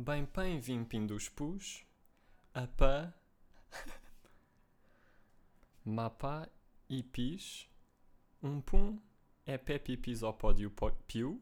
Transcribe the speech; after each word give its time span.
Bem 0.00 0.24
pen 0.24 0.58
vim 0.60 0.82
pindus 0.82 1.28
pus, 1.28 1.84
a 2.54 2.66
pa, 2.66 3.12
mapa 5.84 6.48
e 6.88 7.02
pis, 7.02 7.68
um 8.42 8.62
pum, 8.62 8.98
é 9.44 9.58
pé 9.58 9.78
pipis 9.78 10.22
ao 10.22 10.32
pódio 10.32 10.72
piu, 11.06 11.38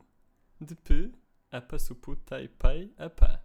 de 0.61 0.75
pe, 0.75 1.15
a 1.53 1.61
pa 1.61 1.79
suputei 1.79 2.49
pei 2.49 2.93
a 2.99 3.09
pa. 3.09 3.41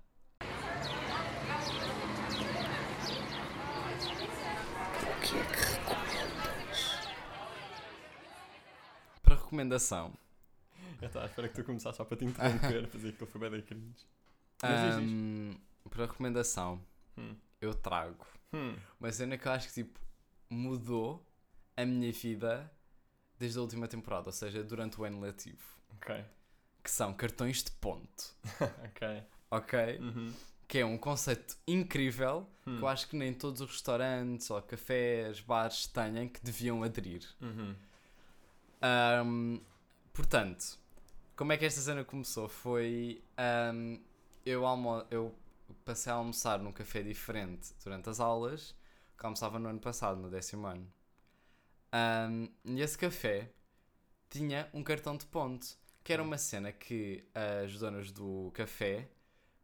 O 4.99 5.21
que 5.21 5.37
é 5.37 5.45
que 5.45 5.61
recomendas? 5.75 6.81
Para 9.21 9.35
recomendação, 9.35 10.17
Eu 10.99 11.07
estava 11.07 11.25
à 11.25 11.27
espera 11.27 11.49
que 11.49 11.53
tu 11.53 11.63
começasses 11.63 11.97
só 11.97 12.03
para 12.03 12.17
te 12.17 12.25
interromper, 12.25 12.87
fazer 12.87 13.09
aquilo 13.09 13.27
foi 13.27 13.41
bem 13.41 13.51
da 13.51 13.61
cringe. 13.61 14.07
Mas 14.63 14.79
diz, 14.81 14.95
diz. 14.95 15.11
ahm, 15.11 15.55
para 15.89 16.05
recomendação, 16.05 16.81
Hum. 17.17 17.35
eu 17.61 17.73
trago 17.73 18.25
Hum. 18.53 18.75
uma 18.99 19.11
cena 19.11 19.37
que 19.37 19.47
eu 19.47 19.51
acho 19.51 19.67
que 19.67 19.73
tipo 19.73 19.99
mudou 20.49 21.25
a 21.75 21.85
minha 21.85 22.11
vida 22.11 22.71
desde 23.37 23.57
a 23.59 23.61
última 23.61 23.87
temporada, 23.87 24.29
ou 24.29 24.31
seja, 24.33 24.63
durante 24.63 24.99
o 24.99 25.03
ano 25.03 25.19
letivo, 25.19 25.61
Ok, 25.95 26.23
que 26.83 26.89
são 26.91 27.13
cartões 27.13 27.63
de 27.63 27.71
ponto, 27.71 28.35
ok. 28.85 29.23
ok? 29.51 29.97
Uhum. 29.99 30.33
Que 30.67 30.79
é 30.79 30.85
um 30.85 30.97
conceito 30.97 31.57
incrível 31.67 32.47
Hum. 32.65 32.77
que 32.77 32.83
eu 32.83 32.87
acho 32.87 33.07
que 33.09 33.15
nem 33.17 33.33
todos 33.33 33.59
os 33.61 33.69
restaurantes 33.69 34.49
ou 34.49 34.61
cafés, 34.61 35.41
bares 35.41 35.85
têm 35.87 36.29
que 36.29 36.41
deviam 36.41 36.81
aderir. 36.83 37.27
Uhum. 37.41 37.75
Ahm, 38.81 39.59
portanto, 40.13 40.77
como 41.35 41.51
é 41.53 41.57
que 41.57 41.65
esta 41.65 41.81
cena 41.81 42.03
começou? 42.03 42.47
Foi. 42.47 43.21
ahm, 43.37 43.97
eu, 44.45 44.65
almo 44.65 45.05
eu 45.11 45.33
passei 45.85 46.11
a 46.11 46.15
almoçar 46.15 46.59
num 46.59 46.71
café 46.71 47.01
diferente 47.03 47.73
durante 47.83 48.09
as 48.09 48.19
aulas 48.19 48.75
que 49.17 49.25
almoçava 49.25 49.59
no 49.59 49.69
ano 49.69 49.79
passado, 49.79 50.19
no 50.21 50.29
décimo 50.29 50.67
ano. 50.67 50.91
Ahm, 51.91 52.47
e 52.65 52.81
esse 52.81 52.97
café 52.97 53.51
tinha 54.29 54.69
um 54.73 54.83
cartão 54.83 55.17
de 55.17 55.25
ponto, 55.27 55.67
que 56.03 56.13
era 56.13 56.23
uma 56.23 56.37
cena 56.37 56.71
que 56.71 57.25
as 57.33 57.77
donas 57.79 58.11
do 58.11 58.51
café. 58.53 59.09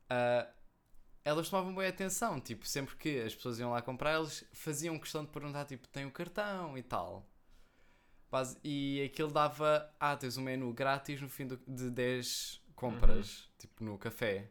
ah, 0.09 0.47
elas 1.25 1.49
tomavam 1.49 1.73
boa 1.73 1.87
atenção, 1.87 2.39
tipo, 2.41 2.67
sempre 2.67 2.95
que 2.97 3.21
as 3.21 3.35
pessoas 3.35 3.59
iam 3.59 3.71
lá 3.71 3.81
comprar, 3.81 4.17
eles 4.19 4.45
faziam 4.53 4.99
questão 4.99 5.23
de 5.25 5.31
perguntar, 5.31 5.65
tipo, 5.65 5.87
tem 5.89 6.05
o 6.05 6.11
cartão 6.11 6.77
e 6.77 6.83
tal. 6.83 7.29
E 8.63 9.01
aquilo 9.03 9.31
dava, 9.31 9.91
ah, 9.99 10.15
tens 10.15 10.37
um 10.37 10.41
menu 10.43 10.71
grátis 10.73 11.19
no 11.21 11.27
fim 11.29 11.47
do- 11.47 11.57
de 11.67 11.89
10 11.89 12.61
compras, 12.75 13.49
tipo 13.57 13.83
no 13.83 13.97
café. 13.97 14.49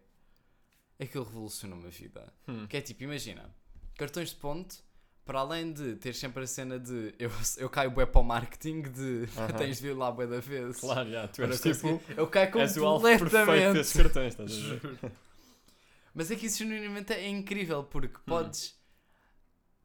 Aquilo 1.01 1.25
revolucionou 1.25 1.79
a 1.87 1.91
vida. 1.91 2.33
Hum. 2.49 2.67
Que 2.67 2.77
é 2.77 2.81
tipo, 2.81 3.03
imagina, 3.05 3.49
cartões 3.97 4.31
de 4.31 4.37
ponto, 4.37 4.77
para 5.25 5.41
além 5.41 5.73
de 5.73 5.95
ter 5.97 6.15
sempre 6.15 6.43
a 6.43 6.47
cena 6.47 6.79
de 6.79 7.15
eu, 7.19 7.31
eu 7.59 7.71
caio 7.71 7.91
bué 7.91 8.05
para 8.07 8.21
o 8.21 8.25
marketing 8.25 8.83
de 8.83 9.29
Aham. 9.37 9.53
tens 9.59 9.77
de 9.77 9.83
vir 9.83 9.95
lá 9.97 10.11
bué 10.11 10.27
da 10.27 10.41
vez. 10.41 10.79
Claro, 10.81 11.11
já, 11.11 11.29
tu 11.29 11.37
Para 11.37 11.47
és 11.51 11.61
tipo. 11.61 11.75
conseguir- 11.99 12.19
eu 12.19 12.27
caio 12.27 12.51
completamente. 12.53 13.73
desses 13.75 13.93
cartões, 13.97 14.29
estás 14.35 14.51
a 14.53 14.55
ver? 14.55 14.81
Juro. 14.81 14.99
Mas 16.15 16.31
é 16.31 16.37
que 16.37 16.47
isso 16.47 16.59
genuinamente 16.59 17.13
é 17.13 17.29
incrível 17.29 17.81
Hum. 17.81 17.85
porque 17.91 18.19
podes 18.27 18.77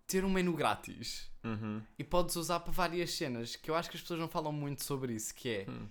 ter 0.08 0.26
um 0.26 0.30
menu 0.30 0.54
grátis 0.54 1.32
Uhum. 1.44 1.82
e 2.00 2.04
podes 2.04 2.36
usar 2.38 2.62
para 2.62 2.72
várias 2.72 3.12
cenas 3.12 3.56
que 3.56 3.70
eu 3.70 3.76
acho 3.76 3.90
que 3.90 3.98
as 3.98 4.02
pessoas 4.02 4.20
não 4.20 4.28
falam 4.30 4.52
muito 4.52 4.84
sobre 4.84 5.14
isso, 5.14 5.36
que 5.36 5.50
é 5.50 5.66
Hum. 5.70 5.88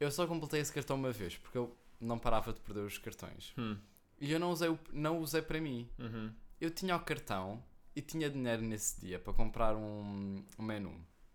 eu 0.00 0.10
só 0.10 0.26
completei 0.26 0.60
esse 0.60 0.72
cartão 0.72 0.96
uma 0.96 1.10
vez 1.12 1.36
porque 1.36 1.58
eu 1.58 1.76
não 2.00 2.18
parava 2.18 2.52
de 2.52 2.60
perder 2.60 2.80
os 2.80 2.96
cartões. 2.98 3.52
Hum. 3.58 3.76
E 4.22 4.30
eu 4.30 4.38
não 4.38 4.52
usei, 4.52 4.78
não 4.92 5.18
usei 5.18 5.42
para 5.42 5.60
mim. 5.60 5.88
Uhum. 5.98 6.32
Eu 6.60 6.70
tinha 6.70 6.94
o 6.94 7.00
cartão 7.00 7.60
e 7.94 8.00
tinha 8.00 8.30
dinheiro 8.30 8.62
nesse 8.62 9.00
dia 9.00 9.18
para 9.18 9.32
comprar 9.32 9.74
um, 9.74 10.44
um 10.56 10.62
menu. 10.62 10.94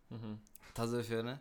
Uhum. 0.10 0.38
Estás 0.70 0.94
a 0.94 1.02
ver, 1.02 1.22
né? 1.22 1.38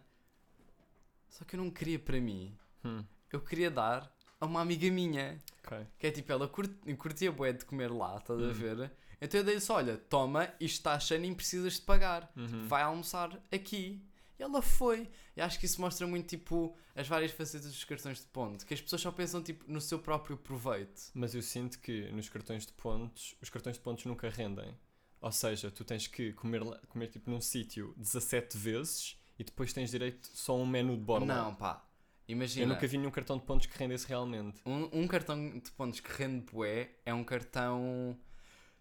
Só 1.30 1.44
que 1.44 1.54
eu 1.54 1.62
não 1.62 1.70
queria 1.70 2.00
para 2.00 2.20
mim. 2.20 2.52
Hum. 2.84 3.04
Eu 3.32 3.40
queria 3.40 3.70
dar 3.70 4.12
a 4.40 4.44
uma 4.46 4.60
amiga 4.60 4.90
minha. 4.90 5.38
Ok. 5.64 5.86
Que 6.00 6.08
é 6.08 6.10
tipo, 6.10 6.32
ela 6.32 6.48
curte, 6.48 6.74
curtia 6.96 7.30
bué 7.30 7.52
de 7.52 7.64
comer 7.64 7.92
lá, 7.92 8.16
estás 8.16 8.40
a 8.40 8.42
Uhum. 8.42 8.52
ver? 8.52 8.90
Então 9.20 9.38
eu 9.38 9.44
dei-lhe 9.44 9.62
olha, 9.70 9.96
toma, 9.96 10.46
isto 10.58 10.78
está 10.78 10.98
cheio, 10.98 11.20
nem 11.20 11.32
precisas 11.32 11.74
de 11.74 11.82
pagar. 11.82 12.28
Uhum. 12.36 12.66
Vai 12.66 12.82
almoçar 12.82 13.40
aqui. 13.52 14.02
E 14.38 14.42
ela 14.42 14.60
foi. 14.60 15.08
E 15.36 15.40
acho 15.40 15.58
que 15.58 15.66
isso 15.66 15.80
mostra 15.80 16.06
muito, 16.06 16.28
tipo, 16.28 16.76
as 16.94 17.08
várias 17.08 17.32
facetas 17.32 17.70
dos 17.70 17.84
cartões 17.84 18.20
de 18.20 18.26
ponto. 18.26 18.66
Que 18.66 18.74
as 18.74 18.80
pessoas 18.80 19.02
só 19.02 19.10
pensam, 19.10 19.42
tipo, 19.42 19.64
no 19.70 19.80
seu 19.80 19.98
próprio 19.98 20.36
proveito. 20.36 21.10
Mas 21.14 21.34
eu 21.34 21.42
sinto 21.42 21.78
que 21.78 22.10
nos 22.12 22.28
cartões 22.28 22.66
de 22.66 22.72
pontos, 22.72 23.34
os 23.40 23.48
cartões 23.48 23.76
de 23.76 23.82
pontos 23.82 24.04
nunca 24.04 24.28
rendem. 24.28 24.76
Ou 25.20 25.32
seja, 25.32 25.70
tu 25.70 25.84
tens 25.84 26.06
que 26.06 26.32
comer, 26.34 26.62
comer 26.88 27.08
tipo 27.08 27.30
num 27.30 27.40
sítio 27.40 27.94
17 27.96 28.56
vezes 28.58 29.16
e 29.38 29.44
depois 29.44 29.72
tens 29.72 29.90
direito 29.90 30.28
só 30.32 30.52
a 30.52 30.56
um 30.56 30.66
menu 30.66 30.96
de 30.96 31.02
borla. 31.02 31.26
Não, 31.26 31.54
pá. 31.54 31.84
Eu 32.28 32.32
Imagina. 32.32 32.74
nunca 32.74 32.86
vi 32.86 32.98
nenhum 32.98 33.10
cartão 33.10 33.38
de 33.38 33.44
pontos 33.44 33.66
que 33.66 33.78
rendesse 33.78 34.06
realmente. 34.06 34.60
Um, 34.66 35.02
um 35.02 35.06
cartão 35.06 35.58
de 35.58 35.70
pontos 35.72 36.00
que 36.00 36.10
rende 36.10 36.44
bué 36.52 36.90
é 37.04 37.14
um 37.14 37.22
cartão 37.22 38.18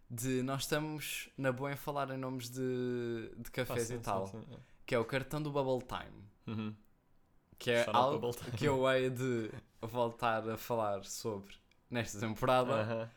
de... 0.10 0.42
Nós 0.42 0.64
estamos 0.64 1.30
na 1.38 1.52
boa 1.52 1.72
em 1.72 1.76
falar 1.76 2.10
em 2.10 2.18
nomes 2.18 2.50
de, 2.50 3.32
de 3.38 3.52
cafés 3.52 3.88
sim, 3.88 3.96
e 3.96 4.00
tal. 4.00 4.28
sim, 4.28 4.42
sim, 4.42 4.54
é. 4.54 4.75
Que 4.86 4.96
é 4.96 5.00
o 5.00 5.06
cartão 5.06 5.42
do 5.42 5.52
Bubble 5.52 5.88
Time. 5.88 6.24
Uhum. 6.48 6.76
Que 7.58 7.72
é 7.72 7.80
out 7.82 7.96
algo 7.96 8.34
que 8.58 8.66
eu 8.66 8.90
hei 8.90 9.10
de 9.10 9.50
voltar 9.82 10.48
a 10.50 10.58
falar 10.58 11.04
sobre 11.06 11.54
nesta 11.90 12.20
temporada. 12.20 12.74
Aham. 12.74 13.10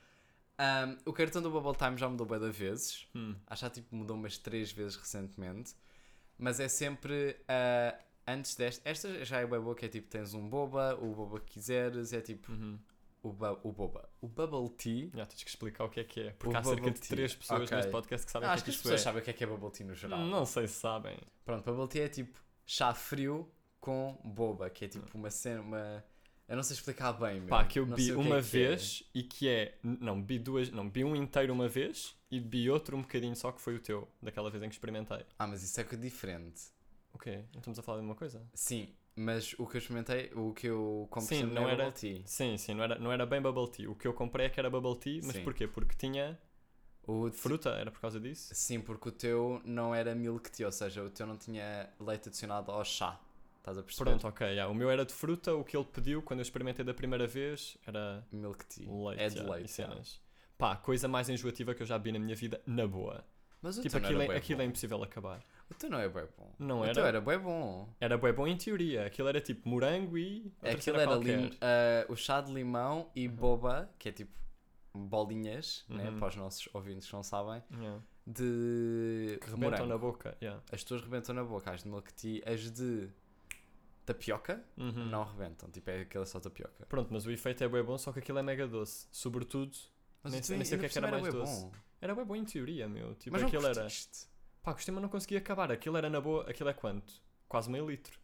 Um, 0.60 1.10
o 1.10 1.12
cartão 1.12 1.40
do 1.40 1.50
Bubble 1.50 1.76
Time 1.76 1.96
já 1.96 2.08
mudou 2.08 2.26
bué 2.26 2.38
de 2.38 2.50
vezes. 2.50 3.06
Hum. 3.14 3.34
Acho 3.46 3.60
que 3.60 3.66
já, 3.66 3.70
tipo, 3.70 3.94
mudou 3.94 4.16
umas 4.16 4.38
três 4.38 4.72
vezes 4.72 4.96
recentemente. 4.96 5.74
Mas 6.36 6.60
é 6.60 6.68
sempre 6.68 7.36
ah, 7.48 7.98
antes 8.26 8.54
desta. 8.54 8.88
Esta 8.88 9.24
já 9.24 9.40
é 9.40 9.46
bem 9.46 9.60
boa, 9.60 9.74
que 9.74 9.86
é 9.86 9.88
tipo: 9.88 10.08
tens 10.08 10.34
um 10.34 10.48
boba, 10.48 10.96
o 11.00 11.14
boba 11.14 11.40
que 11.40 11.52
quiseres, 11.54 12.12
é 12.12 12.20
tipo 12.20 12.52
Uhum. 12.52 12.78
O, 13.22 13.32
bu- 13.32 13.58
o 13.62 13.72
boba. 13.72 14.08
O 14.20 14.28
bubble 14.28 14.68
tea. 14.76 15.10
Já 15.14 15.26
tens 15.26 15.42
que 15.42 15.50
explicar 15.50 15.84
o 15.84 15.88
que 15.90 16.00
é 16.00 16.04
que 16.04 16.20
é. 16.20 16.30
Porque 16.32 16.54
O 16.54 16.58
há 16.58 16.64
cerca 16.64 16.90
de 16.90 17.00
tea. 17.00 17.08
3 17.16 17.34
pessoas 17.34 17.62
Ok. 17.62 17.76
neste 17.76 17.90
podcast 17.92 18.26
que 18.26 18.32
sabem 18.32 18.48
o 18.48 18.52
acho 18.52 18.64
que 18.64 18.70
que 18.70 18.70
é 18.70 18.72
as 18.74 18.76
que 18.76 18.82
pessoas 18.82 19.00
isto 19.00 19.02
é. 19.02 19.10
sabem 19.10 19.20
o 19.20 19.24
que 19.24 19.30
é 19.30 19.32
que 19.34 19.44
é 19.44 19.46
bubble 19.46 19.70
tea 19.70 19.86
no 19.86 19.94
geral. 19.94 20.20
Não 20.20 20.44
sei 20.46 20.66
se 20.68 20.74
sabem. 20.74 21.18
Pronto, 21.44 21.64
bubble 21.64 21.88
tea 21.88 22.04
é 22.04 22.08
tipo 22.08 22.38
chá 22.66 22.94
frio 22.94 23.50
com 23.80 24.18
boba, 24.24 24.68
que 24.70 24.84
é 24.84 24.88
tipo 24.88 25.16
uma 25.16 25.30
cena. 25.30 25.60
Uma... 25.62 26.04
Eu 26.48 26.56
não 26.56 26.62
sei 26.62 26.74
explicar 26.76 27.12
bem, 27.12 27.40
meu. 27.40 27.48
Pá, 27.48 27.64
que 27.64 27.78
eu 27.78 27.84
bi 27.86 28.10
o 28.12 28.20
que 28.20 28.26
uma 28.26 28.38
é 28.38 28.40
que 28.42 28.46
é. 28.62 28.68
vez 28.68 29.02
e 29.14 29.22
que 29.22 29.48
é. 29.48 29.78
Não, 29.82 30.20
bi 30.22 30.38
duas. 30.38 30.70
Não, 30.70 30.88
bi 30.88 31.04
um 31.04 31.14
inteiro 31.14 31.52
uma 31.52 31.68
vez 31.68 32.16
e 32.30 32.40
bi 32.40 32.70
outro 32.70 32.96
um 32.96 33.02
bocadinho 33.02 33.36
só 33.36 33.52
que 33.52 33.60
foi 33.60 33.74
o 33.74 33.80
teu, 33.80 34.08
daquela 34.22 34.50
vez 34.50 34.62
em 34.62 34.68
que 34.68 34.74
experimentei. 34.74 35.24
Ah, 35.38 35.46
mas 35.46 35.62
isso 35.62 35.78
é 35.80 35.84
que 35.84 35.94
é 35.94 35.98
diferente. 35.98 36.62
Ok, 37.12 37.32
não 37.52 37.58
estamos 37.60 37.78
a 37.78 37.82
falar 37.82 37.98
de 37.98 38.04
uma 38.04 38.14
coisa? 38.14 38.46
Sim, 38.54 38.94
mas 39.18 39.54
o 39.58 39.66
que 39.66 39.76
eu 39.76 39.78
experimentei, 39.78 40.30
o 40.34 40.52
que 40.54 40.66
eu 40.68 41.06
comprei 41.10 41.40
Sim, 41.40 41.46
não 41.46 41.62
não 41.62 41.68
é 41.68 41.72
era- 41.72 41.84
bubble 41.84 42.00
tea. 42.00 42.22
Sim, 42.26 42.56
sim, 42.56 42.74
não 42.74 42.84
era, 42.84 42.98
não 42.98 43.12
era 43.12 43.26
bem 43.26 43.40
bubble 43.42 43.70
tea. 43.70 43.90
O 43.90 43.94
que 43.94 44.06
eu 44.06 44.14
comprei 44.14 44.46
é 44.46 44.50
que 44.50 44.58
era 44.60 44.70
bubble 44.70 44.96
tea, 44.98 45.20
mas 45.24 45.36
Sim. 45.36 45.44
porquê? 45.44 45.66
Porque 45.66 45.94
tinha 45.96 46.38
O 47.06 47.30
fruta, 47.32 47.70
era 47.70 47.90
por 47.90 48.00
causa 48.00 48.20
disso? 48.20 48.54
Sim, 48.54 48.80
porque 48.80 49.08
o 49.08 49.12
teu 49.12 49.60
não 49.64 49.94
era 49.94 50.14
milk 50.14 50.50
tea, 50.50 50.66
ou 50.66 50.72
seja, 50.72 51.02
o 51.02 51.10
teu 51.10 51.26
não 51.26 51.36
tinha 51.36 51.88
leite 51.98 52.28
adicionado 52.28 52.70
ao 52.70 52.84
chá. 52.84 53.18
Estás 53.58 53.76
a 53.78 53.82
perceber? 53.82 54.10
Pronto, 54.10 54.26
ok, 54.28 54.54
já. 54.54 54.68
o 54.68 54.74
meu 54.74 54.90
era 54.90 55.04
de 55.04 55.12
fruta, 55.12 55.54
o 55.54 55.64
que 55.64 55.76
ele 55.76 55.84
pediu 55.86 56.22
quando 56.22 56.40
eu 56.40 56.42
experimentei 56.42 56.84
da 56.84 56.94
primeira 56.94 57.26
vez 57.26 57.76
era 57.86 58.26
Milk 58.32 58.64
tea. 58.66 58.86
leite, 58.90 59.22
é 59.22 59.28
de 59.28 59.34
já, 59.36 59.42
leite. 59.44 59.70
cenas. 59.70 60.20
Pá, 60.56 60.76
coisa 60.76 61.06
mais 61.08 61.28
enjoativa 61.28 61.74
que 61.74 61.82
eu 61.82 61.86
já 61.86 61.98
vi 61.98 62.12
na 62.12 62.18
minha 62.18 62.34
vida, 62.36 62.60
na 62.66 62.86
boa. 62.86 63.24
Mas 63.62 63.78
o 63.78 63.82
tipo, 63.82 63.96
aquilo, 63.96 64.22
era 64.22 64.34
é, 64.34 64.36
aquilo 64.36 64.62
é 64.62 64.64
impossível 64.64 65.02
acabar. 65.02 65.44
O 65.70 65.74
teu 65.74 65.90
não 65.90 65.98
é 66.00 66.08
bem 66.08 66.24
bom. 66.36 66.52
Não 66.58 66.84
era? 66.84 66.94
teu 66.94 67.04
era 67.06 67.20
bem 67.20 67.38
bom. 67.38 67.88
Era 68.00 68.16
bué 68.16 68.32
bom 68.32 68.46
em 68.46 68.56
teoria. 68.56 69.06
Aquilo 69.06 69.28
era 69.28 69.40
tipo 69.40 69.68
morango 69.68 70.16
e. 70.16 70.50
Aquilo 70.62 70.98
era 70.98 71.14
lim- 71.14 71.50
ah, 71.60 72.06
o 72.08 72.16
chá 72.16 72.40
de 72.40 72.52
limão 72.52 73.10
e 73.14 73.28
boba, 73.28 73.90
que 73.98 74.08
é 74.08 74.12
tipo 74.12 74.32
bolinhas, 74.94 75.84
né, 75.88 76.08
Uhum. 76.10 76.18
para 76.18 76.28
os 76.28 76.36
nossos 76.36 76.68
ouvintes 76.74 77.06
que 77.06 77.12
não 77.12 77.22
sabem, 77.22 77.62
Yeah. 77.70 78.02
de 78.26 79.38
Que 79.40 79.50
rebentam 79.50 79.86
na 79.86 79.98
boca. 79.98 80.36
Yeah. 80.42 80.62
As 80.72 80.82
tuas 80.82 81.02
rebentam 81.02 81.34
na 81.34 81.44
boca, 81.44 81.70
as 81.70 81.82
de 81.82 81.88
milk 81.88 82.12
tea, 82.14 82.42
as 82.46 82.70
de 82.70 83.08
tapioca 84.04 84.64
Uhum. 84.76 85.06
não 85.06 85.22
rebentam, 85.24 85.70
tipo 85.70 85.88
é 85.90 86.00
aquela 86.00 86.24
só 86.26 86.40
tapioca. 86.40 86.86
Pronto, 86.86 87.12
mas 87.12 87.26
o 87.26 87.30
efeito 87.30 87.62
é 87.62 87.68
bué 87.68 87.82
bom, 87.82 87.98
só 87.98 88.10
que 88.12 88.18
aquilo 88.20 88.38
é 88.38 88.42
mega 88.42 88.66
doce. 88.66 89.06
Sobretudo, 89.12 89.76
Mas 90.22 90.32
Nem 90.32 90.42
sei- 90.42 90.56
nem 90.56 90.64
sei 90.64 90.76
o 90.76 90.80
que 90.80 90.86
é 90.86 90.88
que 90.88 90.98
era 90.98 91.06
cima 91.06 91.20
mais 91.20 91.32
doce. 91.34 91.62
bom. 91.62 91.72
era 92.00 92.14
bué 92.14 92.24
bom 92.24 92.34
em 92.34 92.44
teoria, 92.44 92.88
meu. 92.88 93.14
Tipo, 93.14 93.32
Mas 93.32 93.42
não 93.42 93.48
aquilo 93.48 93.66
era. 93.66 93.86
Pá, 94.68 94.72
gostei, 94.74 94.92
mas 94.92 95.00
não 95.00 95.08
conseguia 95.08 95.38
acabar. 95.38 95.72
Aquilo 95.72 95.96
era 95.96 96.10
na 96.10 96.20
boa. 96.20 96.42
Aquilo 96.50 96.68
é 96.68 96.74
quanto? 96.74 97.22
Quase 97.48 97.70
meio 97.70 97.88
litro. 97.88 98.18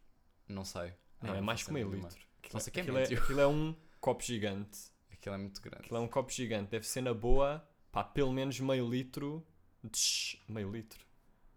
Não 0.47 0.63
sei. 0.63 0.93
Não, 1.19 1.33
Ah, 1.33 1.37
é 1.37 1.41
mais 1.41 1.63
que 1.63 1.73
meio 1.73 1.89
nenhuma. 1.89 2.07
litro. 2.09 2.23
Não 2.53 2.59
sei 2.59 2.71
o 2.71 2.77
é 2.77 2.81
aquilo, 2.81 2.97
é, 2.99 3.03
aquilo 3.03 3.39
é 3.41 3.47
um 3.47 3.75
copo 3.99 4.21
gigante. 4.23 4.91
Aquilo 5.11 5.33
é 5.33 5.37
muito 5.39 5.59
grande. 5.59 5.81
Aquilo 5.85 5.97
é 5.97 6.01
um 6.01 6.07
copo 6.07 6.31
gigante. 6.31 6.69
Deve 6.69 6.85
ser 6.85 7.01
na 7.01 7.15
boa, 7.15 7.67
pá, 7.91 8.03
pelo 8.03 8.31
menos 8.31 8.59
meio 8.59 8.87
litro. 8.87 9.43
De 9.83 9.97
ch- 9.97 10.37
meio 10.47 10.69
litro. 10.71 11.03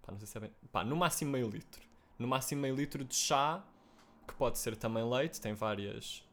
Pá, 0.01 0.13
não 0.13 0.19
sei 0.19 0.27
se 0.27 0.39
é 0.39 0.41
bem. 0.41 0.53
Pá, 0.73 0.83
no 0.85 0.97
máximo 0.97 1.33
meio 1.33 1.51
litro. 1.51 1.83
No 2.19 2.27
máximo 2.27 2.63
meio 2.63 2.75
litro 2.75 3.05
de 3.05 3.15
chá, 3.15 3.63
que 4.27 4.33
pode 4.35 4.59
ser 4.59 4.75
também 4.75 5.05
leite, 5.07 5.39
tem 5.39 5.53
várias, 5.53 6.25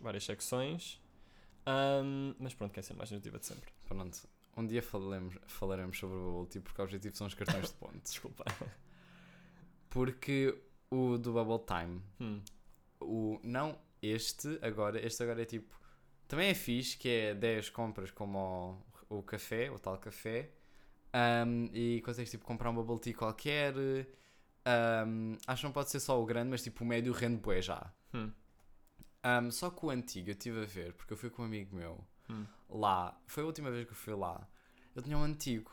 várias 0.00 0.24
secções. 0.24 0.98
Ahm, 1.66 2.34
mas 2.38 2.54
pronto, 2.54 2.72
quer 2.72 2.82
ser 2.82 2.94
mais 2.94 3.10
negativa 3.10 3.38
de 3.38 3.44
sempre. 3.44 3.70
Pronto. 3.86 4.26
Um 4.56 4.66
dia 4.66 4.82
falaremos, 4.82 5.36
falaremos 5.46 5.98
sobre 5.98 6.16
o 6.16 6.32
Bubble 6.32 6.46
Tea 6.48 6.62
porque 6.62 6.80
o 6.80 6.84
objetivo 6.84 7.16
são 7.16 7.26
os 7.26 7.34
cartões 7.34 7.68
de 7.68 7.74
pontos. 7.74 8.00
Desculpa. 8.12 8.44
Porque 9.88 10.56
o 10.90 11.18
do 11.18 11.32
Bubble 11.32 11.64
Time, 11.66 12.02
Hum. 12.20 12.42
o 13.00 13.40
não 13.42 13.78
este 14.02 14.58
agora, 14.62 15.04
este 15.04 15.22
agora 15.22 15.42
é 15.42 15.44
tipo. 15.44 15.78
Também 16.28 16.48
é 16.50 16.54
fixe, 16.54 16.96
que 16.96 17.08
é 17.08 17.34
10 17.34 17.70
compras 17.70 18.10
como 18.10 18.82
o, 19.10 19.18
o 19.18 19.22
café, 19.22 19.70
o 19.70 19.78
tal 19.78 19.98
café. 19.98 20.50
ahm, 21.12 21.68
e 21.74 22.00
consegues 22.02 22.30
tipo 22.30 22.44
comprar 22.44 22.70
um 22.70 22.74
bubble 22.74 23.00
tea 23.00 23.14
qualquer. 23.14 23.74
ahm, 24.64 25.36
acho 25.46 25.62
que 25.62 25.66
não 25.66 25.72
pode 25.72 25.90
ser 25.90 26.00
só 26.00 26.20
o 26.22 26.24
grande, 26.26 26.50
mas 26.50 26.62
tipo 26.62 26.84
o 26.84 26.86
médio 26.86 27.12
rende 27.12 27.40
bué 27.40 27.60
já. 27.60 27.92
Hum. 28.14 28.30
Ahm, 29.22 29.50
só 29.50 29.70
que 29.70 29.84
o 29.84 29.90
antigo 29.90 30.28
eu 30.30 30.32
estive 30.32 30.62
a 30.62 30.66
ver, 30.66 30.92
porque 30.94 31.12
eu 31.12 31.16
fui 31.16 31.30
com 31.30 31.42
um 31.42 31.44
amigo 31.46 31.74
meu 31.76 32.04
Hum. 32.30 32.46
Lá, 32.70 33.20
foi 33.26 33.42
a 33.42 33.46
última 33.46 33.70
vez 33.70 33.84
que 33.84 33.92
eu 33.92 33.96
fui 33.96 34.14
lá. 34.14 34.48
Eu 34.94 35.02
tinha 35.02 35.16
um 35.16 35.22
antigo, 35.22 35.70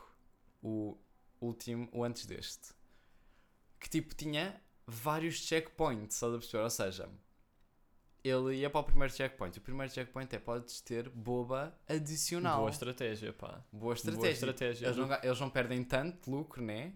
o 0.62 0.96
último, 1.40 1.88
o 1.92 2.04
antes 2.04 2.26
deste, 2.26 2.74
que 3.80 3.88
tipo 3.88 4.14
tinha 4.14 4.60
vários 4.86 5.36
checkpoints, 5.36 6.14
estás 6.16 6.32
a 6.34 6.38
perceber? 6.38 6.62
Ou 6.64 6.70
seja, 6.70 7.08
ele 8.24 8.56
ia 8.56 8.70
para 8.70 8.80
o 8.80 8.84
primeiro 8.84 9.12
checkpoint. 9.12 9.58
O 9.58 9.60
primeiro 9.62 9.92
checkpoint 9.92 10.34
é 10.34 10.38
podes 10.38 10.80
ter 10.80 11.08
boba 11.08 11.78
adicional. 11.88 12.58
Boa 12.58 12.70
estratégia, 12.70 13.32
pá. 13.32 13.64
Boa 13.72 13.94
estratégia. 13.94 14.20
Boa 14.22 14.32
estratégia. 14.32 14.86
Eles, 14.86 14.96
não, 14.96 15.14
eles 15.22 15.40
não 15.40 15.50
perdem 15.50 15.84
tanto 15.84 16.30
lucro, 16.30 16.62
né? 16.62 16.94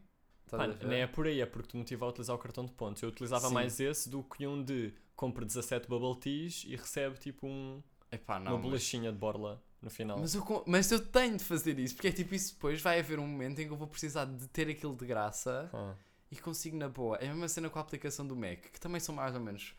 Pá, 0.50 0.66
nem 0.66 1.00
é 1.00 1.06
por 1.06 1.26
aí, 1.26 1.40
é 1.40 1.46
porque 1.46 1.68
te 1.68 1.76
motiva 1.76 2.04
a 2.04 2.08
utilizar 2.10 2.36
o 2.36 2.38
cartão 2.38 2.64
de 2.66 2.72
pontos. 2.72 3.02
Eu 3.02 3.08
utilizava 3.08 3.48
Sim. 3.48 3.54
mais 3.54 3.80
esse 3.80 4.08
do 4.10 4.22
que 4.22 4.46
um 4.46 4.62
de 4.62 4.92
compra 5.16 5.44
17 5.46 5.88
bubble 5.88 6.18
teas 6.20 6.64
e 6.66 6.76
recebe 6.76 7.16
tipo 7.18 7.46
um, 7.46 7.82
Epá, 8.10 8.38
não, 8.38 8.52
uma 8.52 8.58
mas- 8.58 8.66
bolachinha 8.66 9.10
de 9.12 9.16
borla 9.18 9.62
no 9.82 9.90
final. 9.90 10.18
Mas 10.18 10.34
eu, 10.34 10.64
mas 10.66 10.90
eu 10.92 11.00
tenho 11.04 11.36
de 11.36 11.44
fazer 11.44 11.78
isso, 11.78 11.94
porque 11.96 12.08
é 12.08 12.12
tipo 12.12 12.34
isso 12.34 12.54
depois 12.54 12.80
vai 12.80 12.98
haver 13.00 13.18
um 13.18 13.26
momento 13.26 13.60
em 13.60 13.66
que 13.66 13.72
eu 13.72 13.76
vou 13.76 13.88
precisar 13.88 14.24
de 14.26 14.46
ter 14.48 14.68
aquilo 14.70 14.94
de 14.96 15.04
graça 15.04 15.68
Ah, 15.72 15.94
e 16.30 16.36
consigo 16.36 16.76
na 16.76 16.88
boa. 16.88 17.16
É 17.18 17.26
a 17.26 17.30
mesma 17.30 17.48
cena 17.48 17.68
com 17.68 17.78
a 17.78 17.82
aplicação 17.82 18.26
do 18.26 18.34
Mac, 18.36 18.58
que 18.72 18.80
também 18.80 19.00
são 19.00 19.14
mais 19.14 19.34
ou 19.34 19.40
menos 19.40 19.74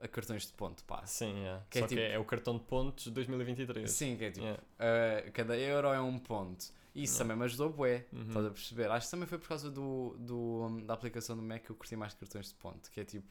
a 0.00 0.06
cartões 0.06 0.46
de 0.46 0.52
ponto, 0.52 0.84
pá. 0.84 1.04
sim, 1.06 1.32
é. 1.46 1.60
Que 1.70 1.78
é 1.78 1.80
Só 1.80 1.88
que 1.88 1.94
tipo- 1.94 2.06
é, 2.06 2.12
é 2.12 2.18
o 2.18 2.24
cartão 2.24 2.58
de 2.58 2.64
pontos 2.64 3.04
de 3.04 3.10
2023. 3.12 3.90
Sim, 3.90 4.16
que 4.18 4.24
é 4.24 4.30
tipo, 4.30 4.44
Yeah. 4.46 4.62
uh, 5.28 5.32
cada 5.32 5.56
euro 5.56 5.88
é 5.88 6.00
um 6.00 6.18
ponto. 6.18 6.66
Isso 6.94 7.14
Não. 7.14 7.18
também 7.20 7.36
me 7.38 7.44
ajudou, 7.44 7.70
bué. 7.70 8.06
Uhum. 8.12 8.28
Estás 8.28 8.46
a 8.46 8.50
perceber? 8.50 8.90
Acho 8.90 9.06
que 9.06 9.10
também 9.10 9.26
foi 9.26 9.38
por 9.38 9.48
causa 9.48 9.70
do, 9.70 10.16
do, 10.18 10.80
da 10.84 10.94
aplicação 10.94 11.36
do 11.36 11.42
Mac 11.42 11.62
que 11.62 11.70
eu 11.70 11.76
curti 11.76 11.94
mais 11.96 12.12
de 12.12 12.18
cartões 12.20 12.48
de 12.48 12.54
ponto. 12.54 12.90
Que 12.90 13.00
é 13.00 13.04
tipo, 13.04 13.26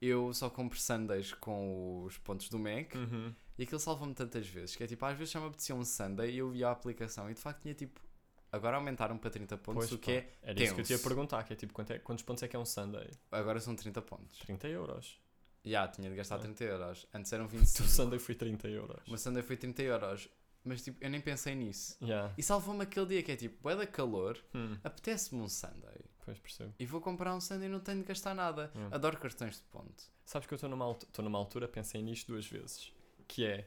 eu 0.00 0.32
só 0.32 0.48
compro 0.48 0.78
Sundays 0.78 1.32
com 1.34 2.04
os 2.04 2.16
pontos 2.18 2.48
do 2.48 2.58
Mac 2.58 2.94
Uhum. 2.94 3.34
E 3.58 3.62
aquilo 3.64 3.80
salva-me 3.80 4.14
tantas 4.14 4.46
vezes. 4.46 4.76
Que 4.76 4.84
é 4.84 4.86
tipo, 4.86 5.04
às 5.04 5.16
vezes 5.18 5.32
já 5.32 5.40
me 5.40 5.46
apetecia 5.46 5.74
um 5.74 5.84
Sunday 5.84 6.30
e 6.30 6.38
eu 6.38 6.50
via 6.50 6.68
a 6.68 6.72
aplicação 6.72 7.30
e 7.30 7.34
de 7.34 7.40
facto 7.40 7.62
tinha 7.62 7.74
tipo, 7.74 8.00
agora 8.52 8.76
aumentaram 8.76 9.18
para 9.18 9.30
30 9.30 9.56
pontos, 9.58 9.80
Pois, 9.88 9.92
o 9.92 9.98
pá, 9.98 10.04
que 10.04 10.10
é, 10.12 10.32
Era 10.42 10.62
isso 10.62 10.74
que 10.74 10.80
eu 10.80 10.84
te 10.84 10.90
ia 10.92 10.96
tenso. 10.96 11.08
perguntar, 11.08 11.42
que 11.44 11.52
é 11.52 11.56
tipo, 11.56 11.72
quanto 11.72 11.92
é- 11.92 11.98
quantos 11.98 12.24
pontos 12.24 12.42
é 12.42 12.48
que 12.48 12.56
é 12.56 12.58
um 12.58 12.64
Sunday? 12.64 13.10
agora 13.32 13.60
são 13.60 13.74
30 13.74 14.00
pontos. 14.02 14.38
30 14.38 14.68
euros. 14.68 15.20
Já, 15.64 15.86
tinha 15.88 16.08
de 16.08 16.16
gastar 16.16 16.36
Ah. 16.36 16.38
30 16.38 16.64
euros. 16.64 17.06
Antes 17.12 17.32
eram 17.32 17.44
O 17.46 17.48
25. 17.48 17.88
Sunday 17.88 18.18
foi 18.18 18.34
30 18.34 18.68
euros. 18.68 19.06
Uma 19.06 19.18
Sunday 19.18 19.42
foi 19.42 19.56
30 19.56 19.82
euros. 19.82 20.28
Mas 20.64 20.82
tipo, 20.82 21.02
eu 21.02 21.08
nem 21.10 21.20
pensei 21.20 21.54
nisso. 21.54 21.96
Yeah. 22.02 22.32
E 22.36 22.42
salvou-me 22.42 22.82
aquele 22.82 23.06
dia 23.06 23.22
que 23.22 23.32
é 23.32 23.36
tipo, 23.36 23.62
bué 23.62 23.74
da 23.76 23.86
calor, 23.86 24.36
Hum, 24.54 24.76
apetece-me 24.84 25.40
um 25.40 25.48
Sunday. 25.48 26.04
pois 26.24 26.38
percebo. 26.38 26.74
E 26.78 26.84
vou 26.84 27.00
comprar 27.00 27.34
um 27.34 27.40
Sunday 27.40 27.68
e 27.68 27.70
não 27.72 27.80
tenho 27.80 27.98
de 27.98 28.04
gastar 28.04 28.34
nada. 28.34 28.70
Yeah. 28.74 28.94
Adoro 28.94 29.18
cartões 29.18 29.56
de 29.56 29.62
ponto. 29.64 30.02
Sabes 30.26 30.46
que 30.46 30.52
eu 30.54 30.56
estou 30.56 30.68
numa, 30.68 30.84
altu- 30.84 31.06
estou 31.06 31.24
numa 31.24 31.38
altura, 31.38 31.66
pensei 31.68 32.02
nisto 32.02 32.32
duas 32.32 32.46
vezes. 32.46 32.92
Que 33.28 33.44
é, 33.46 33.66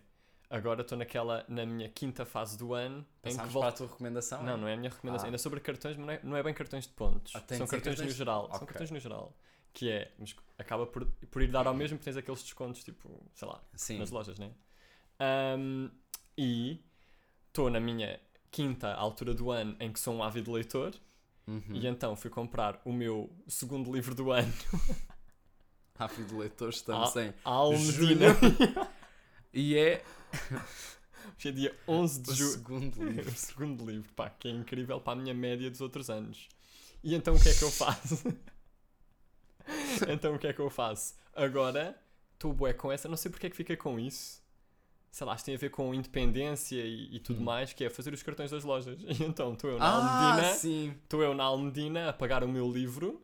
agora 0.50 0.82
estou 0.82 0.98
naquela, 0.98 1.46
na 1.48 1.66
minha 1.66 1.88
quinta 1.88 2.26
fase 2.26 2.58
do 2.58 2.74
ano, 2.74 3.06
em 3.24 3.30
que 3.38 3.44
volto... 3.46 3.60
para 3.60 3.70
a 3.70 3.72
tua 3.72 3.88
recomendação? 3.88 4.44
Não, 4.44 4.58
não 4.58 4.68
é 4.68 4.74
a 4.74 4.78
minha 4.78 4.90
recomendação. 4.90 5.26
Ah. 5.26 5.28
Ainda 5.28 5.38
sobre 5.38 5.60
cartões, 5.62 5.96
mas 5.96 6.06
não 6.06 6.14
é, 6.14 6.20
não 6.24 6.36
é 6.38 6.44
bem 6.44 6.54
cartões 6.54 6.86
de 6.88 6.94
pontos. 6.94 7.34
Ah, 7.36 7.40
São 7.40 7.60
cartões, 7.68 7.84
cartões- 7.96 8.02
no 8.10 8.10
geral. 8.10 8.48
São 8.48 8.56
Ok. 8.56 8.68
cartões 8.68 8.92
no 8.92 9.00
geral. 9.00 9.34
Que 9.74 9.90
é, 9.90 10.12
mas 10.20 10.36
acaba 10.58 10.86
por, 10.86 11.06
por 11.06 11.42
ir 11.42 11.48
dar 11.48 11.66
ao 11.68 11.74
mesmo, 11.74 11.98
porque 11.98 12.12
tens 12.12 12.18
aqueles 12.18 12.44
descontos, 12.44 12.84
tipo, 12.84 13.24
sei 13.34 13.48
lá, 13.48 13.62
Sim. 13.74 14.00
nas 14.00 14.12
lojas, 14.12 14.38
né? 14.38 14.52
Ahm, 15.20 15.90
e 16.38 16.84
estou 17.48 17.70
na 17.70 17.80
minha 17.80 18.20
quinta 18.50 18.94
altura 18.94 19.34
do 19.34 19.50
ano 19.52 19.78
em 19.80 19.94
que 19.94 20.00
sou 20.00 20.14
um 20.14 20.22
ávido 20.24 20.52
leitor 20.52 20.94
Uhum. 21.48 21.64
e 21.74 21.88
então 21.88 22.16
fui 22.16 22.30
comprar 22.30 22.82
o 22.86 22.92
meu 22.92 23.30
segundo 23.48 23.94
livro 23.94 24.14
do 24.14 24.32
ano, 24.32 24.52
Rápido 25.96 26.28
de 26.28 26.34
leitores, 26.36 26.76
estamos 26.78 27.16
Ah, 27.16 27.24
em 27.24 27.34
a 27.46 27.50
Almedina. 27.50 28.28
E 29.54 29.76
é 29.78 30.04
Hoje 31.38 31.50
é 31.50 31.52
dia 31.52 31.76
11 31.88 32.22
de 32.22 32.34
julho. 32.34 32.52
segundo 32.52 33.04
livro. 33.04 33.30
o 33.32 33.36
segundo 33.36 33.86
livro, 33.90 34.14
pá, 34.14 34.30
que 34.30 34.48
é 34.48 34.52
incrível 34.52 35.00
para 35.02 35.14
a 35.14 35.22
minha 35.22 35.34
média 35.34 35.70
dos 35.70 35.82
outros 35.82 36.10
anos. 36.10 36.48
E 37.04 37.16
então 37.16 37.36
o 37.36 37.40
que 37.42 37.50
é 37.50 37.54
que 37.54 37.64
eu 37.64 37.72
faço? 37.72 38.22
então 40.08 40.36
o 40.36 40.40
que 40.40 40.48
é 40.48 40.54
que 40.54 40.60
eu 40.60 40.70
faço? 40.70 41.16
Agora 41.36 42.00
estou 42.34 42.54
bué 42.54 42.74
com 42.74 42.92
essa, 42.92 43.08
não 43.10 43.18
sei 43.18 43.32
porque 43.32 43.48
é 43.48 43.50
que 43.50 43.56
fiquei 43.56 43.76
com 43.76 44.00
isso. 44.00 44.42
Sei 45.12 45.28
lá, 45.28 45.36
isto 45.36 45.46
tem 45.46 45.56
a 45.56 45.58
ver 45.58 45.70
com 45.72 45.94
independência 45.94 46.82
e, 46.82 47.16
e 47.16 47.20
tudo 47.20 47.42
Hum. 47.42 47.44
mais, 47.44 47.74
que 47.74 47.84
é 47.84 47.90
fazer 47.90 48.14
os 48.14 48.24
cartões 48.24 48.52
das 48.52 48.64
lojas. 48.64 48.98
E 49.04 49.24
então 49.24 49.54
estou 49.54 49.70
eu 49.72 49.78
na 49.80 49.86
Ah, 49.86 49.96
Almedina, 49.96 50.52
estou 51.04 51.22
eu 51.22 51.34
na 51.34 51.44
Almedina 51.44 52.10
a 52.10 52.14
pagar 52.14 52.44
o 52.44 52.48
meu 52.48 52.72
livro 52.72 53.22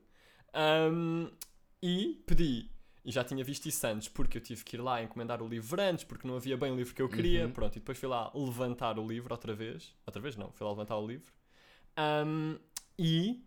ahm, 0.53 1.29
e 1.81 2.21
pedi. 2.25 2.69
E 3.07 3.11
já 3.11 3.23
tinha 3.23 3.41
visto 3.41 3.65
isso 3.67 3.87
antes, 3.87 4.09
porque 4.09 4.37
eu 4.37 4.41
tive 4.41 4.65
que 4.65 4.75
ir 4.75 4.81
lá 4.81 5.01
encomendar 5.01 5.41
o 5.41 5.47
livro 5.47 5.81
antes, 5.81 6.03
porque 6.03 6.27
não 6.27 6.35
havia 6.35 6.57
bem 6.57 6.73
o 6.73 6.75
livro 6.75 6.93
que 6.93 7.01
eu 7.01 7.07
queria. 7.07 7.45
Uhum. 7.45 7.53
Pronto, 7.53 7.77
e 7.77 7.79
depois 7.79 7.97
fui 7.97 8.09
lá 8.09 8.29
levantar 8.35 8.99
o 8.99 9.07
livro 9.07 9.33
outra 9.33 9.55
vez. 9.55 9.95
Outra 10.05 10.21
vez 10.21 10.35
não, 10.35 10.51
fui 10.51 10.65
lá 10.65 10.71
levantar 10.71 10.97
o 10.97 11.07
livro. 11.07 11.31
Ahm, 11.95 12.57
e 12.99 13.41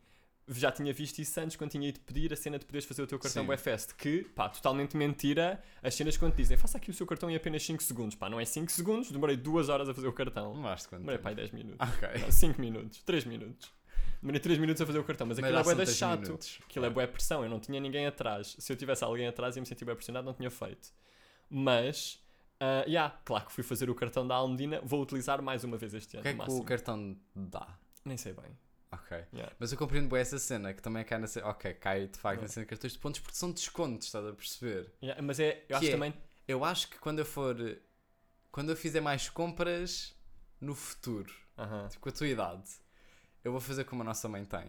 já 0.48 0.72
tinha 0.72 0.94
visto 0.94 1.18
isso 1.18 1.38
antes 1.38 1.56
quando 1.56 1.72
tinha 1.72 1.86
ido 1.86 2.00
pedir 2.00 2.32
a 2.32 2.36
cena 2.36 2.58
de 2.58 2.64
poderes 2.64 2.86
fazer 2.86 3.02
o 3.02 3.06
teu 3.06 3.18
cartão. 3.18 3.46
Wefest. 3.46 3.94
Que, 3.96 4.24
pá, 4.34 4.48
totalmente 4.48 4.96
mentira 4.96 5.62
as 5.82 5.94
cenas 5.94 6.16
quando 6.16 6.32
te 6.32 6.38
dizem 6.38 6.56
faça 6.56 6.78
aqui 6.78 6.90
o 6.90 6.94
seu 6.94 7.06
cartão 7.06 7.30
em 7.30 7.36
apenas 7.36 7.62
5 7.62 7.82
segundos. 7.82 8.16
Pá, 8.16 8.30
não 8.30 8.40
é 8.40 8.46
5 8.46 8.72
segundos, 8.72 9.12
demorei 9.12 9.36
2 9.36 9.68
horas 9.68 9.90
a 9.90 9.92
fazer 9.92 10.08
o 10.08 10.12
cartão. 10.14 10.54
Não 10.54 10.66
acho 10.68 10.88
quanto 10.88 11.00
Demorei, 11.00 11.18
pá, 11.18 11.34
10 11.34 11.50
minutos. 11.50 11.86
Ok. 11.86 12.32
5 12.32 12.58
minutos, 12.58 13.02
3 13.02 13.26
minutos. 13.26 13.70
Demorei 14.20 14.40
3 14.40 14.58
minutos 14.58 14.82
a 14.82 14.86
fazer 14.86 14.98
o 14.98 15.04
cartão, 15.04 15.26
mas 15.26 15.38
Mas 15.38 15.44
aquilo 15.44 15.58
é 15.58 15.64
já 15.64 15.74
bué 15.74 15.86
chato. 15.86 16.20
minutos. 16.22 16.58
Aquilo 16.64 16.84
é 16.84 16.90
bué 16.90 17.06
pressão, 17.06 17.42
eu 17.42 17.48
não 17.48 17.58
tinha 17.58 17.80
ninguém 17.80 18.06
atrás. 18.06 18.54
Se 18.58 18.72
eu 18.72 18.76
tivesse 18.76 19.02
alguém 19.02 19.26
atrás 19.26 19.56
ia 19.56 19.60
me 19.62 19.66
sentir 19.66 19.84
bem 19.84 19.94
pressionado, 19.94 20.26
não 20.26 20.34
tinha 20.34 20.50
feito. 20.50 20.92
Mas, 21.48 22.22
ah, 22.60 22.84
yeah, 22.86 23.18
claro 23.24 23.46
que 23.46 23.52
fui 23.52 23.64
fazer 23.64 23.88
o 23.90 23.94
cartão 23.94 24.26
da 24.26 24.34
Almedina, 24.34 24.80
vou 24.84 25.00
utilizar 25.02 25.40
mais 25.42 25.64
uma 25.64 25.76
vez 25.76 25.94
este 25.94 26.16
O 26.16 26.18
ano. 26.18 26.22
que 26.22 26.28
é 26.28 26.32
que 26.32 26.38
máximo. 26.38 26.60
o 26.60 26.64
cartão 26.64 27.16
dá? 27.34 27.78
Nem 28.04 28.16
sei 28.16 28.32
bem. 28.32 28.56
Ok. 28.92 29.16
Yeah. 29.32 29.54
Mas 29.58 29.70
eu 29.72 29.78
compreendo 29.78 30.08
bem 30.08 30.20
essa 30.20 30.38
cena, 30.38 30.74
que 30.74 30.82
também 30.82 31.04
cai 31.04 31.18
na 31.18 31.26
cena. 31.26 31.46
Ok, 31.48 31.72
cai 31.74 32.06
de 32.08 32.18
facto 32.18 32.36
na 32.40 32.42
Yeah. 32.42 32.48
cena 32.52 32.66
de 32.66 32.70
cartões 32.70 32.92
de 32.92 32.98
pontos 32.98 33.20
porque 33.20 33.36
são 33.38 33.52
descontos, 33.52 34.06
estás 34.08 34.26
a 34.26 34.32
perceber? 34.32 34.92
Yeah, 35.02 35.22
mas 35.22 35.38
é, 35.40 35.64
eu 35.68 35.76
acho 35.76 35.84
Que 35.86 35.88
é? 35.90 35.94
também. 35.94 36.14
Eu 36.48 36.64
acho 36.64 36.88
que 36.90 36.98
quando 36.98 37.20
eu 37.20 37.24
for. 37.24 37.56
Quando 38.50 38.70
eu 38.70 38.76
fizer 38.76 39.00
mais 39.00 39.28
compras 39.28 40.12
no 40.60 40.74
futuro, 40.74 41.32
Aham. 41.56 41.86
tipo 41.88 42.00
com 42.02 42.08
a 42.08 42.12
tua 42.12 42.26
idade, 42.26 42.68
eu 43.44 43.52
vou 43.52 43.60
fazer 43.60 43.84
como 43.84 44.02
a 44.02 44.04
nossa 44.04 44.28
mãe 44.28 44.44
tem. 44.44 44.66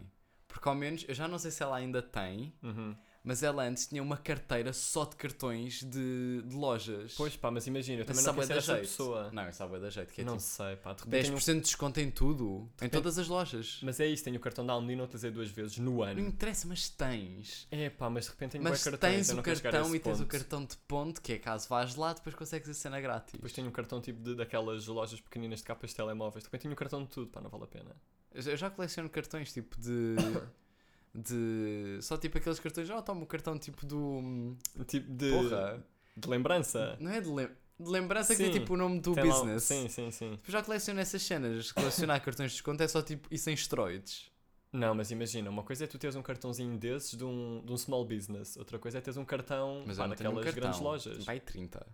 Porque 0.47 0.67
ao 0.67 0.75
menos, 0.75 1.05
eu 1.07 1.15
já 1.15 1.27
não 1.29 1.39
sei 1.39 1.49
se 1.49 1.63
ela 1.63 1.77
ainda 1.77 2.01
tem, 2.01 2.53
Uhum. 2.61 2.93
mas 3.23 3.41
ela 3.41 3.63
antes 3.63 3.87
tinha 3.87 4.03
uma 4.03 4.17
carteira 4.17 4.73
só 4.73 5.05
de 5.05 5.15
cartões 5.15 5.81
de, 5.81 6.41
de 6.45 6.53
lojas. 6.53 7.13
Pois 7.15 7.37
pá, 7.37 7.49
mas 7.49 7.65
imagina, 7.67 8.01
eu 8.01 8.05
também 8.05 8.21
Mas 8.21 8.25
não 8.25 8.33
quero 8.45 8.47
ser 8.61 8.71
essa 8.73 8.75
pessoa. 8.81 9.31
Não, 9.31 9.47
isso 9.47 9.63
é 9.63 9.79
da 9.79 9.89
jeito, 9.89 10.13
que 10.13 10.19
é 10.19 10.23
não 10.25 10.35
tipo 10.35 10.49
sei, 10.49 10.75
pá. 10.75 10.91
De 10.91 11.03
repente 11.05 11.31
10% 11.31 11.45
tenho... 11.45 11.57
de 11.59 11.63
desconto 11.63 11.99
em 12.01 12.11
tudo, 12.11 12.43
em 12.57 12.71
repente- 12.83 12.91
todas 12.91 13.17
as 13.17 13.29
lojas. 13.29 13.79
Mas 13.81 13.97
é 14.01 14.07
isso, 14.07 14.25
tenho 14.25 14.35
o 14.35 14.39
cartão 14.41 14.65
da 14.65 14.73
Almedina, 14.73 15.05
utilizei 15.05 15.31
duas 15.31 15.49
vezes 15.49 15.77
no 15.77 15.91
Não 15.95 16.03
ano. 16.03 16.19
interessa, 16.19 16.67
mas 16.67 16.89
tens. 16.89 17.65
É 17.71 17.89
pá, 17.89 18.09
mas 18.09 18.25
de 18.25 18.31
repente 18.31 18.51
tenho 18.51 18.63
Mas 18.65 18.83
cartões, 18.83 18.99
tens 19.13 19.29
eu 19.29 19.33
o 19.33 19.37
não 19.37 19.43
cartão 19.43 19.95
e 19.95 19.99
tens 20.01 20.15
o 20.19 20.23
ponto. 20.23 20.27
cartão 20.29 20.65
de 20.65 20.75
ponto, 20.85 21.21
que 21.21 21.31
é 21.31 21.39
caso 21.39 21.69
vás 21.69 21.95
lá, 21.95 22.11
depois 22.11 22.35
consegues 22.35 22.67
a 22.67 22.73
cena 22.73 22.99
grátis. 22.99 23.31
Depois 23.31 23.53
tenho 23.53 23.69
um 23.69 23.71
cartão 23.71 24.01
tipo 24.01 24.21
de, 24.21 24.35
daquelas 24.35 24.85
lojas 24.87 25.21
pequeninas 25.21 25.59
de 25.59 25.65
capas 25.65 25.91
de 25.91 25.95
telemóveis. 25.95 26.43
De 26.43 26.47
repente 26.47 26.63
tenho 26.63 26.73
um 26.73 26.75
cartão 26.77 27.01
de 27.05 27.09
tudo, 27.09 27.31
pá, 27.31 27.39
não 27.39 27.49
vale 27.49 27.63
a 27.63 27.67
pena. 27.67 27.95
Eu 28.33 28.55
já 28.57 28.69
coleciono 28.69 29.09
cartões 29.09 29.51
tipo 29.53 29.79
de. 29.79 30.15
de. 31.13 31.99
Só 32.01 32.17
tipo 32.17 32.37
aqueles 32.37 32.59
cartões. 32.59 32.89
Oh, 32.89 33.01
toma 33.01 33.23
o 33.23 33.25
cartão 33.25 33.57
tipo 33.57 33.85
do. 33.85 34.55
Tipo 34.87 35.11
de, 35.11 35.31
Porra! 35.31 35.85
de 36.15 36.29
lembrança. 36.29 36.97
Não 36.99 37.11
é 37.11 37.19
de, 37.21 37.29
lem- 37.29 37.49
de 37.79 37.89
lembrança 37.89 38.35
que 38.35 38.43
é 38.43 38.45
Sim. 38.47 38.51
tipo 38.51 38.73
o 38.73 38.77
nome 38.77 38.99
do 38.99 39.13
Tem 39.13 39.23
lá- 39.25 39.33
business. 39.33 39.63
Sim, 39.63 39.89
sim, 39.89 40.11
sim. 40.11 40.31
Tipo, 40.37 40.51
já 40.51 40.63
coleciono 40.63 40.99
essas 40.99 41.21
cenas. 41.21 41.71
Colecionar 41.71 42.21
cartões 42.23 42.51
de 42.51 42.55
desconto 42.57 42.81
é 42.83 42.87
só 42.87 43.01
tipo. 43.01 43.27
E 43.31 43.37
sem 43.37 43.53
esteroides. 43.53 44.29
Não, 44.73 44.95
mas 44.95 45.11
imagina, 45.11 45.49
uma 45.49 45.63
coisa 45.63 45.83
é 45.83 45.87
tu 45.87 45.97
teres 45.99 46.15
um 46.15 46.21
cartãozinho 46.21 46.77
desses 46.77 47.17
de 47.17 47.25
um, 47.25 47.61
de 47.65 47.73
um 47.73 47.77
small 47.77 48.05
business, 48.05 48.55
outra 48.55 48.79
coisa 48.79 48.99
é 48.99 49.01
teres 49.01 49.17
um 49.17 49.25
cartão 49.25 49.83
Mas 49.85 49.97
pá, 49.97 50.03
tenho 50.15 50.31
um 50.31 50.35
daquelas 50.35 50.45
cartão. 50.45 50.61
grandes 50.61 50.79
lojas. 50.79 51.25
Vai 51.25 51.41
30. 51.41 51.85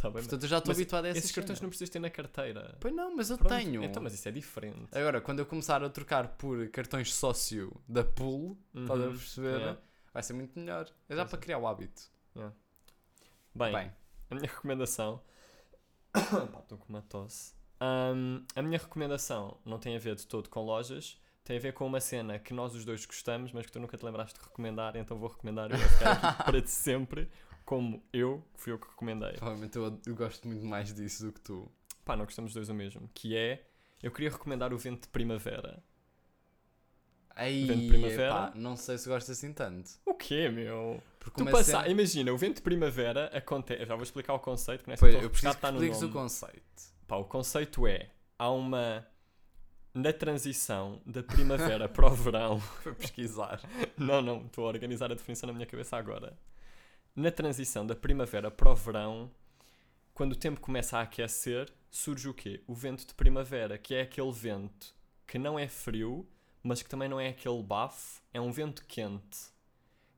Tá 0.00 0.10
bem, 0.10 0.22
Portanto, 0.22 0.42
eu 0.42 0.48
já 0.48 0.58
estou 0.58 0.72
habituado 0.72 1.04
a 1.04 1.08
essas 1.08 1.24
esses 1.24 1.34
cartões 1.34 1.60
não 1.60 1.68
precisas 1.68 1.90
ter 1.90 1.98
na 1.98 2.10
carteira. 2.10 2.76
Pois 2.80 2.94
não, 2.94 3.14
mas 3.16 3.30
eu 3.30 3.38
Pronto, 3.38 3.54
tenho. 3.54 3.82
Então, 3.84 4.02
mas 4.02 4.14
isso 4.14 4.28
é 4.28 4.32
diferente. 4.32 4.88
Agora, 4.92 5.20
quando 5.20 5.38
eu 5.38 5.46
começar 5.46 5.82
a 5.82 5.88
trocar 5.88 6.28
por 6.36 6.68
cartões 6.70 7.14
sócio 7.14 7.72
da 7.88 8.02
pool, 8.04 8.58
estás 8.74 9.00
a 9.00 9.04
Uhum, 9.04 9.10
perceber? 9.10 9.58
yeah. 9.60 9.80
Vai 10.12 10.22
ser 10.22 10.32
muito 10.32 10.58
melhor. 10.58 10.84
É 11.08 11.14
já 11.16 11.22
Pois 11.22 11.30
para 11.30 11.38
criar 11.38 11.58
o 11.58 11.66
hábito. 11.66 12.02
Bem, 13.54 13.72
Bem, 13.72 13.92
a 14.30 14.34
minha 14.34 14.48
recomendação 14.48 15.20
Pá, 16.12 16.60
estou 16.60 16.78
com 16.78 16.88
uma 16.88 17.02
tosse. 17.02 17.54
Ahm, 17.80 18.44
a 18.54 18.62
minha 18.62 18.78
recomendação 18.78 19.58
não 19.64 19.78
tem 19.78 19.96
a 19.96 19.98
ver 19.98 20.14
de 20.14 20.26
todo 20.26 20.48
com 20.48 20.60
lojas, 20.64 21.18
tem 21.44 21.56
a 21.56 21.60
ver 21.60 21.72
com 21.72 21.86
uma 21.86 22.00
cena 22.00 22.38
que 22.38 22.54
nós 22.54 22.74
os 22.74 22.84
dois 22.84 23.04
gostamos, 23.04 23.52
mas 23.52 23.66
que 23.66 23.72
tu 23.72 23.80
nunca 23.80 23.96
te 23.96 24.04
lembraste 24.04 24.38
de 24.38 24.44
recomendar, 24.44 24.96
então 24.96 25.18
vou 25.18 25.28
recomendar 25.28 25.70
eu 25.70 25.76
a 25.76 25.88
ficar 25.88 26.12
aqui 26.12 26.42
para 26.44 26.62
ti 26.62 26.70
sempre, 26.70 27.30
como 27.64 28.02
eu, 28.12 28.42
que 28.54 28.60
fui 28.62 28.72
eu 28.72 28.78
que 28.78 28.88
recomendei. 28.88 29.32
Provavelmente 29.32 29.76
eu, 29.76 30.00
eu 30.06 30.14
gosto 30.14 30.46
muito 30.48 30.64
mais 30.64 30.92
disso 30.94 31.26
do 31.26 31.32
que 31.32 31.40
tu. 31.40 31.70
Pá, 32.04 32.16
não 32.16 32.24
gostamos 32.24 32.50
os 32.50 32.54
dois 32.54 32.68
o 32.68 32.74
mesmo, 32.74 33.08
que 33.14 33.36
é, 33.36 33.64
eu 34.02 34.10
queria 34.10 34.30
recomendar 34.30 34.72
o 34.72 34.78
vento 34.78 35.02
de 35.02 35.08
primavera. 35.08 35.82
Aí, 37.34 37.64
Vento 37.64 37.80
de 37.80 37.88
primavera? 37.88 38.26
epá, 38.26 38.52
não 38.54 38.76
sei 38.76 38.98
se 38.98 39.08
gosto 39.08 39.32
assim 39.32 39.52
tanto. 39.52 39.90
O 40.04 40.14
quê, 40.14 40.48
meu? 40.50 41.02
Porque 41.18 41.42
Tu 41.42 41.50
passa... 41.50 41.64
cena- 41.64 41.88
Imagina, 41.88 42.32
o 42.32 42.36
vento 42.36 42.56
de 42.56 42.62
primavera 42.62 43.26
acontece. 43.34 43.86
Já 43.86 43.94
vou 43.94 44.02
explicar 44.02 44.34
o 44.34 44.38
conceito, 44.38 44.84
que 44.84 44.96
Pois, 44.98 45.14
eu 45.14 45.30
preciso 45.30 45.50
que 45.52 45.56
está 45.56 45.70
no 45.72 45.78
expliques 45.78 46.02
o 46.02 46.10
conceito. 46.10 46.82
Pá, 47.06 47.16
o 47.16 47.24
conceito 47.24 47.86
é: 47.86 48.10
há 48.38 48.50
uma. 48.50 49.06
Na 49.94 50.10
transição 50.12 51.00
da 51.06 51.22
primavera 51.22 51.86
para 51.88 52.06
o 52.06 52.14
verão. 52.14 52.60
Foi 52.60 52.94
pesquisar. 52.94 53.60
Não, 53.96 54.22
não, 54.22 54.46
estou 54.46 54.64
a 54.64 54.68
organizar 54.68 55.10
a 55.12 55.14
definição 55.14 55.46
na 55.46 55.52
minha 55.52 55.66
cabeça 55.66 55.96
agora. 55.96 56.36
Na 57.14 57.30
transição 57.30 57.86
da 57.86 57.94
primavera 57.94 58.50
para 58.50 58.70
o 58.70 58.74
verão, 58.74 59.30
quando 60.14 60.32
o 60.32 60.36
tempo 60.36 60.60
começa 60.60 60.96
a 60.96 61.02
aquecer, 61.02 61.70
surge 61.90 62.26
o 62.26 62.32
quê? 62.32 62.62
O 62.66 62.74
vento 62.74 63.06
de 63.06 63.12
primavera, 63.12 63.76
que 63.76 63.94
é 63.94 64.00
aquele 64.00 64.32
vento 64.32 64.94
que 65.26 65.38
não 65.38 65.58
é 65.58 65.68
frio, 65.68 66.26
mas 66.62 66.82
que 66.82 66.88
também 66.88 67.08
não 67.08 67.20
é 67.20 67.28
aquele 67.28 67.62
bafo, 67.62 68.22
é 68.32 68.40
um 68.40 68.50
vento 68.50 68.84
quente. 68.86 69.52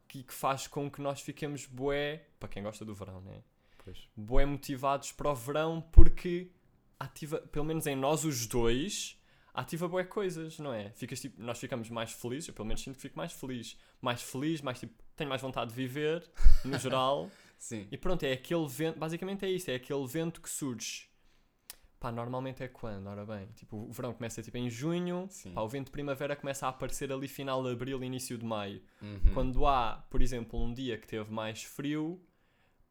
Que, 0.06 0.22
que 0.22 0.32
faz 0.32 0.68
com 0.68 0.88
que 0.88 1.00
nós 1.00 1.20
fiquemos 1.20 1.66
bué, 1.66 2.26
para 2.38 2.48
quem 2.48 2.62
gosta 2.62 2.84
do 2.84 2.94
verão, 2.94 3.20
né? 3.20 3.42
Pois. 3.84 4.08
bué 4.16 4.46
motivados 4.46 5.12
para 5.12 5.30
o 5.30 5.34
verão 5.34 5.80
porque 5.92 6.50
ativa, 6.98 7.38
pelo 7.38 7.66
menos 7.66 7.86
em 7.86 7.96
nós 7.96 8.24
os 8.24 8.46
dois, 8.46 9.20
ativa 9.52 9.88
bué 9.88 10.04
coisas, 10.04 10.58
não 10.58 10.72
é? 10.72 10.90
Ficas, 10.92 11.20
tipo, 11.20 11.42
nós 11.42 11.58
ficamos 11.58 11.90
mais 11.90 12.12
felizes, 12.12 12.48
eu 12.48 12.54
pelo 12.54 12.66
menos 12.66 12.82
sinto 12.82 12.96
que 12.96 13.02
fico 13.02 13.16
mais 13.16 13.32
feliz. 13.32 13.76
Mais 14.00 14.22
feliz, 14.22 14.62
mais 14.62 14.78
tipo, 14.78 15.03
tenho 15.16 15.28
mais 15.28 15.40
vontade 15.40 15.70
de 15.70 15.76
viver, 15.76 16.28
no 16.64 16.78
geral. 16.78 17.30
Sim. 17.58 17.86
E 17.90 17.96
pronto, 17.96 18.22
é 18.24 18.32
aquele 18.32 18.66
vento, 18.68 18.98
basicamente 18.98 19.44
é 19.44 19.50
isso, 19.50 19.70
é 19.70 19.76
aquele 19.76 20.06
vento 20.06 20.40
que 20.40 20.48
surge. 20.48 21.08
Pá, 21.98 22.12
normalmente 22.12 22.62
é 22.62 22.68
quando? 22.68 23.06
Ora 23.06 23.24
bem, 23.24 23.46
tipo, 23.54 23.76
o 23.76 23.90
verão 23.90 24.12
começa 24.12 24.42
tipo 24.42 24.58
em 24.58 24.68
junho, 24.68 25.26
Sim. 25.30 25.52
pá, 25.52 25.62
o 25.62 25.68
vento 25.68 25.86
de 25.86 25.92
primavera 25.92 26.36
começa 26.36 26.66
a 26.66 26.68
aparecer 26.68 27.10
ali 27.10 27.26
final 27.26 27.62
de 27.62 27.70
abril, 27.70 28.02
início 28.04 28.36
de 28.36 28.44
maio. 28.44 28.82
Uhum. 29.00 29.32
Quando 29.32 29.66
há, 29.66 30.04
por 30.10 30.20
exemplo, 30.20 30.62
um 30.62 30.74
dia 30.74 30.98
que 30.98 31.06
teve 31.06 31.32
mais 31.32 31.62
frio, 31.62 32.20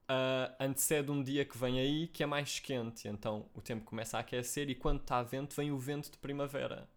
ah, 0.07 0.55
antecede 0.59 1.09
um 1.11 1.23
dia 1.23 1.45
que 1.45 1.57
vem 1.57 1.79
aí 1.79 2.07
que 2.07 2.23
é 2.23 2.25
mais 2.25 2.59
quente. 2.59 3.07
Então 3.07 3.49
o 3.53 3.61
tempo 3.61 3.85
começa 3.85 4.17
a 4.17 4.21
aquecer 4.21 4.69
e 4.69 4.75
quando 4.75 5.01
está 5.01 5.21
vento, 5.23 5.55
vem 5.55 5.71
o 5.71 5.77
vento 5.77 6.11
de 6.11 6.17
primavera. 6.17 6.89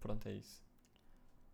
Pronto, 0.00 0.28
é 0.28 0.32
isso. 0.32 0.62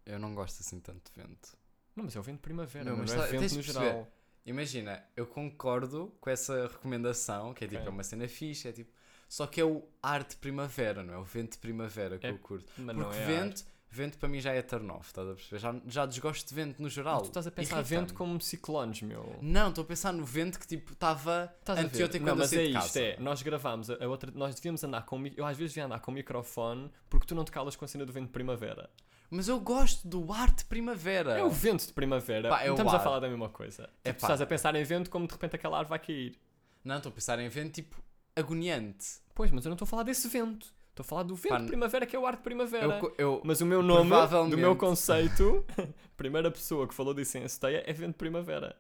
Eu 0.05 0.19
não 0.19 0.35
gosto 0.35 0.61
assim 0.61 0.81
tanto 0.81 1.11
de 1.12 1.21
vento. 1.21 1.57
Não, 1.95 2.05
mas 2.05 2.17
é 2.17 2.21
o 2.21 2.23
vento 2.23 2.37
de 2.37 2.43
primavera, 2.43 2.85
Não, 2.85 2.93
não, 2.93 2.99
mas 3.01 3.13
é 3.13 3.17
tá- 3.17 3.27
vento 3.27 3.55
no 3.55 3.63
geral. 3.63 4.09
Imagina, 4.45 5.05
eu 5.17 5.27
concordo 5.27 6.13
com 6.21 6.29
essa 6.31 6.67
recomendação, 6.67 7.55
que 7.55 7.65
é 7.65 7.69
tipo, 7.69 7.81
Ok. 7.81 7.89
é 7.89 7.91
uma 7.93 8.03
cena 8.03 8.27
fixe, 8.29 8.69
é 8.69 8.73
tipo. 8.73 8.91
Só 9.29 9.47
que 9.47 9.61
é 9.61 9.65
o 9.65 9.83
ar 10.03 10.25
de 10.25 10.37
primavera, 10.37 11.03
não 11.03 11.15
é? 11.15 11.19
O 11.19 11.25
vento 11.25 11.53
de 11.53 11.59
primavera 11.59 12.19
que 12.19 12.27
É, 12.27 12.31
eu 12.31 12.39
curto. 12.39 12.67
Mas 12.77 12.95
Porque 12.97 13.01
não 13.01 13.13
é 13.13 13.25
vento, 13.25 13.65
vento 13.89 14.19
para 14.19 14.29
mim 14.29 14.41
já 14.41 14.53
é 14.53 14.61
turn 14.61 14.91
off, 14.91 15.07
estás 15.07 15.29
a 15.29 15.35
perceber? 15.35 15.59
Já, 15.61 15.75
já 15.87 16.07
desgosto 16.07 16.49
de 16.49 16.55
vento 16.55 16.81
no 16.81 16.87
ar. 16.87 16.91
geral. 16.91 17.21
Tu 17.23 17.27
estás 17.29 17.47
a 17.47 17.51
pensar 17.51 17.81
vento 17.83 18.13
como 18.15 18.39
ciclones, 18.41 19.01
meu. 19.03 19.39
Não, 19.41 19.69
estou 19.71 19.85
a 19.85 19.87
pensar 19.87 20.13
no 20.13 20.25
vento 20.25 20.59
que 20.59 20.67
tipo 20.67 20.93
estava 20.93 21.55
anteontem 21.67 22.21
Não, 22.21 22.27
quando 22.29 22.29
eu 22.31 22.37
mas 22.37 22.51
saí 22.51 22.59
é 22.59 22.63
de 22.65 22.69
isto, 22.79 22.83
casa. 22.83 23.01
é. 23.01 23.17
Nós 23.21 23.41
gravámos 23.43 23.89
a, 23.91 24.05
a 24.05 24.09
outra. 24.09 24.31
Nós 24.35 24.55
devíamos 24.57 24.83
andar 24.85 25.07
com. 25.07 25.25
Eu 25.37 25.47
às 25.47 25.57
vezes 25.57 25.73
devia 25.73 25.87
andar 25.87 26.01
com 26.01 26.11
o 26.11 26.15
microfone 26.15 26.91
porque 27.09 27.27
tu 27.27 27.35
não 27.35 27.45
te 27.45 27.53
calas 27.53 27.75
com 27.77 27.85
a 27.85 27.89
cena 27.89 28.05
do 28.05 28.13
vento 28.13 28.27
de 28.27 28.33
primavera. 28.33 28.91
Mas 29.35 29.49
eu 29.49 29.59
gosto 29.59 30.07
do 30.07 30.31
ar 30.31 30.53
de 30.53 30.62
primavera. 30.67 31.39
É 31.39 31.43
o 31.43 31.49
vento 31.49 31.87
de 31.87 31.93
primavera. 31.95 32.51
Pá, 32.51 32.62
é 32.62 32.67
não 32.67 32.75
estamos 32.75 32.93
a 32.93 32.99
ar. 32.99 33.03
falar 33.03 33.19
da 33.19 33.29
mesma 33.29 33.49
coisa. 33.49 33.85
Tipo, 33.85 33.93
É 34.05 34.12
tu 34.12 34.21
pá. 34.21 34.27
estás 34.27 34.41
a 34.43 34.47
pensar 34.47 34.75
em 34.75 34.85
vento 34.85 35.09
como 35.09 35.27
de 35.27 35.33
repente 35.33 35.57
aquela 35.57 35.79
árvore 35.79 35.89
vai 35.89 35.99
cair. 35.99 36.39
Não, 36.85 36.99
estou 36.99 37.09
a 37.11 37.15
pensar 37.15 37.39
em 37.39 37.49
vento 37.49 37.73
tipo 37.77 37.97
agoniante. 38.37 39.07
Pois, 39.35 39.51
mas 39.51 39.65
eu 39.65 39.71
não 39.71 39.75
estou 39.75 39.87
a 39.87 39.89
falar 39.89 40.03
desse 40.03 40.29
vento. 40.29 40.75
Estou 40.91 41.03
a 41.03 41.05
falar 41.05 41.23
do 41.23 41.35
vento 41.35 41.49
Pá, 41.49 41.59
de 41.61 41.67
primavera, 41.67 42.05
que 42.05 42.15
é 42.15 42.19
o 42.19 42.27
ar 42.27 42.37
de 42.37 42.43
primavera. 42.43 42.85
Eu, 43.01 43.15
eu, 43.17 43.43
Mas 43.43 43.62
o 43.62 43.67
meu 43.67 43.83
nome, 43.83 44.11
do 44.51 44.59
meu 44.59 44.77
conceito, 44.77 45.65
primeira 46.15 46.51
pessoa 46.51 46.87
que 46.87 46.93
falou 46.93 47.15
disso 47.15 47.39
em 47.39 47.45
Esteia 47.45 47.83
é 47.87 47.93
vento 47.95 48.12
de 48.12 48.19
primavera. 48.19 48.77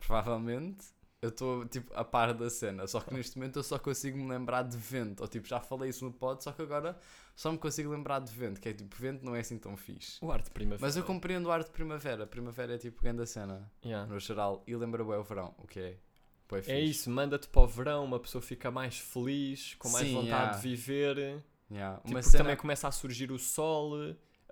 provavelmente 0.00 0.86
eu 1.22 1.28
estou 1.28 1.64
tipo 1.66 1.94
a 1.94 2.04
par 2.04 2.34
da 2.34 2.50
cena, 2.50 2.84
só 2.88 3.00
que 3.00 3.14
neste 3.14 3.38
momento 3.38 3.60
eu 3.60 3.62
só 3.62 3.78
consigo 3.78 4.18
me 4.18 4.28
lembrar 4.28 4.62
de 4.62 4.76
vento. 4.76 5.20
Ou 5.20 5.28
tipo, 5.28 5.46
já 5.46 5.60
falei 5.60 5.88
isso 5.88 6.04
no 6.04 6.12
pod, 6.12 6.42
só 6.42 6.50
que 6.50 6.60
agora 6.60 6.98
só 7.36 7.52
me 7.52 7.58
consigo 7.58 7.90
lembrar 7.90 8.18
de 8.18 8.32
vento, 8.32 8.60
que 8.60 8.68
é 8.68 8.72
tipo, 8.74 8.94
vento 8.96 9.24
não 9.24 9.36
é 9.36 9.40
assim 9.40 9.56
tão 9.56 9.76
fixe. 9.76 10.18
O 10.20 10.32
ar 10.32 10.42
de 10.42 10.50
primavera. 10.50 10.84
Mas 10.84 10.96
eu 10.96 11.04
compreendo 11.04 11.46
o 11.46 11.52
ar 11.52 11.62
de 11.62 11.70
primavera. 11.70 12.26
Primavera 12.26 12.74
é 12.74 12.78
tipo 12.78 13.00
grande 13.00 13.24
cena, 13.26 13.70
Yeah. 13.84 14.12
no 14.12 14.18
geral, 14.18 14.64
e 14.66 14.74
lembra 14.74 15.04
bem 15.04 15.14
o 15.14 15.22
verão, 15.22 15.54
o 15.58 15.66
que 15.66 15.78
é? 15.78 15.96
É 16.66 16.78
isso, 16.78 17.08
manda-te 17.08 17.48
para 17.48 17.62
o 17.62 17.66
verão, 17.66 18.04
uma 18.04 18.20
pessoa 18.20 18.42
fica 18.42 18.70
mais 18.70 18.98
feliz, 18.98 19.74
com 19.78 19.88
mais 19.88 20.06
Sim, 20.06 20.14
vontade 20.14 20.32
yeah. 20.32 20.56
de 20.56 20.62
viver. 20.62 21.42
Yeah. 21.70 21.96
Tipo, 21.98 22.10
Uma 22.10 22.22
cena... 22.22 22.44
também 22.44 22.56
começa 22.56 22.88
a 22.88 22.90
surgir 22.90 23.32
o 23.32 23.38
sol, 23.38 23.94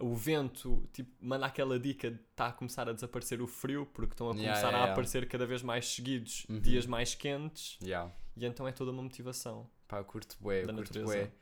o 0.00 0.14
vento, 0.14 0.88
tipo, 0.92 1.10
manda 1.20 1.46
aquela 1.46 1.78
dica 1.78 2.10
de 2.10 2.18
está 2.30 2.46
a 2.48 2.52
começar 2.52 2.88
a 2.88 2.92
desaparecer 2.92 3.40
o 3.42 3.46
frio, 3.46 3.86
porque 3.92 4.12
estão 4.14 4.28
a 4.30 4.32
começar 4.32 4.52
yeah, 4.54 4.68
a 4.68 4.72
yeah. 4.72 4.92
aparecer 4.92 5.28
cada 5.28 5.46
vez 5.46 5.62
mais 5.62 5.86
seguidos 5.86 6.46
Uhum. 6.48 6.60
dias 6.60 6.86
mais 6.86 7.14
quentes, 7.14 7.78
e 8.36 8.44
então 8.46 8.66
é 8.66 8.72
toda 8.72 8.90
uma 8.90 9.02
motivação. 9.02 9.68
Pá, 9.86 9.98
eu 9.98 10.04
curto 10.04 10.36
bué, 10.40 10.62
eu 10.62 10.66
Da 10.68 10.72
curto 10.74 10.88
natureza. 10.98 11.06
bué 11.06 11.32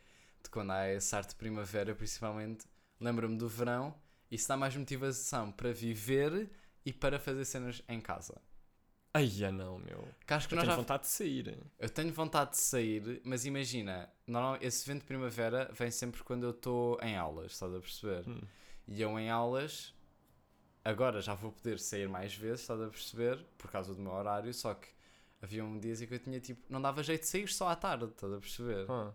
de 0.42 0.50
quando 0.50 0.70
há 0.72 0.88
esse 0.92 1.14
ar 1.14 1.24
de 1.24 1.34
primavera, 1.34 1.94
principalmente. 1.94 2.64
Lembro-me 3.00 3.36
do 3.36 3.48
verão, 3.48 3.94
isso 4.30 4.48
dá 4.48 4.56
mais 4.56 4.74
motivação 4.74 5.52
para 5.52 5.72
viver 5.72 6.50
e 6.84 6.92
para 6.92 7.18
fazer 7.18 7.44
cenas 7.44 7.82
em 7.88 8.00
casa. 8.00 8.40
Ai, 9.14 9.30
ah, 9.44 9.50
não, 9.50 9.78
meu. 9.78 10.06
Que 10.26 10.34
acho 10.34 10.48
que 10.48 10.54
Eu 10.54 10.58
tenho 10.58 10.70
já 10.70 10.76
vontade 10.76 11.02
de 11.02 11.08
sair. 11.08 11.58
Eu 11.78 11.88
tenho 11.88 12.12
vontade 12.12 12.50
de 12.52 12.58
sair, 12.58 13.20
mas 13.24 13.44
imagina, 13.46 14.08
normal, 14.26 14.58
esse 14.60 14.86
vento 14.86 15.00
de 15.00 15.06
primavera 15.06 15.70
vem 15.72 15.90
sempre 15.90 16.22
quando 16.22 16.44
eu 16.44 16.50
estou 16.50 16.98
em 17.02 17.16
aulas, 17.16 17.52
estás 17.52 17.74
a 17.74 17.80
perceber? 17.80 18.28
Hum. 18.28 18.40
E 18.86 19.00
eu 19.00 19.18
em 19.18 19.30
aulas, 19.30 19.94
agora 20.84 21.20
já 21.20 21.34
vou 21.34 21.52
poder 21.52 21.78
sair 21.78 22.08
mais 22.08 22.34
vezes, 22.34 22.60
estás 22.60 22.80
a 22.80 22.88
perceber? 22.88 23.44
Por 23.56 23.70
causa 23.70 23.94
do 23.94 24.00
meu 24.00 24.12
horário, 24.12 24.52
só 24.52 24.74
que 24.74 24.88
havia 25.40 25.64
um 25.64 25.78
dias 25.78 26.00
em 26.02 26.06
que 26.06 26.14
eu 26.14 26.18
tinha 26.18 26.40
tipo, 26.40 26.62
não 26.68 26.80
dava 26.80 27.02
jeito 27.02 27.22
de 27.22 27.28
sair 27.28 27.48
só 27.48 27.68
à 27.68 27.76
tarde, 27.76 28.06
estás 28.06 28.32
a 28.32 28.38
perceber? 28.38 28.86
Ah. 28.90 29.12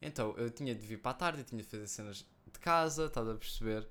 Então 0.00 0.34
eu 0.36 0.50
tinha 0.50 0.74
de 0.74 0.86
vir 0.86 0.98
para 0.98 1.10
a 1.10 1.14
tarde, 1.14 1.40
eu 1.40 1.44
tinha 1.44 1.62
de 1.62 1.68
fazer 1.68 1.86
cenas 1.86 2.26
de 2.46 2.58
casa, 2.58 3.06
estás 3.06 3.28
a 3.28 3.34
perceber? 3.34 3.88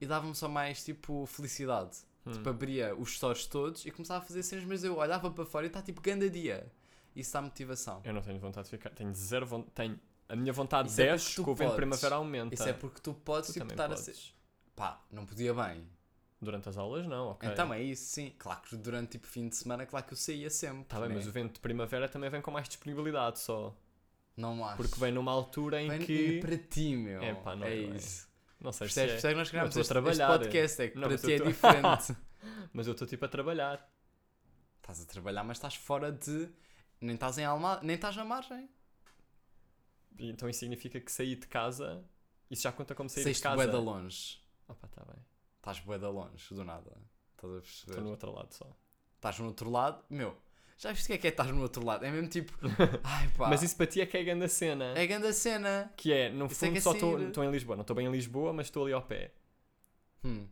E 0.00 0.06
dava-me 0.06 0.34
só 0.34 0.48
mais 0.48 0.84
tipo 0.84 1.26
felicidade. 1.26 1.98
Hum. 2.26 2.32
Tipo, 2.32 2.48
abria 2.50 2.94
os 2.94 3.14
stores 3.14 3.46
todos 3.46 3.86
e 3.86 3.90
começava 3.90 4.22
a 4.22 4.26
fazer 4.26 4.42
cenas, 4.42 4.64
mas 4.64 4.84
eu 4.84 4.96
olhava 4.96 5.30
para 5.30 5.44
fora 5.46 5.66
e 5.66 5.68
está 5.68 5.80
tipo 5.80 6.00
ganda 6.00 6.28
dia. 6.28 6.70
Isso 7.14 7.32
dá 7.32 7.42
motivação. 7.42 8.00
Eu 8.04 8.12
não 8.12 8.22
tenho 8.22 8.38
vontade 8.38 8.66
de 8.66 8.70
ficar. 8.70 8.90
Tenho 8.90 9.14
zero 9.14 9.46
vontade. 9.46 9.72
Tenho... 9.74 10.00
A 10.28 10.36
minha 10.36 10.52
vontade 10.52 10.88
Isso 10.88 11.00
é 11.00 11.06
porque 11.06 11.16
desce 11.16 11.34
tu 11.34 11.42
com 11.42 11.50
o 11.50 11.54
vento 11.56 11.70
de 11.70 11.76
primavera 11.76 12.14
aumenta. 12.14 12.54
Isso 12.54 12.68
é 12.68 12.72
porque 12.72 13.00
tu 13.00 13.12
podes 13.14 13.50
tu 13.50 13.54
tipo, 13.54 13.66
estar 13.66 13.86
a 13.86 13.88
podes. 13.88 14.04
ser. 14.04 14.16
Pá, 14.76 15.02
não 15.10 15.26
podia 15.26 15.52
bem. 15.52 15.84
Durante 16.40 16.68
as 16.68 16.78
aulas, 16.78 17.06
não, 17.06 17.30
ok. 17.30 17.50
Então 17.50 17.74
é 17.74 17.82
isso, 17.82 18.04
sim. 18.04 18.32
Claro 18.38 18.60
que 18.62 18.76
durante 18.76 19.10
tipo 19.10 19.26
fim 19.26 19.48
de 19.48 19.56
semana, 19.56 19.84
claro 19.84 20.06
que 20.06 20.12
eu 20.12 20.16
saía 20.16 20.48
sempre. 20.48 20.84
Tá 20.84 21.00
bem, 21.00 21.08
né? 21.08 21.16
mas 21.16 21.26
o 21.26 21.32
vento 21.32 21.54
de 21.54 21.60
primavera 21.60 22.08
também 22.08 22.30
vem 22.30 22.40
com 22.40 22.50
mais 22.50 22.68
disponibilidade 22.68 23.40
só. 23.40 23.76
Não 24.36 24.64
acho. 24.64 24.76
Porque 24.76 24.98
vem 24.98 25.12
numa 25.12 25.32
altura 25.32 25.82
em 25.82 25.88
Vem 25.88 25.98
que. 25.98 26.40
para 26.40 26.56
ti, 26.56 26.96
meu. 26.96 27.20
É 27.20 27.34
pá, 27.34 27.54
não 27.56 27.66
é 27.66 27.74
é 27.74 27.86
bem. 27.86 27.96
isso. 27.96 28.29
Não 28.60 28.72
sei 28.72 28.88
se 28.88 28.94
Percebes? 28.94 29.10
é. 29.10 29.12
Percebes 29.28 29.50
que 29.50 29.56
nós 29.56 29.62
eu 29.76 29.80
este, 29.80 29.92
estou 29.92 30.06
a 30.06 30.10
este 30.10 30.26
podcast, 30.26 30.82
é 30.82 30.88
que 30.88 30.98
Não, 30.98 31.08
para 31.08 31.18
ti 31.18 31.32
é 31.32 31.38
tô- 31.38 31.44
diferente. 31.44 32.16
Mas 32.72 32.86
eu 32.86 32.92
estou 32.92 33.06
tipo 33.08 33.24
a 33.24 33.28
trabalhar. 33.28 33.90
estás 34.80 35.02
a 35.02 35.06
trabalhar, 35.06 35.44
mas 35.44 35.56
estás 35.58 35.74
fora 35.74 36.10
de. 36.12 36.48
Nem 37.00 37.14
estás 37.14 37.36
em 37.38 37.44
alma... 37.44 37.80
nem 37.82 37.96
estás 37.96 38.16
à 38.16 38.24
margem. 38.24 38.68
Então 40.18 40.48
isso 40.48 40.60
significa 40.60 41.00
que 41.00 41.10
sair 41.10 41.36
de 41.36 41.46
casa. 41.46 42.04
Isso 42.50 42.62
já 42.62 42.72
conta 42.72 42.94
como 42.94 43.08
sair 43.08 43.24
Saíste 43.24 43.42
de 43.42 43.48
casa. 43.48 43.66
da 43.66 43.78
longe. 43.78 44.40
Opa, 44.68 44.88
tá 44.88 45.04
bem. 45.04 45.24
Estás 45.56 45.80
bué 45.80 45.96
longe, 45.98 46.54
do 46.54 46.64
nada. 46.64 46.90
Estás 47.36 47.52
a 47.52 47.58
Estou 47.58 47.60
perceber? 47.60 48.00
no 48.02 48.10
outro 48.10 48.32
lado 48.32 48.52
só. 48.52 48.76
Estás 49.16 49.38
no 49.38 49.46
outro 49.46 49.70
lado, 49.70 50.04
meu. 50.10 50.36
Já 50.80 50.92
viste 50.92 51.04
o 51.04 51.06
que 51.08 51.12
é 51.12 51.18
que 51.18 51.26
é 51.26 51.30
estar 51.30 51.52
no 51.52 51.60
outro 51.60 51.84
lado? 51.84 52.06
É 52.06 52.10
mesmo 52.10 52.26
tipo. 52.26 52.54
Ai 53.04 53.28
pá. 53.36 53.50
Mas 53.50 53.62
isso 53.62 53.76
para 53.76 53.86
ti 53.86 54.00
é 54.00 54.06
que 54.06 54.16
é 54.16 54.20
a 54.20 54.24
grande 54.24 54.48
cena. 54.48 54.94
É 54.96 55.06
grande 55.06 55.26
a 55.26 55.32
cena. 55.32 55.92
Que 55.94 56.10
é, 56.10 56.30
no 56.30 56.46
é 56.46 56.48
fundo, 56.48 56.74
é 56.78 56.80
só 56.80 56.92
estou 56.92 57.44
em 57.44 57.50
Lisboa. 57.50 57.76
Não 57.76 57.82
estou 57.82 57.94
bem 57.94 58.06
em 58.06 58.10
Lisboa, 58.10 58.50
mas 58.50 58.68
estou 58.68 58.84
ali 58.84 58.94
ao 58.94 59.02
pé. 59.02 59.30
Hum. 60.24 60.46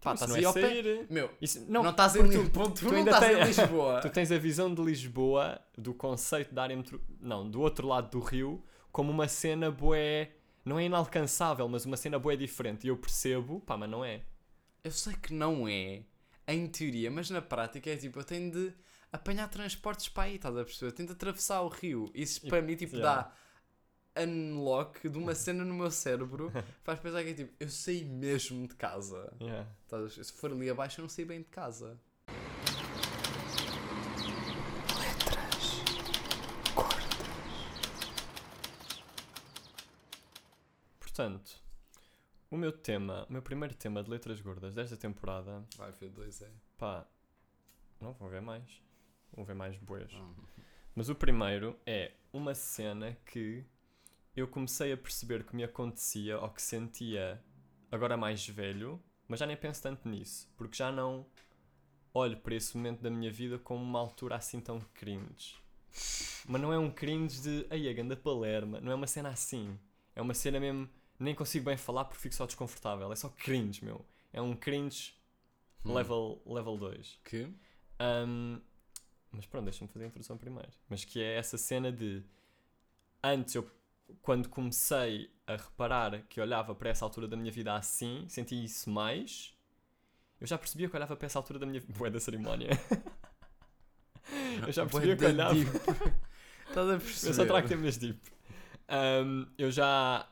Pá, 0.00 0.14
Pá, 0.14 0.24
estás 0.24 0.34
é 0.34 0.50
sair. 0.50 1.06
Meu, 1.10 1.30
Isso, 1.42 1.60
não, 1.68 1.82
não, 1.82 1.90
estás 1.90 2.16
em 2.16 2.26
tu-. 2.26 2.48
Tu, 2.48 2.70
tu 2.70 2.84
não 2.86 2.96
ainda 2.96 3.10
estás 3.10 3.30
em 3.30 3.36
tens- 3.36 3.58
Lisboa. 3.58 4.00
Tu 4.00 4.08
tens 4.08 4.32
a 4.32 4.38
visão 4.38 4.74
de 4.74 4.82
Lisboa, 4.82 5.60
do 5.76 5.92
conceito 5.92 6.54
da 6.54 6.62
área 6.62 6.74
metro... 6.76 6.98
Não, 7.20 7.46
do 7.46 7.60
outro 7.60 7.86
lado 7.86 8.10
do 8.10 8.20
rio, 8.20 8.64
como 8.90 9.10
uma 9.10 9.28
cena 9.28 9.70
bué... 9.70 10.30
Não 10.64 10.78
é 10.78 10.84
inalcançável, 10.84 11.68
mas 11.68 11.84
uma 11.84 11.98
cena 11.98 12.18
bué 12.18 12.34
diferente. 12.34 12.86
E 12.86 12.88
eu 12.88 12.96
percebo, 12.96 13.60
pá, 13.60 13.76
mas 13.76 13.90
não 13.90 14.02
é. 14.02 14.22
Eu 14.82 14.90
sei 14.90 15.12
que 15.14 15.34
não 15.34 15.68
é, 15.68 16.02
em 16.48 16.66
teoria, 16.66 17.10
mas 17.10 17.28
na 17.28 17.42
prática 17.42 17.90
é 17.90 17.96
tipo, 17.96 18.18
eu 18.18 18.24
tenho 18.24 18.50
de 18.50 18.72
apanhar 19.16 19.48
transportes 19.48 20.08
para 20.08 20.24
aí, 20.24 20.36
estás 20.36 20.56
a 20.56 20.64
perceber? 20.64 20.92
Tento 20.92 21.12
atravessar 21.12 21.60
o 21.62 21.68
rio. 21.68 22.10
Isso 22.14 22.46
E- 22.46 22.48
para 22.48 22.62
mim, 22.62 22.76
tipo, 22.76 22.96
yeah. 22.96 23.22
dá 24.14 24.22
unlock 24.22 25.08
de 25.08 25.18
uma 25.18 25.34
cena 25.34 25.64
no 25.64 25.74
meu 25.74 25.90
cérebro. 25.90 26.50
Faz 26.84 26.98
pensar 27.00 27.22
que 27.22 27.30
é 27.30 27.34
tipo, 27.34 27.52
eu 27.60 27.68
saí 27.68 28.04
mesmo 28.04 28.66
de 28.66 28.74
casa. 28.74 29.32
Yeah. 29.40 29.68
Se 30.08 30.32
for 30.32 30.50
ali 30.52 30.70
abaixo, 30.70 31.00
eu 31.00 31.02
não 31.02 31.08
saí 31.08 31.24
bem 31.24 31.40
de 31.40 31.48
casa. 31.48 31.98
Letras 34.98 36.74
gordas. 36.74 38.16
Portanto, 40.98 41.62
o 42.50 42.56
meu 42.56 42.72
tema, 42.72 43.26
o 43.28 43.32
meu 43.32 43.42
primeiro 43.42 43.74
tema 43.74 44.02
de 44.02 44.10
letras 44.10 44.40
gordas 44.40 44.74
desta 44.74 44.96
temporada, 44.96 45.64
Vai 45.76 45.92
ver 45.92 46.10
dois, 46.10 46.40
é. 46.42 46.50
pá, 46.78 47.06
não 48.00 48.12
vão 48.12 48.28
ver 48.28 48.40
mais. 48.42 48.82
Vão 49.36 49.44
ver 49.44 49.54
mais 49.54 49.76
boas. 49.76 50.10
Ah. 50.14 50.34
Mas 50.94 51.08
o 51.08 51.14
primeiro 51.14 51.78
é 51.86 52.12
uma 52.32 52.54
cena 52.54 53.16
que 53.26 53.64
eu 54.34 54.48
comecei 54.48 54.92
a 54.92 54.96
perceber 54.96 55.44
que 55.44 55.54
me 55.54 55.62
acontecia 55.62 56.38
ou 56.40 56.48
que 56.48 56.60
sentia 56.60 57.42
agora 57.90 58.16
mais 58.16 58.46
velho, 58.48 59.00
mas 59.28 59.38
já 59.40 59.46
nem 59.46 59.56
penso 59.56 59.82
tanto 59.82 60.08
nisso, 60.08 60.50
porque 60.56 60.76
já 60.76 60.90
não 60.90 61.26
olho 62.14 62.36
para 62.38 62.54
esse 62.54 62.76
momento 62.76 63.02
da 63.02 63.10
minha 63.10 63.30
vida 63.30 63.58
como 63.58 63.82
uma 63.84 63.98
altura 63.98 64.36
assim 64.36 64.60
tão 64.60 64.80
cringe. 64.94 65.54
Mas 66.48 66.60
não 66.60 66.72
é 66.72 66.78
um 66.78 66.90
cringe 66.90 67.40
de 67.42 67.66
ai, 67.70 67.88
a 67.88 67.92
ganda 67.92 68.16
palerma, 68.16 68.80
não 68.80 68.92
é 68.92 68.94
uma 68.94 69.06
cena 69.06 69.28
assim. 69.28 69.78
É 70.14 70.22
uma 70.22 70.32
cena 70.34 70.58
mesmo, 70.58 70.88
nem 71.18 71.34
consigo 71.34 71.66
bem 71.66 71.76
falar 71.76 72.04
porque 72.06 72.22
fico 72.22 72.34
só 72.34 72.46
desconfortável. 72.46 73.12
É 73.12 73.16
só 73.16 73.28
cringe, 73.28 73.84
meu. 73.84 74.04
É 74.32 74.40
um 74.40 74.54
cringe 74.56 75.14
Hum. 75.84 75.92
level 75.94 76.42
2. 76.44 76.54
Level 76.56 76.76
dois. 76.78 77.20
Que? 77.24 77.48
Um, 78.00 78.60
mas 79.32 79.46
pronto, 79.46 79.64
deixa-me 79.64 79.90
fazer 79.90 80.04
a 80.04 80.08
introdução 80.08 80.36
primeiro. 80.36 80.70
Mas 80.88 81.04
que 81.04 81.22
é 81.22 81.36
essa 81.36 81.58
cena 81.58 81.92
de 81.92 82.22
antes 83.22 83.54
eu 83.54 83.68
quando 84.22 84.48
comecei 84.48 85.30
a 85.46 85.56
reparar 85.56 86.22
que 86.28 86.40
olhava 86.40 86.74
para 86.74 86.90
essa 86.90 87.04
altura 87.04 87.26
da 87.26 87.36
minha 87.36 87.50
vida 87.50 87.74
assim, 87.74 88.24
senti 88.28 88.62
isso 88.62 88.88
mais. 88.90 89.54
Eu 90.40 90.46
já 90.46 90.58
percebia 90.58 90.88
que 90.88 90.96
olhava 90.96 91.16
para 91.16 91.26
essa 91.26 91.38
altura 91.38 91.58
da 91.58 91.66
minha 91.66 91.80
vida. 91.80 91.92
Bué 91.96 92.10
da 92.10 92.20
cerimónia. 92.20 92.70
eu 94.66 94.72
já 94.72 94.84
percebia 94.86 95.16
que 95.16 95.24
olhava. 95.24 95.54
Estás 96.68 96.88
a 96.88 96.98
perceber? 96.98 97.30
Eu 97.30 97.34
só 97.34 97.46
trago 97.46 97.68
temas 97.68 97.96
deep. 97.96 98.20
Um, 98.88 99.46
eu 99.56 99.70
já, 99.70 100.28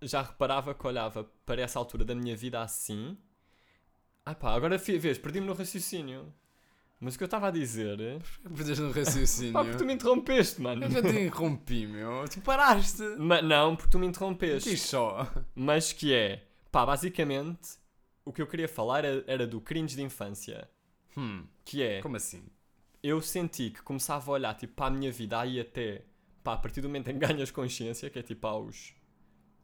já 0.00 0.22
reparava 0.22 0.74
que 0.74 0.86
olhava 0.86 1.24
para 1.44 1.60
essa 1.60 1.78
altura 1.78 2.04
da 2.04 2.14
minha 2.14 2.36
vida 2.36 2.60
assim. 2.62 3.18
Ah 4.24 4.34
pá, 4.34 4.54
agora 4.54 4.78
vês, 4.78 5.18
perdi-me 5.18 5.46
no 5.46 5.54
raciocínio. 5.54 6.32
Mas 7.04 7.14
o 7.14 7.18
que 7.18 7.24
eu 7.24 7.26
estava 7.26 7.48
a 7.48 7.50
dizer. 7.50 7.98
Perdes 8.54 8.78
no 8.78 8.92
raciocínio. 8.92 9.52
Pá, 9.54 9.64
porque 9.64 9.76
tu 9.78 9.84
me 9.84 9.92
interrompeste, 9.94 10.60
mano. 10.60 10.84
Eu 10.84 10.90
já 10.90 11.02
te 11.02 11.08
interrompi, 11.08 11.84
meu. 11.86 12.28
Tu 12.28 12.40
paraste. 12.40 13.02
Ma- 13.18 13.42
não, 13.42 13.74
porque 13.74 13.90
tu 13.90 13.98
me 13.98 14.06
interrompeste. 14.06 14.70
Diz 14.70 14.82
só. 14.82 15.26
Mas 15.54 15.92
que 15.92 16.14
é, 16.14 16.46
pá, 16.70 16.86
basicamente, 16.86 17.70
o 18.24 18.32
que 18.32 18.40
eu 18.40 18.46
queria 18.46 18.68
falar 18.68 19.04
era, 19.04 19.24
era 19.26 19.46
do 19.48 19.60
cringe 19.60 19.96
de 19.96 20.02
infância. 20.02 20.70
Hum, 21.16 21.44
Que 21.64 21.82
é, 21.82 22.00
como 22.00 22.16
assim? 22.16 22.44
eu 23.02 23.20
senti 23.20 23.70
que 23.70 23.82
começava 23.82 24.30
a 24.30 24.34
olhar, 24.34 24.54
tipo, 24.54 24.72
para 24.74 24.86
a 24.86 24.90
minha 24.90 25.10
vida 25.10 25.40
aí 25.40 25.58
até, 25.60 26.04
pá, 26.44 26.52
a 26.54 26.56
partir 26.56 26.80
do 26.80 26.88
momento 26.88 27.08
em 27.10 27.18
que 27.18 27.26
ganhas 27.26 27.50
consciência, 27.50 28.08
que 28.10 28.18
é 28.20 28.22
tipo 28.22 28.46
aos 28.46 28.94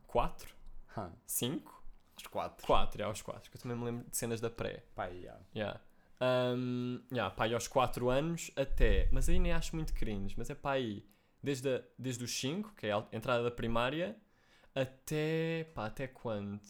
4, 0.09 0.49
Hã, 0.97 1.13
5, 1.25 1.83
Os 2.17 2.27
quatro. 2.27 2.67
4, 2.67 3.01
é 3.01 3.05
aos 3.05 3.23
4, 3.23 3.49
que 3.49 3.57
eu 3.57 3.61
também 3.63 3.77
me 3.79 3.85
lembro 3.85 4.11
de 4.11 4.17
cenas 4.17 4.41
da 4.41 4.51
pré. 4.51 4.83
Pai, 4.95 5.21
já. 5.23 5.39
Yeah. 5.55 5.81
Um, 6.21 7.01
yeah, 7.13 7.33
pá, 7.35 7.45
aí 7.45 7.55
aos 7.55 7.69
4 7.69 8.11
anos 8.11 8.51
até, 8.57 9.09
mas 9.13 9.29
aí 9.29 9.39
nem 9.39 9.53
acho 9.53 9.75
muito 9.77 9.95
cringe, 9.95 10.35
mas 10.37 10.51
é 10.51 10.55
pá 10.55 10.73
aí, 10.73 11.05
desde, 11.43 11.69
a- 11.69 11.83
desde 11.99 12.25
os 12.25 12.33
5, 12.33 12.73
que 12.75 12.87
é 12.87 12.93
a 12.93 13.05
entrada 13.13 13.43
da 13.45 13.51
primária, 13.51 14.17
até, 14.75 15.65
pá, 15.75 15.87
até 15.87 16.07
quando? 16.09 16.61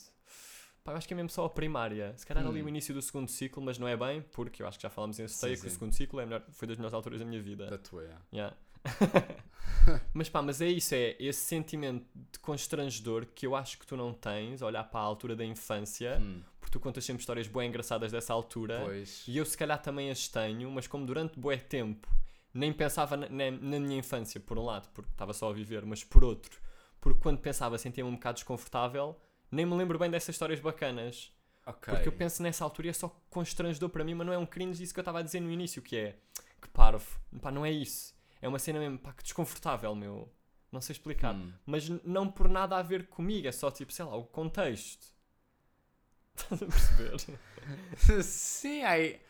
Pá, 0.84 0.92
eu 0.92 0.96
acho 0.96 1.06
que 1.08 1.14
é 1.14 1.16
mesmo 1.16 1.30
só 1.30 1.44
a 1.46 1.50
primária, 1.50 2.14
se 2.16 2.26
calhar 2.26 2.46
ali 2.46 2.62
Hum. 2.62 2.66
o 2.66 2.68
início 2.68 2.94
do 2.94 3.00
segundo 3.02 3.28
ciclo, 3.30 3.62
mas 3.62 3.78
não 3.78 3.88
é 3.88 3.96
bem, 3.96 4.22
porque 4.32 4.62
eu 4.62 4.68
acho 4.68 4.78
que 4.78 4.82
já 4.82 4.90
falámos 4.90 5.18
em 5.18 5.28
Sim, 5.28 5.54
que 5.56 5.66
o 5.66 5.70
segundo 5.70 5.92
ciclo 5.92 6.20
é 6.20 6.26
melhor, 6.26 6.42
foi 6.50 6.68
das 6.68 6.76
melhores 6.76 6.94
alturas 6.94 7.20
da 7.20 7.26
minha 7.26 7.40
vida. 7.42 7.66
Da 7.66 7.78
tua. 7.78 8.08
Yeah. 8.32 8.56
mas 10.14 10.28
pá, 10.28 10.40
mas 10.42 10.60
é 10.60 10.68
isso, 10.68 10.94
é 10.94 11.16
esse 11.18 11.40
sentimento 11.40 12.06
de 12.14 12.38
constrangedor 12.38 13.26
que 13.34 13.46
eu 13.46 13.54
acho 13.56 13.78
que 13.78 13.86
tu 13.86 13.96
não 13.96 14.12
tens, 14.14 14.62
olhar 14.62 14.84
para 14.84 15.00
a 15.00 15.02
altura 15.04 15.34
da 15.36 15.44
infância, 15.44 16.18
Hum, 16.20 16.42
porque 16.68 16.78
tu 16.78 16.80
contas 16.82 17.04
sempre 17.04 17.20
histórias 17.20 17.46
bem 17.48 17.68
engraçadas 17.68 18.12
dessa 18.12 18.32
altura. 18.32 18.82
pois. 18.84 19.24
E 19.26 19.36
eu 19.38 19.44
se 19.44 19.56
calhar 19.56 19.80
também 19.80 20.10
as 20.10 20.28
tenho, 20.28 20.70
mas 20.70 20.86
como 20.86 21.06
durante 21.06 21.38
bué 21.38 21.56
tempo 21.56 22.06
nem 22.52 22.72
pensava 22.72 23.16
na, 23.16 23.28
na- 23.28 23.50
na 23.50 23.80
minha 23.80 23.98
infância, 23.98 24.38
por 24.40 24.58
um 24.58 24.64
lado, 24.64 24.88
porque 24.92 25.10
estava 25.10 25.32
só 25.32 25.50
a 25.50 25.52
viver, 25.52 25.84
mas 25.86 26.04
por 26.04 26.22
outro, 26.24 26.60
porque 27.00 27.20
quando 27.20 27.38
pensava 27.38 27.78
sentia-me 27.78 28.10
um 28.10 28.14
bocado 28.14 28.36
desconfortável, 28.36 29.18
nem 29.50 29.64
me 29.64 29.74
lembro 29.74 29.98
bem 29.98 30.10
dessas 30.10 30.34
histórias 30.34 30.60
bacanas. 30.60 31.32
Ok. 31.66 31.92
Porque 31.92 32.08
eu 32.08 32.12
penso 32.12 32.42
nessa 32.42 32.64
altura 32.64 32.88
e 32.88 32.90
é 32.90 32.92
só 32.94 33.08
constrangedor 33.30 33.88
para 33.90 34.02
mim, 34.04 34.14
mas 34.14 34.26
não 34.26 34.32
é 34.32 34.38
um 34.38 34.46
cringe 34.46 34.78
disso 34.78 34.92
que 34.92 35.00
eu 35.00 35.02
estava 35.02 35.18
a 35.20 35.22
dizer 35.22 35.40
no 35.40 35.50
início, 35.50 35.80
que 35.82 35.96
é 35.96 36.16
que 36.60 36.68
parvo. 36.68 37.18
Pá, 37.40 37.50
não 37.50 37.64
é 37.64 37.70
isso. 37.70 38.14
É 38.40 38.48
uma 38.48 38.58
cena 38.58 38.78
mesmo, 38.78 38.98
pá, 38.98 39.12
que 39.12 39.22
desconfortável, 39.22 39.94
meu. 39.94 40.28
Não 40.72 40.80
sei 40.80 40.94
explicar. 40.94 41.34
Hum. 41.34 41.52
Mas 41.66 41.88
não 42.04 42.28
por 42.30 42.48
nada 42.48 42.76
a 42.76 42.82
ver 42.82 43.06
comigo, 43.08 43.46
é 43.46 43.52
só 43.52 43.70
tipo, 43.70 43.92
sei 43.92 44.04
lá, 44.04 44.16
o 44.16 44.24
contexto. 44.24 45.06
Estás 46.38 46.62
a 46.62 46.66
perceber? 46.66 48.22
Sim, 48.22 48.82
I, 48.84 49.20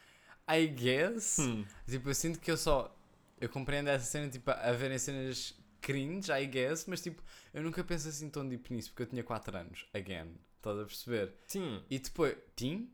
I 0.49 0.67
guess. 0.69 1.39
Hum. 1.39 1.65
Tipo, 1.89 2.09
eu 2.11 2.15
sinto 2.15 2.39
que 2.41 2.51
eu 2.51 2.57
só. 2.57 2.95
Eu 3.41 3.49
compreendo 3.49 3.89
essa 3.89 4.05
cena, 4.05 4.29
tipo, 4.29 4.51
a 4.51 4.73
verem 4.73 4.99
cenas 4.99 5.55
cringe, 5.81 6.31
I 6.33 6.45
guess, 6.47 6.87
mas 6.87 7.01
tipo, 7.01 7.23
eu 7.55 7.63
nunca 7.63 7.85
penso 7.85 8.09
assim 8.09 8.29
tão 8.29 8.47
deep 8.49 8.73
nisso, 8.73 8.91
porque 8.91 9.05
eu 9.05 9.07
tinha 9.07 9.23
4 9.23 9.57
anos, 9.57 9.87
again. 9.95 10.35
Estás 10.57 10.77
a 10.79 10.85
perceber? 10.85 11.35
Sim, 11.47 11.83
E 11.89 11.99
depois. 12.01 12.37
Tim? 12.57 12.91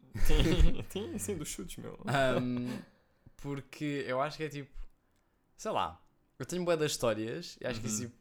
Tem 0.91 1.15
assim 1.15 1.35
dos 1.39 1.49
chutes, 1.49 1.79
meu. 1.79 1.99
Ahm, 2.07 2.79
porque 3.39 4.05
eu 4.07 4.21
acho 4.21 4.37
que 4.37 4.45
é 4.45 4.49
tipo. 4.49 4.71
Sei 5.57 5.71
lá. 5.71 6.01
Eu 6.39 6.45
tenho 6.45 6.63
boas 6.65 6.79
das 6.79 6.91
histórias 6.93 7.57
e 7.61 7.67
acho 7.67 7.81
que 7.81 7.87
isso 7.87 8.03
Uhum. 8.03 8.09
tipo, 8.11 8.19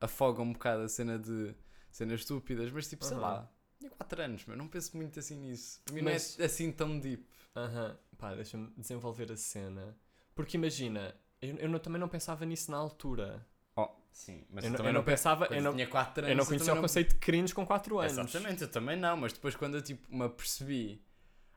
afoga 0.00 0.42
um 0.42 0.52
bocado 0.52 0.82
a 0.82 0.88
cena 0.88 1.18
de 1.18 1.54
cenas 1.92 2.20
estúpidas, 2.20 2.70
mas 2.72 2.88
tipo, 2.88 3.04
sei 3.04 3.16
lá. 3.16 3.48
Tinha 3.90 3.96
4 3.98 4.22
anos, 4.22 4.44
mas 4.46 4.56
não 4.58 4.68
penso 4.68 4.96
muito 4.96 5.18
assim 5.18 5.36
nisso. 5.36 5.80
Para 5.84 5.94
mim 5.94 6.02
Mas- 6.02 6.36
não 6.36 6.44
é 6.44 6.46
assim 6.46 6.72
tão 6.72 6.98
deep. 6.98 7.24
Aham, 7.56 7.96
pá, 8.18 8.34
deixa-me 8.34 8.70
desenvolver 8.76 9.30
a 9.32 9.36
cena. 9.36 9.96
Porque 10.34 10.56
imagina, 10.56 11.14
eu, 11.42 11.56
eu 11.56 11.68
não- 11.68 11.78
também 11.78 12.00
não 12.00 12.08
pensava 12.08 12.44
nisso 12.46 12.70
na 12.70 12.76
altura. 12.76 13.44
Oh, 13.76 13.88
sim, 14.12 14.44
mas 14.50 14.64
eu, 14.64 14.68
eu 14.68 14.70
não- 14.72 14.76
também 14.76 14.90
eu 14.90 14.94
não 14.94 15.00
não 15.00 15.04
pe- 15.04 15.10
pensava, 15.12 15.46
eu 15.46 15.62
não, 15.62 15.72
tinha 15.72 15.86
4 15.86 16.24
anos. 16.24 16.30
eu 16.30 16.36
não 16.36 16.46
conhecia 16.46 16.66
o 16.66 16.68
também 16.70 16.82
conceito 16.82 17.08
de 17.14 17.20
cringe 17.20 17.54
com 17.54 17.66
4 17.66 17.98
anos. 17.98 18.12
Exatamente, 18.12 18.62
eu 18.62 18.70
também 18.70 18.96
não, 18.96 19.16
mas 19.16 19.32
depois 19.32 19.54
quando 19.56 19.76
eu 19.76 19.82
tipo 19.82 20.14
me 20.14 20.24
apercebi. 20.24 21.02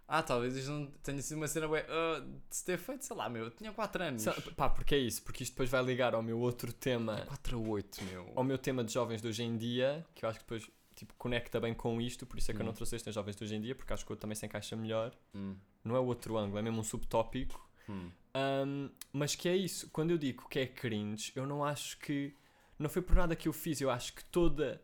Ah, 0.05 0.21
talvez 0.21 0.55
isto 0.55 0.69
não 0.69 0.85
tenha 1.01 1.21
sido 1.21 1.37
uma 1.37 1.47
cena 1.47 1.67
bué, 1.67 1.85
ah, 1.89 2.19
de 2.19 2.55
se 2.55 2.65
ter 2.65 2.77
feito, 2.77 3.05
sei 3.05 3.15
lá, 3.15 3.29
meu, 3.29 3.45
eu 3.45 3.51
tinha 3.51 3.71
4 3.71 4.03
anos. 4.03 4.21
Sa- 4.23 4.35
Pá, 4.55 4.69
porque 4.69 4.93
é 4.93 4.97
isso, 4.97 5.23
porque 5.23 5.43
isto 5.43 5.53
depois 5.53 5.69
vai 5.69 5.81
ligar 5.83 6.13
ao 6.13 6.21
meu 6.21 6.37
outro 6.39 6.73
tema, 6.73 7.23
4 7.25 7.57
a 7.57 7.59
8, 7.59 8.03
meu. 8.03 8.31
ao 8.35 8.43
meu 8.43 8.57
tema 8.57 8.83
de 8.83 8.91
jovens 8.93 9.21
de 9.21 9.27
hoje 9.29 9.43
em 9.43 9.55
dia, 9.57 10.05
que 10.13 10.25
eu 10.25 10.29
acho 10.29 10.39
que 10.39 10.45
depois 10.45 10.69
tipo, 11.03 11.13
conecta 11.17 11.59
bem 11.59 11.73
com 11.73 11.99
isto, 12.01 12.25
por 12.25 12.37
isso 12.37 12.51
é 12.51 12.53
que 12.53 12.61
eu 12.61 12.65
não 12.65 12.71
Hum. 12.71 12.75
trouxe 12.75 12.95
este 12.95 13.11
jovens 13.11 13.35
de 13.35 13.43
hoje 13.43 13.55
em 13.55 13.61
dia, 13.61 13.75
porque 13.75 13.91
acho 13.93 14.05
que 14.05 14.11
o 14.11 14.13
outro 14.13 14.21
também 14.21 14.35
se 14.35 14.45
encaixa 14.45 14.75
melhor. 14.75 15.13
Hum, 15.33 15.55
Não 15.83 15.95
é 15.95 15.99
outro 15.99 16.37
ângulo, 16.37 16.57
é 16.59 16.61
mesmo 16.61 16.79
um 16.79 16.83
subtópico. 16.83 17.69
hum. 17.89 18.09
Um, 18.35 18.89
mas 19.11 19.35
que 19.35 19.47
é 19.47 19.55
isso, 19.55 19.89
quando 19.91 20.11
eu 20.11 20.17
digo 20.17 20.47
que 20.49 20.57
é 20.59 20.65
cringe, 20.67 21.31
eu 21.35 21.45
não 21.45 21.63
acho 21.63 21.97
que. 21.99 22.35
Não 22.79 22.89
foi 22.89 23.01
por 23.01 23.15
nada 23.15 23.35
que 23.35 23.47
eu 23.47 23.53
fiz, 23.53 23.79
eu 23.79 23.89
acho 23.91 24.13
que 24.13 24.23
toda. 24.25 24.81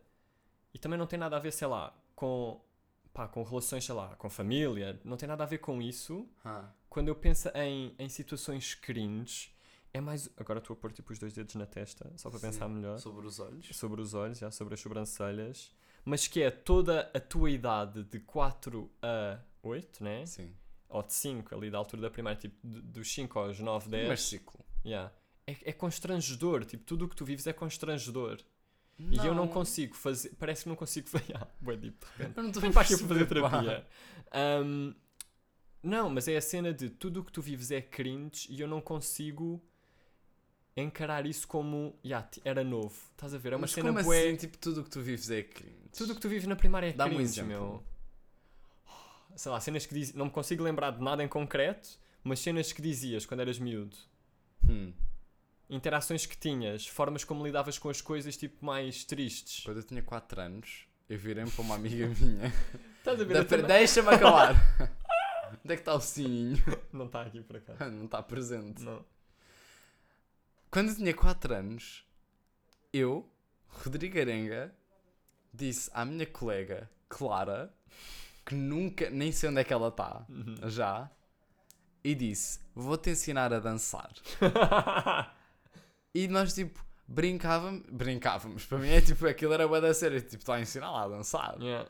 E 0.73 0.77
também 0.77 0.99
não 0.99 1.08
tem 1.08 1.17
nada 1.17 1.36
a 1.38 1.39
ver, 1.39 1.51
sei 1.51 1.67
lá, 1.67 1.93
com. 2.15 2.62
Pá, 3.12 3.27
com 3.27 3.41
relações, 3.43 3.84
sei 3.86 3.95
lá, 3.95 4.15
com 4.17 4.29
família, 4.29 4.99
não 5.03 5.17
tem 5.17 5.27
nada 5.27 5.43
a 5.43 5.47
ver 5.47 5.58
com 5.58 5.82
isso. 5.82 6.29
Ah, 6.45 6.69
Quando 6.88 7.08
eu 7.08 7.15
penso 7.15 7.49
em, 7.55 7.95
em 7.97 8.08
situações 8.08 8.75
cringe, 8.75 9.51
é 9.91 9.99
mais. 9.99 10.29
Agora 10.38 10.60
estou 10.60 10.75
a 10.75 10.77
pôr 10.77 10.91
tipo 10.91 11.12
os 11.12 11.17
dois 11.17 11.34
dedos 11.34 11.55
na 11.55 11.65
testa, 11.65 12.13
só 12.17 12.29
para 12.29 12.39
Sim. 12.39 12.47
pensar 12.51 12.69
melhor. 12.69 12.99
sobre 12.99 13.25
os 13.25 13.39
olhos. 13.39 13.65
Sobre 13.75 13.99
os 14.01 14.13
olhos, 14.13 14.38
já 14.38 14.51
sobre 14.51 14.75
as 14.75 14.79
sobrancelhas. 14.79 15.71
Mas 16.09 16.27
que 16.27 16.41
é 16.41 16.49
toda 16.49 17.09
a 17.13 17.19
tua 17.19 17.51
idade 17.51 18.03
de 18.03 18.19
4 18.19 18.89
a 18.99 19.39
8, 19.61 20.03
né? 20.03 20.25
Sim. 20.25 20.51
Ou 20.89 21.03
de 21.03 21.13
5, 21.13 21.53
ali 21.53 21.69
da 21.69 21.77
altura 21.77 22.01
da 22.01 22.09
primária, 22.09 22.39
tipo 22.39 22.55
dos 22.63 23.13
5 23.13 23.37
aos 23.37 23.59
9, 23.59 23.89
10. 23.89 24.07
Mas 24.07 24.21
ciclo. 24.23 24.59
Yeah. 24.83 25.13
É, 25.45 25.55
é 25.65 25.71
constrangedor, 25.71 26.65
tipo, 26.65 26.83
tudo 26.83 27.05
o 27.05 27.07
que 27.07 27.15
tu 27.15 27.23
vives 27.23 27.45
é 27.45 27.53
constrangedor. 27.53 28.39
E 28.97 29.17
eu 29.17 29.35
não 29.35 29.47
consigo 29.47 29.95
fazer, 29.95 30.33
parece 30.39 30.63
que 30.63 30.69
não 30.69 30.75
consigo 30.75 31.07
fazer. 31.07 31.33
Ah, 31.37 31.47
bué 31.61 31.77
deep, 31.77 31.95
de 31.99 32.11
repente. 32.17 32.37
Eu 32.37 32.43
não 32.43 32.49
estou 32.49 32.61
Vem 32.61 32.71
a 32.71 32.73
para 32.73 32.81
aqui 32.81 32.97
para 32.97 33.07
fazer 33.07 33.25
terapia. 33.27 33.87
Um, 34.65 34.95
não, 35.83 36.09
mas 36.09 36.27
é 36.27 36.35
a 36.35 36.41
cena 36.41 36.73
de 36.73 36.89
tudo 36.89 37.21
o 37.21 37.23
que 37.23 37.31
tu 37.31 37.41
vives 37.41 37.69
é 37.69 37.81
cringe 37.81 38.47
e 38.49 38.59
eu 38.59 38.67
não 38.67 38.81
consigo 38.81 39.63
encarar 40.81 41.25
isso 41.25 41.47
como, 41.47 41.95
yeah, 42.05 42.27
era 42.43 42.63
novo. 42.63 42.95
Estás 43.11 43.33
a 43.33 43.37
ver? 43.37 43.53
É 43.53 43.55
uma 43.55 43.61
Mas 43.61 43.71
cena 43.71 43.91
como 43.91 44.03
bué. 44.03 44.27
assim, 44.27 44.35
tipo, 44.35 44.57
tudo 44.57 44.81
o 44.81 44.83
que 44.83 44.89
tu 44.89 45.01
vives 45.01 45.29
é 45.29 45.43
cringe? 45.43 45.75
Tudo 45.97 46.11
o 46.11 46.15
que 46.15 46.21
tu 46.21 46.29
vives 46.29 46.47
na 46.47 46.55
primária 46.55 46.87
é 46.97 47.03
um 47.03 47.07
cringe, 47.07 47.21
exemplo. 47.23 47.47
meu. 47.49 47.83
Sei 49.35 49.51
lá, 49.51 49.59
cenas 49.61 49.85
que 49.85 49.93
diz... 49.93 50.13
não 50.13 50.25
me 50.25 50.31
consigo 50.31 50.63
lembrar 50.63 50.91
de 50.91 51.01
nada 51.03 51.23
em 51.23 51.27
concreto, 51.27 51.89
mas 52.23 52.39
cenas 52.39 52.71
que 52.73 52.81
dizias 52.81 53.25
quando 53.25 53.39
eras 53.41 53.57
miúdo. 53.59 53.95
Hum. 54.67 54.91
Interações 55.69 56.25
que 56.25 56.35
tinhas, 56.37 56.87
formas 56.87 57.23
como 57.23 57.45
lidavas 57.45 57.77
com 57.77 57.89
as 57.89 58.01
coisas, 58.01 58.35
tipo, 58.35 58.65
mais 58.65 59.03
tristes. 59.05 59.63
Quando 59.63 59.77
eu 59.77 59.83
tinha 59.83 60.01
4 60.01 60.41
anos, 60.41 60.85
eu 61.07 61.17
virei-me 61.17 61.49
para 61.51 61.61
uma 61.61 61.75
amiga 61.75 62.07
minha. 62.19 62.51
Estás 62.97 63.21
a 63.21 63.23
ver? 63.23 63.45
Também- 63.45 63.65
Deixa-me 63.67 64.09
acabar. 64.09 64.55
Onde 65.63 65.73
é 65.73 65.75
que 65.75 65.81
está 65.81 65.93
o 65.95 66.01
sininho? 66.01 66.61
Não 66.91 67.05
está 67.05 67.21
aqui 67.23 67.41
por 67.41 67.55
acaso. 67.57 67.91
Não 67.91 68.05
está 68.05 68.21
presente. 68.21 68.81
Não. 68.83 69.03
Quando 70.71 70.89
eu 70.89 70.95
tinha 70.95 71.13
4 71.13 71.53
anos, 71.55 72.05
eu, 72.93 73.29
Rodrigo 73.67 74.19
Arenga, 74.19 74.73
disse 75.53 75.89
à 75.93 76.05
minha 76.05 76.25
colega 76.25 76.89
Clara, 77.08 77.73
que 78.45 78.53
nunca, 78.55 79.10
nem 79.10 79.32
sei 79.32 79.49
onde 79.49 79.62
é 79.62 79.63
que 79.63 79.73
ela 79.73 79.88
está, 79.89 80.25
Uhum. 80.29 80.69
já, 80.69 81.10
e 82.03 82.13
disse: 82.15 82.60
Vou-te 82.75 83.10
ensinar 83.10 83.51
a 83.53 83.60
dançar. 83.60 84.12
E 86.13 86.27
nós, 86.27 86.53
tipo, 86.55 86.84
brincávamos, 87.08 87.84
brincávamos, 87.88 88.65
para 88.65 88.79
mim 88.79 88.89
é 88.89 88.99
tipo, 88.99 89.27
aquilo 89.27 89.53
era 89.53 89.67
bué 89.67 89.79
da 89.79 89.93
sério, 89.93 90.19
tipo, 90.19 90.38
está 90.38 90.55
a 90.55 90.60
ensinar 90.62 90.89
lá 90.91 91.03
a 91.03 91.08
dançar. 91.08 91.55
Yeah. 91.62 91.88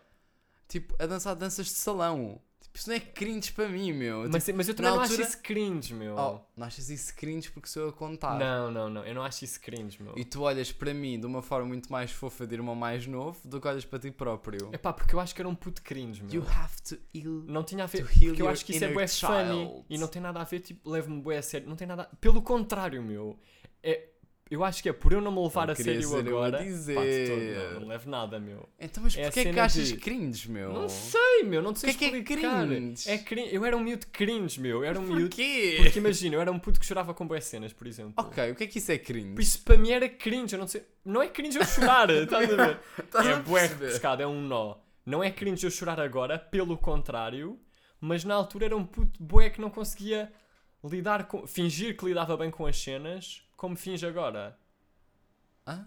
Tipo, 0.67 0.93
a 1.01 1.05
dançar 1.07 1.35
danças 1.37 1.67
de 1.67 1.71
salão. 1.73 2.41
Tipo, 2.61 2.77
isso 2.77 2.89
não 2.89 2.95
é 2.97 2.99
cringe 2.99 3.51
para 3.51 3.67
mim, 3.69 3.91
meu. 3.93 4.29
Mas, 4.29 4.45
tipo, 4.45 4.57
mas 4.57 4.67
eu 4.67 4.75
também 4.75 4.91
não 4.91 4.99
altura- 5.01 5.21
acho 5.23 5.29
isso 5.29 5.41
cringe, 5.41 5.93
meu. 5.93 6.15
oh, 6.15 6.39
não 6.55 6.67
achas 6.67 6.89
isso 6.89 7.15
cringe 7.15 7.49
porque 7.49 7.67
sou 7.67 7.83
eu 7.83 7.89
a 7.89 7.93
contar? 7.93 8.37
Não, 8.37 8.69
não, 8.69 8.89
não. 8.89 9.03
Eu 9.05 9.15
não 9.15 9.23
acho 9.23 9.43
isso 9.45 9.59
cringe, 9.59 10.01
meu. 10.03 10.13
E 10.17 10.23
tu 10.25 10.41
olhas 10.43 10.71
para 10.71 10.93
mim 10.93 11.19
de 11.19 11.25
uma 11.25 11.41
forma 11.41 11.67
muito 11.67 11.91
mais 11.91 12.11
fofa 12.11 12.45
de 12.45 12.55
irmão 12.55 12.75
mais 12.75 13.07
novo 13.07 13.39
do 13.47 13.59
que 13.59 13.67
olhas 13.67 13.85
para 13.85 13.97
ti 13.99 14.11
próprio. 14.11 14.69
É 14.71 14.77
pá, 14.77 14.93
porque 14.93 15.15
eu 15.15 15.19
acho 15.19 15.33
que 15.33 15.41
era 15.41 15.47
um 15.49 15.55
puto 15.55 15.81
cringe, 15.81 16.21
meu. 16.23 16.31
You 16.33 16.43
have 16.49 16.81
to 16.89 16.97
heal. 17.15 17.43
Não 17.47 17.63
tinha 17.63 17.85
a 17.85 17.87
ver. 17.87 18.05
Porque 18.05 18.41
eu 18.41 18.47
acho 18.49 18.63
que 18.65 18.73
isso 18.75 18.83
é 18.85 18.93
bué 18.93 19.07
funny. 19.07 19.85
E 19.89 19.97
não 19.97 20.07
tem 20.07 20.21
nada 20.21 20.39
a 20.41 20.43
ver, 20.43 20.59
tipo, 20.59 20.89
leve-me 20.89 21.21
bué 21.21 21.37
a 21.37 21.41
sério. 21.41 21.67
Não 21.67 21.75
tem 21.75 21.87
nada. 21.87 22.03
a- 22.03 22.15
Pelo 22.17 22.41
contrário, 22.41 23.01
meu. 23.01 23.39
É. 23.81 24.08
Eu 24.49 24.63
acho 24.63 24.81
que 24.81 24.89
é 24.89 24.93
por 24.93 25.11
eu 25.13 25.21
não 25.21 25.31
me 25.31 25.39
levar 25.43 25.67
Não 25.67 25.73
a 25.73 25.75
sério 25.75 26.01
ser 26.01 26.25
eu 26.27 26.41
a 26.41 26.47
agora. 26.47 26.63
dizer. 26.63 26.95
Pá, 26.95 27.01
todo, 27.01 27.73
não, 27.73 27.79
não 27.81 27.87
levo 27.87 28.09
nada, 28.09 28.39
meu. 28.39 28.67
Então, 28.79 29.03
mas 29.03 29.15
É 29.15 29.25
porquê 29.25 29.39
é 29.41 29.53
que 29.53 29.59
achas 29.59 29.87
de- 29.89 29.97
cringe, 29.97 30.49
meu? 30.49 30.73
Não 30.73 30.89
sei, 30.89 31.43
meu. 31.43 31.61
Não 31.61 31.75
sei 31.75 31.91
O 31.91 31.93
que 31.95 32.05
é 32.05 32.09
que 32.09 32.15
é 32.15 32.19
explicar. 32.19 32.65
cringe? 32.67 33.09
É 33.11 33.17
cringe. 33.19 33.53
Eu 33.55 33.63
era 33.63 33.77
um 33.77 33.79
miúdo 33.79 34.07
cringe, 34.11 34.59
meu. 34.59 34.77
Eu 34.77 34.85
era 34.85 34.99
um 34.99 35.03
miúdo. 35.03 35.21
Porquê? 35.29 35.77
Porque 35.83 35.99
imagina, 35.99 36.35
eu 36.35 36.41
era 36.41 36.51
um 36.51 36.57
puto 36.57 36.79
que 36.79 36.85
chorava 36.85 37.13
com 37.13 37.27
boas 37.27 37.43
cenas, 37.45 37.71
por 37.73 37.85
exemplo. 37.85 38.13
Ok, 38.17 38.51
o 38.51 38.55
que 38.55 38.63
é 38.63 38.67
que 38.67 38.79
isso 38.79 38.91
é 38.91 38.97
cringe? 38.97 39.35
Por 39.35 39.41
isso 39.41 39.61
para 39.61 39.77
mim 39.77 39.91
era 39.91 40.09
cringe, 40.09 40.53
eu 40.55 40.59
não 40.59 40.67
sei. 40.67 40.83
Não 41.05 41.21
é 41.21 41.27
cringe 41.27 41.59
eu 41.59 41.65
chorar, 41.65 42.09
estás 42.09 42.51
a 42.51 42.55
ver? 42.55 42.79
Estás 42.97 43.27
é 43.27 43.35
bué 43.39 43.67
pescado, 43.67 44.23
é 44.23 44.27
um 44.27 44.41
nó. 44.41 44.77
Não 45.05 45.23
é 45.23 45.29
cringe 45.29 45.63
eu 45.63 45.69
chorar 45.71 45.99
agora, 45.99 46.39
pelo 46.39 46.75
contrário, 46.75 47.59
mas 48.01 48.23
na 48.23 48.33
altura 48.33 48.65
era 48.65 48.75
um 48.75 48.83
puto 48.85 49.21
bué 49.23 49.51
que 49.51 49.61
não 49.61 49.69
conseguia 49.69 50.31
lidar 50.83 51.27
com. 51.27 51.45
fingir 51.45 51.95
que 51.95 52.03
lidava 52.05 52.35
bem 52.35 52.49
com 52.49 52.65
as 52.65 52.79
cenas, 52.81 53.43
como 53.59 53.75
finge 53.75 54.07
agora. 54.07 54.57
Hã? 55.67 55.85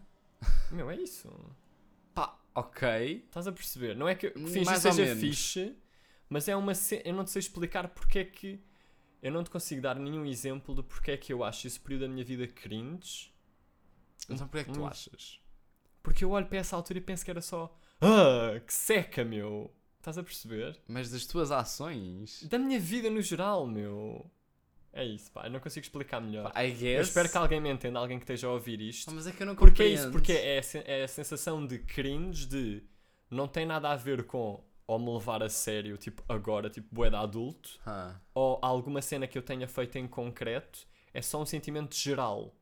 Meu, 0.71 0.91
é 0.91 0.97
isso. 0.97 1.29
Pá, 2.15 2.39
ok. 2.55 3.25
Estás 3.27 3.47
a 3.47 3.53
perceber? 3.53 3.97
Não 3.97 4.07
é 4.07 4.15
que 4.15 4.31
fingir 4.31 4.67
mais 4.67 4.83
seja 4.83 5.17
fixe, 5.17 5.75
mas 6.29 6.49
é 6.49 6.55
uma 6.55 6.75
ce... 6.75 7.01
Eu 7.03 7.15
não 7.15 7.25
te 7.25 7.31
sei 7.31 7.41
explicar 7.41 7.89
porque 7.89 8.19
é 8.19 8.25
que. 8.27 8.61
Eu 9.23 9.33
não 9.33 9.43
te 9.43 9.49
consigo 9.51 9.81
dar 9.81 9.97
nenhum 9.99 10.27
exemplo 10.27 10.75
de 10.75 10.83
porque 10.83 11.13
é 11.13 11.17
que 11.17 11.33
eu 11.33 11.43
acho 11.43 11.67
esse 11.67 11.81
período 11.81 12.03
da 12.03 12.09
minha 12.09 12.25
vida 12.25 12.47
cringe. 12.47 13.33
Então 14.29 14.47
porquê 14.47 14.59
é 14.59 14.65
que 14.65 14.73
tu 14.73 14.83
Hum. 14.83 14.87
achas? 14.87 15.41
Porque 16.03 16.25
eu 16.25 16.31
olho 16.33 16.47
para 16.47 16.59
essa 16.59 16.77
altura 16.77 16.99
e 16.99 17.03
penso 17.03 17.25
que 17.25 17.31
era 17.31 17.41
só. 17.41 17.75
Ah, 18.03 18.61
que 18.61 18.75
seca, 18.75 19.25
meu! 19.25 19.73
Estás 19.99 20.19
a 20.19 20.23
perceber? 20.23 20.79
Mas 20.89 21.11
das 21.11 21.25
tuas 21.25 21.51
ações? 21.53 22.43
Da 22.51 22.59
minha 22.59 22.79
vida 22.79 23.09
no 23.09 23.23
geral, 23.23 23.67
meu. 23.67 24.29
É 24.93 25.05
isso, 25.05 25.31
pá. 25.33 25.47
Eu 25.47 25.51
não 25.51 25.61
consigo 25.61 25.85
explicar 25.85 26.21
melhor. 26.21 26.53
Eu 26.55 27.01
espero 27.03 27.29
que 27.31 27.37
alguém 27.39 27.61
me 27.61 27.71
entenda, 27.71 27.99
alguém 27.99 28.19
que 28.19 28.25
esteja 28.25 28.47
a 28.47 28.51
ouvir 28.53 28.81
isto. 28.81 29.11
Mas 29.15 29.27
é 29.27 29.33
que 29.33 29.43
eu 29.43 29.47
não 29.47 29.55
Porque 29.55 29.83
é 29.83 29.87
isso, 29.87 30.11
compreendo. 30.11 30.13
porque 30.13 30.33
é 30.33 30.59
a, 30.61 30.91
é 30.91 31.05
a 31.05 31.09
sensação 31.09 31.67
de 31.67 31.79
cringe 31.79 32.47
de 32.47 32.83
não 33.31 33.49
tem 33.49 33.65
nada 33.65 33.91
a 33.91 33.97
ver 33.97 34.25
com 34.25 34.63
ou 34.87 34.99
me 34.99 35.11
levar 35.11 35.43
a 35.43 35.49
sério, 35.49 35.97
tipo 35.97 36.23
agora, 36.29 36.69
tipo 36.69 36.89
bué 36.95 37.09
de 37.09 37.17
adulto, 37.17 37.81
Ah, 37.87 38.21
ou 38.35 38.59
alguma 38.61 39.01
cena 39.01 39.27
que 39.27 39.39
eu 39.39 39.43
tenha 39.43 39.67
feito 39.67 39.97
em 39.97 40.07
concreto, 40.07 40.87
é 41.15 41.23
só 41.23 41.41
um 41.41 41.47
sentimento 41.47 41.95
geral. 41.97 42.55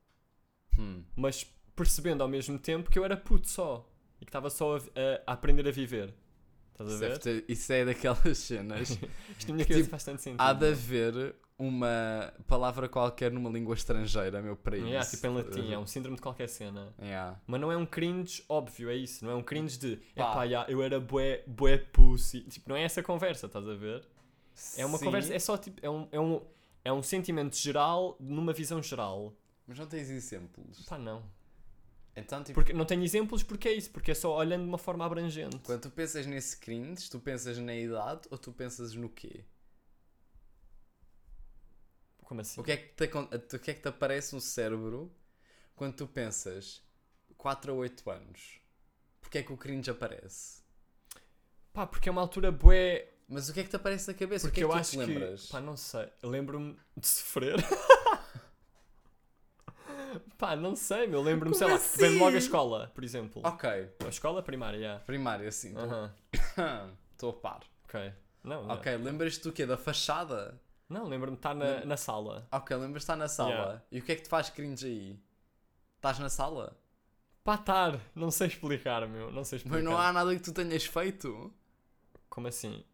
hum. 0.79 1.03
Mas 1.17 1.45
percebendo 1.75 2.23
ao 2.23 2.29
mesmo 2.29 2.59
tempo 2.59 2.91
que 2.91 2.99
eu 2.99 3.05
era 3.05 3.17
puto 3.17 3.49
só 3.49 3.89
e 4.21 4.25
que 4.25 4.29
estava 4.29 4.51
só 4.51 4.77
a, 4.77 4.79
a- 4.79 4.83
a 5.27 5.33
aprender 5.33 5.67
a 5.67 5.73
viver. 5.73 6.15
Estás 6.73 6.95
a 6.95 7.09
ver? 7.09 7.45
isso 7.49 7.73
é 7.73 7.85
daquelas 7.85 8.39
cenas. 8.39 8.91
Isto 9.39 9.49
na 9.49 9.55
minha 9.55 9.67
que, 9.67 9.75
tipo, 9.75 9.91
faz 9.91 10.05
tanto 10.05 10.23
sentido. 10.23 10.41
Há 10.41 10.53
de 10.53 10.67
haver 10.69 11.35
uma 11.61 12.33
palavra 12.49 12.89
qualquer 12.89 13.31
numa 13.31 13.51
língua 13.51 13.75
estrangeira, 13.75 14.41
meu, 14.41 14.57
para 14.57 14.77
isso. 14.79 14.87
Yeah, 14.87 15.09
tipo 15.09 15.27
em 15.27 15.35
latim, 15.35 15.73
é 15.73 15.79
um 15.79 15.87
síndrome 15.87 16.17
de 16.17 16.23
qualquer 16.23 16.49
cena. 16.49 16.95
Yeah. 16.99 17.39
Mas 17.47 17.61
não 17.61 17.71
é 17.71 17.77
um 17.77 17.85
cringe 17.85 18.43
óbvio, 18.49 18.89
é 18.89 18.97
isso. 18.97 19.25
Não 19.25 19.33
é 19.33 19.35
um 19.35 19.43
cringe 19.43 19.79
de 19.79 19.97
Pá. 20.15 20.33
epá, 20.33 20.45
yeah, 20.45 20.73
eu 20.73 20.83
era 20.83 20.99
bué, 20.99 21.45
bué 21.47 21.77
pussy. 21.77 22.41
Tipo, 22.45 22.71
não 22.71 22.77
é 22.77 22.83
essa 22.83 23.03
conversa, 23.03 23.47
estás 23.47 23.69
a 23.69 23.75
ver? 23.75 24.03
É 24.77 24.87
uma 24.87 24.99
Sim, 24.99 25.05
conversa, 25.05 25.35
é 25.35 25.39
só 25.39 25.59
tipo, 25.59 25.79
é 25.83 25.91
um, 25.91 26.09
é, 26.11 26.19
um, 26.19 26.43
é 26.85 26.93
um 26.93 27.03
sentimento 27.03 27.57
geral 27.57 28.17
numa 28.19 28.53
visão 28.53 28.83
geral. 28.83 29.35
Mas 29.67 29.79
não 29.79 29.87
tens 29.87 30.09
exemplos. 30.09 30.85
Pá, 30.89 30.99
não. 30.99 31.23
Então, 32.17 32.43
tipo, 32.43 32.55
Porque, 32.55 32.73
não 32.73 32.85
tenho 32.85 33.05
exemplos 33.05 33.43
porque 33.43 33.69
é 33.69 33.73
isso, 33.73 33.91
porque 33.91 34.11
é 34.11 34.15
só 34.15 34.37
olhando 34.37 34.63
de 34.63 34.69
uma 34.69 34.79
forma 34.79 35.05
abrangente. 35.05 35.59
quando 35.59 35.83
tu 35.83 35.91
pensas 35.91 36.27
nesse 36.27 36.57
cringe, 36.59 37.09
tu 37.09 37.21
pensas 37.21 37.57
na 37.59 37.75
idade 37.75 38.23
ou 38.31 38.39
tu 38.39 38.51
pensas 38.51 38.95
no 38.95 39.09
quê? 39.09 39.45
Como 42.31 42.41
assim? 42.43 42.61
O 42.61 42.63
que, 42.63 42.71
é 42.71 42.77
que 42.77 42.95
te, 42.95 43.05
o 43.57 43.59
que 43.59 43.73
é 43.73 43.75
que 43.75 43.81
te 43.81 43.89
aparece 43.89 44.37
no 44.37 44.41
cérebro 44.41 45.13
quando 45.75 45.97
tu 45.97 46.07
pensas 46.07 46.81
4 47.37 47.73
a 47.73 47.75
8 47.75 48.09
anos? 48.09 48.61
Porquê 49.21 49.39
é 49.39 49.43
que 49.43 49.53
o 49.53 49.57
cringe 49.57 49.91
aparece? 49.91 50.63
Pá, 51.73 51.89
porque 51.89 52.09
é 52.09 52.13
uma 52.13 52.21
altura 52.21 52.53
bué. 52.53 53.09
Mas 53.29 53.49
o 53.49 53.53
que 53.53 53.59
é 53.59 53.65
que 53.65 53.71
te 53.71 53.75
aparece 53.75 54.07
na 54.07 54.15
cabeça? 54.15 54.47
Porque 54.47 54.65
o 54.65 54.69
que 54.69 54.73
é 54.73 54.75
eu 54.77 54.77
que 54.77 54.79
acho 54.81 54.91
tu 54.93 55.05
te 55.05 55.07
lembras? 55.07 55.47
que. 55.47 55.51
Pá, 55.51 55.61
não 55.61 55.77
sei. 55.77 56.09
Eu 56.23 56.31
Lembro-me 56.31 56.79
de 56.97 57.09
sofrer. 57.09 57.57
pá, 60.39 60.55
não 60.55 60.77
sei, 60.77 61.09
meu. 61.09 61.23
Lembro-me, 61.23 61.57
sei 61.57 61.67
Como 61.67 61.81
lá. 61.81 61.87
Vem 61.97 62.11
logo 62.11 62.27
a 62.27 62.29
assim? 62.29 62.39
escola, 62.39 62.93
por 62.95 63.03
exemplo. 63.03 63.43
Ok, 63.45 63.91
A 64.07 64.09
escola 64.09 64.41
primária, 64.41 64.79
yeah. 64.79 65.05
primário 65.05 65.49
assim. 65.49 65.75
Aham. 65.77 66.15
Estou 67.11 67.31
a 67.31 67.33
par. 67.33 67.63
Ok. 67.87 68.13
Não, 68.45 68.69
não. 68.69 68.77
Ok, 68.77 68.97
lembras-te 68.99 69.43
do 69.43 69.53
quê? 69.53 69.67
Da 69.67 69.77
fachada? 69.77 70.57
Não, 70.91 71.05
lembro-me 71.07 71.37
de 71.37 71.39
estar 71.39 71.55
na, 71.55 71.85
na 71.87 71.97
sala. 71.97 72.47
Ok, 72.53 72.77
lembras-te 72.77 72.93
de 72.95 72.99
estar 73.05 73.17
na 73.17 73.29
sala. 73.29 73.51
Yeah. 73.51 73.83
E 73.93 73.99
o 74.01 74.03
que 74.03 74.13
é 74.13 74.17
que 74.17 74.23
te 74.23 74.29
faz 74.29 74.51
cringe 74.51 74.87
aí? 74.87 75.19
Estás 75.97 76.19
na 76.19 76.29
sala? 76.29 76.77
Pá, 77.45 77.55
estar. 77.55 77.99
Não 78.15 78.31
sei 78.31 78.49
explicar, 78.49 79.07
meu. 79.09 79.31
Não 79.31 79.45
sei 79.45 79.57
explicar. 79.59 79.77
Mas 79.77 79.85
não 79.85 79.97
há 79.99 80.13
nada 80.13 80.35
que 80.35 80.43
tu 80.43 80.53
tenhas 80.53 80.85
feito? 80.85 81.53
Como 82.29 82.49
assim? 82.49 82.85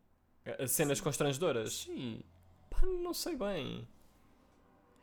Cenas 0.68 1.00
constrangedoras? 1.00 1.72
Sim. 1.72 2.22
Pá, 2.70 2.80
não 2.84 3.12
sei 3.14 3.34
bem. 3.34 3.88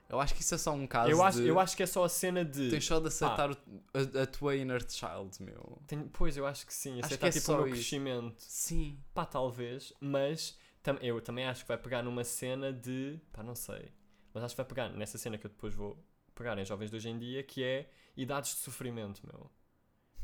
Eu 0.08 0.20
acho 0.22 0.36
que 0.36 0.42
isso 0.42 0.54
é 0.54 0.58
só 0.60 0.72
um 0.74 0.86
caso 0.86 1.10
Eu 1.10 1.24
acho, 1.24 1.42
de... 1.42 1.48
eu 1.48 1.60
acho 1.60 1.76
que 1.76 1.82
é 1.82 1.88
só 1.88 2.04
a 2.04 2.10
cena 2.10 2.46
de. 2.46 2.70
Tens 2.70 2.86
só 2.86 3.00
de 3.00 3.08
aceitar 3.08 3.50
o- 3.52 3.58
a, 3.94 4.22
a 4.22 4.28
tua 4.28 4.56
inner 4.56 4.86
child, 4.88 5.42
meu. 5.42 5.80
Tenho- 5.88 6.08
Pois, 6.14 6.38
eu 6.38 6.46
acho 6.46 6.68
que 6.68 6.74
sim. 6.74 7.00
Acho 7.00 7.06
Aceitar 7.08 7.32
que 7.32 7.38
é 7.38 7.42
tipo 7.42 7.52
o 7.52 7.56
meu 7.58 7.68
isso. 7.68 7.76
crescimento. 7.78 8.36
Sim. 8.38 9.00
Pá, 9.14 9.26
talvez. 9.26 9.92
Mas 10.00 10.56
tam- 10.84 10.98
eu 11.02 11.20
também 11.22 11.46
acho 11.46 11.62
que 11.64 11.68
vai 11.68 11.78
pegar 11.78 12.04
numa 12.04 12.24
cena 12.24 12.72
de. 12.72 13.20
Pá, 13.32 13.42
não 13.42 13.56
sei. 13.56 13.92
Mas 14.34 14.44
acho 14.44 14.54
que 14.56 14.62
vai 14.62 14.66
pegar 14.68 14.90
nessa 14.90 15.18
cena 15.18 15.38
que 15.38 15.46
eu 15.46 15.50
depois 15.50 15.74
vou 15.74 15.98
pegar 16.36 16.58
em 16.58 16.66
jovens 16.66 16.90
de 16.92 16.96
hoje 16.98 17.10
em 17.10 17.18
dia, 17.18 17.42
que 17.44 17.64
é 17.64 17.90
idades 18.18 18.52
de 18.56 18.58
sofrimento, 18.62 19.22
meu. 19.26 19.50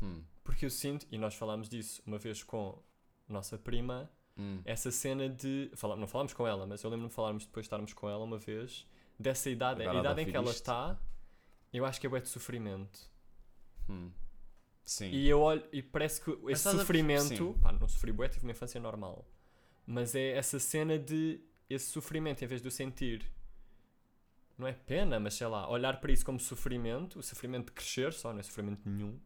Hum. 0.02 0.22
Porque 0.44 0.64
eu 0.66 0.70
sinto, 0.70 1.06
e 1.10 1.18
nós 1.18 1.34
falámos 1.34 1.68
disso 1.68 2.02
uma 2.06 2.18
vez 2.18 2.42
com 2.42 2.82
a 3.28 3.32
nossa 3.32 3.56
prima, 3.58 4.10
Hum. 4.36 4.60
essa 4.64 4.90
cena 4.90 5.28
de. 5.28 5.70
fala- 5.74 5.96
não 5.96 6.06
falámos 6.06 6.32
com 6.32 6.46
ela, 6.46 6.66
mas 6.66 6.82
eu 6.82 6.90
lembro-me 6.90 7.08
de 7.08 7.14
falarmos 7.14 7.44
depois 7.46 7.64
de 7.64 7.66
estarmos 7.66 7.92
com 7.92 8.08
ela 8.08 8.24
uma 8.24 8.38
vez, 8.38 8.86
dessa 9.18 9.48
idade, 9.50 9.82
Agora 9.82 9.98
a 9.98 10.00
de 10.02 10.06
idade 10.06 10.20
em 10.22 10.30
que 10.30 10.36
ela 10.36 10.50
está, 10.50 10.98
eu 11.72 11.84
acho 11.84 12.00
que 12.00 12.06
é 12.06 12.10
bué 12.10 12.20
de 12.20 12.28
sofrimento. 12.28 13.10
Hum. 13.88 14.10
Sim. 14.84 15.10
E 15.10 15.28
eu 15.28 15.40
olho, 15.40 15.62
e 15.72 15.82
parece 15.82 16.20
que 16.20 16.30
esse 16.50 16.66
a- 16.66 16.72
sofrimento, 16.72 17.28
sim. 17.36 17.52
pá, 17.60 17.70
não 17.70 17.86
sofri 17.86 18.10
bué, 18.12 18.28
tive 18.28 18.44
uma 18.46 18.50
infância 18.52 18.80
normal, 18.80 19.24
mas 19.90 20.14
é 20.14 20.36
essa 20.36 20.58
cena 20.60 20.96
de 20.96 21.40
esse 21.68 21.86
sofrimento, 21.86 22.42
em 22.44 22.46
vez 22.46 22.60
de 22.62 22.68
eu 22.68 22.70
sentir, 22.70 23.28
não 24.56 24.66
é 24.68 24.72
pena, 24.72 25.18
mas 25.18 25.34
sei 25.34 25.46
lá, 25.48 25.68
olhar 25.68 26.00
para 26.00 26.12
isso 26.12 26.24
como 26.24 26.38
sofrimento, 26.38 27.18
o 27.18 27.22
sofrimento 27.22 27.66
de 27.66 27.72
crescer 27.72 28.12
só, 28.12 28.32
não 28.32 28.38
é 28.38 28.42
sofrimento 28.42 28.88
nenhum. 28.88 29.18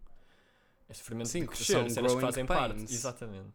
É 0.89 0.95
sofrimento 0.95 1.29
Sim, 1.29 1.41
de 1.43 1.49
crescer, 1.49 1.73
são 1.75 1.91
cenas 1.91 2.15
que 2.15 2.21
fazem 2.21 2.47
parte. 2.47 2.77
pains. 2.77 2.91
Exatamente. 2.93 3.53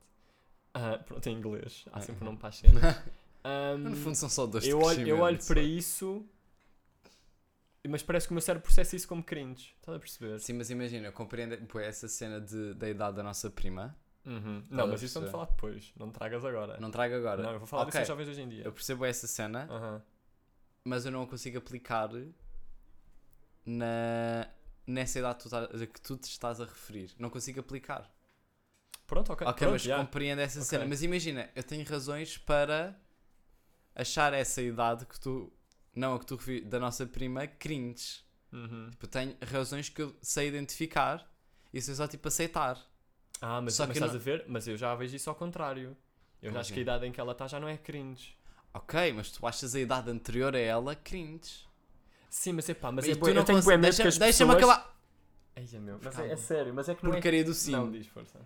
Ah, 0.73 0.99
pronto, 0.99 1.27
em 1.27 1.35
inglês. 1.35 1.85
Há 1.91 1.97
É. 1.99 2.01
sempre 2.01 2.21
um 2.23 2.25
nome 2.25 2.37
para 2.37 2.49
as 2.49 2.57
cenas. 2.57 2.83
Ahm, 3.43 3.77
No 3.89 3.95
fundo 3.95 4.15
são 4.15 4.29
só 4.29 4.45
dois 4.45 4.67
eu, 4.67 4.79
olho, 4.81 5.07
eu 5.07 5.19
olho 5.19 5.39
para 5.45 5.61
isso, 5.61 6.25
mas 7.87 8.03
parece 8.03 8.27
que 8.27 8.33
o 8.33 8.35
meu 8.35 8.41
cérebro 8.41 8.63
processa 8.65 8.95
isso 8.95 9.07
como 9.07 9.23
cringe. 9.23 9.73
Estás 9.79 9.95
a 9.95 9.99
perceber? 9.99 10.39
Sim, 10.39 10.53
mas 10.53 10.69
imagina, 10.69 11.07
eu 11.07 11.13
compreendo 11.13 11.57
pô, 11.65 11.79
essa 11.79 12.07
cena 12.07 12.39
de, 12.41 12.73
da 12.75 12.89
idade 12.89 13.15
da 13.15 13.23
nossa 13.23 13.49
prima. 13.49 13.95
Uhum. 14.29 14.63
a 14.71 14.75
Não, 14.75 14.87
mas 14.87 15.01
isso 15.01 15.15
vamos 15.15 15.31
falar 15.31 15.45
depois. 15.45 15.91
Não 15.97 16.11
tragas 16.11 16.45
agora. 16.45 16.79
Não 16.79 16.91
trago 16.91 17.15
agora. 17.15 17.41
Não, 17.41 17.51
eu 17.53 17.59
vou 17.59 17.67
falar 17.67 17.83
Ok, 17.83 17.89
disso 17.91 17.99
aos 17.99 18.07
jovens 18.07 18.27
hoje 18.29 18.41
em 18.41 18.49
dia. 18.49 18.63
Eu 18.63 18.71
percebo 18.71 19.03
essa 19.05 19.25
cena, 19.27 19.67
Aham. 19.69 20.01
mas 20.85 21.05
eu 21.05 21.11
não 21.11 21.25
consigo 21.25 21.57
aplicar 21.57 22.09
na, 23.65 24.47
nessa 24.85 25.19
idade 25.19 25.37
que 25.37 25.43
tu, 25.43 25.49
tá- 25.49 25.63
a 25.63 25.85
que 25.87 26.01
tu 26.01 26.17
te 26.17 26.23
estás 26.29 26.59
a 26.61 26.65
referir. 26.65 27.11
Não 27.17 27.29
consigo 27.29 27.59
aplicar. 27.59 28.09
Pronto, 29.07 29.33
ok. 29.33 29.47
Ok, 29.47 29.57
pronto, 29.59 29.71
mas 29.73 29.81
já. 29.81 29.97
compreendo 29.97 30.39
essa 30.41 30.59
Ok. 30.59 30.67
cena. 30.69 30.85
Mas 30.85 31.01
imagina, 31.01 31.49
eu 31.55 31.63
tenho 31.63 31.83
razões 31.87 32.37
para 32.37 32.95
achar 33.95 34.33
essa 34.33 34.61
idade 34.61 35.05
que 35.05 35.19
tu. 35.19 35.51
Não 35.95 36.13
a 36.13 36.19
que 36.19 36.25
tu 36.25 36.35
referi, 36.35 36.61
da 36.61 36.79
nossa 36.79 37.05
prima, 37.05 37.47
cringe. 37.47 38.23
Uhum. 38.51 38.89
Tipo, 38.91 39.07
tenho 39.07 39.35
razões 39.51 39.89
que 39.89 40.01
eu 40.01 40.15
sei 40.21 40.47
identificar 40.47 41.27
e 41.73 41.81
sei 41.81 41.95
só 41.95 42.07
tipo 42.07 42.27
aceitar. 42.27 42.79
Ah, 43.41 43.61
mas, 43.61 43.73
Só 43.75 43.83
mas 43.83 43.93
que 43.93 43.97
estás 43.99 44.11
não- 44.13 44.19
a 44.19 44.23
ver? 44.23 44.45
Mas 44.47 44.67
eu 44.67 44.75
já 44.77 44.93
vejo 44.95 45.15
isso 45.15 45.29
ao 45.29 45.35
contrário. 45.35 45.95
Eu 46.41 46.49
Como 46.49 46.53
já 46.53 46.59
acho 46.61 46.67
que 46.69 46.73
a 46.73 46.75
assim? 46.75 46.81
idade 46.81 47.05
em 47.07 47.11
que 47.11 47.19
ela 47.19 47.31
está 47.31 47.47
já 47.47 47.59
não 47.59 47.67
é 47.67 47.77
cringe. 47.77 48.35
Ok, 48.73 49.13
mas 49.13 49.31
tu 49.31 49.45
achas 49.47 49.73
a 49.75 49.79
idade 49.79 50.09
anterior 50.11 50.55
a 50.55 50.59
ela 50.59 50.95
cringe. 50.95 51.67
Sim, 52.29 52.53
mas 52.53 52.69
é 52.69 52.73
pá, 52.73 52.91
mas 52.91 53.05
E 53.05 53.11
é 53.11 53.15
tu 53.15 53.19
bué- 53.21 53.33
não 53.33 53.41
eu 53.41 53.45
tenho 53.45 53.61
bué 53.63 53.75
medo 53.77 53.83
deixa- 53.83 54.03
que 54.03 54.07
as 54.09 54.17
Deixa-me 54.17 54.53
pessoas... 54.55 54.71
acabar. 54.75 54.95
Ai, 55.55 55.67
é 55.73 55.79
meu, 55.79 55.99
mas 56.03 56.15
Calma. 56.15 56.29
é, 56.29 56.33
é 56.33 56.35
sério, 56.37 56.73
mas 56.73 56.87
é 56.89 56.95
que 56.95 57.03
não 57.03 57.11
Porcaria 57.11 57.43
do 57.43 57.51
é... 57.51 57.53
sim. 57.53 57.71
Não, 57.71 57.91
diz, 57.91 58.07
força. 58.07 58.39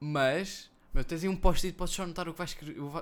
Mas, 0.00 0.70
meu, 0.98 1.04
tens 1.04 1.22
aí 1.22 1.28
um 1.28 1.36
post-it, 1.36 1.76
podes 1.76 1.94
só 1.94 2.06
notar 2.06 2.28
o 2.28 2.32
que 2.32 2.38
vais, 2.38 2.56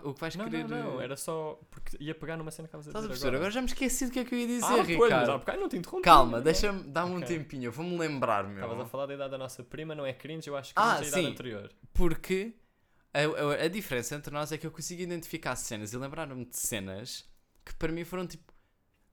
o 0.05 0.15
que 0.15 0.21
vais 0.21 0.37
Não, 0.37 0.45
querer. 0.45 0.69
não, 0.69 0.93
não, 0.95 1.01
eh, 1.01 1.05
era 1.05 1.17
só 1.17 1.59
porque 1.71 1.97
ia 1.99 2.15
pegar 2.15 2.37
numa 2.37 2.51
cena 2.51 2.69
que 2.69 2.77
estavas 2.77 2.87
a 2.87 2.91
Estás 2.91 3.05
a 3.05 3.09
dizer? 3.09 3.27
Agora 3.27 3.37
agora. 3.39 3.51
já 3.53 3.61
me 3.63 3.67
esqueci 3.67 4.07
do 4.07 4.13
que 4.13 4.19
é 4.21 4.25
que 4.25 4.35
eu 4.35 4.39
ia 4.39 4.47
dizer, 4.47 4.65
ah, 4.65 4.69
pois, 4.69 4.79
mas 4.89 4.89
Ricardo. 4.89 5.39
bocado 5.39 5.61
não 5.61 5.69
te 5.69 5.77
interrompi. 5.77 6.03
Calma, 6.05 6.37
não. 6.39 6.45
deixa-me, 6.45 6.83
dá-me 6.85 7.13
um 7.13 7.17
Ok. 7.17 7.27
tempinho, 7.29 7.65
eu 7.65 7.73
vou-me 7.73 7.97
lembrar, 7.99 8.45
meu. 8.45 8.55
Estavas 8.63 8.81
a 8.81 8.87
falar 8.87 9.07
da 9.07 9.15
idade 9.15 9.31
da 9.31 9.39
nossa 9.39 9.63
prima, 9.65 9.95
não 9.95 10.05
é 10.05 10.13
cringe, 10.13 10.49
eu 10.49 10.57
acho 10.57 10.75
que 10.75 10.81
Ah, 10.81 10.97
é 10.97 11.05
a 11.05 11.07
idade 11.09 11.11
sim. 11.25 11.27
anterior. 11.33 11.73
Porque 11.95 12.53
a, 13.15 13.21
a- 13.21 13.65
a 13.65 13.69
diferença 13.69 14.15
entre 14.15 14.33
nós 14.33 14.53
é 14.53 14.59
que 14.59 14.67
eu 14.67 14.71
consigo 14.71 15.01
identificar 15.03 15.57
cenas 15.57 15.93
e 15.93 15.97
lembrar-me 15.97 16.45
de 16.45 16.57
cenas 16.59 17.25
que 17.65 17.75
para 17.75 17.91
mim 17.93 18.05
foram 18.05 18.27
tipo. 18.27 18.53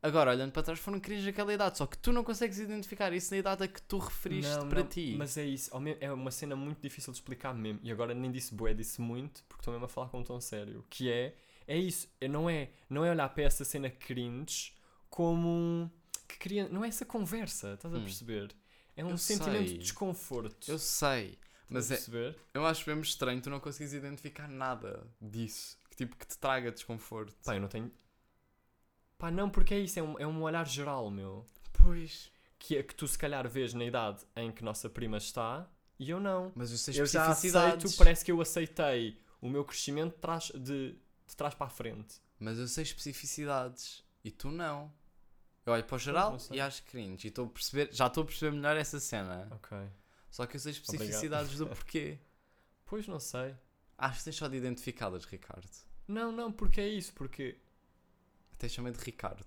Agora, 0.04 0.32
olhando 0.32 0.52
para 0.52 0.62
trás, 0.64 0.78
foram 0.80 1.00
cringe 1.00 1.26
naquela 1.26 1.54
idade. 1.54 1.78
Só 1.78 1.88
que 1.88 1.98
tu 1.98 2.12
não 2.12 2.24
consegues 2.26 2.60
identificar 2.60 3.14
isso 3.14 3.34
na 3.34 3.38
idade 3.40 3.64
a 3.64 3.68
que 3.70 3.82
tu 3.82 3.98
referiste 4.00 4.52
Não, 4.58 4.68
para 4.68 4.82
não, 4.82 4.88
ti. 4.90 5.16
Mas 5.18 5.38
é 5.38 5.46
isso, 5.46 5.72
é 6.02 6.12
uma 6.12 6.30
cena 6.30 6.56
muito 6.58 6.82
difícil 6.82 7.14
de 7.14 7.20
explicar 7.20 7.54
mesmo. 7.54 7.80
E 7.82 7.90
agora 7.92 8.14
nem 8.14 8.30
disse 8.30 8.54
bué, 8.54 8.74
disse 8.74 9.00
muito, 9.00 9.42
porque 9.46 9.62
estou 9.62 9.74
mesmo 9.74 9.86
a 9.86 9.90
falar 9.90 10.10
com 10.10 10.20
um 10.20 10.24
tom 10.24 10.42
sério. 10.42 10.86
Que 10.90 11.10
é, 11.10 11.34
é 11.66 11.78
isso, 11.78 12.10
é- 12.20 12.28
não 12.28 12.50
é, 12.50 12.70
não 12.90 13.06
é 13.06 13.12
olhar 13.12 13.30
para 13.30 13.44
essa 13.44 13.64
cena 13.64 13.90
cringe 13.90 14.74
como 15.10 15.90
que 16.28 16.38
cria, 16.38 16.68
não 16.68 16.84
é 16.84 16.90
essa 16.90 17.06
conversa, 17.06 17.74
estás 17.76 17.94
a 17.94 17.98
Hum. 17.98 18.04
perceber? 18.04 18.54
É 18.98 19.06
um 19.06 19.12
Eu 19.12 19.18
sentimento 19.18 19.68
sei. 19.70 19.78
de 19.78 19.84
desconforto. 19.86 20.70
Eu 20.70 20.78
sei. 20.78 21.38
Mas 21.70 21.90
é, 21.90 21.98
eu 22.54 22.66
acho 22.66 22.88
mesmo 22.88 23.02
estranho 23.02 23.42
tu 23.42 23.50
não 23.50 23.60
consegues 23.60 23.94
identificar 23.94 24.48
nada 24.48 25.08
disso. 25.20 25.78
Que 25.90 25.96
tipo 25.96 26.16
que 26.18 26.28
te 26.28 26.38
traga 26.38 26.72
desconforto. 26.72 27.34
Pá, 27.44 27.56
eu 27.56 27.62
não 27.62 27.68
tenho. 27.68 27.92
Pá, 29.24 29.32
não, 29.32 29.50
porque 29.50 29.74
é 29.74 29.80
isso, 29.80 29.98
é 29.98 30.04
um, 30.04 30.20
é 30.20 30.28
um 30.28 30.42
olhar 30.42 30.68
geral, 30.68 31.10
meu. 31.10 31.46
Pois. 31.72 32.30
Que 32.60 32.76
é 32.76 32.84
que 32.84 32.94
tu 32.94 33.08
se 33.08 33.18
calhar 33.18 33.48
vês 33.48 33.74
na 33.74 33.86
idade 33.86 34.22
em 34.36 34.52
que 34.52 34.62
nossa 34.62 34.90
prima 34.90 35.16
está 35.16 35.66
e 35.98 36.10
eu 36.10 36.20
não. 36.20 36.52
Mas 36.54 36.72
eu 36.72 36.78
sei 36.78 37.00
Eu 37.00 37.06
já 37.06 37.22
especificidades. 37.22 37.86
aceito, 37.86 37.98
parece 37.98 38.26
que 38.26 38.34
eu 38.34 38.42
aceitei 38.42 39.18
o 39.40 39.48
meu 39.48 39.64
crescimento 39.64 40.16
de 40.16 40.20
trás, 40.20 40.52
de, 40.54 40.92
de 41.26 41.36
trás 41.38 41.54
para 41.54 41.68
a 41.68 41.70
frente. 41.70 42.16
Mas 42.38 42.60
eu 42.60 42.68
sei 42.68 42.84
especificidades. 42.84 44.04
E 44.26 44.30
tu 44.30 44.52
não. 44.52 44.92
Eu 45.66 45.72
olho 45.72 45.86
para 45.86 45.96
o 45.96 46.00
geral 46.00 46.38
e 46.52 46.60
acho 46.60 46.84
cringe. 46.84 47.26
E 47.26 47.30
estou 47.30 47.46
a 47.46 47.50
perceber, 47.50 47.94
já 47.94 48.08
estou 48.08 48.24
a 48.24 48.26
perceber 48.26 48.54
melhor 48.54 48.76
essa 48.76 49.00
cena. 49.00 49.48
Ok. 49.52 49.78
Só 50.30 50.46
que 50.46 50.58
eu 50.58 50.60
sei 50.60 50.74
especificidades 50.74 51.58
do 51.58 51.68
porquê. 51.68 52.20
Pois 52.86 53.08
não 53.08 53.22
sei. 53.22 53.56
Acho 53.98 54.18
que 54.18 54.26
tens 54.26 54.36
só 54.36 54.50
de 54.50 54.58
identificá-las, 54.58 55.24
Ricardo. 55.24 55.70
Não, 56.10 56.30
não, 56.30 56.52
porque 56.52 56.82
é 56.82 56.90
isso, 56.90 57.14
porque. 57.14 57.63
Chamei 58.70 58.92
de 58.92 59.00
Ricardo. 59.04 59.46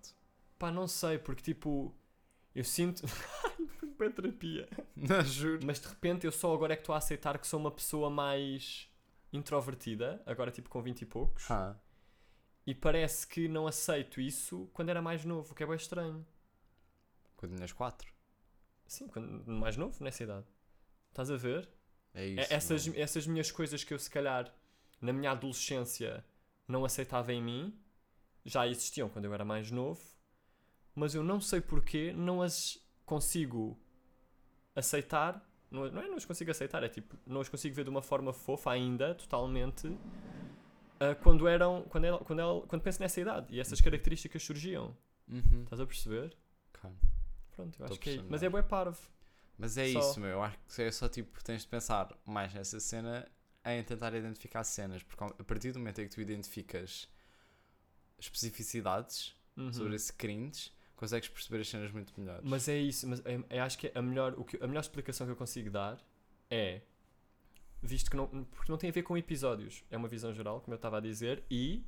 Pá, 0.58 0.70
não 0.70 0.86
sei, 0.88 1.18
porque 1.18 1.42
tipo. 1.42 1.94
Eu 2.54 2.64
sinto. 2.64 3.02
Bem 3.98 4.10
terapia. 4.10 4.68
Não, 4.96 5.22
juro. 5.24 5.64
Mas 5.64 5.80
de 5.80 5.88
repente 5.88 6.26
eu 6.26 6.32
só 6.32 6.52
agora 6.54 6.72
é 6.74 6.76
que 6.76 6.82
estou 6.82 6.94
a 6.94 6.98
aceitar 6.98 7.38
que 7.38 7.46
sou 7.46 7.58
uma 7.58 7.70
pessoa 7.70 8.10
mais 8.10 8.90
introvertida, 9.32 10.22
agora 10.26 10.50
tipo 10.50 10.68
com 10.68 10.82
20 10.82 11.02
e 11.02 11.06
poucos. 11.06 11.50
Ah, 11.50 11.76
E 12.66 12.74
parece 12.74 13.26
que 13.26 13.48
não 13.48 13.66
aceito 13.66 14.20
isso 14.20 14.68
quando 14.72 14.88
era 14.90 15.00
mais 15.02 15.24
novo, 15.24 15.52
o 15.52 15.54
que 15.54 15.62
é 15.62 15.66
bem 15.66 15.76
estranho. 15.76 16.26
quando 17.36 17.54
tinhas 17.56 17.72
4. 17.72 18.10
Sim, 18.86 19.08
quando 19.08 19.46
mais 19.50 19.76
novo, 19.76 20.02
nessa 20.02 20.22
idade. 20.22 20.46
Estás 21.10 21.30
a 21.30 21.36
ver? 21.36 21.68
É 22.14 22.24
É- 22.24 22.28
isso. 22.28 22.52
essas, 22.54 22.86
mano. 22.86 23.00
essas 23.00 23.26
minhas 23.26 23.50
coisas 23.50 23.82
que 23.84 23.92
eu 23.94 23.98
se 23.98 24.10
calhar 24.10 24.52
na 25.00 25.12
minha 25.12 25.30
adolescência 25.32 26.24
não 26.68 26.84
aceitava 26.84 27.32
em 27.32 27.42
mim 27.42 27.78
já 28.46 28.66
existiam 28.66 29.08
quando 29.10 29.26
eu 29.26 29.34
era 29.34 29.44
mais 29.44 29.70
novo, 29.70 30.00
mas 30.94 31.14
eu 31.14 31.22
não 31.22 31.40
sei 31.40 31.60
porquê 31.60 32.12
não 32.12 32.40
as 32.40 32.78
consigo 33.04 33.78
aceitar. 34.74 35.46
Não, 35.70 35.90
não 35.90 36.00
é 36.00 36.06
não 36.08 36.16
as 36.16 36.24
consigo 36.24 36.50
aceitar, 36.50 36.82
é 36.82 36.88
tipo, 36.88 37.16
não 37.26 37.40
as 37.40 37.48
consigo 37.48 37.74
ver 37.74 37.84
de 37.84 37.90
uma 37.90 38.00
forma 38.00 38.32
fofa 38.32 38.70
ainda, 38.70 39.14
totalmente, 39.14 39.88
ah, 41.00 41.14
quando 41.14 41.46
eram. 41.46 41.82
Quando, 41.88 42.04
ela, 42.04 42.18
quando, 42.18 42.38
ela, 42.40 42.60
quando 42.66 42.82
penso 42.82 43.00
nessa 43.00 43.20
idade 43.20 43.54
e 43.54 43.60
essas 43.60 43.80
características 43.80 44.42
surgiam. 44.42 44.96
Uhum. 45.28 45.64
Estás 45.64 45.80
a 45.80 45.86
perceber? 45.86 46.36
Ok. 46.74 46.90
Pronto, 47.52 47.80
eu 47.80 47.86
Tô 47.86 47.92
acho 47.92 48.00
que 48.00 48.10
é. 48.10 48.22
Mas 48.28 48.42
é 48.42 48.48
bué 48.48 48.62
parvo. 48.62 49.00
Mas 49.58 49.76
é 49.76 49.88
Só- 49.88 49.98
isso, 49.98 50.20
meu. 50.20 50.30
Eu 50.30 50.42
acho 50.42 50.58
que 50.74 50.82
é 50.82 50.90
só 50.90 51.08
tipo, 51.08 51.42
tens 51.42 51.62
de 51.62 51.68
pensar 51.68 52.08
mais 52.24 52.52
nessa 52.52 52.78
cena 52.78 53.26
em 53.64 53.82
tentar 53.82 54.14
identificar 54.14 54.62
cenas. 54.64 55.02
Porque 55.02 55.24
a 55.24 55.44
partir 55.44 55.72
do 55.72 55.78
momento 55.78 56.00
em 56.00 56.08
que 56.08 56.14
tu 56.14 56.20
identificas 56.20 57.08
especificidades 58.18 59.34
Uhum. 59.56 59.72
sobre 59.72 59.94
esse 59.96 60.12
cringe, 60.12 60.70
consegues 60.94 61.28
perceber 61.28 61.60
as 61.60 61.68
cenas 61.68 61.90
muito 61.92 62.12
melhores. 62.18 62.42
Mas 62.44 62.68
é 62.68 62.78
isso, 62.78 63.06
mas 63.08 63.22
é, 63.24 63.40
é- 63.50 63.60
acho 63.60 63.78
que 63.78 63.90
a 63.94 64.02
melhor, 64.02 64.34
o 64.38 64.44
que, 64.44 64.62
a 64.62 64.66
melhor 64.66 64.80
explicação 64.80 65.26
que 65.26 65.32
eu 65.32 65.36
consigo 65.36 65.70
dar 65.70 65.98
é 66.50 66.82
visto 67.82 68.10
que 68.10 68.16
não, 68.16 68.26
porque 68.26 68.70
não 68.70 68.78
tem 68.78 68.90
a 68.90 68.92
ver 68.92 69.02
com 69.02 69.16
episódios, 69.16 69.82
é 69.90 69.96
uma 69.96 70.08
visão 70.08 70.32
geral, 70.34 70.60
como 70.60 70.74
eu 70.74 70.76
estava 70.76 70.98
a 70.98 71.00
dizer, 71.00 71.42
e 71.50 71.84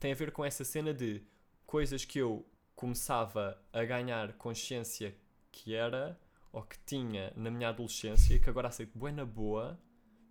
tem 0.00 0.12
a 0.12 0.14
ver 0.14 0.32
com 0.32 0.44
essa 0.44 0.64
cena 0.64 0.92
de 0.94 1.22
coisas 1.66 2.04
que 2.04 2.18
eu 2.18 2.46
começava 2.74 3.60
a 3.72 3.84
ganhar 3.84 4.32
consciência 4.34 5.14
que 5.52 5.74
era 5.74 6.18
ou 6.52 6.62
que 6.62 6.78
tinha 6.86 7.32
na 7.36 7.50
minha 7.50 7.68
adolescência 7.68 8.34
e 8.34 8.40
que 8.40 8.48
agora 8.50 8.68
aceito 8.68 8.96
bué 8.96 9.12
na 9.12 9.24
boa, 9.24 9.78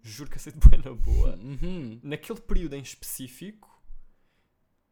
juro 0.02 0.30
que 0.30 0.38
aceito 0.38 0.58
bué 0.58 0.78
na 0.78 0.94
boa, 0.94 1.36
Uhum. 1.38 2.00
naquele 2.04 2.40
período 2.42 2.74
em 2.76 2.82
específico, 2.82 3.73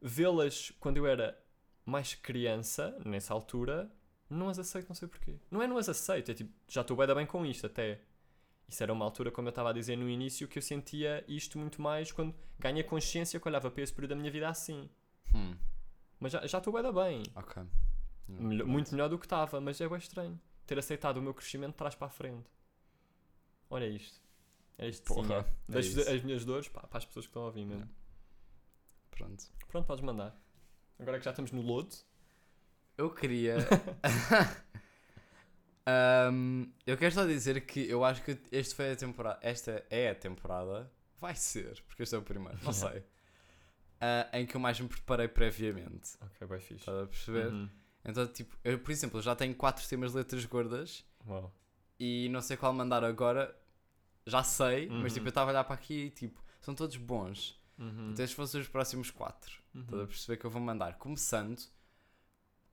vê-las 0.02 0.72
quando 0.80 0.98
eu 0.98 1.06
era 1.06 1.38
mais 1.86 2.14
criança, 2.16 2.98
nessa 3.06 3.34
altura, 3.34 3.92
não 4.30 4.50
as 4.50 4.58
aceito, 4.60 4.88
não 4.90 4.96
sei 4.96 5.08
porquê. 5.08 5.36
Não 5.50 5.62
é 5.62 5.68
não 5.68 5.78
as 5.78 5.90
aceito, 5.90 6.32
é 6.32 6.34
tipo, 6.34 6.52
já 6.68 6.82
estou 6.82 6.96
bem 6.98 7.14
bem 7.14 7.26
com 7.26 7.46
isto 7.46 7.66
até. 7.68 8.02
Isso 8.68 8.82
era 8.82 8.94
uma 8.94 9.04
altura, 9.04 9.30
como 9.32 9.48
eu 9.48 9.52
estava 9.52 9.70
a 9.70 9.74
dizer 9.74 9.98
no 9.98 10.08
início, 10.10 10.48
que 10.48 10.58
eu 10.58 10.62
sentia 10.62 11.26
isto 11.28 11.58
muito 11.60 11.82
mais 11.82 12.12
quando 12.12 12.34
ganhei 12.58 12.84
consciência 12.84 13.38
que 13.40 13.48
olhava 13.48 13.70
para 13.70 13.84
esse 13.84 13.92
período 13.94 14.12
da 14.12 14.16
minha 14.16 14.32
vida 14.32 14.48
assim. 14.48 14.90
Hum. 15.36 15.56
Mas 16.20 16.32
já 16.32 16.58
estou 16.58 16.72
bem 16.72 16.94
bem. 16.94 17.24
Ok. 17.36 17.64
Melhor- 18.30 18.66
muito 18.66 18.92
melhor 18.92 19.10
do 19.10 19.20
que 19.20 19.26
estava, 19.26 19.60
mas 19.60 19.82
é 19.82 19.90
bem 19.90 19.98
estranho. 19.98 20.40
Ter 20.66 20.80
aceitado 20.80 21.18
o 21.18 21.22
meu 21.22 21.34
crescimento 21.34 21.72
de 21.72 21.78
trás 21.78 21.96
para 21.96 22.08
a 22.08 22.10
frente. 22.10 22.50
Olha 23.70 23.88
isto. 23.88 24.22
É 24.78 24.88
isto 24.88 25.04
Porra, 25.14 25.44
tinha. 25.68 25.78
é 25.78 25.80
isso. 25.82 26.00
as 26.10 26.22
minhas 26.24 26.46
dores 26.46 26.70
pá, 26.70 26.82
para 26.82 26.98
as 27.00 27.06
pessoas 27.06 27.26
que 27.26 27.30
estão 27.30 27.44
a 27.44 27.46
ouvir 27.48 27.66
mesmo. 27.66 27.90
Pronto. 29.22 29.44
Pronto, 29.68 29.86
podes 29.88 30.04
mandar. 30.04 30.36
Agora 31.00 31.18
que 31.20 31.26
já 31.26 31.32
estamos 31.32 31.52
no 31.52 31.62
lodo. 31.62 31.96
Eu 32.98 33.10
queria. 33.10 33.56
Ahm, 35.86 36.66
eu 36.86 36.96
quero 36.98 37.14
só 37.14 37.26
dizer 37.26 37.66
que 37.66 37.90
eu 37.90 38.04
acho 38.06 38.24
que 38.24 38.38
este 38.52 38.76
foi 38.76 38.92
a 38.92 38.96
temporada. 38.96 39.40
Esta 39.42 39.84
é 39.90 40.10
a 40.12 40.16
temporada. 40.16 40.92
Vai 41.20 41.36
ser, 41.36 41.82
porque 41.88 42.04
este 42.04 42.16
é 42.16 42.18
o 42.18 42.22
primeiro, 42.22 42.58
não 42.64 42.74
sei. 42.74 43.04
ah, 44.00 44.28
em 44.34 44.46
que 44.46 44.56
eu 44.56 44.62
mais 44.62 44.80
me 44.80 44.88
preparei 44.88 45.28
previamente. 45.28 46.12
Ok, 46.22 46.48
bem 46.48 46.60
fixe. 46.60 46.76
Estás 46.82 46.98
a 47.04 47.08
perceber? 47.08 47.48
Uhum. 47.52 47.70
Então, 48.06 48.28
tipo, 48.28 48.58
eu, 48.64 48.80
por 48.80 48.92
exemplo, 48.92 49.20
eu 49.20 49.24
já 49.24 49.36
tenho 49.36 49.54
quatro 49.56 49.88
temas 49.88 50.12
de 50.12 50.18
letras 50.18 50.44
gordas 50.46 51.06
Uau. 51.28 51.54
e 52.00 52.28
não 52.30 52.42
sei 52.42 52.58
qual 52.58 52.74
mandar 52.74 53.04
agora. 53.04 53.56
Já 54.26 54.44
sei, 54.44 54.88
mas 54.88 55.12
Uhum. 55.12 55.16
tipo, 55.16 55.26
eu 55.28 55.30
estava 55.30 55.50
a 55.50 55.54
olhar 55.54 55.64
para 55.64 55.76
aqui 55.76 56.06
e 56.06 56.10
tipo, 56.12 56.44
são 56.62 56.74
todos 56.76 56.96
bons. 56.98 57.60
Uhum. 57.82 58.12
Então, 58.12 58.24
estes 58.24 58.34
vão 58.38 58.46
ser 58.48 58.60
os 58.60 58.68
próximos 58.68 59.10
quatro. 59.12 59.52
Uhum. 59.74 59.82
Estás 59.82 60.02
a 60.04 60.08
perceber 60.08 60.38
que 60.38 60.46
eu 60.46 60.50
vou 60.52 60.62
mandar. 60.62 60.98
Começando, 61.00 61.60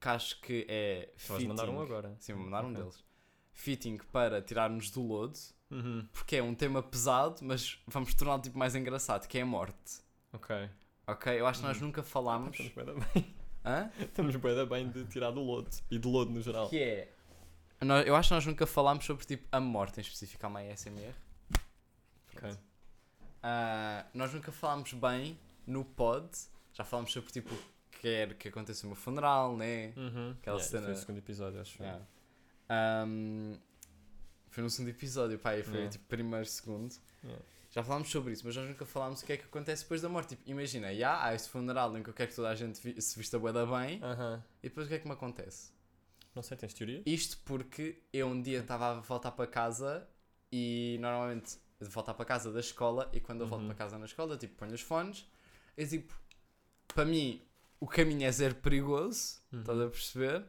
que 0.01 0.09
acho 0.09 0.41
que 0.41 0.67
é. 0.69 1.11
Vais 1.29 1.45
mandar 1.45 1.65
um 1.69 1.73
fitting- 1.73 1.83
agora. 1.83 2.17
Sim, 2.21 2.33
vou 2.35 2.45
mandar 2.45 2.65
um 2.65 2.71
Ok. 2.71 2.77
deles. 2.83 3.05
Fitting 3.53 3.99
para 4.13 4.41
tirarmos 4.43 4.91
do 4.91 5.03
lodo, 5.03 5.39
Uhum. 5.71 6.07
porque 6.13 6.37
é 6.37 6.43
um 6.43 6.55
tema 6.55 6.83
pesado, 6.83 7.39
mas 7.43 7.83
vamos 7.87 8.15
torná-lo 8.15 8.41
tipo 8.43 8.59
mais 8.59 8.75
engraçado, 8.75 9.27
que 9.27 9.39
é 9.39 9.43
a 9.43 9.47
morte. 9.47 10.01
Ok. 10.33 10.71
Ok? 11.07 11.41
Eu 11.41 11.47
acho 11.47 11.61
que 11.61 11.67
nós 11.67 11.79
Uhum. 11.81 11.87
nunca 11.87 12.03
falámos. 12.03 12.59
Estamos 12.61 12.95
bem. 13.15 13.35
Hã? 13.65 13.91
Estamos 13.99 14.37
bem 14.37 14.67
bem 14.67 14.89
de 14.91 15.05
tirar 15.07 15.31
do 15.31 15.41
lodo. 15.41 15.71
E 15.91 15.99
de 15.99 16.07
lodo 16.07 16.31
no 16.31 16.41
geral. 16.43 16.69
Que 16.69 16.79
é. 16.79 17.13
Eu 18.07 18.15
acho 18.15 18.29
que 18.29 18.35
nós 18.35 18.45
nunca 18.47 18.67
falámos 18.67 19.05
sobre 19.05 19.25
tipo 19.25 19.47
a 19.51 19.59
morte 19.61 19.99
em 19.99 20.03
específico, 20.03 20.45
a 20.47 20.49
mãe 20.51 20.69
SMR. 20.77 21.15
Ok. 22.37 22.57
Ah, 23.51 24.05
nós 24.13 24.33
nunca 24.35 24.53
falámos 24.53 24.93
bem 24.93 25.39
no 25.67 25.83
pod. 25.85 26.29
Já 26.75 26.85
falámos 26.85 27.11
sobre 27.13 27.31
tipo 27.33 27.55
quer 28.03 28.35
que 28.35 28.49
aconteça 28.49 28.85
o 28.87 28.91
meu 28.91 28.97
funeral, 28.97 29.57
né? 29.57 29.93
Uhum. 29.97 30.31
Aquela 30.39 30.59
Yeah, 30.59 30.63
cena- 30.71 30.85
Foi 30.85 30.93
o 30.93 30.97
segundo 30.97 31.19
episódio, 31.19 31.61
acho. 31.61 31.83
Yeah. 31.83 32.05
Ahm, 32.69 33.57
foi 34.51 34.63
no 34.63 34.71
segundo 34.71 34.91
episódio, 34.91 35.39
pá, 35.39 35.57
e 35.57 35.63
foi 35.63 35.75
Yeah. 35.75 35.91
tipo 35.93 36.05
primeiro, 36.07 36.45
segundo. 36.47 36.95
Yeah. 37.25 37.43
Já 37.71 37.83
falámos 37.83 38.11
sobre 38.11 38.33
isso, 38.33 38.45
mas 38.47 38.55
nós 38.57 38.69
nunca 38.69 38.85
falámos 38.87 39.23
o 39.23 39.27
que 39.27 39.33
é 39.33 39.37
que 39.37 39.45
acontece 39.45 39.83
depois 39.83 40.01
da 40.03 40.09
morte. 40.09 40.31
Tipo, 40.37 40.43
imagina, 40.51 40.95
já 40.95 41.23
há 41.25 41.35
esse 41.35 41.49
funeral 41.49 41.97
em 41.99 42.03
que 42.03 42.11
eu 42.11 42.15
quero 42.15 42.29
que 42.31 42.37
toda 42.37 42.49
a 42.51 42.55
gente 42.55 42.81
vi- 42.83 43.01
se 43.01 43.19
vista 43.19 43.39
bué 43.39 43.53
da 43.53 43.65
bem, 43.67 44.01
Aham. 44.03 44.43
e 44.63 44.69
depois 44.69 44.87
o 44.87 44.89
que 44.89 44.95
é 44.95 44.99
que 44.99 45.07
me 45.07 45.15
acontece? 45.15 45.73
Não 46.35 46.43
sei, 46.43 46.57
tens 46.57 46.73
teoria? 46.75 47.03
Isto 47.05 47.39
porque 47.45 48.01
eu 48.13 48.27
um 48.29 48.41
dia 48.41 48.61
estava 48.61 48.99
a 48.99 49.01
voltar 49.01 49.33
para 49.33 49.47
casa 49.47 50.07
e 50.53 50.99
normalmente 51.01 51.59
de 51.81 51.89
voltar 51.89 52.15
para 52.15 52.25
casa 52.25 52.53
da 52.53 52.61
escola 52.61 53.09
e 53.13 53.21
quando 53.21 53.43
eu 53.43 53.47
volto 53.47 53.63
Uhum. 53.63 53.69
para 53.69 53.77
casa 53.77 53.99
na 53.99 54.07
escola, 54.07 54.37
tipo, 54.37 54.55
ponho 54.57 54.75
os 54.75 54.81
fones, 54.81 55.27
é 55.77 55.85
tipo, 55.87 56.13
para 56.89 57.05
mim 57.05 57.41
o 57.81 57.87
caminho 57.87 58.25
é 58.27 58.33
zero 58.33 58.57
perigoso, 58.57 59.41
Uhum. 59.53 59.61
estás 59.61 59.81
a 59.81 59.89
perceber? 59.89 60.45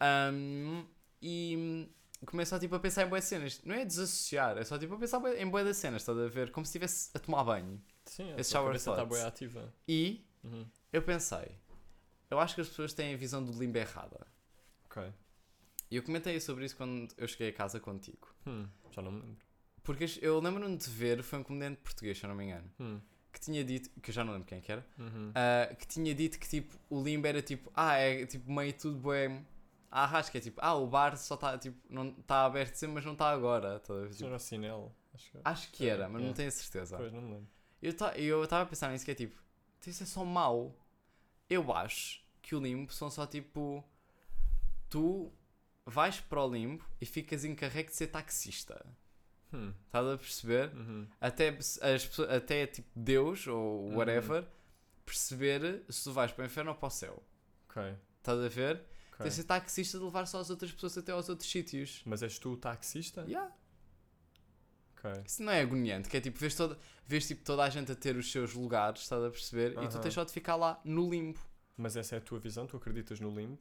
Ahm, 0.00 0.84
e 1.22 1.88
começo 2.26 2.54
a, 2.54 2.58
tipo, 2.58 2.74
a 2.74 2.80
pensar 2.80 3.06
em 3.06 3.08
boas 3.08 3.24
cenas. 3.24 3.62
Não 3.64 3.74
é 3.74 3.84
desassociar, 3.84 4.58
é 4.58 4.64
só 4.64 4.78
tipo 4.78 4.94
a 4.94 4.98
pensar 4.98 5.20
em 5.38 5.48
boas 5.48 5.76
cenas, 5.76 6.02
estás 6.02 6.18
a 6.18 6.26
ver? 6.28 6.50
Como 6.50 6.64
se 6.66 6.70
estivesse 6.70 7.10
a 7.14 7.18
tomar 7.20 7.44
banho. 7.44 7.80
Sim, 8.06 8.32
a 8.32 8.40
Esse 8.40 8.52
shower 8.52 8.74
está 8.74 9.04
bem 9.04 9.22
ativa. 9.22 9.72
E 9.88 10.24
Uhum. 10.42 10.66
eu 10.92 11.02
pensei, 11.02 11.56
eu 12.30 12.38
acho 12.40 12.54
que 12.54 12.60
as 12.60 12.68
pessoas 12.68 12.92
têm 12.92 13.14
a 13.14 13.16
visão 13.16 13.42
do 13.42 13.52
limbo 13.58 13.78
errada. 13.78 14.26
Ok. 14.86 15.12
E 15.90 15.96
eu 15.96 16.02
comentei 16.02 16.38
sobre 16.40 16.64
isso 16.64 16.76
quando 16.76 17.14
eu 17.16 17.28
cheguei 17.28 17.48
a 17.50 17.52
casa 17.52 17.78
contigo. 17.78 18.28
Hum, 18.46 18.66
já 18.90 19.00
não 19.00 19.12
me 19.12 19.20
lembro. 19.22 19.46
Porque 19.84 20.06
eu 20.22 20.40
lembro-me 20.40 20.76
de 20.76 20.90
ver, 20.90 21.22
foi 21.22 21.38
um 21.38 21.42
comediante 21.44 21.76
português, 21.82 22.18
se 22.18 22.24
eu 22.24 22.28
não 22.28 22.34
me 22.36 22.44
engano, 22.44 22.68
Hum. 22.80 23.00
que 23.32 23.38
tinha 23.38 23.62
dito, 23.64 23.88
que 24.00 24.10
eu 24.10 24.14
já 24.14 24.24
não 24.24 24.32
lembro 24.32 24.48
quem 24.48 24.60
que 24.60 24.72
era, 24.72 24.84
Uhum. 24.98 25.30
ah, 25.34 25.72
que 25.74 25.86
tinha 25.86 26.12
dito 26.14 26.38
que 26.38 26.48
tipo, 26.48 26.74
o 26.90 27.02
limbo 27.02 27.26
era 27.26 27.40
tipo, 27.42 27.70
ah, 27.76 27.94
é 27.96 28.24
tipo 28.26 28.50
meio 28.50 28.72
tudo 28.72 29.10
bem. 29.10 29.46
Ah, 29.90 30.02
arrasca, 30.04 30.38
é 30.38 30.40
tipo, 30.40 30.60
ah, 30.60 30.74
o 30.74 30.86
bar 30.88 31.16
só 31.16 31.34
está 31.36 31.56
tipo, 31.56 31.76
não 31.88 32.08
está 32.18 32.44
aberto 32.46 32.74
sempre, 32.74 32.94
mas 32.96 33.04
não 33.04 33.12
está 33.12 33.30
agora. 33.30 33.78
tá 33.78 33.92
a 33.92 33.96
ver? 33.98 34.06
Isso 34.08 34.16
Tipo, 34.18 34.26
era 34.28 34.36
o 34.36 34.40
Sinel. 34.40 34.92
Acho 35.14 35.30
que 35.30 35.38
acho 35.44 35.70
que 35.72 35.88
era, 35.88 36.08
mas 36.08 36.22
É. 36.22 36.26
não 36.26 36.32
tenho 36.32 36.48
a 36.48 36.50
certeza. 36.50 36.96
Pois, 36.96 37.12
não 37.12 37.20
me 37.22 37.34
lembro. 37.34 37.48
Eu 37.80 37.94
ta- 37.96 38.16
eu 38.18 38.42
estava 38.42 38.62
a 38.64 38.66
pensar 38.66 38.90
nisso 38.90 39.04
que 39.04 39.10
é 39.12 39.14
tipo, 39.14 39.40
isso 39.86 40.02
é 40.02 40.06
só 40.06 40.24
mau. 40.24 40.74
Eu 41.48 41.70
acho 41.72 42.20
que 42.42 42.54
o 42.56 42.60
limbo 42.60 42.90
são 42.92 43.08
só 43.10 43.24
tipo, 43.26 43.84
tu 44.88 45.30
vais 45.86 46.18
para 46.20 46.42
o 46.42 46.48
limbo 46.52 46.84
e 47.00 47.06
ficas 47.06 47.44
encarregue 47.44 47.90
de 47.90 47.96
ser 47.96 48.06
taxista. 48.08 48.84
Hum. 49.54 49.72
Estás 49.86 50.06
a 50.06 50.18
perceber? 50.18 50.74
Uhum. 50.74 51.06
até, 51.20 51.48
as 51.50 52.20
até 52.28 52.66
tipo 52.66 52.88
Deus 52.96 53.46
ou 53.46 53.88
Uhum. 53.88 53.96
whatever 53.96 54.46
perceber 55.06 55.84
se 55.88 56.02
tu 56.04 56.12
vais 56.12 56.32
para 56.32 56.42
o 56.42 56.46
inferno 56.46 56.70
ou 56.72 56.76
para 56.76 56.86
o 56.86 56.90
céu. 56.90 57.22
Ok. 57.68 57.82
Estás 58.18 58.38
a 58.40 58.48
ver? 58.48 58.76
ok. 59.12 59.18
Tens 59.18 59.30
de 59.30 59.42
ser 59.42 59.44
taxista 59.44 59.98
de 59.98 60.04
levar 60.04 60.26
só 60.26 60.40
as 60.40 60.50
outras 60.50 60.72
pessoas 60.72 60.96
até 60.98 61.12
aos 61.12 61.28
outros 61.28 61.48
sítios. 61.50 62.02
Mas 62.04 62.22
és 62.22 62.38
tu 62.38 62.52
o 62.52 62.56
taxista? 62.56 63.22
Yeah. 63.28 63.52
Ok. 64.96 65.22
Isso 65.26 65.42
não 65.42 65.52
é 65.52 65.60
agoniante, 65.60 66.08
que 66.08 66.16
é 66.16 66.20
tipo, 66.20 66.38
vês, 66.38 66.54
toda, 66.54 66.78
vês 67.06 67.26
tipo, 67.28 67.44
toda 67.44 67.62
a 67.62 67.68
gente 67.70 67.92
a 67.92 67.94
ter 67.94 68.16
os 68.16 68.30
seus 68.32 68.54
lugares, 68.54 69.02
estás 69.02 69.22
a 69.22 69.30
perceber? 69.30 69.76
E 69.82 69.88
tu 69.88 69.98
tens 70.00 70.14
só 70.14 70.24
de 70.24 70.32
ficar 70.32 70.56
lá 70.56 70.80
no 70.84 71.08
limbo. 71.10 71.38
Mas 71.76 71.96
essa 71.96 72.14
é 72.14 72.18
a 72.18 72.20
tua 72.20 72.38
visão? 72.38 72.66
Tu 72.66 72.76
acreditas 72.76 73.20
no 73.20 73.30
limbo? 73.30 73.58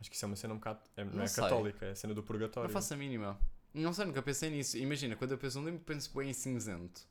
Acho 0.00 0.10
que 0.10 0.16
isso 0.16 0.24
é 0.24 0.26
uma 0.28 0.36
cena 0.36 0.54
um 0.54 0.56
bocado. 0.56 0.80
é- 0.96 1.04
não, 1.04 1.12
Não 1.12 1.22
é 1.22 1.26
sei. 1.26 1.42
católica, 1.44 1.84
é 1.86 1.90
a 1.90 1.94
cena 1.94 2.14
do 2.14 2.22
purgatório. 2.22 2.68
Não 2.68 2.72
faço 2.72 2.94
a 2.94 2.96
mínima. 2.96 3.38
Não 3.74 3.92
sei, 3.92 4.04
nunca 4.04 4.22
pensei 4.22 4.50
nisso. 4.50 4.76
Imagina, 4.78 5.16
quando 5.16 5.32
eu 5.32 5.38
penso 5.38 5.60
no 5.60 5.68
limbo, 5.68 5.80
penso 5.84 6.10
bem 6.16 6.30
em 6.30 6.32
cinzento. 6.32 7.02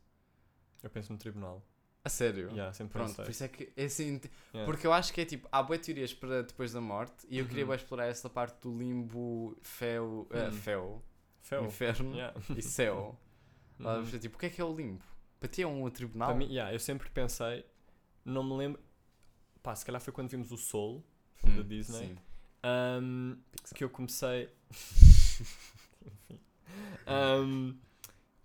Eu 0.84 0.90
penso 0.90 1.12
no 1.12 1.18
tribunal. 1.18 1.66
A 2.04 2.10
sério? 2.10 2.50
Yeah, 2.50 2.74
sempre 2.74 2.94
Pronto, 2.94 3.10
pensei. 3.10 3.26
por 3.26 3.32
isso 3.32 3.44
é 3.44 3.48
que 3.48 3.72
é 3.78 3.86
assim, 3.86 4.20
Yeah. 4.54 4.66
Porque 4.72 4.88
eu 4.88 4.92
acho 4.94 5.14
que 5.14 5.22
é 5.22 5.26
tipo, 5.26 5.48
há 5.52 5.62
boas 5.62 5.80
teorias 5.82 6.14
para 6.14 6.42
depois 6.42 6.72
da 6.74 6.82
morte 6.82 7.28
e 7.30 7.38
eu 7.38 7.48
queria 7.48 7.66
Uhum. 7.66 7.74
explorar 7.76 8.08
essa 8.08 8.28
parte 8.30 8.60
do 8.62 8.76
limbo, 8.76 9.56
fel, 9.62 10.28
eh, 10.32 10.48
Hum. 10.48 10.52
fel, 10.52 11.04
Fel. 11.42 11.66
inferno 11.66 12.14
Yeah. 12.16 12.40
e 12.58 12.62
céu. 12.62 13.20
Uhum. 13.80 14.04
Tipo, 14.20 14.36
o 14.36 14.40
que 14.40 14.46
é 14.48 14.50
que 14.50 14.60
é 14.62 14.64
o 14.64 14.76
limbo? 14.76 15.04
Para 15.40 15.50
ti 15.50 15.62
é 15.62 15.68
um 15.68 15.88
tribunal? 15.92 16.30
Para 16.30 16.38
mim, 16.38 16.46
yeah, 16.48 16.74
eu 16.74 16.80
sempre 16.80 17.08
pensei, 17.12 17.66
não 18.26 18.44
me 18.44 18.56
lembro. 18.58 18.82
Pá, 19.62 19.76
se 19.76 19.86
calhar 19.86 20.02
foi 20.02 20.12
quando 20.12 20.30
vimos 20.30 20.52
o 20.52 20.58
Soul, 20.58 21.04
filme 21.36 21.56
Hum, 21.60 21.62
da 21.62 21.68
Disney, 21.68 22.08
Pixar. 23.52 23.76
que 23.76 23.84
eu 23.84 23.90
comecei. 23.92 24.50
Enfim. 26.04 26.40
Ahm, 27.06 27.74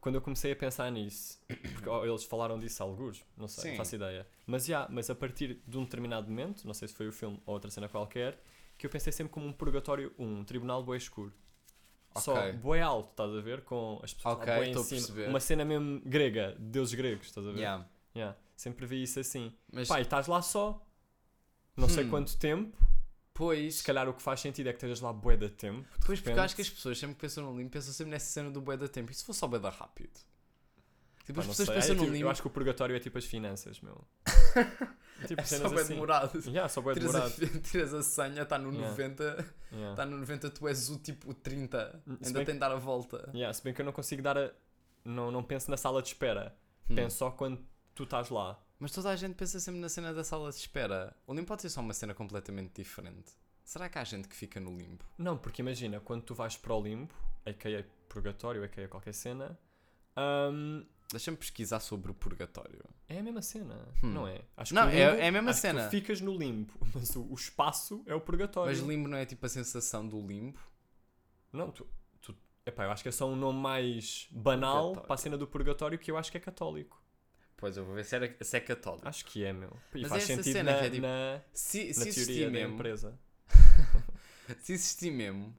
quando 0.00 0.14
eu 0.16 0.20
comecei 0.20 0.52
a 0.52 0.56
pensar 0.56 0.90
nisso, 0.90 1.40
porque 1.72 1.88
oh, 1.88 2.04
eles 2.04 2.24
falaram 2.24 2.58
disso 2.58 2.82
a 2.82 2.86
alguns, 2.86 3.24
não 3.36 3.48
sei, 3.48 3.64
Sim. 3.64 3.70
não 3.70 3.76
faço 3.76 3.94
ideia. 3.96 4.26
Mas 4.46 4.64
já, 4.66 4.86
mas 4.90 5.10
a 5.10 5.14
partir 5.14 5.60
de 5.66 5.78
um 5.78 5.84
determinado 5.84 6.28
momento, 6.28 6.64
não 6.66 6.74
sei 6.74 6.88
se 6.88 6.94
foi 6.94 7.08
o 7.08 7.12
filme 7.12 7.40
ou 7.44 7.54
outra 7.54 7.70
cena 7.70 7.88
qualquer, 7.88 8.40
que 8.78 8.86
eu 8.86 8.90
pensei 8.90 9.12
sempre 9.12 9.32
como 9.32 9.46
um 9.46 9.52
purgatório, 9.52 10.12
um 10.18 10.44
tribunal 10.44 10.82
bué 10.84 10.96
escuro. 10.96 11.32
Só 12.14 12.34
Ok. 12.34 12.52
bué 12.54 12.80
alto, 12.80 13.10
estás 13.10 13.34
a 13.34 13.40
ver? 13.40 13.62
Com 13.62 14.00
as 14.02 14.14
pessoas 14.14 14.34
lá 14.36 14.40
Ok, 14.42 14.54
bué 14.54 14.66
em 14.68 14.76
cima. 14.76 15.28
Uma 15.28 15.40
cena 15.40 15.64
mesmo 15.64 16.00
grega, 16.04 16.54
de 16.58 16.64
deuses 16.66 16.94
gregos, 16.94 17.26
estás 17.26 17.46
a 17.46 17.50
ver? 17.50 17.58
Yeah. 17.58 17.86
Yeah, 18.14 18.36
Sempre 18.56 18.86
vi 18.86 19.02
isso 19.02 19.20
assim. 19.20 19.52
Mas, 19.70 19.90
e 19.90 20.00
estás 20.00 20.26
lá 20.26 20.40
só. 20.40 20.82
Não 21.76 21.88
sei 21.88 22.04
Hum. 22.04 22.10
quanto 22.10 22.38
tempo. 22.38 22.78
Pois, 23.36 23.76
Se 23.76 23.84
calhar 23.84 24.08
o 24.08 24.14
que 24.14 24.22
faz 24.22 24.40
sentido 24.40 24.68
é 24.68 24.72
que 24.72 24.76
estejas 24.78 25.00
lá 25.00 25.12
bué 25.12 25.36
de 25.36 25.48
tempo. 25.50 25.86
pois 26.04 26.18
porque 26.18 26.30
repente. 26.30 26.38
acho 26.44 26.56
que 26.56 26.62
as 26.62 26.70
pessoas 26.70 26.98
sempre 26.98 27.14
que 27.14 27.20
pensam 27.20 27.44
no 27.44 27.56
limbo 27.56 27.70
pensam 27.70 27.92
sempre 27.92 28.10
nessa 28.12 28.26
cena 28.26 28.50
do 28.50 28.60
bué 28.60 28.76
da 28.76 28.88
tempo. 28.88 29.10
E 29.10 29.14
se 29.14 29.24
fosse 29.24 29.38
só 29.40 29.46
bué 29.46 29.58
da 29.58 29.70
rápido? 29.70 30.10
Tipo, 31.24 31.34
Pá, 31.36 31.40
as 31.42 31.46
pessoas 31.48 31.66
sei. 31.66 31.74
pensam 31.74 31.90
É, 31.92 31.94
no 31.98 32.02
tipo, 32.04 32.12
limbo, 32.14 32.26
Eu 32.26 32.30
acho 32.30 32.40
que 32.40 32.46
o 32.46 32.50
purgatório 32.50 32.94
é 32.96 33.00
tipo 33.00 33.18
as 33.18 33.24
finanças, 33.24 33.80
meu. 33.80 34.04
tipo 35.26 35.40
é 35.40 35.44
só 35.44 35.68
bué 35.68 35.82
assim. 35.82 35.94
demorado. 35.94 36.38
Yeah, 36.46 36.68
só 36.68 36.80
bué 36.80 36.94
Tiras 36.94 37.14
a, 37.14 37.28
demorado. 37.28 37.60
tiras 37.62 37.94
a 37.94 38.02
senha, 38.02 38.42
está 38.42 38.58
no 38.58 38.70
Yeah. 38.72 38.90
90, 38.90 39.24
Yeah. 39.72 39.90
está 39.90 40.06
no 40.06 40.16
90, 40.18 40.50
tu 40.50 40.68
és 40.68 40.88
o 40.88 40.98
tipo 40.98 41.34
30, 41.34 42.00
Se 42.22 42.28
ainda 42.28 42.44
tem 42.44 42.54
de 42.54 42.60
dar 42.60 42.70
a 42.70 42.76
volta. 42.76 43.28
Yeah, 43.34 43.52
se 43.52 43.62
bem 43.64 43.74
que 43.74 43.80
eu 43.80 43.84
não 43.84 43.92
consigo 43.92 44.22
dar 44.22 44.38
a. 44.38 44.52
Não, 45.04 45.30
não 45.32 45.42
penso 45.42 45.70
na 45.70 45.76
sala 45.76 46.00
de 46.00 46.08
espera. 46.08 46.56
Hum. 46.88 46.94
Penso 46.94 47.18
só 47.18 47.30
quando 47.32 47.58
tu 47.94 48.04
estás 48.04 48.28
lá. 48.30 48.60
Mas 48.78 48.92
toda 48.92 49.10
a 49.10 49.16
gente 49.16 49.34
pensa 49.34 49.58
sempre 49.58 49.80
na 49.80 49.88
cena 49.88 50.12
da 50.12 50.22
sala 50.22 50.50
de 50.50 50.56
espera. 50.56 51.16
O 51.26 51.32
limbo 51.34 51.46
pode 51.48 51.62
ser 51.62 51.70
só 51.70 51.80
uma 51.80 51.94
cena 51.94 52.14
completamente 52.14 52.74
diferente. 52.82 53.32
Será 53.64 53.88
que 53.88 53.98
há 53.98 54.04
gente 54.04 54.28
que 54.28 54.36
fica 54.36 54.60
no 54.60 54.76
limbo? 54.76 55.04
Não, 55.18 55.36
porque 55.36 55.62
imagina, 55.62 55.98
quando 56.00 56.22
tu 56.22 56.34
vais 56.34 56.56
para 56.56 56.74
o 56.74 56.80
limbo, 56.82 57.12
a.k.a. 57.44 57.84
purgatório, 58.08 58.62
a.k.a. 58.62 58.86
qualquer 58.88 59.14
cena, 59.14 59.58
hum, 60.52 60.84
Deixa-me 61.10 61.36
pesquisar 61.36 61.78
sobre 61.78 62.10
o 62.10 62.14
purgatório. 62.14 62.82
é 63.08 63.18
a 63.20 63.22
mesma 63.22 63.40
cena, 63.40 63.76
Hum. 64.02 64.08
não 64.12 64.26
é? 64.28 64.40
Acho 64.56 64.74
Não, 64.74 64.88
é- 64.88 65.08
limbo- 65.10 65.22
é 65.22 65.28
a 65.28 65.32
mesma 65.32 65.52
cena. 65.52 65.84
Tu 65.86 65.90
ficas 65.92 66.20
no 66.20 66.36
limbo, 66.36 66.72
mas 66.94 67.14
o, 67.14 67.22
o 67.22 67.34
espaço 67.34 68.02
é 68.06 68.14
o 68.14 68.20
purgatório. 68.20 68.76
Mas 68.76 68.84
limbo 68.86 69.08
não 69.08 69.16
é 69.16 69.24
tipo 69.24 69.46
a 69.46 69.48
sensação 69.48 70.06
do 70.06 70.20
limbo? 70.20 70.58
Não, 71.52 71.70
tu, 71.70 71.86
tu 72.20 72.36
epá, 72.66 72.84
eu 72.84 72.90
acho 72.90 73.02
que 73.04 73.08
é 73.08 73.12
só 73.12 73.26
um 73.28 73.36
nome 73.36 73.58
mais 73.60 74.26
banal 74.32 74.92
para 74.94 75.14
a 75.14 75.16
cena 75.16 75.38
do 75.38 75.46
purgatório 75.46 75.96
que 75.98 76.10
eu 76.10 76.18
acho 76.18 76.30
que 76.30 76.36
é 76.36 76.40
católico. 76.40 77.00
Pois, 77.56 77.76
eu 77.76 77.84
vou 77.84 77.94
ver 77.94 78.04
se, 78.04 78.14
era, 78.14 78.36
se 78.40 78.56
é 78.56 78.60
católico. 78.60 79.08
Acho 79.08 79.24
que 79.24 79.44
é, 79.44 79.52
meu. 79.52 79.74
E 79.94 80.02
Mas 80.02 80.10
faz 80.10 80.22
é 80.28 80.32
essa 80.32 80.42
sentido 80.42 80.52
cena 80.58 80.72
na, 80.72 80.78
que 80.78 80.84
é 80.84 80.90
tipo- 80.90 81.06
na, 81.06 81.40
Se, 81.52 81.78
na 81.88 81.92
se 81.94 82.08
existir 82.08 82.24
teoria 82.26 82.46
da 82.46 82.52
mesmo, 82.52 82.74
empresa. 82.74 83.18
se 84.60 84.72
existir 84.74 85.10
mesmo, 85.10 85.56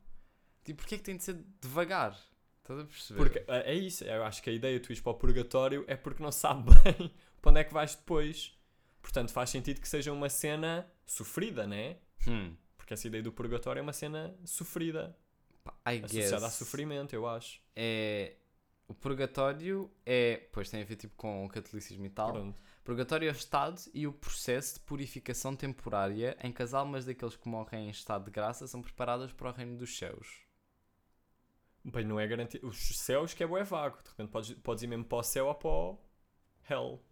tipo, 0.64 0.80
porquê 0.82 0.96
é 0.96 0.98
que 1.00 1.04
tem 1.04 1.18
de 1.18 1.24
ser 1.24 1.38
devagar? 1.62 2.18
Estás 2.62 2.80
a 2.82 2.86
perceber? 2.86 3.18
Porque 3.18 3.40
é 3.52 3.72
é 3.72 3.76
isso, 3.76 4.04
eu 4.04 4.24
acho 4.24 4.44
que 4.44 4.50
a 4.50 4.54
ideia 4.54 4.80
de 4.80 4.86
tu 4.86 4.92
ires 4.92 5.02
para 5.02 5.12
o 5.12 5.16
purgatório 5.16 5.84
é 5.88 5.96
porque 5.96 6.22
não 6.22 6.32
sabe 6.34 6.70
bem 6.84 7.12
para 7.42 7.50
onde 7.52 7.60
é 7.62 7.64
que 7.64 7.74
vais 7.74 7.96
depois. 7.96 8.54
Portanto, 9.02 9.32
faz 9.32 9.50
sentido 9.50 9.80
que 9.80 9.88
seja 9.88 10.12
uma 10.12 10.30
cena 10.30 10.86
sofrida, 11.06 11.66
né? 11.66 11.98
Hum, 12.28 12.56
Porque 12.76 12.94
essa 12.94 13.08
ideia 13.08 13.24
do 13.24 13.32
purgatório 13.32 13.80
é 13.80 13.82
uma 13.82 13.94
cena 13.94 14.36
sofrida, 14.44 15.18
I 15.88 16.02
associada 16.04 16.38
a 16.46 16.50
guess 16.50 16.54
sofrimento, 16.58 17.13
eu 17.13 17.26
acho. 17.28 17.62
é... 17.76 18.36
O 18.88 18.94
purgatório 18.94 19.92
é... 20.06 20.48
Pois, 20.52 20.69
tem 20.69 20.81
a 20.81 20.85
ver 20.85 20.96
tipo 20.96 21.15
com 21.15 21.46
o 21.46 21.50
catolicismo 21.50 22.06
e 22.06 22.10
tal. 22.10 22.31
Pronto. 22.31 22.58
Purgatório 22.83 23.27
é 23.27 23.31
o 23.31 23.35
estado 23.35 23.81
e 23.94 24.08
o 24.08 24.13
processo 24.13 24.75
de 24.75 24.79
purificação 24.81 25.56
temporária 25.56 26.38
em 26.42 26.54
que 26.54 26.63
as 26.63 26.73
almas 26.73 27.06
daqueles 27.06 27.35
que 27.35 27.50
morrem 27.50 27.88
em 27.88 27.90
estado 27.90 28.25
de 28.25 28.31
graça 28.31 28.65
são 28.65 28.81
preparadas 28.81 29.33
para 29.33 29.50
o 29.50 29.52
reino 29.52 29.77
dos 29.77 29.98
céus. 29.98 30.46
Bem, 31.83 32.06
não 32.06 32.17
é 32.19 32.25
garantido. 32.25 32.65
Os 32.67 32.77
céus 32.98 33.33
que 33.33 33.44
é 33.44 33.48
bué 33.48 33.63
vago. 33.63 34.02
De 34.02 34.10
repente 34.10 34.29
podes, 34.29 34.54
podes 34.60 34.83
ir 34.83 34.88
mesmo 34.88 35.04
para 35.04 35.17
o 35.17 35.23
céu 35.23 35.48
ou 35.48 35.56
para 35.56 35.69
o 35.69 36.00
hell. 36.69 37.04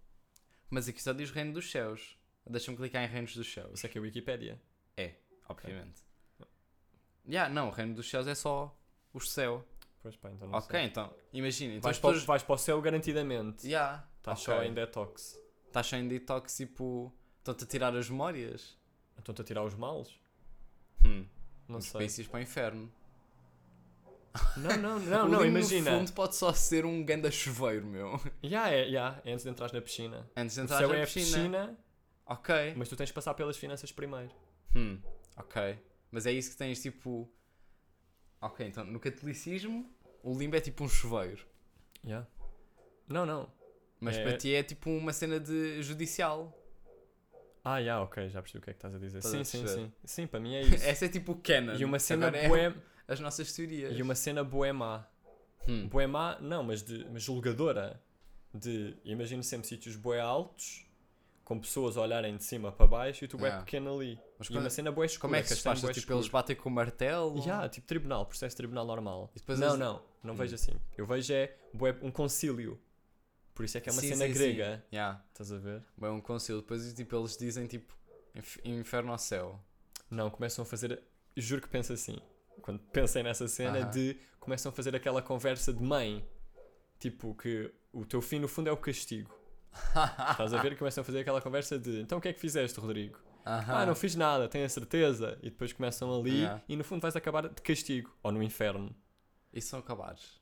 Mas 0.70 0.88
aqui 0.88 1.04
só 1.04 1.12
diz 1.12 1.30
reino 1.30 1.54
dos 1.54 1.70
céus. 1.70 2.18
Deixa-me 2.48 2.78
clicar 2.78 3.04
em 3.04 3.08
reinos 3.08 3.36
dos 3.36 3.52
céus. 3.52 3.74
Isso 3.74 3.86
é 3.86 3.90
que 3.90 3.98
é 3.98 4.00
a 4.00 4.02
Wikipédia. 4.02 4.62
Obviamente. 5.50 6.04
Yeah, 7.28 7.54
não, 7.54 7.70
o 7.70 7.72
reino 7.72 7.96
dos 7.96 8.10
céus 8.10 8.28
é 8.28 8.36
só 8.36 8.78
o 9.14 9.20
céu. 9.20 9.68
Pois 10.06 10.16
pá, 10.18 10.30
então 10.30 10.48
não 10.48 10.60
ok, 10.60 10.80
sei. 10.80 10.88
então, 10.88 11.12
imagina. 11.34 11.74
Então 11.74 11.82
Vais, 11.82 11.96
as 11.98 12.00
para, 12.00 12.10
o- 12.10 12.12
pessoas... 12.12 12.28
vais 12.28 12.44
para 12.44 12.54
o 12.54 12.58
céu 12.60 12.80
garantidamente. 12.80 13.66
Yeah, 13.66 14.08
Estás 14.20 14.40
ok. 14.48 14.54
só 14.54 14.64
em 14.64 14.72
detox. 14.72 15.40
Estás 15.66 15.88
só 15.88 15.96
em 15.98 16.08
detox, 16.08 16.56
tipo... 16.58 17.12
Estão-te 17.40 17.64
a 17.64 17.68
tirar 17.68 17.96
as 17.96 18.08
memórias? 18.08 18.78
Estão-te 19.18 19.42
a 19.42 19.44
tirar 19.44 19.64
os 19.64 19.74
males? 19.74 20.14
Hum. 21.04 21.26
Não 21.68 21.80
Os 21.80 21.86
sei. 21.86 22.02
países 22.02 22.28
para 22.28 22.38
o 22.40 22.44
inferno. 22.44 22.92
Não, 24.58 24.78
não, 24.78 25.00
não, 25.02 25.26
O 25.26 25.30
não, 25.30 25.42
limbo, 25.44 25.58
imagina. 25.58 25.90
No 25.92 25.98
fundo 26.00 26.14
pode 26.14 26.36
só 26.36 26.54
ser 26.54 26.86
um 26.86 27.04
ganda 27.04 27.32
chuveiro, 27.32 27.86
meu. 27.88 28.20
Já 28.44 28.70
é, 28.70 28.90
já, 28.92 29.20
é 29.26 29.32
antes 29.32 29.44
de 29.44 29.50
entrar 29.50 29.74
na 29.74 29.82
piscina. 29.82 30.30
Antes 30.36 30.54
de 30.56 30.62
O 30.62 30.64
entrar 30.66 30.78
céu 30.78 30.90
na 30.90 30.96
é 30.98 31.02
a 31.02 31.06
piscina. 31.06 31.26
piscina 31.38 31.78
Ok. 32.28 32.74
Mas 32.78 32.90
tu 32.90 32.96
tens 32.96 33.08
de 33.08 33.14
passar 33.14 33.34
pelas 33.34 33.58
finanças 33.58 33.92
primeiro. 33.92 34.32
Hum, 34.76 35.00
ok. 35.38 35.80
Mas 36.12 36.26
é 36.28 36.32
isso 36.32 36.52
que 36.52 36.58
tens 36.58 36.80
tipo. 36.82 37.28
Ok, 38.42 38.68
então 38.68 38.84
no 38.84 39.00
catolicismo 39.00 39.90
o 40.26 40.38
limbo 40.38 40.56
é 40.56 40.60
tipo 40.62 40.84
um 40.84 40.90
chuveiro. 40.90 41.46
Yeah. 42.04 42.28
Não, 43.08 43.26
não. 43.26 43.52
Mas 44.00 44.18
É- 44.18 44.24
para 44.24 44.38
ti 44.38 44.54
é 44.54 44.64
tipo 44.64 44.90
uma 44.90 45.14
cena 45.14 45.40
de 45.40 45.82
judicial. 45.82 46.52
Ah, 47.64 47.78
yeah, 47.80 48.04
ok, 48.04 48.30
já 48.30 48.42
percebi 48.42 48.60
o 48.60 48.62
que 48.62 48.70
é 48.70 48.74
que 48.74 48.78
estás 48.78 48.94
a 48.94 49.00
dizer. 49.00 49.18
Estás 49.20 49.34
a 49.34 49.38
sim, 49.38 49.44
sim, 49.44 49.60
perceber? 49.64 49.86
sim. 49.88 49.94
Sim, 50.04 50.28
para 50.28 50.40
mim 50.40 50.54
é 50.56 50.62
isso. 50.66 50.86
Essa 50.86 51.06
é 51.06 51.10
tipo 51.10 51.32
o 51.32 51.36
canon. 51.36 51.76
E 51.76 51.86
uma 51.86 51.98
cena 52.00 52.28
Agora 52.28 52.40
é 52.60 52.74
as 53.08 53.20
nossas 53.20 53.52
teorias. 53.54 53.98
e 53.98 54.02
uma 54.02 54.14
cena 54.16 54.44
má. 54.74 55.08
Hum. 55.68 55.90
Má, 56.08 56.38
não, 56.42 56.64
mas, 56.64 56.84
de, 56.84 57.06
mas 57.12 57.24
julgadora. 57.24 58.00
De, 58.54 58.96
imagino 59.04 59.44
sempre 59.44 59.68
sítios 59.68 59.96
bué 59.96 60.20
altos, 60.20 60.85
com 61.46 61.58
pessoas 61.60 61.96
a 61.96 62.02
olharem 62.02 62.36
de 62.36 62.44
cima 62.44 62.72
para 62.72 62.86
baixo 62.88 63.24
e 63.24 63.28
tu 63.28 63.38
Yeah. 63.38 63.60
pequeno 63.64 63.96
ali. 63.96 64.20
Mas 64.38 64.48
e 64.48 64.52
quando- 64.52 64.64
uma 64.64 64.70
cena 64.70 64.92
bué 64.92 65.06
escura. 65.06 65.22
Como 65.22 65.36
é 65.38 65.42
que 65.44 65.48
se 65.50 65.62
faz? 65.62 65.80
bué 65.80 65.90
Tipo, 65.94 66.00
escuro. 66.00 66.18
eles 66.20 66.28
batem 66.28 66.56
com 66.56 66.68
o 66.68 66.72
martelo? 66.72 67.38
Yeah, 67.40 67.70
tipo 67.70 67.86
tribunal, 67.88 68.26
processo 68.26 68.58
tribunal 68.58 68.86
normal. 68.86 69.32
E 69.36 69.40
depois 69.40 69.60
não, 69.60 69.68
eles- 69.68 69.80
não, 69.80 70.02
não 70.24 70.34
Hum. 70.34 70.38
vejo 70.38 70.56
assim. 70.56 70.74
Eu 70.98 71.06
vejo 71.06 71.32
é 71.34 71.56
bué, 71.74 71.96
um 72.02 72.12
concílio. 72.12 72.78
Por 73.54 73.64
isso 73.64 73.78
é 73.78 73.82
que 73.82 73.88
é 73.88 73.92
uma 73.94 74.02
Sim, 74.02 74.10
cena 74.10 74.26
sim, 74.28 74.34
grega. 74.34 74.76
sim. 74.90 74.96
Yeah. 74.96 75.24
Estás 75.32 75.52
a 75.52 75.58
ver? 75.58 75.82
Bem, 75.98 76.10
um 76.10 76.20
concílio. 76.20 76.62
Depois 76.62 76.94
tipo, 76.94 77.16
eles 77.16 77.38
dizem 77.38 77.68
tipo 77.68 77.96
inf- 78.36 78.58
inferno 78.66 79.12
ao 79.14 79.18
céu. 79.18 79.58
Não, 80.12 80.30
começam 80.30 80.64
a 80.64 80.66
fazer. 80.66 81.02
Juro 81.38 81.62
que 81.62 81.70
penso 81.70 81.94
assim. 81.94 82.18
Quando 82.62 82.80
pensei 82.92 83.22
nessa 83.24 83.48
cena, 83.48 83.80
Aham. 83.80 83.90
de. 83.92 84.18
Começam 84.40 84.72
a 84.72 84.74
fazer 84.74 84.96
aquela 84.96 85.22
conversa 85.22 85.72
de 85.74 85.82
mãe. 85.82 86.28
Tipo, 87.00 87.34
que 87.36 87.72
o 87.94 88.06
teu 88.06 88.22
fim 88.22 88.40
no 88.40 88.48
fundo 88.48 88.68
é 88.70 88.72
o 88.72 88.78
castigo. 88.78 89.34
Estás 90.32 90.54
a 90.54 90.62
ver? 90.62 90.78
Começam 90.78 91.02
a 91.02 91.06
fazer 91.06 91.20
aquela 91.20 91.42
conversa 91.42 91.78
de. 91.78 92.02
Então 92.02 92.18
o 92.18 92.22
que 92.22 92.28
é 92.30 92.34
que 92.34 92.40
fizeste, 92.40 92.80
Rodrigo? 92.80 93.20
Aham. 93.46 93.74
Ah, 93.76 93.86
não 93.86 93.94
fiz 93.96 94.16
nada, 94.16 94.48
tenho 94.48 94.66
a 94.66 94.70
certeza. 94.70 95.38
E 95.42 95.50
depois 95.50 95.72
começam 95.72 96.14
ali 96.20 96.40
Yeah. 96.40 96.64
e 96.68 96.76
no 96.76 96.84
fundo 96.84 97.02
vais 97.02 97.16
acabar 97.16 97.48
de 97.48 97.62
castigo. 97.62 98.16
Ou 98.24 98.32
no 98.32 98.42
inferno. 98.42 98.96
E 99.54 99.62
são 99.62 99.80
acabados. 99.80 100.42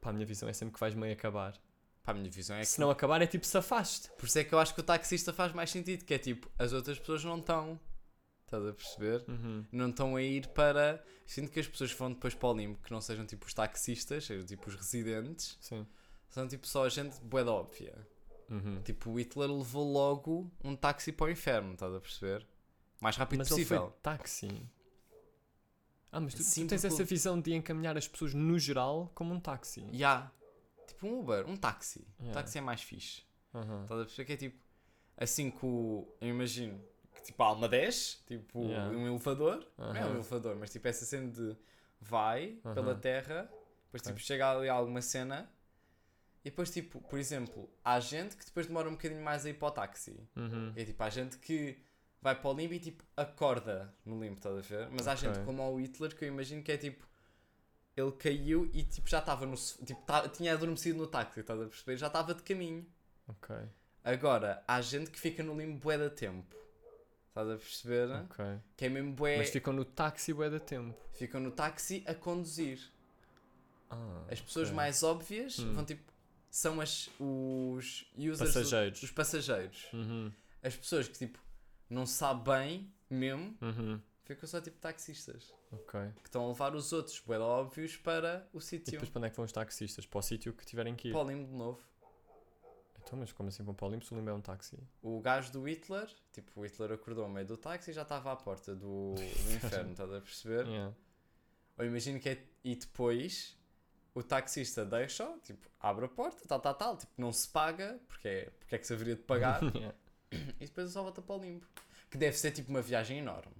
Pá, 0.00 0.10
a 0.10 0.12
minha 0.12 0.26
visão 0.26 0.48
é 0.48 0.52
sempre 0.52 0.74
que 0.74 0.80
vais 0.80 0.94
meio 0.94 1.12
acabar. 1.12 1.54
Para 2.02 2.14
a 2.14 2.16
minha 2.18 2.30
visão 2.30 2.56
é 2.56 2.60
que. 2.60 2.66
Se 2.66 2.80
não 2.80 2.90
acabar, 2.90 3.22
é 3.22 3.26
tipo 3.26 3.46
safaste. 3.46 4.10
Por 4.18 4.26
isso 4.26 4.38
é 4.38 4.44
que 4.44 4.52
eu 4.52 4.58
acho 4.58 4.74
que 4.74 4.80
o 4.80 4.82
taxista 4.82 5.32
faz 5.32 5.52
mais 5.52 5.70
sentido. 5.70 6.04
Que 6.04 6.14
é 6.14 6.18
tipo, 6.18 6.50
as 6.58 6.72
outras 6.72 6.98
pessoas 6.98 7.22
não 7.24 7.38
estão. 7.38 7.78
Estás 8.44 8.66
a 8.66 8.72
perceber? 8.72 9.24
Uhum. 9.28 9.64
Não 9.70 9.88
estão 9.90 10.16
a 10.16 10.22
ir 10.22 10.48
para. 10.48 11.02
Sinto 11.24 11.52
que 11.52 11.60
as 11.60 11.68
pessoas 11.68 11.92
que 11.92 11.98
vão 11.98 12.12
depois 12.12 12.34
para 12.34 12.48
o 12.48 12.52
limbo, 12.54 12.78
que 12.82 12.90
não 12.90 13.00
sejam 13.00 13.24
tipo 13.24 13.46
os 13.46 13.54
taxistas, 13.54 14.24
sejam 14.26 14.44
tipo 14.44 14.68
os 14.68 14.74
residentes, 14.74 15.56
Sim. 15.60 15.86
são 16.28 16.46
tipo 16.48 16.66
só 16.66 16.84
a 16.84 16.88
gente 16.88 17.18
bué 17.22 17.44
da 17.44 17.52
óbvia. 17.52 17.94
Uhum. 18.50 18.80
Tipo, 18.82 19.10
o 19.10 19.18
Hitler 19.18 19.50
levou 19.50 19.90
logo 19.90 20.50
um 20.62 20.76
táxi 20.76 21.10
para 21.12 21.26
o 21.26 21.30
inferno, 21.30 21.72
estás 21.74 21.94
a 21.94 22.00
perceber? 22.00 22.46
Mais 23.00 23.16
rápido 23.16 23.38
Mas 23.38 23.48
ele 23.50 23.56
possível. 23.60 23.80
foi 23.90 23.98
táxi. 24.02 24.62
Ah, 26.10 26.20
mas 26.20 26.34
tu, 26.34 26.38
tu 26.38 26.42
Sim, 26.44 26.66
tens 26.66 26.82
porque- 26.82 26.94
essa 26.94 27.04
visão 27.04 27.40
de 27.40 27.54
encaminhar 27.54 27.96
as 27.96 28.06
pessoas 28.06 28.34
no 28.34 28.58
geral 28.58 29.10
como 29.14 29.32
um 29.32 29.40
táxi. 29.40 29.84
Ya. 29.92 30.30
Tipo 30.86 31.06
um 31.06 31.20
Uber, 31.20 31.48
um 31.48 31.56
táxi. 31.56 32.06
Um 32.20 32.24
Yeah. 32.24 32.40
táxi 32.42 32.58
é 32.58 32.60
mais 32.60 32.82
fixe. 32.82 33.22
Aham. 33.54 33.82
Estás 33.82 34.00
a 34.00 34.04
perceber 34.04 34.26
que 34.26 34.32
é 34.32 34.36
tipo. 34.36 34.62
Assim 35.16 35.50
que 35.50 35.64
o. 35.64 36.06
Eu 36.20 36.28
imagino 36.28 36.80
que 37.14 37.22
tipo 37.22 37.42
a 37.42 37.46
alma 37.46 37.68
desce, 37.68 38.18
tipo 38.26 38.62
Yeah. 38.64 38.90
um 38.94 39.06
elevador. 39.06 39.66
Não 39.78 39.94
é 39.96 40.04
um 40.06 40.14
elevador, 40.14 40.56
mas 40.56 40.70
tipo 40.70 40.86
essa 40.88 41.04
cena 41.04 41.30
de 41.30 41.56
vai 42.00 42.58
pela 42.74 42.92
Aham. 42.92 43.00
terra, 43.00 43.42
depois 43.84 44.02
Ok. 44.02 44.12
tipo 44.12 44.18
chega 44.20 44.50
ali 44.50 44.68
alguma 44.68 45.00
cena. 45.00 45.50
E 46.44 46.50
depois, 46.50 46.70
tipo, 46.70 47.00
por 47.02 47.18
exemplo, 47.18 47.70
há 47.84 48.00
gente 48.00 48.36
que 48.36 48.44
depois 48.44 48.66
demora 48.66 48.88
um 48.88 48.92
bocadinho 48.92 49.22
mais 49.22 49.46
a 49.46 49.50
ir 49.50 49.54
para 49.54 49.68
o 49.68 49.70
táxi. 49.70 50.18
Uhum. 50.36 50.72
É 50.74 50.84
tipo, 50.84 51.02
há 51.02 51.08
gente 51.08 51.38
que 51.38 51.78
vai 52.20 52.34
para 52.34 52.50
o 52.50 52.54
limbo 52.54 52.74
e 52.74 52.80
tipo 52.80 53.04
acorda 53.16 53.94
no 54.04 54.20
limbo, 54.20 54.36
estás 54.36 54.56
a 54.56 54.60
ver? 54.60 54.88
Mas 54.90 55.06
há 55.06 55.12
Ok. 55.12 55.28
gente 55.28 55.44
como 55.44 55.62
o 55.70 55.76
Hitler 55.80 56.16
que 56.16 56.24
eu 56.24 56.28
imagino 56.28 56.62
que 56.62 56.72
é 56.72 56.76
tipo. 56.76 57.06
Ele 57.96 58.10
caiu 58.12 58.68
e 58.72 58.82
tipo 58.84 59.08
já 59.08 59.18
estava 59.18 59.44
no. 59.46 59.54
Tipo, 59.56 60.00
tá- 60.02 60.28
tinha 60.28 60.52
adormecido 60.54 60.98
no 60.98 61.06
táxi, 61.06 61.40
estás 61.40 61.60
a 61.60 61.66
perceber? 61.66 61.96
Já 61.96 62.06
estava 62.08 62.34
de 62.34 62.42
caminho. 62.42 62.86
Ok, 63.28 63.54
Agora, 64.04 64.64
há 64.66 64.80
gente 64.80 65.10
que 65.12 65.20
fica 65.20 65.44
no 65.44 65.56
limbo 65.56 65.78
bué 65.78 65.96
da 65.96 66.10
tempo. 66.10 66.56
Estás 67.28 67.48
a 67.48 67.56
perceber? 67.56 68.10
ok. 68.24 68.44
Que 68.76 68.86
é 68.86 68.88
mesmo 68.88 69.12
bué. 69.12 69.36
Mas 69.38 69.50
ficam 69.50 69.72
no 69.72 69.84
táxi 69.84 70.32
bué 70.32 70.50
da 70.50 70.58
tempo. 70.58 70.98
Ficam 71.14 71.40
no 71.40 71.52
táxi 71.52 72.02
a 72.06 72.14
conduzir. 72.14 72.90
Ah, 73.90 74.24
As 74.30 74.40
pessoas 74.40 74.68
ok. 74.68 74.76
mais 74.76 75.02
óbvias 75.02 75.58
Hum. 75.60 75.74
vão 75.74 75.84
tipo. 75.84 76.11
São 76.52 76.82
as, 76.82 77.08
os 77.18 78.04
users. 78.14 78.52
Passageiros. 78.52 79.02
os 79.02 79.10
passageiros. 79.10 79.86
Uhum. 79.90 80.30
As 80.62 80.76
pessoas 80.76 81.08
que 81.08 81.16
tipo. 81.16 81.38
Não 81.88 82.04
sabem 82.04 82.44
bem 82.44 82.94
mesmo. 83.08 83.56
Uhum. 83.62 83.98
Ficam 84.22 84.46
só 84.46 84.60
tipo 84.60 84.78
taxistas. 84.78 85.50
Ok. 85.72 85.98
Que 86.22 86.28
estão 86.28 86.44
a 86.44 86.48
levar 86.48 86.74
os 86.74 86.92
outros 86.92 87.22
da 87.26 87.40
óbvios 87.40 87.96
para 87.96 88.46
o 88.52 88.58
E 88.58 88.60
sítio. 88.60 88.92
depois 88.92 89.08
para 89.08 89.20
onde 89.20 89.26
é 89.28 89.30
que 89.30 89.36
vão 89.36 89.46
os 89.46 89.52
taxistas? 89.52 90.04
Para 90.04 90.18
o 90.18 90.22
sítio 90.22 90.52
que 90.52 90.66
tiverem 90.66 90.94
que 90.94 91.08
ir. 91.08 91.12
Para 91.12 91.24
o 91.24 91.30
limbo 91.30 91.46
de 91.48 91.54
novo. 91.54 91.80
Então, 93.02 93.18
mas 93.18 93.32
como 93.32 93.48
assim 93.48 93.62
vão 93.62 93.74
para 93.74 93.86
o 93.86 93.90
limbo 93.90 94.04
se 94.04 94.12
o 94.12 94.16
limbo 94.18 94.28
é 94.28 94.34
um 94.34 94.40
táxi? 94.42 94.78
O 95.00 95.20
gajo 95.22 95.50
do 95.52 95.66
Hitler, 95.66 96.08
tipo, 96.32 96.60
o 96.60 96.64
Hitler 96.66 96.92
acordou 96.92 97.26
no 97.26 97.32
meio 97.32 97.46
do 97.46 97.56
táxi 97.56 97.90
e 97.90 97.94
já 97.94 98.02
estava 98.02 98.30
à 98.30 98.36
porta 98.36 98.76
do, 98.76 99.14
do 99.14 99.22
inferno, 99.56 99.92
estás 99.92 100.12
a 100.12 100.20
perceber? 100.20 100.66
Yeah. 100.66 100.94
Ou 101.78 101.84
imagino 101.86 102.20
que 102.20 102.28
é. 102.28 102.46
E 102.62 102.76
depois 102.76 103.58
o 104.14 104.22
taxista 104.22 104.84
deixa, 104.84 105.26
tipo, 105.42 105.68
abre 105.80 106.04
a 106.04 106.08
porta, 106.08 106.46
tal, 106.46 106.60
tal, 106.60 106.74
tal, 106.74 106.96
tipo, 106.96 107.12
não 107.16 107.32
se 107.32 107.48
paga, 107.48 107.98
porque 108.08 108.28
é, 108.28 108.50
porque 108.58 108.74
é 108.74 108.78
que 108.78 108.86
se 108.86 108.92
haveria 108.92 109.16
de 109.16 109.22
pagar, 109.22 109.60
e 110.32 110.66
depois 110.66 110.90
só 110.92 111.02
volta 111.02 111.22
para 111.22 111.36
o 111.36 111.38
limbo. 111.40 111.66
Que 112.10 112.18
deve 112.18 112.36
ser 112.36 112.50
tipo 112.50 112.68
uma 112.70 112.82
viagem 112.82 113.18
enorme. 113.18 113.54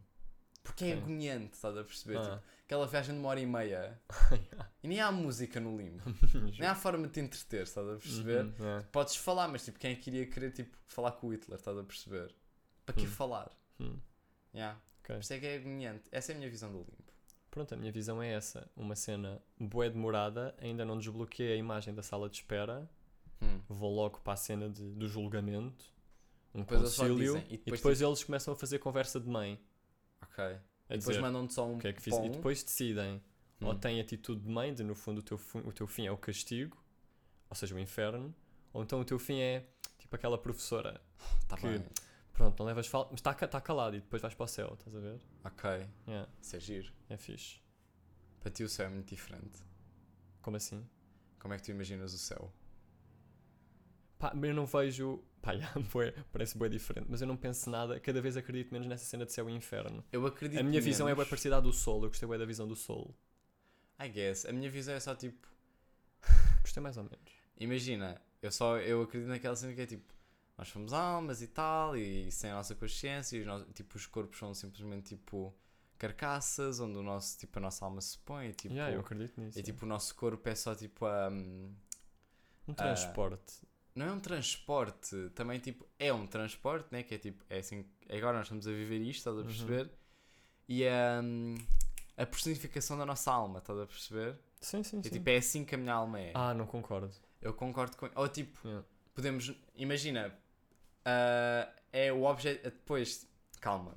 Porque 0.63 0.85
é 0.85 0.89
Ok. 0.93 1.03
agoniante, 1.03 1.55
estás 1.55 1.77
a 1.77 1.83
perceber? 1.83 2.19
Ah. 2.19 2.23
Tipo, 2.23 2.43
aquela 2.67 2.87
viagem 2.87 3.15
de 3.15 3.21
uma 3.21 3.31
hora 3.31 3.41
e 3.41 3.47
meia. 3.47 4.01
e 4.83 4.89
nem 4.89 5.01
há 5.01 5.11
música 5.11 5.59
no 5.59 5.77
limbo. 5.77 6.03
nem 6.59 6.69
há 6.69 6.75
forma 6.75 7.07
de 7.07 7.15
te 7.15 7.21
entreter, 7.21 7.63
estás 7.63 7.89
a 7.89 7.97
perceber? 7.97 8.45
Uhum, 8.45 8.55
yeah. 8.61 8.87
Podes 8.93 9.17
falar, 9.17 9.49
mas 9.49 9.65
tipo, 9.65 9.79
quem 9.79 9.93
é 9.93 9.97
que 9.97 10.11
iria 10.11 10.27
querer 10.27 10.53
tipo, 10.53 10.77
falar 10.87 11.13
com 11.13 11.29
o 11.29 11.33
Hitler, 11.33 11.59
estás 11.59 11.77
a 11.79 11.83
perceber? 11.83 12.35
Para 12.87 12.95
que 12.95 13.03
Hum. 13.03 13.11
falar? 13.11 13.51
Hum. 13.81 13.99
Yeah. 14.55 14.79
Ok. 15.01 15.15
Por 15.17 15.21
isso 15.23 15.33
é 15.33 15.41
que 15.41 15.47
é 15.47 15.57
agoniante. 15.57 16.05
Essa 16.13 16.33
é 16.33 16.35
a 16.35 16.39
minha 16.39 16.51
visão 16.51 16.71
do 16.71 16.79
limbo. 16.79 17.12
Pronto, 17.53 17.75
a 17.75 17.77
minha 17.77 17.93
visão 17.93 18.21
é 18.23 18.33
essa. 18.33 18.67
Uma 18.75 18.97
cena 18.97 19.41
bué 19.61 19.91
demorada, 19.91 20.55
ainda 20.59 20.85
não 20.87 20.97
desbloqueei 20.99 21.53
a 21.53 21.57
imagem 21.57 21.95
da 21.95 22.03
sala 22.03 22.29
de 22.29 22.37
espera. 22.37 22.89
Hum. 23.43 23.61
Vou 23.69 23.95
logo 23.95 24.21
para 24.21 24.33
a 24.33 24.37
cena 24.37 24.71
de- 24.71 24.91
do 24.95 25.07
julgamento. 25.07 25.85
Um 26.55 26.61
Depois 26.61 26.81
concílio. 26.81 27.17
dizem, 27.19 27.43
e 27.51 27.55
E 27.55 27.57
depois, 27.59 27.81
depois, 27.81 28.01
eles 28.03 28.25
começam 28.25 28.55
a 28.55 28.57
fazer 28.57 28.79
conversa 28.79 29.21
de 29.21 29.29
mãe. 29.29 29.61
Ok. 30.23 30.43
A 30.45 30.97
depois 30.97 31.19
mandam-te 31.19 31.53
só 31.53 31.67
um 31.67 31.79
que 31.79 31.89
é 31.89 31.93
que. 31.93 32.09
E 32.11 32.29
depois 32.31 32.63
decidem. 32.65 33.23
Ou 33.61 33.73
Hum. 33.73 33.79
têm 33.79 34.01
atitude 34.01 34.41
de 34.41 34.49
mãe, 34.49 34.75
de 34.75 34.83
no 34.83 34.95
fundo 34.95 35.19
o 35.19 35.23
teu, 35.23 35.39
o 35.65 35.73
teu 35.73 35.87
fim 35.87 36.07
é 36.07 36.11
o 36.11 36.17
castigo, 36.17 36.77
ou 37.51 37.55
seja, 37.55 37.75
o 37.75 37.79
inferno. 37.79 38.35
Ou 38.73 38.83
então 38.83 38.99
o 39.01 39.05
teu 39.05 39.19
fim 39.19 39.41
é 39.41 39.67
tipo 39.99 40.17
aquela 40.17 40.39
professora. 40.39 41.01
Tá 41.47 41.57
que- 41.57 41.67
bem. 41.69 41.85
Pronto, 42.43 42.59
não 42.59 42.67
levas 42.67 42.89
falta, 42.89 43.11
mas 43.13 43.21
está 43.21 43.33
tá 43.35 43.61
calado 43.61 43.95
e 43.95 44.01
depois 44.01 44.21
vais 44.21 44.35
para 44.35 44.43
o 44.43 44.49
céu, 44.49 44.75
estás 44.77 44.97
a 44.97 44.99
ver? 44.99 45.21
Ok. 45.45 45.71
Yeah, 46.09 46.29
Isso 46.41 46.57
é 46.57 46.61
giro. 46.61 46.93
é 47.09 47.17
fixe. 47.17 47.61
Para 48.41 48.51
ti 48.51 48.65
o 48.65 48.69
céu 48.69 48.87
é 48.87 48.89
muito 48.89 49.07
diferente. 49.07 49.63
Como 50.41 50.57
assim? 50.57 50.85
Como 51.39 51.55
é 51.55 51.57
que 51.57 51.63
tu 51.63 51.71
imaginas 51.71 52.13
o 52.13 52.19
céu? 52.19 52.53
Pá, 54.19 54.33
eu 54.35 54.53
não 54.53 54.67
vejo. 54.67 55.23
Pá, 55.41 55.53
yeah, 55.55 55.73
bué, 55.93 56.13
parece 56.33 56.59
bem 56.59 56.69
diferente, 56.69 57.07
mas 57.09 57.21
eu 57.21 57.29
não 57.29 57.37
penso 57.37 57.71
nada. 57.71 58.01
Cada 58.01 58.21
vez 58.21 58.37
acredito 58.37 58.73
menos 58.73 58.89
nessa 58.89 59.05
cena 59.05 59.25
de 59.25 59.33
céu 59.33 59.49
e 59.49 59.53
inferno. 59.53 60.05
Eu 60.11 60.27
acredito 60.27 60.59
a 60.59 60.65
minha 60.65 60.81
visão 60.81 61.07
é 61.07 61.11
bem 61.13 61.19
menos. 61.19 61.31
parecida 61.31 61.59
à 61.59 61.61
do 61.61 61.73
Sol. 61.73 62.03
Eu 62.03 62.09
gostei 62.09 62.29
bem 62.29 62.41
da 62.41 62.45
visão 62.45 62.67
do 62.67 62.75
Sol. 62.75 63.15
I 64.01 64.09
guess. 64.09 64.47
A 64.47 64.53
minha 64.53 64.69
visão 64.69 64.95
é 64.95 64.99
só 64.99 65.15
tipo. 65.15 65.47
Gostei 66.61 66.83
mais 66.83 66.97
ou 66.97 67.05
menos. 67.05 67.33
Imagina, 67.57 68.21
eu 68.43 68.51
só 68.51 68.79
eu 68.79 69.03
acredito 69.03 69.29
naquela 69.29 69.55
cena 69.55 69.73
que 69.75 69.81
é 69.81 69.87
tipo. 69.87 70.13
Nós 70.57 70.69
somos 70.69 70.93
almas 70.93 71.43
e 71.43 71.49
tal, 71.49 71.97
e 71.97 72.31
sem 72.31 72.51
a 72.51 72.55
nossa 72.55 72.75
consciência, 72.75 73.37
e 73.37 73.41
os, 73.41 73.47
no- 73.47 73.65
tipo, 73.73 73.97
os 73.97 74.07
corpos 74.07 74.39
são 74.39 74.55
simplesmente 74.55 75.17
tipo 75.17 75.55
carcaças, 75.99 76.81
onde 76.81 76.99
o 76.99 77.03
nosso, 77.03 77.39
tipo, 77.39 77.59
a 77.59 77.63
nossa 77.63 77.85
alma 77.85 78.01
se 78.01 78.19
põe, 78.19 78.49
e, 78.49 78.53
tipo, 78.53 78.75
yeah, 78.75 78.93
eu 78.95 79.01
acredito 79.01 79.41
nisso. 79.41 79.59
e 79.59 79.63
tipo 79.63 79.85
o 79.85 79.89
nosso 79.89 80.15
corpo 80.15 80.49
é 80.49 80.55
só 80.55 80.75
tipo 80.75 81.07
a. 81.07 81.29
um 81.31 82.75
transporte. 82.75 83.67
não 83.95 84.07
é 84.07 84.13
um 84.13 84.21
transporte, 84.21 85.31
também 85.35 85.59
tipo, 85.61 85.87
é 85.99 86.13
um 86.13 86.27
transporte, 86.27 86.89
né? 86.93 87.03
Que 87.03 87.15
é 87.15 87.19
tipo, 87.19 87.45
é 87.49 87.59
assim, 87.59 87.85
agora 88.09 88.37
nós 88.39 88.47
estamos 88.47 88.67
a 88.67 88.71
viver 88.71 89.01
isto, 89.01 89.19
estás 89.19 89.37
a 89.37 89.41
Uhum. 89.41 89.47
perceber? 89.47 89.91
E 90.69 90.87
a, 90.87 91.21
a 92.17 92.27
personificação 92.27 92.97
da 92.99 93.05
nossa 93.07 93.33
alma, 93.33 93.59
estás 93.59 93.79
a 93.79 93.87
perceber? 93.87 94.39
sim, 94.61 94.83
sim, 94.83 95.01
E 95.01 95.03
sim. 95.05 95.11
tipo, 95.11 95.29
é 95.31 95.37
assim 95.37 95.65
que 95.65 95.75
a 95.75 95.79
minha 95.79 95.93
alma 95.95 96.21
é. 96.21 96.33
Ah, 96.35 96.55
não 96.55 96.67
concordo. 96.67 97.13
Eu 97.41 97.53
concordo 97.55 97.97
com. 97.97 98.09
Ou 98.15 98.29
tipo, 98.29 98.59
Yeah. 98.67 98.87
Podemos. 99.15 99.53
Imagina, 99.75 100.35
ah, 101.05 101.69
é 101.93 102.13
o 102.13 102.25
objeto. 102.25 102.63
Depois, 102.65 103.27
calma, 103.61 103.95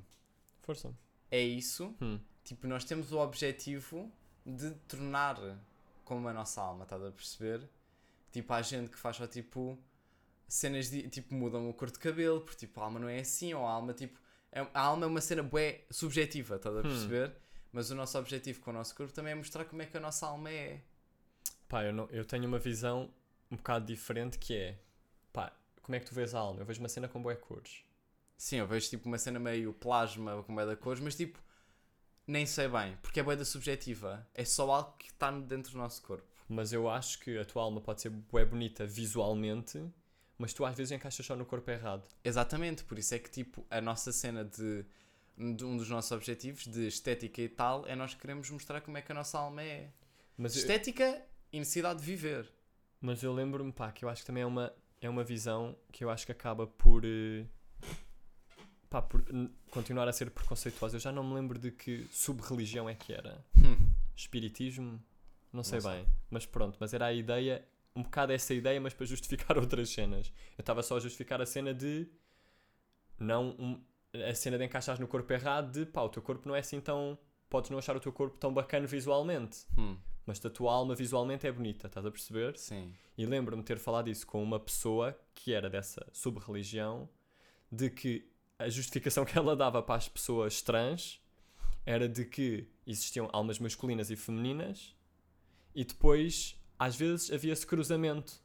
Força. 0.61 0.93
é 1.31 1.41
isso. 1.41 1.95
Hum. 2.01 2.19
Tipo, 2.43 2.67
nós 2.67 2.83
temos 2.83 3.11
o 3.11 3.17
objetivo 3.19 4.11
de 4.45 4.71
tornar 4.87 5.37
como 6.03 6.27
a 6.27 6.33
nossa 6.33 6.61
alma, 6.61 6.83
estás 6.83 7.03
a 7.03 7.11
perceber? 7.11 7.67
Tipo, 8.31 8.53
há 8.53 8.61
gente 8.61 8.91
que 8.91 8.97
faz 8.97 9.15
só 9.17 9.25
tipo. 9.27 9.77
cenas 10.47 10.89
de 10.91 11.09
tipo 11.09 11.33
mudam 11.33 11.67
o 11.69 11.73
cor 11.73 11.89
de 11.89 11.97
cabelo, 11.97 12.41
porque 12.41 12.57
tipo 12.67 12.79
a 12.79 12.83
alma 12.83 12.99
não 12.99 13.09
é 13.09 13.19
assim, 13.19 13.53
ou 13.53 13.65
a 13.65 13.71
alma 13.71 13.93
tipo. 13.93 14.19
é- 14.51 14.67
a 14.73 14.81
alma 14.81 15.05
é 15.05 15.07
uma 15.07 15.21
cena 15.21 15.41
bué 15.41 15.85
subjetiva, 15.89 16.57
estás 16.57 16.77
a 16.77 16.81
perceber? 16.81 17.33
Mas 17.71 17.89
o 17.91 17.95
nosso 17.95 18.17
objetivo 18.19 18.61
com 18.61 18.69
o 18.69 18.73
nosso 18.73 18.95
corpo 18.95 19.11
também 19.11 19.31
é 19.33 19.35
mostrar 19.35 19.65
como 19.65 19.81
é 19.81 19.85
que 19.85 19.97
a 19.97 19.99
nossa 19.99 20.27
alma 20.27 20.49
é. 20.51 20.81
Pá, 21.67 21.83
eu, 21.83 21.91
não, 21.91 22.07
eu 22.11 22.23
tenho 22.23 22.45
uma 22.47 22.59
visão 22.59 23.11
um 23.51 23.55
bocado 23.57 23.85
diferente 23.85 24.37
que 24.37 24.55
é, 24.55 24.77
pá, 25.35 25.51
como 25.81 25.95
é 25.95 25.99
que 25.99 26.05
tu 26.07 26.15
vês 26.15 26.33
a 26.33 26.39
alma? 26.39 26.61
Eu 26.61 26.65
vejo 26.65 26.79
uma 26.79 26.89
cena 26.89 27.07
com 27.07 27.21
boé 27.21 27.35
cores. 27.35 27.83
Sim, 28.37 28.57
eu 28.57 28.67
vejo 28.67 28.89
tipo 28.89 29.07
uma 29.07 29.17
cena 29.17 29.39
meio 29.39 29.73
plasma 29.73 30.41
com 30.43 30.55
bué 30.55 30.65
da 30.65 30.75
cores, 30.75 31.01
mas 31.01 31.15
tipo, 31.15 31.37
nem 32.25 32.45
sei 32.45 32.67
bem, 32.67 32.97
porque 33.01 33.19
é 33.19 33.23
bué 33.23 33.35
da 33.35 33.45
subjetiva. 33.45 34.27
É 34.33 34.43
só 34.45 34.69
algo 34.71 34.93
que 34.97 35.07
está 35.09 35.29
dentro 35.31 35.71
do 35.73 35.77
nosso 35.77 36.01
corpo. 36.01 36.27
Mas 36.47 36.71
eu 36.73 36.89
acho 36.89 37.19
que 37.19 37.37
a 37.37 37.45
tua 37.45 37.63
alma 37.63 37.81
pode 37.81 38.01
ser 38.01 38.09
bué 38.09 38.45
bonita 38.45 38.85
visualmente, 38.85 39.83
mas 40.37 40.53
tu 40.53 40.65
às 40.65 40.75
vezes 40.75 40.91
encaixas 40.91 41.25
só 41.25 41.35
no 41.35 41.45
corpo 41.45 41.69
errado. 41.71 42.07
Exatamente, 42.23 42.83
por 42.83 42.97
isso 42.99 43.13
é 43.15 43.19
que 43.19 43.29
tipo 43.29 43.65
a 43.69 43.79
nossa 43.81 44.11
cena 44.11 44.43
de, 44.45 44.85
de 45.37 45.63
um 45.65 45.75
dos 45.77 45.89
nossos 45.89 46.11
objetivos 46.11 46.65
de 46.67 46.87
estética 46.87 47.41
e 47.41 47.49
tal 47.49 47.85
é 47.87 47.95
nós 47.95 48.13
queremos 48.13 48.49
mostrar 48.49 48.81
como 48.81 48.97
é 48.97 49.01
que 49.01 49.11
a 49.11 49.15
nossa 49.15 49.37
alma 49.39 49.61
é. 49.63 49.91
Mas 50.37 50.55
eu, 50.55 50.61
Estética 50.61 51.21
e 51.51 51.59
necessidade 51.59 51.99
de 51.99 52.05
viver. 52.05 52.51
mas 52.99 53.23
eu 53.23 53.33
lembro-me, 53.33 53.71
pá, 53.71 53.91
que 53.91 54.03
eu 54.03 54.09
acho 54.09 54.21
que 54.21 54.27
também 54.27 54.43
é 54.43 54.45
uma, 54.45 54.73
é 55.05 55.09
uma 55.09 55.23
visão 55.23 55.75
que 55.91 56.03
eu 56.03 56.09
acho 56.09 56.25
que 56.25 56.31
acaba 56.31 56.65
por, 56.67 57.03
eh, 57.05 57.45
pá, 58.89 59.01
por 59.01 59.23
continuar 59.71 60.07
a 60.07 60.13
ser 60.13 60.29
preconceituosa. 60.31 60.95
Eu 60.97 60.99
já 60.99 61.11
não 61.11 61.23
me 61.23 61.33
lembro 61.35 61.57
de 61.59 61.71
que 61.71 62.07
sub-religião 62.11 62.89
é 62.89 62.95
que 62.95 63.13
era. 63.13 63.43
Hum. 63.57 63.91
Espiritismo? 64.15 65.01
Não 65.51 65.63
sei 65.63 65.79
sei. 65.81 65.91
bem. 65.91 66.05
Mas 66.29 66.45
pronto, 66.45 66.77
mas 66.79 66.93
era 66.93 67.05
a 67.05 67.13
ideia, 67.13 67.65
um 67.95 68.03
bocado 68.03 68.31
essa 68.33 68.53
ideia, 68.53 68.79
mas 68.81 68.93
para 68.93 69.05
justificar 69.05 69.57
outras 69.59 69.89
cenas. 69.89 70.31
Eu 70.57 70.61
estava 70.61 70.81
só 70.83 70.97
a 70.97 70.99
justificar 70.99 71.41
a 71.41 71.45
cena 71.45 71.73
de. 71.73 72.07
Não. 73.19 73.49
um- 73.59 73.81
a 74.29 74.33
cena 74.33 74.57
de 74.57 74.63
encaixar 74.63 74.97
no 74.97 75.07
corpo 75.09 75.31
errado, 75.33 75.73
de 75.73 75.85
pá, 75.85 76.01
o 76.01 76.07
teu 76.09 76.21
corpo 76.21 76.47
não 76.47 76.55
é 76.55 76.59
assim 76.59 76.79
tão. 76.79 77.17
Podes 77.49 77.69
não 77.69 77.77
achar 77.77 77.95
o 77.97 77.99
teu 77.99 78.13
corpo 78.13 78.37
tão 78.37 78.53
bacana 78.53 78.87
visualmente, 78.87 79.65
Hum, 79.77 79.97
mas 80.25 80.43
a 80.45 80.49
tua 80.49 80.73
alma 80.73 80.95
visualmente 80.95 81.45
é 81.47 81.51
bonita, 81.51 81.87
estás 81.87 82.05
a 82.05 82.11
perceber? 82.11 82.57
sim. 82.57 82.93
E 83.17 83.25
lembro-me 83.25 83.61
de 83.61 83.67
ter 83.67 83.77
falado 83.77 84.09
isso 84.09 84.27
com 84.27 84.43
uma 84.43 84.59
pessoa 84.59 85.17
que 85.33 85.53
era 85.53 85.69
dessa 85.69 86.05
sub-religião, 86.11 87.07
de 87.71 87.89
que 87.89 88.29
a 88.59 88.67
justificação 88.69 89.23
que 89.25 89.37
ela 89.37 89.55
dava 89.55 89.81
para 89.81 89.95
as 89.95 90.07
pessoas 90.09 90.61
trans 90.61 91.21
era 91.85 92.09
de 92.09 92.25
que 92.25 92.67
existiam 92.85 93.29
almas 93.31 93.57
masculinas 93.59 94.09
e 94.09 94.15
femininas 94.15 94.93
e 95.73 95.83
depois, 95.85 96.55
às 96.79 96.95
vezes, 96.95 97.31
havia 97.31 97.53
esse 97.53 97.65
cruzamento 97.65 98.43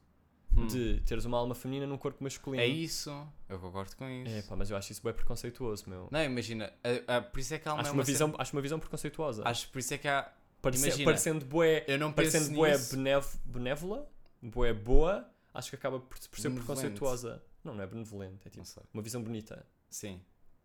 Hum. 0.56 0.66
de 0.66 1.00
teres 1.06 1.24
uma 1.24 1.38
alma 1.38 1.54
feminina 1.54 1.86
num 1.86 1.96
corpo 1.96 2.24
masculino. 2.24 2.60
É 2.60 2.66
isso. 2.66 3.08
Eu 3.48 3.56
concordo 3.60 3.94
com 3.94 4.08
isso. 4.10 4.34
É, 4.34 4.42
pá, 4.42 4.56
mas 4.56 4.68
eu 4.68 4.76
acho 4.76 4.90
isso 4.90 5.00
bem 5.00 5.12
preconceituoso, 5.14 5.88
meu. 5.88 6.08
Não, 6.10 6.24
imagina, 6.24 6.72
a- 7.06 7.18
a- 7.18 7.22
por 7.22 7.38
isso 7.38 7.54
é 7.54 7.58
que 7.60 7.68
a 7.68 7.70
alma 7.70 7.82
Acho 7.82 7.90
é 7.90 7.92
uma, 7.92 7.98
uma 7.98 8.04
visão, 8.04 8.28
cena- 8.30 8.42
acho 8.42 8.52
uma 8.56 8.60
visão 8.60 8.80
preconceituosa. 8.80 9.42
Acho 9.46 9.68
por 9.70 9.78
isso 9.78 9.94
é 9.94 9.98
que 9.98 10.08
há. 10.08 10.28
Parece- 10.62 10.86
imagina, 10.86 11.04
parecendo 11.04 11.44
bué, 11.46 11.84
Eu 11.88 11.98
não 11.98 12.12
parecendo 12.12 12.50
benev- 12.50 13.36
benévola, 13.44 14.10
bué 14.42 14.72
boa, 14.72 15.28
acho 15.54 15.70
que 15.70 15.76
acaba 15.76 15.98
por, 16.00 16.08
por 16.08 16.18
ser 16.38 16.48
Benevolente. 16.48 16.66
preconceituosa. 16.66 17.42
Não, 17.64 17.74
não 17.74 17.82
é 17.82 17.86
benevolente, 17.86 18.46
é 18.46 18.50
tipo 18.50 18.64
uma 18.92 19.02
visão 19.02 19.22
bonita. 19.22 19.66
Sim. 19.88 20.20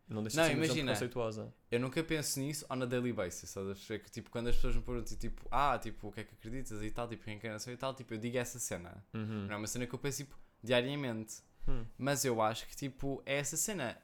Não 0.07 0.21
deixa 0.21 0.37
Não, 0.37 0.43
de 0.43 0.49
ser 0.51 0.57
imagina. 0.57 0.91
preconceituosa. 0.91 1.53
Eu 1.71 1.79
nunca 1.79 2.03
penso 2.03 2.39
nisso 2.39 2.63
on 2.69 2.81
a 2.81 2.85
daily 2.85 3.11
basis, 3.11 3.57
a 3.57 3.61
perceber? 3.63 4.03
Que, 4.03 4.11
tipo, 4.11 4.29
quando 4.29 4.47
as 4.49 4.55
pessoas 4.55 4.75
me 4.75 4.81
perguntam, 4.83 5.17
tipo, 5.17 5.47
ah, 5.49 5.79
tipo, 5.79 6.07
o 6.09 6.11
que 6.11 6.19
é 6.19 6.23
que 6.23 6.33
acreditas 6.35 6.81
e 6.83 6.91
tal, 6.91 7.07
tipo, 7.07 7.23
reencarnação 7.25 7.73
e 7.73 7.77
tal, 7.77 7.93
tipo, 7.95 8.13
eu 8.13 8.17
digo 8.19 8.37
essa 8.37 8.59
cena. 8.59 9.03
Uhum. 9.13 9.47
Não 9.47 9.55
é 9.55 9.57
uma 9.57 9.65
cena 9.67 9.87
que 9.87 9.95
eu 9.95 9.99
penso, 9.99 10.17
tipo, 10.17 10.37
diariamente. 10.61 11.37
Hum. 11.67 11.85
Mas 11.97 12.23
eu 12.23 12.39
acho 12.41 12.67
que, 12.67 12.75
tipo, 12.75 13.23
é 13.25 13.37
essa 13.37 13.57
cena. 13.57 13.97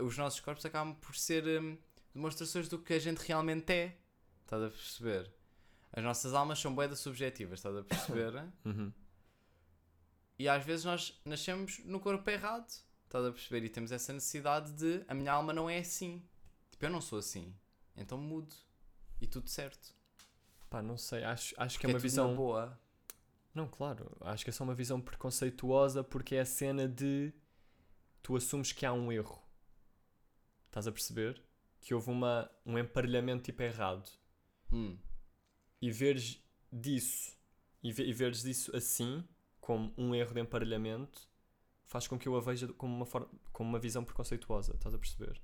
Os 0.00 0.18
nossos 0.18 0.40
corpos 0.40 0.64
acabam 0.66 0.92
por 0.96 1.14
ser 1.14 1.44
hum, 1.62 1.78
demonstrações 2.12 2.68
do 2.68 2.76
que 2.78 2.92
a 2.94 2.98
gente 2.98 3.18
realmente 3.18 3.72
é. 3.72 3.96
Estás 4.44 4.62
a 4.62 4.68
perceber? 4.70 5.30
As 5.92 6.02
nossas 6.02 6.34
almas 6.34 6.58
são 6.58 6.74
boedas 6.74 6.98
subjetivas, 6.98 7.58
estás 7.60 7.76
a 7.76 7.82
perceber? 7.82 8.32
Uhum. 8.64 8.92
e 10.38 10.48
às 10.48 10.64
vezes 10.64 10.84
nós 10.84 11.20
nascemos 11.24 11.78
no 11.84 12.00
corpo 12.00 12.28
errado. 12.30 12.68
Estás 13.06 13.24
a 13.24 13.30
perceber? 13.32 13.64
E 13.64 13.68
temos 13.68 13.92
essa 13.92 14.12
necessidade 14.12 14.72
de 14.72 15.04
a 15.06 15.14
minha 15.14 15.32
alma 15.32 15.52
não 15.52 15.70
é 15.70 15.78
assim. 15.78 16.22
Tipo, 16.70 16.86
eu 16.86 16.90
não 16.90 17.00
sou 17.00 17.18
assim. 17.20 17.54
Então 17.96 18.18
mudo. 18.18 18.54
E 19.20 19.26
tudo 19.26 19.48
certo. 19.48 19.94
Pá, 20.68 20.82
não 20.82 20.98
sei, 20.98 21.22
acho, 21.22 21.54
acho 21.56 21.78
que 21.78 21.82
Porque 21.82 21.86
é 21.86 21.88
uma 21.88 21.98
tudo 21.98 22.02
visão. 22.02 22.34
boa. 22.34 22.78
Não, 23.54 23.68
claro, 23.68 24.16
acho 24.22 24.42
que 24.42 24.50
é 24.50 24.52
só 24.52 24.64
uma 24.64 24.74
visão 24.74 25.00
preconceituosa 25.00 26.02
porque 26.02 26.34
é 26.34 26.40
a 26.40 26.44
cena 26.44 26.88
de 26.88 27.32
tu 28.20 28.34
assumes 28.34 28.72
que 28.72 28.84
há 28.84 28.92
um 28.92 29.12
erro. 29.12 29.40
Estás 30.66 30.88
a 30.88 30.92
perceber? 30.92 31.40
Que 31.80 31.94
houve 31.94 32.10
uma, 32.10 32.50
um 32.66 32.76
emparelhamento 32.76 33.44
tipo 33.44 33.62
errado. 33.62 34.10
Hum. 34.72 34.96
E 35.80 35.90
veres 35.90 36.42
disso 36.72 37.36
e, 37.82 37.92
ve- 37.92 38.04
e 38.06 38.12
veres 38.12 38.42
disso 38.42 38.74
assim, 38.76 39.22
como 39.60 39.92
um 39.96 40.14
erro 40.14 40.32
de 40.34 40.40
emparelhamento, 40.40 41.28
faz 41.84 42.06
com 42.08 42.18
que 42.18 42.26
eu 42.26 42.36
a 42.36 42.40
veja 42.40 42.68
como 42.74 42.94
uma, 42.94 43.06
forma, 43.06 43.28
como 43.52 43.68
uma 43.68 43.78
visão 43.78 44.02
preconceituosa. 44.04 44.74
Estás 44.74 44.94
a 44.94 44.98
perceber? 44.98 45.40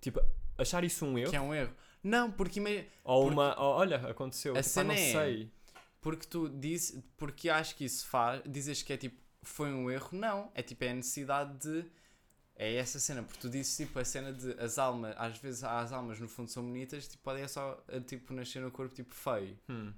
Tipo, 0.00 0.20
achar 0.56 0.84
isso 0.84 1.04
um 1.04 1.18
erro. 1.18 1.30
Que 1.30 1.36
é 1.36 1.40
um 1.40 1.54
erro. 1.54 1.74
Não, 2.02 2.30
porque 2.30 2.60
ima- 2.60 2.84
Ou 3.04 3.22
porque- 3.24 3.34
uma. 3.34 3.60
ou, 3.60 3.74
olha, 3.74 3.96
aconteceu. 4.08 4.56
A 4.56 4.62
tipo, 4.62 4.80
ah, 4.80 4.84
não 4.84 4.92
é- 4.94 5.12
sei. 5.12 5.52
Porque 6.00 6.26
tu 6.26 6.48
dizes, 6.48 7.02
porque 7.16 7.50
acho 7.50 7.74
que 7.74 7.84
isso 7.84 8.06
faz, 8.06 8.40
dizes 8.46 8.82
que 8.82 8.92
é 8.92 8.96
tipo, 8.96 9.20
foi 9.42 9.72
um 9.72 9.90
erro, 9.90 10.10
não, 10.16 10.50
é 10.54 10.62
tipo, 10.62 10.84
é 10.84 10.90
a 10.90 10.94
necessidade 10.94 11.58
de, 11.58 11.90
é 12.58 12.74
essa 12.74 12.98
cena, 13.00 13.22
porque 13.22 13.40
tu 13.40 13.48
dizes 13.48 13.74
tipo 13.76 13.98
a 13.98 14.04
cena 14.04 14.32
de 14.32 14.52
as 14.60 14.78
almas, 14.78 15.14
às 15.16 15.38
vezes 15.38 15.62
as 15.64 15.92
almas 15.92 16.18
no 16.20 16.28
fundo 16.28 16.50
são 16.50 16.62
bonitas, 16.64 17.06
tipo, 17.08 17.22
podem 17.22 17.46
só, 17.48 17.82
eh, 17.88 18.00
tipo, 18.00 18.34
nascer 18.34 18.60
no 18.60 18.70
corpo 18.70 18.94
tipo 18.94 19.14
feio, 19.14 19.56
Hum, 19.68 19.92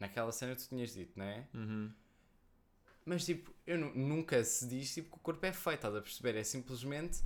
naquela 0.00 0.30
cena 0.32 0.54
que 0.54 0.62
tu 0.62 0.68
tinhas 0.68 0.94
dito, 0.94 1.12
não 1.18 1.24
é? 1.26 1.46
uhum. 1.52 1.92
Mas 3.04 3.24
tipo, 3.24 3.52
eu 3.66 3.76
nu- 3.78 3.94
nunca 3.94 4.42
se 4.44 4.66
diz 4.66 4.94
tipo 4.94 5.10
que 5.10 5.16
o 5.16 5.20
corpo 5.20 5.44
é 5.44 5.52
feio, 5.52 5.74
estás 5.74 5.94
a 5.94 6.00
perceber? 6.00 6.36
É 6.36 6.44
simplesmente 6.44 7.22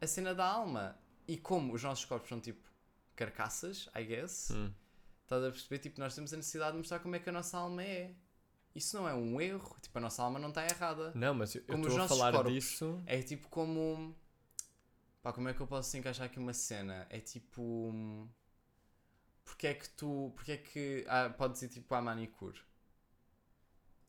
a 0.00 0.06
cena 0.06 0.34
da 0.34 0.46
alma. 0.46 0.96
E 1.28 1.36
como 1.36 1.74
os 1.74 1.82
nossos 1.82 2.04
corpos 2.06 2.28
são 2.28 2.40
tipo 2.40 2.66
carcaças, 3.14 3.88
I 3.94 4.04
guess, 4.04 4.50
Hum. 4.50 4.72
Estás 5.22 5.44
a 5.44 5.50
perceber? 5.50 5.78
Tipo, 5.78 6.00
nós 6.00 6.12
temos 6.14 6.32
a 6.32 6.36
necessidade 6.36 6.72
de 6.72 6.78
mostrar 6.78 6.98
como 6.98 7.14
é 7.14 7.18
que 7.20 7.28
a 7.28 7.32
nossa 7.32 7.56
alma 7.56 7.84
é. 7.84 8.12
Isso 8.74 8.96
não 8.96 9.08
é 9.08 9.14
um 9.14 9.40
erro. 9.40 9.76
Tipo, 9.80 9.98
a 9.98 10.00
nossa 10.00 10.22
alma 10.22 10.38
não 10.38 10.48
está 10.50 10.64
errada. 10.64 11.12
Não, 11.14 11.34
mas 11.34 11.54
eu 11.54 11.62
Como 11.64 11.86
estou 11.88 12.02
a 12.04 12.08
falar 12.08 12.32
corpos. 12.32 12.52
disso. 12.52 13.02
É 13.06 13.20
tipo 13.22 13.48
como. 13.48 14.14
Pá, 15.22 15.32
como 15.32 15.48
é 15.48 15.54
que 15.54 15.60
eu 15.60 15.66
posso 15.66 15.96
encaixar 15.96 16.26
aqui 16.26 16.38
uma 16.38 16.52
cena? 16.54 17.06
É 17.10 17.18
tipo. 17.20 18.28
Porque 19.44 19.66
é 19.66 19.74
que 19.74 19.88
tu. 19.90 20.32
Porque 20.34 20.52
é 20.52 20.56
que. 20.56 21.04
Ah, 21.08 21.30
podes 21.30 21.60
ir 21.62 21.68
tipo 21.68 21.92
à 21.94 22.00
manicure. 22.00 22.58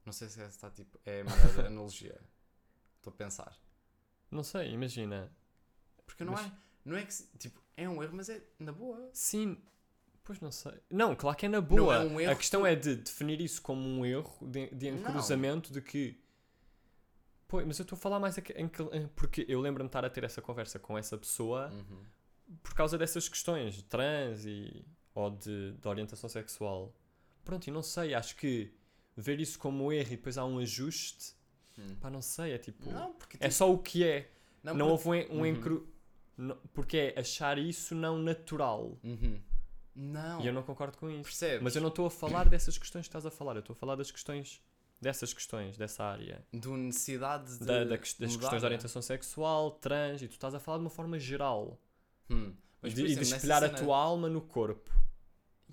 Não 0.05 0.13
sei 0.13 0.29
se 0.29 0.39
essa 0.41 0.49
está 0.49 0.69
tipo. 0.69 0.99
É 1.05 1.21
a 1.21 1.23
melhor 1.55 1.65
analogia. 1.65 2.19
Estou 2.97 3.11
a 3.11 3.15
pensar. 3.15 3.57
Não 4.29 4.43
sei, 4.43 4.71
imagina. 4.71 5.31
Porque 6.05 6.23
não 6.23 6.33
Mas- 6.33 6.45
é. 6.45 6.51
Não 6.85 6.95
é 6.97 7.05
que. 7.05 7.13
Tipo, 7.39 7.61
é 7.75 7.89
um 7.89 8.01
erro, 8.01 8.15
mas 8.15 8.29
é 8.29 8.41
na 8.59 8.71
boa. 8.71 9.09
Sim, 9.13 9.57
pois 10.23 10.39
não 10.39 10.51
sei. 10.51 10.73
Não, 10.89 11.15
claro 11.15 11.37
que 11.37 11.45
é 11.45 11.49
na 11.49 11.59
Não 11.61 11.67
boa. 11.67 11.95
é 11.95 11.99
um 12.05 12.19
erro 12.19 12.31
a 12.31 12.35
questão 12.35 12.65
é 12.65 12.75
de 12.75 12.95
definir 12.95 13.39
isso 13.41 13.61
como 13.61 13.81
um 13.87 14.05
erro 14.05 14.37
de, 14.41 14.67
de 14.69 14.91
Não. 14.91 14.99
encruzamento 14.99 15.71
de 15.73 15.81
que. 15.81 16.19
Pois, 17.47 17.65
mas 17.67 17.77
eu 17.79 17.83
estou 17.83 17.97
a 17.97 17.99
falar 17.99 18.19
mais 18.19 18.37
em 18.37 18.41
que- 18.41 19.07
porque 19.15 19.45
eu 19.49 19.59
lembro-me 19.59 19.87
de 19.87 19.89
estar 19.89 20.05
a 20.05 20.09
ter 20.09 20.23
essa 20.23 20.41
conversa 20.41 20.79
com 20.79 20.97
essa 20.97 21.17
pessoa 21.17 21.69
Uhum. 21.69 22.03
por 22.63 22.73
causa 22.73 22.97
dessas 22.97 23.27
questões 23.27 23.75
de 23.75 23.83
trans 23.83 24.45
e 24.45 24.85
ou 25.13 25.29
de, 25.31 25.73
de 25.73 25.87
orientação 25.87 26.29
sexual. 26.29 26.93
Pronto, 27.43 27.67
e 27.67 27.71
não 27.71 27.81
sei, 27.83 28.13
acho 28.13 28.37
que 28.37 28.71
ver 29.17 29.41
isso 29.41 29.59
como 29.59 29.91
erro 29.91 30.07
e 30.13 30.15
depois 30.15 30.37
há 30.37 30.45
um 30.45 30.59
ajuste, 30.59 31.33
Hum. 31.77 31.95
pá, 31.99 32.09
não 32.09 32.21
sei, 32.21 32.53
é 32.53 32.57
tipo. 32.57 32.89
Não, 32.89 33.11
porque. 33.13 33.35
é 33.37 33.39
tipo, 33.41 33.53
só 33.53 33.69
o 33.71 33.77
que 33.77 34.03
é. 34.05 34.31
Não, 34.63 34.73
porque- 34.77 34.89
houve 35.09 35.09
um, 35.29 35.35
um 35.35 35.39
Uhum. 35.39 35.45
encru... 35.47 35.87
não- 36.37 36.57
Porque 36.73 36.97
é 37.15 37.19
achar 37.19 37.57
isso 37.57 37.93
não 37.95 38.17
natural. 38.17 38.97
Uhum. 39.03 39.41
Não. 39.95 40.41
E 40.41 40.47
eu 40.47 40.53
não 40.53 40.63
concordo 40.63 40.97
com 40.97 41.09
isso. 41.09 41.23
Percebes? 41.23 41.61
Mas 41.61 41.75
eu 41.75 41.81
não 41.81 41.89
estou 41.89 42.05
a 42.05 42.11
falar 42.11 42.47
dessas 42.47 42.77
questões 42.77 43.03
que 43.03 43.09
estás 43.09 43.25
a 43.25 43.31
falar, 43.31 43.55
eu 43.55 43.59
estou 43.59 43.73
a 43.73 43.75
falar 43.77 43.95
das 43.95 44.09
questões, 44.11 44.61
dessas 45.01 45.33
questões, 45.33 45.77
dessa 45.77 46.03
área. 46.03 46.45
do 46.53 46.77
necessidade 46.77 47.57
de 47.57 47.65
Da, 47.65 47.83
da 47.83 47.83
das 47.83 47.89
mudar, 47.89 47.97
questões 47.97 48.51
de 48.51 48.59
né? 48.59 48.65
orientação 48.65 49.01
sexual, 49.01 49.71
trans, 49.71 50.21
e 50.21 50.27
tu 50.27 50.31
estás 50.33 50.55
a 50.55 50.59
falar 50.59 50.77
de 50.77 50.83
uma 50.85 50.89
forma 50.89 51.19
geral. 51.19 51.77
Hum. 52.29 52.53
E 52.53 52.55
Mas, 52.83 52.93
de, 52.93 53.01
por 53.01 53.09
e 53.09 53.15
de 53.15 53.21
exemplo, 53.21 53.35
espelhar 53.35 53.63
a 53.63 53.67
cena- 53.67 53.79
tua 53.79 53.97
alma 53.97 54.29
no 54.29 54.41
corpo. 54.41 54.89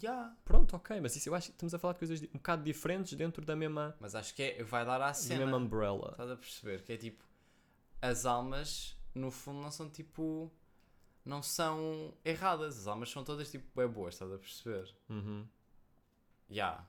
Ya. 0.03 0.33
Pronto, 0.45 0.77
ok, 0.77 1.01
mas 1.01 1.16
isso 1.16 1.29
eu 1.29 1.35
acho 1.35 1.49
que 1.49 1.55
estamos 1.55 1.75
a 1.75 1.79
falar 1.79 1.93
de 1.95 1.99
coisas 1.99 2.23
um 2.23 2.27
bocado 2.35 2.62
diferentes 2.62 3.14
dentro 3.14 3.45
da 3.45 3.57
mesma, 3.57 3.97
Mas 3.99 4.14
acho 4.14 4.33
que 4.35 4.43
é, 4.43 4.62
vai 4.62 4.85
dar 4.85 5.01
à 5.01 5.09
da 5.09 5.14
cena. 5.14 5.41
mesma 5.41 5.57
umbrella. 5.57 6.11
Estás 6.12 6.31
a 6.31 6.37
perceber? 6.37 6.83
Que 6.83 6.93
é 6.93 6.97
tipo, 6.97 7.25
as 8.01 8.25
almas, 8.25 8.97
no 9.14 9.31
fundo, 9.31 9.61
não 9.61 9.71
são 9.73 9.89
tipo. 9.91 10.53
Não 11.29 11.43
são 11.43 12.14
erradas. 12.24 12.79
As 12.79 12.87
almas 12.87 13.11
são 13.11 13.22
todas 13.22 13.51
tipo 13.51 13.66
bem 13.76 13.87
boas, 13.87 14.14
estás 14.14 14.33
a 14.33 14.39
perceber? 14.39 14.95
Uhum. 15.11 15.47
Ya. 16.51 16.83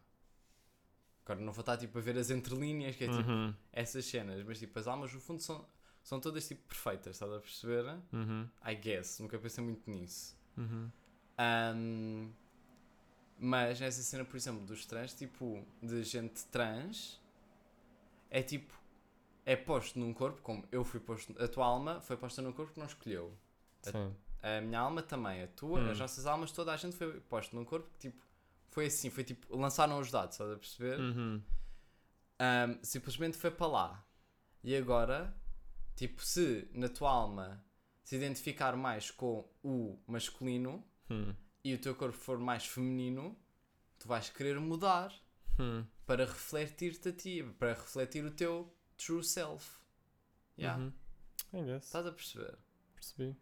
Agora 1.26 1.42
não 1.42 1.52
vou 1.52 1.60
estar 1.62 1.76
tipo 1.78 1.98
a 1.98 2.02
ver 2.02 2.18
as 2.18 2.30
entrelinhas, 2.30 2.96
que 2.96 3.04
é 3.04 3.08
tipo 3.10 3.30
Uhum. 3.30 3.54
essas 3.74 4.06
cenas, 4.06 4.42
mas 4.46 4.58
tipo 4.58 4.80
as 4.80 4.88
almas 4.88 5.14
no 5.14 5.20
fundo 5.20 5.42
são, 5.42 5.66
são 6.02 6.20
todas 6.22 6.48
tipo 6.48 6.62
perfeitas, 6.70 7.18
estás 7.18 7.32
a 7.34 7.40
perceber? 7.40 7.84
Uhum. 8.14 8.48
I 8.66 8.76
guess, 8.76 9.20
nunca 9.20 9.38
pensei 9.38 9.62
muito 9.64 9.90
nisso. 9.92 10.36
Uhum. 10.58 10.90
Ahm, 11.38 12.32
mas 13.38 13.82
essa 13.82 14.02
cena, 14.02 14.24
por 14.26 14.38
exemplo, 14.38 14.66
dos 14.66 14.86
trans, 14.86 15.14
tipo, 15.14 15.64
de 15.84 16.02
gente 16.04 16.46
trans, 16.46 17.22
é 18.30 18.42
tipo, 18.42 18.74
é 19.46 19.56
posto 19.58 20.00
num 20.00 20.14
corpo, 20.14 20.42
como 20.42 20.64
eu 20.72 20.84
fui 20.86 21.00
posto, 21.02 21.36
a 21.44 21.48
tua 21.48 21.66
alma 21.66 22.00
foi 22.02 22.16
posta 22.18 22.42
num 22.42 22.54
corpo 22.54 22.72
que 22.74 22.80
não 22.80 22.88
escolheu. 22.88 23.34
Sim. 23.82 24.16
A 24.42 24.62
minha 24.62 24.80
alma 24.80 25.02
também, 25.02 25.44
a 25.44 25.48
tua, 25.48 25.80
Hum. 25.82 25.92
as 25.92 26.00
nossas 26.00 26.26
almas, 26.26 26.52
toda 26.52 26.72
a 26.74 26.78
gente 26.78 26.96
foi 26.96 27.20
posto 27.22 27.56
num 27.56 27.66
corpo 27.66 27.90
que 27.92 28.10
tipo, 28.10 28.24
foi 28.70 28.86
assim, 28.86 29.10
foi 29.10 29.24
tipo, 29.24 29.56
lançaram 29.56 30.00
os 30.00 30.10
dados, 30.12 30.36
estás 30.36 30.50
a 30.52 30.56
perceber? 30.56 31.00
Uhum. 31.00 31.42
Ahm, 32.40 32.80
simplesmente 32.84 33.38
foi 33.38 33.52
para 33.52 33.68
lá. 33.68 34.06
E 34.64 34.76
agora, 34.76 35.36
tipo, 35.96 36.24
se 36.24 36.70
na 36.74 36.88
tua 36.88 37.10
alma 37.12 37.64
se 38.04 38.16
identificar 38.16 38.76
mais 38.76 39.12
com 39.12 39.48
o 39.64 40.00
masculino 40.08 40.84
Hum. 41.10 41.34
e 41.64 41.74
o 41.74 41.78
teu 41.82 41.94
corpo 41.96 42.18
for 42.18 42.40
mais 42.40 42.66
feminino, 42.66 43.38
tu 43.98 44.08
vais 44.08 44.30
querer 44.30 44.60
mudar 44.60 45.14
Hum. 45.60 45.86
para 46.06 46.24
refletir-te 46.26 47.10
a 47.10 47.14
ti, 47.14 47.44
para 47.60 47.74
refletir 47.74 48.24
o 48.24 48.32
teu 48.32 48.74
true 48.98 49.24
self. 49.24 49.78
Yeah. 50.58 50.82
Uhum. 51.54 51.76
Estás 51.78 52.06
a 52.06 52.12
perceber? 52.12 52.58
Percebi. 52.96 53.36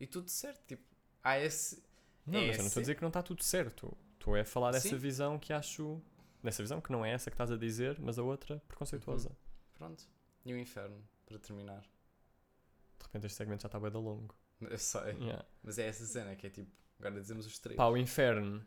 E 0.00 0.06
tudo 0.06 0.28
certo, 0.28 0.64
tipo, 0.66 0.82
há 1.22 1.38
esse. 1.38 1.82
Não, 2.26 2.40
É 2.40 2.46
mas 2.48 2.56
eu 2.56 2.62
não 2.62 2.66
estou 2.66 2.66
a 2.66 2.66
esse- 2.66 2.80
dizer 2.80 2.94
que 2.94 3.02
não 3.02 3.08
está 3.08 3.22
tudo 3.22 3.42
certo. 3.42 3.96
Estou 4.14 4.34
a 4.34 4.44
falar 4.44 4.72
dessa 4.72 4.88
Sim. 4.88 4.96
visão 4.96 5.38
que 5.38 5.52
acho. 5.52 6.00
Dessa 6.42 6.62
visão 6.62 6.80
que 6.80 6.92
não 6.92 7.04
é 7.04 7.10
essa 7.12 7.30
que 7.30 7.34
estás 7.34 7.50
a 7.50 7.56
dizer, 7.56 7.98
mas 7.98 8.18
a 8.18 8.22
outra 8.22 8.62
preconceituosa. 8.68 9.30
Pronto. 9.74 10.04
E 10.44 10.52
o 10.52 10.58
inferno, 10.58 11.02
para 11.26 11.38
terminar. 11.38 11.80
De 11.82 13.04
repente 13.04 13.26
este 13.26 13.36
segmento 13.36 13.62
já 13.62 13.66
está 13.66 13.78
bem 13.80 13.90
da 13.90 13.98
longo. 13.98 14.34
Eu 14.60 14.78
sei. 14.78 15.14
Yeah. 15.14 15.44
Mas 15.62 15.78
é 15.78 15.86
essa 15.86 16.04
cena 16.06 16.34
que 16.36 16.46
é 16.46 16.50
tipo, 16.50 16.70
agora 16.98 17.20
dizemos 17.20 17.46
os 17.46 17.58
três. 17.58 17.76
Pá, 17.76 17.86
o 17.86 17.96
inferno. 17.96 18.64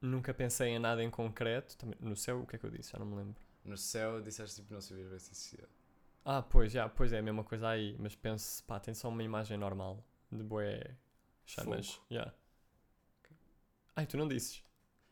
Nunca 0.00 0.34
pensei 0.34 0.68
em 0.70 0.78
nada 0.78 1.02
em 1.02 1.10
concreto. 1.10 1.76
Também, 1.76 1.96
no 2.00 2.14
céu, 2.16 2.40
o 2.42 2.46
que 2.46 2.56
é 2.56 2.58
que 2.58 2.66
eu 2.66 2.70
disse? 2.70 2.92
Já 2.92 2.98
não 2.98 3.06
me 3.06 3.16
lembro. 3.16 3.40
No 3.64 3.76
céu 3.76 4.20
disseste 4.20 4.60
tipo, 4.60 4.74
não 4.74 4.80
sabias 4.80 5.08
bem 5.08 5.18
se. 5.18 5.58
Ah, 6.24 6.42
pois, 6.42 6.72
já, 6.72 6.88
pois 6.88 7.12
é 7.12 7.18
a 7.18 7.22
mesma 7.22 7.42
coisa 7.44 7.68
aí. 7.68 7.96
Mas 7.98 8.14
penso, 8.14 8.62
pá, 8.64 8.78
tem 8.80 8.92
só 8.94 9.08
uma 9.08 9.22
imagem 9.22 9.56
normal. 9.56 10.04
De 10.36 10.42
boé 10.42 10.96
chamas. 11.46 11.90
Fogo. 11.94 12.06
Yeah. 12.10 12.34
Ai, 13.96 14.06
tu 14.06 14.16
não 14.16 14.26
disses. 14.28 14.62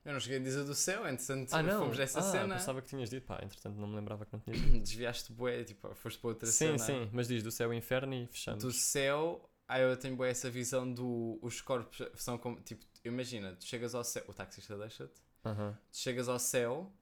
Eu 0.05 0.13
não 0.13 0.19
cheguei 0.21 0.39
a 0.39 0.43
dizer 0.43 0.65
do 0.65 0.75
céu, 0.75 1.07
entretanto 1.07 1.53
Ah, 1.55 1.63
não. 1.63 1.79
fomos 1.83 1.97
dessa 1.97 2.19
ah, 2.19 2.23
cena. 2.23 2.55
pensava 2.57 2.83
que 2.83 2.89
tinhas 2.89 3.09
dito. 3.09 3.25
Pá, 3.25 3.39
entretanto 3.43 3.77
não 3.79 3.87
me 3.87 3.95
lembrava 3.95 4.27
que 4.27 4.33
não 4.33 4.41
tinhas 4.41 4.59
dito. 4.61 4.79
Desviaste 4.81 5.33
bué, 5.33 5.63
tipo, 5.63 5.95
foste 5.95 6.19
para 6.19 6.29
outra 6.31 6.47
sim, 6.49 6.77
cena. 6.77 6.79
sim. 6.79 7.11
Mas 7.13 7.29
diz 7.29 7.43
do 7.43 7.53
céu 7.53 7.73
e 7.73 7.77
inferno 7.77 8.13
e 8.13 8.27
fechamos. 8.27 8.65
Do 8.65 8.73
céu, 8.73 9.49
aí 9.69 9.83
eu 9.83 9.97
tenho 9.97 10.17
bué 10.17 10.31
essa 10.31 10.51
visão 10.51 10.93
do. 10.93 11.39
Os 11.41 11.61
corpos 11.61 12.03
são 12.17 12.37
como. 12.37 12.61
Tipo, 12.63 12.85
imagina, 13.05 13.55
tu 13.55 13.65
chegas 13.65 13.95
ao 13.95 14.03
céu. 14.03 14.25
O 14.27 14.35
taxista 14.35 14.77
deixa-te. 14.77 15.23
Aham. 15.45 15.79
Tu 15.93 15.99
chegas 15.99 16.29
ao 16.29 16.39
céu 16.41 16.93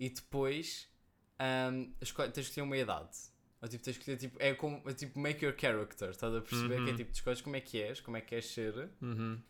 e 0.00 0.08
depois 0.08 0.88
escolhe- 2.00 2.30
tens 2.32 2.48
que 2.48 2.54
ter 2.54 2.62
uma 2.62 2.76
idade. 2.78 3.10
Ou 3.62 3.68
tipo, 3.68 3.84
tens 3.84 3.96
que 3.96 4.04
ter 4.04 4.16
tipo. 4.16 4.36
É 4.42 4.52
como. 4.54 4.82
É 4.88 4.92
tipo, 4.92 5.18
make 5.20 5.44
your 5.44 5.54
character. 5.56 6.10
Estás 6.10 6.34
a 6.34 6.40
perceber? 6.40 6.76
Que 6.82 6.88
é 6.88 6.90
Uhum. 6.90 6.96
tipo, 6.96 7.12
tu 7.12 7.14
escolhes 7.14 7.40
como 7.40 7.54
é 7.56 7.60
que 7.60 7.80
és, 7.80 8.00
como 8.00 8.16
é 8.16 8.20
que 8.20 8.26
queres 8.28 8.46
ser. 8.46 8.90
Uhum. 9.00 9.40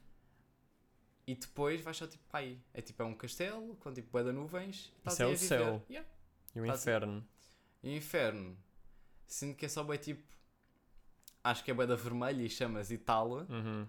E 1.27 1.35
depois 1.35 1.81
vais 1.81 1.97
só 1.97 2.07
tipo 2.07 2.25
aí. 2.33 2.61
É 2.75 2.81
tipo, 2.83 3.03
é 3.03 3.07
um 3.07 3.15
castelo 3.15 3.75
com 3.77 3.93
tipo 3.93 4.23
de 4.23 4.33
nuvens. 4.33 4.93
Isso 5.07 5.23
é 5.23 5.27
o 5.27 5.37
céu. 5.37 5.83
Yeah. 5.89 6.09
E 6.55 6.61
o 6.61 6.65
Estás- 6.65 6.83
inferno. 6.83 7.27
E 7.83 7.89
o 7.89 7.97
inferno. 7.97 8.59
Sinto 9.27 9.57
que 9.57 9.65
é 9.65 9.69
só 9.69 9.83
bué 9.83 9.97
tipo. 9.97 10.23
Acho 11.43 11.65
que 11.65 11.71
é 11.71 11.75
bué 11.75 11.87
da 11.87 11.97
vermelha 11.97 12.43
e 12.43 12.51
chamas 12.51 12.91
e 12.91 12.99
tal. 12.99 13.31
Uhum. 13.49 13.87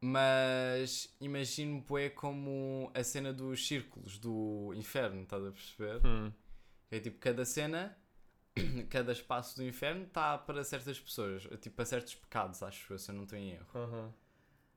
Mas 0.00 1.14
imagino 1.20 1.80
bué 1.82 2.10
como 2.10 2.90
a 2.94 3.02
cena 3.02 3.32
dos 3.32 3.66
círculos 3.66 4.18
do 4.18 4.72
inferno, 4.74 5.22
estás 5.22 5.44
a 5.44 5.50
perceber? 5.50 6.06
Hum. 6.06 6.32
É 6.90 7.00
tipo, 7.00 7.18
cada 7.18 7.44
cena, 7.44 7.96
cada 8.90 9.12
espaço 9.12 9.56
do 9.56 9.64
inferno 9.64 10.04
está 10.04 10.36
para 10.38 10.64
certas 10.64 10.98
pessoas, 10.98 11.42
tipo 11.60 11.76
para 11.76 11.84
certos 11.84 12.14
pecados, 12.14 12.62
acho 12.62 12.92
eu, 12.92 12.98
se 12.98 13.10
eu 13.10 13.14
não 13.14 13.24
estou 13.24 13.38
em 13.38 13.50
erro. 13.52 13.66
Aham. 13.74 14.12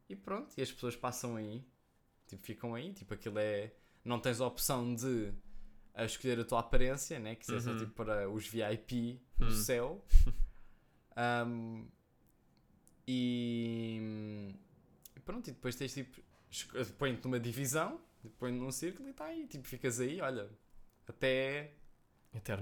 E 0.09 0.15
pronto, 0.15 0.53
e 0.57 0.61
as 0.61 0.71
pessoas 0.71 0.95
passam 0.95 1.35
aí, 1.35 1.63
tipo, 2.27 2.43
ficam 2.43 2.75
aí, 2.75 2.93
tipo, 2.93 3.13
aquilo 3.13 3.39
é. 3.39 3.73
Não 4.03 4.19
tens 4.19 4.41
a 4.41 4.47
opção 4.47 4.95
de 4.95 5.33
a 5.93 6.05
escolher 6.05 6.39
a 6.39 6.45
tua 6.45 6.59
aparência, 6.61 7.19
né? 7.19 7.35
Que 7.35 7.45
isso 7.45 7.55
é 7.55 7.59
só 7.59 7.71
Uhum. 7.71 7.77
tipo 7.77 7.91
para 7.93 8.29
os 8.29 8.47
VIP 8.47 9.21
do 9.37 9.45
Hum. 9.45 9.49
céu. 9.51 10.05
Ahm, 11.15 11.87
e, 13.07 14.53
pronto, 15.25 15.47
e 15.49 15.51
depois 15.53 15.75
tens 15.75 15.93
tipo. 15.93 16.21
Põe-te 16.97 17.23
numa 17.23 17.39
divisão, 17.39 18.01
põe-te 18.39 18.57
num 18.57 18.71
círculo 18.71 19.07
e 19.07 19.11
está 19.11 19.25
aí, 19.25 19.47
tipo, 19.47 19.67
ficas 19.67 19.99
aí, 19.99 20.19
olha, 20.21 20.49
até, 21.07 21.73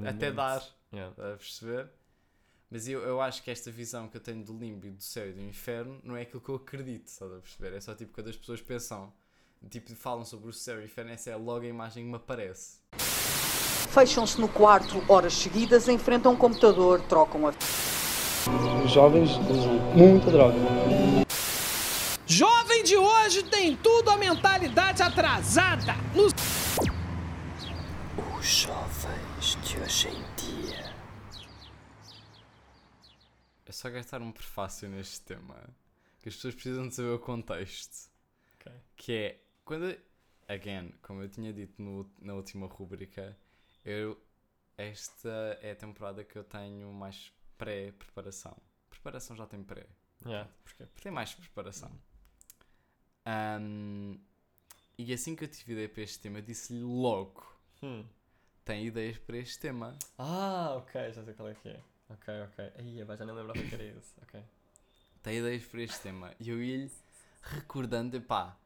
até 0.06 0.32
dar. 0.32 0.77
Yeah. 0.94 1.12
Estás 1.12 1.34
a 1.34 1.38
perceber? 1.38 1.90
Mas 2.70 2.88
eu, 2.88 3.02
eu 3.02 3.22
acho 3.22 3.44
que 3.44 3.50
esta 3.50 3.72
visão 3.72 4.08
que 4.10 4.18
eu 4.18 4.22
tenho 4.22 4.44
do 4.44 4.58
limbo 4.58 4.86
e 4.86 4.92
do 4.92 5.02
céu 5.02 5.30
e 5.30 5.34
do 5.34 5.42
inferno 5.42 6.00
não 6.04 6.18
é 6.18 6.24
aquilo 6.24 6.42
que 6.42 6.50
eu 6.50 6.56
acredito, 6.56 7.08
estás 7.08 7.32
a 7.32 7.40
perceber? 7.40 7.76
É 7.76 7.80
só 7.80 7.96
tipo 7.96 8.14
quando 8.14 8.30
as 8.30 8.36
pessoas 8.36 8.62
pensam, 8.62 9.14
tipo, 9.70 9.96
falam 9.96 10.26
sobre 10.26 10.50
o 10.50 10.54
céu 10.54 10.80
e 10.80 10.84
o 10.84 10.86
inferno, 10.86 11.12
essa 11.12 11.30
é 11.30 11.36
logo 11.36 11.64
a 11.64 11.68
imagem 11.68 12.04
que 12.04 12.10
me 12.10 12.18
aparece. 12.18 12.80
Fecham-se 13.90 14.40
no 14.40 14.50
quarto 14.50 15.02
horas 15.08 15.34
seguidas, 15.34 15.88
enfrentam 15.88 16.34
um 16.34 16.36
computador, 16.36 17.02
trocam 17.04 17.48
a 17.48 17.54
Os 18.84 18.92
jovens 18.92 19.32
usam 19.50 19.80
muita 19.96 20.30
droga. 20.30 20.58
Jovem 22.26 22.84
de 22.84 22.98
hoje 22.98 23.44
tem 23.44 23.78
tudo 23.78 24.10
a 24.10 24.18
mentalidade 24.18 25.02
atrasada. 25.02 25.96
No 26.14 26.28
Os 28.38 28.46
jovens 28.46 29.58
de 29.64 29.80
hoje 29.80 30.10
em 30.10 30.26
dia. 30.36 30.94
É 33.66 33.67
só 33.78 33.90
gastar 33.92 34.22
um 34.22 34.32
prefácio 34.32 34.90
neste 34.90 35.22
tema, 35.22 35.56
que 36.20 36.30
as 36.30 36.36
pessoas 36.36 36.56
precisam 36.56 36.88
de 36.88 36.96
saber 36.96 37.10
o 37.10 37.20
contexto. 37.20 38.12
Ok. 38.56 38.72
Que 38.96 39.14
é, 39.14 39.42
quando, 39.64 39.96
again, 40.48 40.92
como 41.02 41.22
eu 41.22 41.30
tinha 41.30 41.54
dito 41.54 41.82
no- 41.82 42.12
na 42.20 42.34
última 42.34 42.66
rúbrica, 42.68 43.38
eu, 43.86 44.20
esta 44.78 45.60
é 45.62 45.72
a 45.72 45.76
temporada 45.76 46.24
que 46.24 46.38
eu 46.38 46.44
tenho 46.44 46.92
mais 46.92 47.32
pré-preparação. 47.58 48.58
Preparação 48.90 49.36
já 49.36 49.46
tem 49.46 49.64
pré. 49.64 49.86
Yeah. 50.26 50.50
Porque, 50.64 50.86
Tem 51.02 51.12
mais 51.12 51.36
preparação. 51.36 51.92
Ahm, 53.26 54.18
e 54.98 55.14
assim 55.14 55.36
que 55.36 55.44
eu 55.44 55.48
tive 55.48 55.74
ideia 55.74 55.90
para 55.90 56.02
este 56.02 56.20
tema, 56.20 56.42
disse-lhe 56.42 56.82
logo: 56.82 57.46
hum. 57.84 58.04
tem 58.66 58.86
ideias 58.88 59.18
para 59.20 59.38
este 59.38 59.60
tema. 59.60 59.98
Ah, 60.18 60.76
ok, 60.78 61.14
já 61.14 61.24
sei 61.24 61.34
qual 61.36 61.50
é 61.50 61.54
que 61.56 61.70
é. 61.70 61.80
Ok, 62.10 62.34
ok. 62.44 62.72
Aí, 62.78 62.98
já 63.18 63.26
nem 63.26 63.36
lembrava 63.36 63.62
que 63.62 63.74
era 63.74 63.84
isso. 63.84 64.14
Ok. 64.24 64.40
Tem 65.24 65.38
ideias 65.40 65.64
para 65.66 65.82
este 65.82 66.00
tema. 66.00 66.34
E 66.40 66.50
eu 66.50 66.62
ia-lhe 66.64 66.92
recordando, 67.42 68.20
pá, 68.22 68.58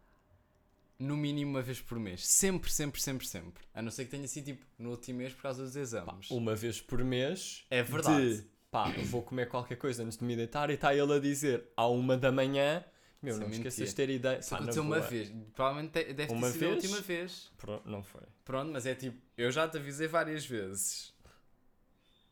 no 0.99 1.17
mínimo 1.17 1.51
uma 1.51 1.61
vez 1.61 1.81
por 1.81 1.97
mês. 1.99 2.25
Sempre, 2.27 2.71
sempre, 2.71 3.01
sempre, 3.01 3.27
sempre. 3.27 3.63
A 3.73 3.81
não 3.81 3.89
ser 3.91 4.05
que 4.05 4.11
tenha 4.11 4.27
sido 4.27 4.45
tipo 4.45 4.65
no 4.77 4.91
último 4.91 5.19
mês 5.19 5.33
por 5.33 5.41
causa 5.43 5.63
dos 5.63 5.75
exames. 5.75 6.29
Uma 6.29 6.55
vez 6.55 6.79
por 6.79 7.03
mês. 7.03 7.65
É 7.69 7.81
verdade. 7.81 8.37
De, 8.41 8.47
pá, 8.69 8.89
vou 9.05 9.23
comer 9.23 9.47
qualquer 9.47 9.77
coisa 9.77 10.03
antes 10.03 10.17
de 10.17 10.23
me 10.23 10.35
deitar 10.35 10.69
e 10.69 10.73
está 10.73 10.93
ele 10.95 11.13
a 11.13 11.19
dizer 11.19 11.65
à 11.75 11.87
uma 11.87 12.15
da 12.17 12.31
manhã. 12.31 12.83
Meu, 13.21 13.33
Isso 13.33 13.39
é 13.39 13.43
não 13.43 13.49
me 13.49 13.55
esqueças 13.57 13.89
de 13.89 13.95
ter 13.95 14.09
ideia. 14.09 14.39
Isso 14.39 14.49
Pá, 14.49 14.55
aconteceu 14.57 14.81
uma 14.83 14.97
boa. 14.97 15.07
vez. 15.07 15.31
Provavelmente 15.53 15.91
te- 15.91 16.13
deve 16.13 16.27
ter 16.27 16.33
Uma 16.33 16.49
sido 16.51 16.65
a 16.65 16.69
vez? 16.69 16.83
última 16.83 17.01
vez. 17.01 17.51
Pro- 17.57 17.81
Não 17.85 18.03
foi. 18.03 18.21
Pronto, 18.43 18.71
mas 18.71 18.85
é 18.87 18.95
tipo, 18.95 19.17
eu 19.37 19.51
já 19.51 19.67
te 19.67 19.77
avisei 19.77 20.07
várias 20.07 20.43
vezes. 20.45 21.13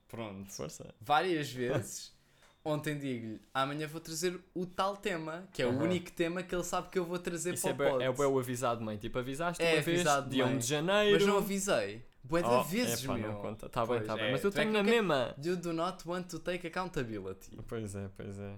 Pronto. 0.09 0.51
Força. 0.51 0.93
várias 0.99 1.49
vezes. 1.53 2.17
Ontem 2.65 2.97
digo-lhe, 2.99 3.41
amanhã 3.53 3.87
vou 3.87 4.01
trazer 4.01 4.37
o 4.53 4.65
tal 4.65 4.97
tema, 4.97 5.47
que 5.53 5.61
é 5.61 5.65
o 5.65 5.69
Aham. 5.69 5.83
único 5.83 6.11
tema 6.11 6.43
que 6.43 6.53
ele 6.53 6.63
sabe 6.63 6.89
que 6.89 6.99
eu 6.99 7.05
vou 7.05 7.17
trazer 7.17 7.53
Isso 7.53 7.61
para 7.63 7.71
é 7.71 7.73
o 7.73 7.77
bué- 7.77 7.89
pod. 7.91 8.03
é 8.03 8.11
bué 8.11 8.27
o 8.27 8.37
avisado, 8.39 8.81
mãe. 8.83 8.97
Tipo, 8.97 9.17
avisaste 9.19 9.63
É 9.63 9.75
uma 9.75 9.81
vez, 9.81 9.99
avisado, 9.99 10.29
dia 10.29 10.45
mãe. 10.45 10.55
1 10.55 10.57
de 10.59 10.67
janeiro. 10.67 11.17
Mas 11.19 11.25
não 11.27 11.37
avisei. 11.37 12.05
Bué 12.21 12.41
de 12.41 12.49
Oh, 12.49 12.63
vezes, 12.63 13.03
epá, 13.05 13.13
meu. 13.17 13.31
não 13.31 13.41
conta. 13.41 13.69
Tá 13.69 13.85
bem, 13.85 13.95
Pois 13.95 14.07
tá 14.07 14.15
bem. 14.17 14.25
é, 14.25 14.31
Mas 14.33 14.43
eu 14.43 14.51
tu 14.51 14.55
é 14.55 14.59
tenho 14.61 14.73
que 14.73 14.77
na 14.77 14.83
quer- 14.83 14.91
mesma. 14.91 15.35
You 15.41 15.55
do 15.55 15.71
not 15.73 16.05
want 16.07 16.27
to 16.29 16.37
take 16.39 16.67
accountability. 16.67 17.55
Pois 17.65 17.95
é, 17.95 18.09
pois 18.15 18.37
é. 18.37 18.55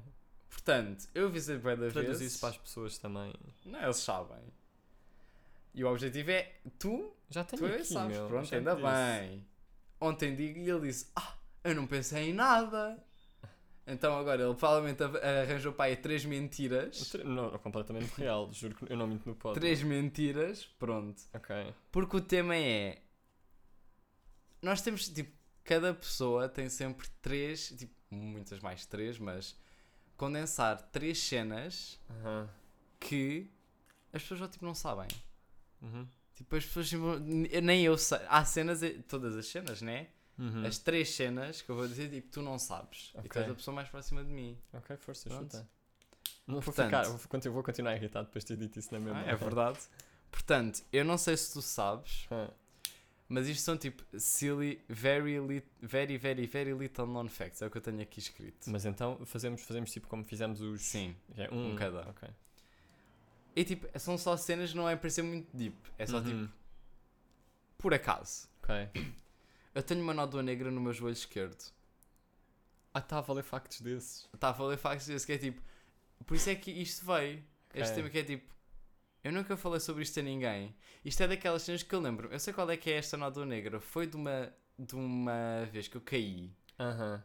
Portanto, 0.50 1.08
eu 1.14 1.28
avisei 1.28 1.58
bué 1.60 1.76
da 1.76 1.90
Traduz 1.92 2.18
vez. 2.20 2.32
isso 2.32 2.40
para 2.42 2.50
as 2.50 2.58
pessoas 2.58 2.98
também. 2.98 3.34
Não, 3.64 3.82
eles 3.84 3.98
sabem. 3.98 4.40
E 5.76 5.84
o 5.84 5.88
objetivo 5.92 6.32
é, 6.32 6.52
tu, 6.80 7.14
Já 7.30 7.44
tenho 7.44 7.62
tu 7.62 7.68
é, 7.68 7.76
aqui, 7.76 7.86
sabes. 7.86 8.18
meu. 8.18 8.28
Pronto, 8.28 8.48
já 8.48 8.58
ainda 8.58 8.76
te 8.76 8.82
disse. 8.82 8.92
bem. 9.30 9.48
Ontem 10.02 10.36
digo-lhe 10.36 10.66
e 10.66 10.70
ele 10.70 10.88
disse, 10.88 11.06
ah, 11.16 11.36
eu 11.64 11.76
não 11.76 11.86
pensei 11.88 12.30
em 12.30 12.34
nada. 12.34 13.02
Então 13.88 14.16
agora 14.18 14.44
ele 14.44 14.54
provavelmente 14.54 15.02
av- 15.04 15.18
arranjou 15.18 15.74
para 15.74 15.86
aí 15.86 15.96
três 15.98 16.24
mentiras. 16.24 17.14
Não, 17.26 17.58
completamente 17.60 18.10
real. 18.16 18.52
Juro 18.54 18.76
que 18.76 18.92
eu 18.92 18.96
não 18.98 19.08
minto 19.08 19.28
no 19.28 19.36
pod. 19.36 19.60
Três 19.60 19.82
mentiras, 19.82 20.66
pronto. 20.78 21.22
Ok. 21.34 21.74
Porque 21.92 22.16
o 22.18 22.22
tema 22.22 22.56
é 22.56 23.02
nós 24.62 24.82
temos, 24.82 25.10
tipo, 25.10 25.32
cada 25.64 25.94
pessoa 25.94 26.48
tem 26.48 26.70
sempre 26.70 27.08
três, 27.22 27.70
tipo, 27.70 27.94
muitas 28.12 28.60
mais 28.60 28.86
três, 28.86 29.18
mas 29.18 29.56
condensar 30.16 30.80
três 30.92 31.18
cenas 31.18 32.00
Aham. 32.10 32.48
que 33.00 33.50
as 34.14 34.22
pessoas 34.22 34.40
já, 34.42 34.48
tipo, 34.48 34.64
não 34.66 34.76
sabem. 34.76 35.08
Uhum. 35.82 36.08
Tipo, 36.36 36.56
as 36.56 36.66
pessoas, 36.66 36.90
tipo, 36.90 37.18
nem 37.20 37.84
eu 37.84 37.98
sei. 37.98 38.20
Há 38.28 38.46
cenas, 38.46 38.84
eh, 38.84 39.00
todas 39.08 39.36
as 39.36 39.48
cenas, 39.48 39.82
né? 39.82 40.08
Uhum. 40.42 40.66
As 40.66 40.78
três 40.80 41.10
cenas 41.16 41.62
que 41.62 41.70
eu 41.70 41.76
vou 41.76 41.88
dizer, 41.88 42.10
tipo, 42.10 42.30
tu 42.32 42.42
não 42.42 42.58
sabes. 42.58 43.12
E 43.16 43.20
Ok. 43.20 43.30
tu 43.30 43.40
és 43.40 43.52
a 43.52 43.54
pessoa 43.56 43.76
mais 43.76 43.88
próxima 43.90 44.24
de 44.24 44.32
mim. 44.32 44.58
Ok, 44.74 44.98
força, 44.98 45.30
Pronto. 45.30 45.52
chuta. 45.58 45.70
Não 46.48 46.56
vou 46.56 46.64
Portanto- 46.64 46.86
ficar, 46.88 47.04
vou, 47.04 47.20
conti- 47.30 47.50
vou 47.50 47.64
continuar 47.64 47.96
irritado 47.96 48.26
depois 48.26 48.44
de 48.44 48.48
ter 48.56 48.58
dito 48.58 48.80
isso 48.80 48.92
na 48.92 49.00
mesma. 49.00 49.20
Ah, 49.22 49.30
é 49.30 49.36
verdade. 49.36 49.80
Portanto, 50.32 50.84
eu 50.92 51.06
não 51.06 51.18
sei 51.18 51.38
se 51.38 51.54
tu 51.54 51.62
sabes, 51.62 52.26
Ah, 52.32 52.50
mas 53.30 53.48
isto 53.48 53.62
são 53.64 53.78
tipo 53.78 54.04
silly, 54.20 54.82
very, 54.90 55.40
lit, 55.40 55.66
very, 55.82 56.18
very, 56.18 56.48
very 56.48 56.74
little 56.74 57.06
known 57.06 57.30
facts. 57.30 57.62
É 57.62 57.68
o 57.68 57.70
que 57.70 57.78
eu 57.78 57.82
tenho 57.82 58.02
aqui 58.02 58.20
escrito. 58.20 58.70
Mas 58.70 58.84
então 58.86 59.24
fazemos, 59.26 59.62
fazemos 59.62 59.92
tipo 59.92 60.08
como 60.08 60.24
fizemos 60.26 60.60
os. 60.60 60.82
Sim. 60.82 61.16
É, 61.38 61.54
um, 61.54 61.74
um 61.74 61.76
cada. 61.76 62.10
Ok. 62.10 62.28
E 63.56 63.64
tipo, 63.64 63.88
são 64.00 64.18
só 64.18 64.36
cenas, 64.38 64.74
não 64.74 64.90
é 64.90 64.96
para 64.96 65.10
ser 65.10 65.22
muito 65.22 65.56
deep. 65.56 65.78
É 66.00 66.06
só 66.08 66.18
Uhum. 66.18 66.24
tipo, 66.48 66.54
por 67.78 67.94
acaso. 67.94 68.50
Ok. 68.64 68.90
Eu 69.74 69.84
tenho 69.84 70.02
uma 70.02 70.14
nódoa 70.14 70.44
negra 70.44 70.70
no 70.70 70.82
meu 70.82 70.94
joelho 70.94 71.14
esquerdo. 71.14 71.72
Ah, 72.94 73.00
está 73.00 73.20
a 73.20 73.22
valer 73.22 73.44
factos 73.44 73.80
desses. 73.82 74.28
Estava 74.34 74.64
a 74.64 74.68
ler 74.68 74.78
factos 74.78 75.08
desse 75.08 75.26
que 75.26 75.32
é 75.34 75.38
tipo. 75.38 75.62
Por 76.26 76.36
isso 76.36 76.50
é 76.50 76.56
que 76.56 76.72
isto 76.72 77.06
veio. 77.06 77.44
Este 77.74 77.92
Ok. 77.92 77.96
tema 77.96 78.10
que 78.10 78.18
é 78.20 78.24
tipo. 78.24 78.52
Eu 79.24 79.32
nunca 79.32 79.56
falei 79.56 79.80
sobre 79.80 80.04
isto 80.04 80.20
a 80.20 80.24
ninguém. 80.24 80.76
Isto 81.06 81.24
é 81.24 81.28
daquelas 81.28 81.62
cenas 81.62 81.84
que 81.84 81.94
eu 81.96 82.02
lembro. 82.02 82.28
Eu 82.32 82.40
sei 82.40 82.54
qual 82.54 82.70
é 82.70 82.76
que 82.76 82.90
é 82.90 82.98
esta 82.98 83.16
nódoa 83.16 83.46
negra. 83.46 83.80
Foi 83.80 84.08
de 84.08 84.16
uma, 84.18 84.54
de 84.78 84.96
uma 84.96 85.66
vez 85.72 85.88
que 85.88 85.96
eu 85.96 86.02
caí 86.02 86.52
Aham. 86.80 87.24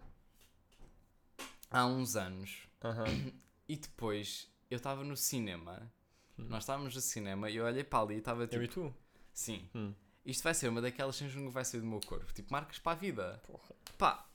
há 1.71 1.87
uns 1.87 2.15
anos. 2.17 2.69
Aham. 2.85 3.33
E 3.69 3.77
depois 3.77 4.49
eu 4.71 4.77
estava 4.77 5.03
no 5.03 5.17
cinema. 5.17 5.91
Hum. 6.39 6.45
Nós 6.49 6.63
estávamos 6.63 6.95
no 6.95 7.01
cinema 7.01 7.51
e 7.51 7.57
eu 7.57 7.65
olhei 7.65 7.83
para 7.83 8.01
ali 8.05 8.15
e 8.15 8.19
estava 8.19 8.45
tipo. 8.47 8.57
Eu 8.57 8.63
e 8.63 8.69
tu? 8.69 8.95
Sim. 9.33 9.69
Hum. 9.75 9.93
Isto 10.27 10.43
vai 10.43 10.53
ser 10.55 10.69
uma 10.69 10.81
daquelas 10.83 11.17
cenas 11.17 11.33
que 11.33 11.39
nunca 11.39 11.53
vai 11.53 11.65
sair 11.65 11.81
do 11.81 11.87
meu 11.87 12.01
corpo. 12.01 12.33
Tipo, 12.35 12.53
marcas 12.53 12.79
para 12.79 12.93
a 12.93 12.95
vida. 12.97 13.41
Porra. 13.47 13.75
Pá. 13.97 14.27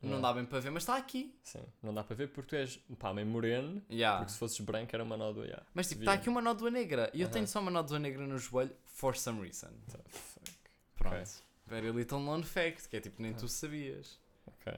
Não 0.00 0.12
Não. 0.12 0.20
dá 0.20 0.32
bem 0.32 0.44
para 0.44 0.58
ver, 0.60 0.70
mas 0.70 0.82
está 0.84 0.96
aqui. 0.96 1.36
Sim. 1.42 1.62
Não 1.82 1.92
dá 1.94 2.02
para 2.02 2.16
ver 2.16 2.28
porque 2.28 2.50
tu 2.50 2.56
és 2.56 2.76
pá, 2.98 3.12
meio 3.12 3.26
moreno. 3.26 3.82
Yeah. 3.90 4.18
Porque 4.18 4.32
se 4.32 4.38
fosses 4.38 4.58
branco 4.60 4.90
era 4.94 5.02
uma 5.04 5.16
nódoa. 5.16 5.44
Yeah. 5.44 5.66
Mas 5.74 5.88
tipo, 5.88 6.00
está 6.02 6.14
aqui 6.14 6.28
uma 6.28 6.40
nódoa 6.40 6.70
negra. 6.70 7.10
E 7.12 7.20
eu 7.20 7.26
Aham. 7.26 7.32
tenho 7.32 7.46
só 7.48 7.60
uma 7.60 7.70
nódoa 7.70 7.98
negra 7.98 8.26
no 8.26 8.38
joelho, 8.38 8.74
for 8.84 9.16
some 9.16 9.40
reason. 9.40 9.68
The 9.90 9.98
fuck. 10.08 10.50
Pronto. 10.96 11.14
Ok. 11.14 11.24
Very 11.66 11.90
little 11.92 12.18
known 12.20 12.42
fact, 12.42 12.88
que 12.88 12.96
é 12.96 13.00
tipo, 13.00 13.20
nem 13.22 13.32
tu 13.34 13.48
sabias. 13.48 14.18
Ok. 14.46 14.72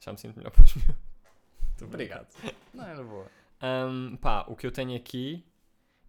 Já 0.00 0.12
me 0.12 0.18
sinto 0.18 0.36
melhor 0.36 0.50
para 0.52 0.64
os 0.64 0.74
meus. 0.74 0.96
Obrigado. 1.80 2.28
Não, 2.74 2.84
era 2.86 3.02
boa. 3.02 3.30
Um, 3.62 4.16
pá, 4.16 4.44
o 4.48 4.54
que 4.56 4.66
eu 4.66 4.70
tenho 4.72 4.94
aqui 4.96 5.44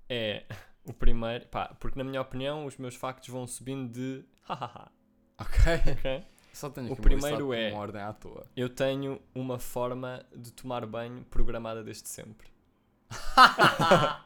é 0.09 0.45
o 0.85 0.93
primeiro. 0.93 1.47
Pá, 1.47 1.75
porque 1.79 1.97
na 1.97 2.03
minha 2.03 2.21
opinião 2.21 2.65
os 2.65 2.77
meus 2.77 2.95
factos 2.95 3.29
vão 3.29 3.47
subindo 3.47 3.91
de. 3.91 4.25
hahaha. 4.43 4.91
Ok. 5.37 5.93
Ok? 5.93 6.25
Só 6.53 6.69
tenho 6.69 6.91
O 6.91 6.95
primeiro 6.95 7.51
é- 7.53 7.71
uma 7.71 7.79
ordem 7.79 8.01
à 8.01 8.13
toa. 8.13 8.45
Eu 8.55 8.69
tenho 8.69 9.19
uma 9.33 9.57
forma 9.57 10.23
de 10.35 10.51
tomar 10.51 10.85
banho 10.85 11.23
programada 11.25 11.83
desde 11.83 12.07
sempre. 12.07 12.47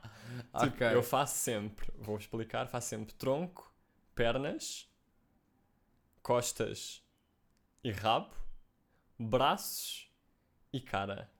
Tipo, 0.59 0.75
ok. 0.75 0.93
Eu 0.93 1.01
faço 1.01 1.35
sempre, 1.35 1.89
vou 1.97 2.17
explicar, 2.17 2.67
faço 2.67 2.89
sempre 2.89 3.13
tronco, 3.13 3.73
pernas, 4.13 4.87
costas 6.21 7.01
e 7.83 7.91
rabo, 7.91 8.33
braços 9.17 10.11
e 10.71 10.81
cara. 10.81 11.31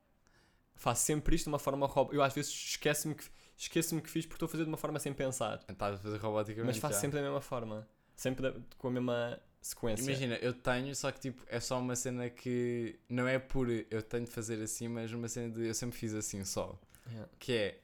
Faço 0.76 1.04
sempre 1.04 1.36
isto 1.36 1.46
de 1.46 1.50
uma 1.50 1.60
forma 1.60 1.86
robótica. 1.86 2.16
Eu 2.16 2.24
às 2.24 2.34
vezes 2.34 2.52
esqueço-me 2.52 3.14
que, 3.16 3.26
esqueço-me 3.58 4.02
que 4.02 4.10
fiz 4.10 4.26
porque 4.26 4.36
estou 4.36 4.46
a 4.46 4.50
fazer 4.50 4.64
de 4.64 4.70
uma 4.70 4.78
forma 4.78 5.00
sem 5.00 5.14
pensar. 5.14 5.64
Estás 5.68 5.96
a 5.96 5.98
fazer 5.98 6.18
roboticamente. 6.18 6.68
Mas 6.68 6.78
faço 6.78 6.94
já. 6.96 7.00
sempre 7.02 7.18
da 7.18 7.24
mesma 7.24 7.42
forma. 7.42 7.88
Sempre 8.16 8.52
da- 8.52 8.60
com 8.78 8.88
a 8.88 8.92
mesma 8.92 9.40
sequência. 9.62 10.04
Imagina, 10.04 10.36
eu 10.36 10.54
tenho, 10.54 10.96
só 10.96 11.12
que 11.12 11.20
tipo, 11.20 11.44
é 11.48 11.60
só 11.60 11.80
uma 11.80 11.96
cena 11.96 12.30
que 12.30 13.00
não 13.10 13.28
é 13.28 13.38
por 13.40 13.70
eu 13.70 14.02
tenho 14.02 14.26
de 14.26 14.32
fazer 14.32 14.62
assim, 14.62 14.88
mas 14.88 15.12
uma 15.12 15.28
cena 15.28 15.50
de 15.54 15.68
eu 15.68 15.74
sempre 15.74 15.98
fiz 15.98 16.14
assim 16.14 16.44
só. 16.46 16.80
Yeah. 17.08 17.30
Que 17.40 17.54
é. 17.54 17.80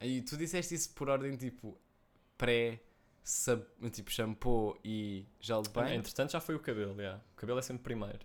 Aí 0.00 0.22
tu 0.22 0.36
disseste 0.36 0.74
isso 0.74 0.90
por 0.90 1.08
ordem 1.08 1.36
tipo 1.36 1.78
pré, 2.36 2.80
sab, 3.24 3.64
tipo 3.90 4.10
shampoo 4.10 4.78
e 4.84 5.26
gel 5.40 5.62
de 5.62 5.70
banho. 5.70 5.94
Entretanto 5.94 6.32
já 6.32 6.40
foi 6.40 6.54
o 6.54 6.60
cabelo, 6.60 6.94
yeah. 7.00 7.20
O 7.32 7.36
cabelo 7.36 7.58
é 7.58 7.62
sempre 7.62 7.82
primeiro. 7.82 8.20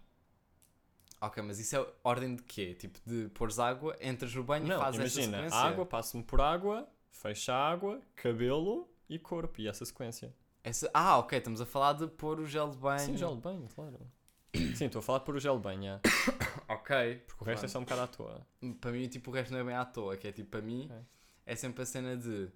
Ok, 1.22 1.42
mas 1.44 1.60
isso 1.60 1.76
é 1.76 1.88
ordem 2.04 2.36
de 2.36 2.42
quê? 2.44 2.74
Tipo, 2.74 3.00
de 3.06 3.30
pôres 3.30 3.60
água, 3.60 3.96
entras 4.02 4.34
no 4.34 4.44
banho 4.44 4.66
e 4.66 4.70
Não, 4.70 4.80
fazes 4.80 5.00
imagina, 5.00 5.38
sequência? 5.38 5.58
água, 5.60 5.86
passo-me 5.86 6.24
por 6.24 6.42
água, 6.42 6.88
fecha 7.12 7.54
a 7.54 7.70
água, 7.72 8.02
cabelo 8.16 8.90
e 9.08 9.20
corpo. 9.20 9.62
E 9.62 9.68
essa 9.68 9.86
sequência. 9.86 10.34
Essa... 10.64 10.90
Ah, 10.94 11.18
ok, 11.20 11.38
estamos 11.38 11.62
a 11.62 11.66
falar 11.66 11.94
de 11.94 12.08
pôr 12.08 12.40
o 12.40 12.46
gel 12.48 12.70
de 12.72 12.78
banho. 12.78 13.00
Sim, 13.00 13.18
gel 13.18 13.36
de 13.36 13.42
banho, 13.42 13.68
claro. 13.74 14.00
Sim, 14.76 14.86
estou 14.86 15.00
a 15.00 15.04
falar 15.04 15.20
de 15.20 15.26
pôr 15.26 15.36
o 15.36 15.40
gel 15.40 15.58
de 15.58 15.62
banho, 15.64 15.82
yeah. 15.84 16.02
Ok. 16.68 17.24
porque 17.28 17.44
o 17.44 17.46
resto 17.46 17.66
é 17.66 17.70
só 17.70 17.78
um 17.80 17.84
bocado 17.84 18.02
à 18.02 18.08
toa. 18.08 18.48
Para 18.80 18.92
mim, 18.92 19.08
tipo, 19.08 19.30
o 19.30 19.34
resto 19.34 19.52
não 19.54 19.60
é 19.60 19.64
bem 19.64 19.76
à 19.76 19.86
toa, 19.86 20.18
que 20.18 20.28
é 20.28 20.32
tipo, 20.32 20.50
para 20.50 20.62
mim, 20.62 20.86
Ok. 20.86 20.98
é 21.46 21.56
sempre 21.56 21.84
a 21.84 21.86
cena 21.86 22.18
de 22.18 22.50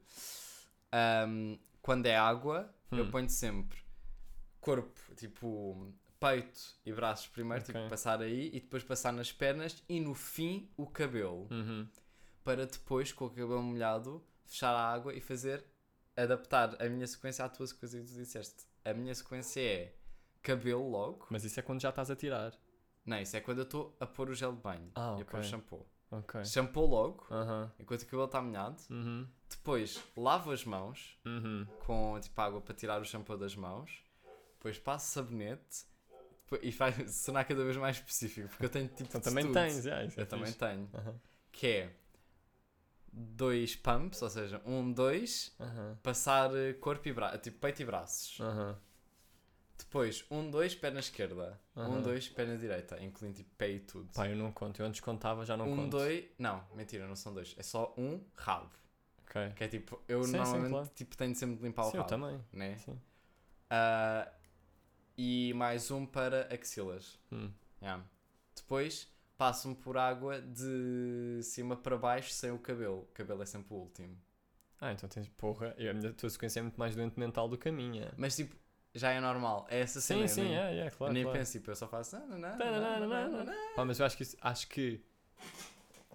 ahm, 0.91 1.55
quando 1.81 2.05
é 2.07 2.17
água, 2.17 2.73
eu 2.91 3.05
Hum. 3.05 3.11
ponho 3.11 3.29
sempre 3.29 3.77
corpo, 4.59 4.99
tipo, 5.15 5.93
peito 6.29 6.59
e 6.85 6.91
braços 6.93 7.27
primeiro, 7.27 7.63
Ok. 7.63 7.73
tipo, 7.73 7.89
passar 7.89 8.21
aí 8.21 8.47
e 8.53 8.59
depois 8.59 8.83
passar 8.83 9.11
nas 9.13 9.31
pernas 9.31 9.83
e 9.87 9.99
no 9.99 10.13
fim 10.13 10.69
o 10.77 10.85
cabelo, 10.87 11.47
Uhum. 11.51 11.87
para 12.43 12.65
depois, 12.65 13.11
com 13.11 13.25
o 13.25 13.29
cabelo 13.29 13.61
molhado, 13.61 14.23
fechar 14.45 14.71
a 14.73 14.91
água 14.93 15.13
e 15.13 15.19
fazer, 15.21 15.65
adaptar 16.15 16.81
a 16.81 16.87
minha 16.89 17.07
sequência 17.07 17.43
à 17.45 17.49
tua 17.49 17.67
sequência 17.67 17.99
que 17.99 18.07
tu 18.07 18.13
disseste. 18.13 18.65
A 18.83 18.93
minha 18.93 19.13
sequência 19.13 19.59
é 19.61 19.95
cabelo 20.41 20.87
logo. 20.89 21.27
Mas 21.29 21.43
isso 21.43 21.59
é 21.59 21.63
quando 21.63 21.81
já 21.81 21.89
estás 21.89 22.09
a 22.11 22.15
tirar. 22.15 22.53
Não, 23.05 23.19
isso 23.19 23.35
é 23.35 23.41
quando 23.41 23.59
eu 23.59 23.63
estou 23.63 23.95
a 23.99 24.05
pôr 24.05 24.29
o 24.29 24.33
gel 24.33 24.53
de 24.53 24.61
banho 24.61 24.91
Ah, 24.95 25.17
e 25.19 25.23
pôr 25.23 25.39
o 25.39 25.43
shampoo. 25.43 25.85
Ok. 26.11 26.43
Shampoo 26.45 26.85
logo, 26.85 27.25
Aham. 27.31 27.71
enquanto 27.79 28.01
o 28.03 28.05
cabelo 28.05 28.25
está 28.25 28.41
molhado. 28.41 28.81
Uhum. 28.89 29.27
Depois 29.49 30.01
lavo 30.15 30.51
as 30.51 30.63
mãos 30.63 31.19
Uhum. 31.25 31.65
com 31.85 32.19
tipo 32.19 32.39
água 32.41 32.61
para 32.61 32.73
tirar 32.75 33.01
o 33.01 33.05
shampoo 33.05 33.37
das 33.37 33.55
mãos. 33.55 34.03
Depois 34.57 34.77
passo 34.79 35.11
sabonete 35.11 35.85
e 36.61 36.71
faz 36.71 36.95
sonar 37.15 37.45
cada 37.45 37.63
vez 37.63 37.77
mais 37.77 37.97
específico, 37.97 38.47
porque 38.49 38.65
eu 38.65 38.69
tenho 38.69 38.87
tipo. 38.87 39.09
Então 39.09 39.21
de 39.21 39.21
também 39.21 39.43
tudo. 39.43 39.53
tens, 39.53 39.85
yeah, 39.85 40.03
é 40.05 40.09
Eu 40.17 40.25
também 40.27 40.51
fixe. 40.51 40.57
tenho. 40.57 40.89
Aham. 40.93 41.15
Que 41.51 41.67
é 41.67 41.95
dois 43.11 43.75
pumps, 43.75 44.21
ou 44.21 44.29
seja, 44.29 44.61
um, 44.65 44.91
dois, 44.91 45.51
Aham. 45.59 45.97
passar 46.03 46.55
eh, 46.55 46.73
corpo 46.73 47.07
e 47.07 47.13
braço, 47.13 47.37
tipo 47.39 47.59
peito 47.59 47.81
e 47.81 47.85
braços. 47.85 48.39
Aham. 48.39 48.75
Depois, 49.77 50.25
um, 50.31 50.49
dois, 50.49 50.75
perna 50.75 50.99
esquerda. 50.99 51.59
Um, 51.77 51.81
Aham. 51.81 52.01
dois, 52.01 52.27
perna 52.29 52.57
direita, 52.57 53.01
incluindo 53.03 53.37
tipo 53.37 53.49
pé 53.57 53.69
e 53.71 53.79
tudo. 53.79 54.09
Pá, 54.13 54.27
eu 54.27 54.35
não 54.35 54.51
conto. 54.51 54.81
Eu 54.81 54.85
antes 54.85 54.99
contava, 55.01 55.45
já 55.45 55.55
não 55.57 55.67
um, 55.67 55.75
conto. 55.75 55.89
dois, 55.89 56.25
não, 56.37 56.63
mentira, 56.75 57.07
não 57.07 57.15
são 57.15 57.33
dois. 57.33 57.55
É 57.57 57.63
só 57.63 57.93
um 57.97 58.21
rabo. 58.35 58.71
Ok. 59.23 59.51
Que 59.55 59.63
é 59.63 59.67
tipo, 59.67 60.01
eu 60.07 60.19
Sim, 60.21 60.27
sim, 60.27 60.37
normalmente 60.37 60.69
claro. 60.69 60.89
tipo, 60.95 61.17
tenho 61.17 61.35
sempre 61.35 61.57
de 61.57 61.63
limpar 61.63 61.85
o 61.87 61.91
Sim, 61.91 61.97
eu 61.97 62.03
rabo. 62.03 62.09
também. 62.09 62.39
Né? 62.53 62.77
Sim. 62.77 62.99
Ah, 63.69 64.31
e 65.17 65.53
mais 65.55 65.89
um 65.91 66.05
para 66.05 66.47
axilas. 66.53 67.19
Hum. 67.31 67.51
Yeah. 67.81 68.03
Depois 68.55 69.07
passo-me 69.37 69.75
por 69.75 69.97
água 69.97 70.41
de 70.41 71.39
cima 71.43 71.75
para 71.75 71.97
baixo 71.97 72.31
sem 72.31 72.51
o 72.51 72.57
cabelo. 72.59 72.99
O 73.01 73.13
cabelo 73.13 73.43
é 73.43 73.45
sempre 73.45 73.73
o 73.73 73.77
último. 73.77 74.17
Ah, 74.79 74.91
então 74.91 75.07
tens. 75.09 75.27
Porra, 75.29 75.73
eu- 75.77 75.91
a 75.91 75.93
minha 75.93 76.13
tua 76.13 76.29
sequência 76.29 76.59
é 76.59 76.63
muito 76.63 76.77
mais 76.79 76.95
doente 76.95 77.19
mental 77.19 77.47
do 77.47 77.57
que 77.57 77.69
a 77.69 77.71
minha. 77.71 78.13
Mas 78.17 78.35
tipo, 78.35 78.55
já 78.93 79.11
é 79.11 79.19
normal. 79.19 79.65
É 79.69 79.79
essa 79.81 79.99
cena. 79.99 80.27
Sim, 80.27 80.35
sim, 80.35 80.43
nem, 80.43 80.57
é, 80.57 80.79
é, 80.87 80.89
claro. 80.89 81.13
nem 81.13 81.23
claro. 81.23 81.37
penso, 81.37 81.51
tipo, 81.53 81.71
eu 81.71 81.75
só 81.75 81.87
faço. 81.87 82.15
"Ah, 82.15 82.19
não, 82.19 82.37
não, 82.37 82.57
Tananana, 82.57 82.99
não, 82.99 83.07
não, 83.07 83.31
não, 83.39 83.45
não." 83.45 83.75
Pá, 83.75 83.83
mas 83.85 83.99
eu 83.99 84.05
acho 84.05 84.17
que, 84.17 84.23
acho 84.41 84.67
que 84.69 85.01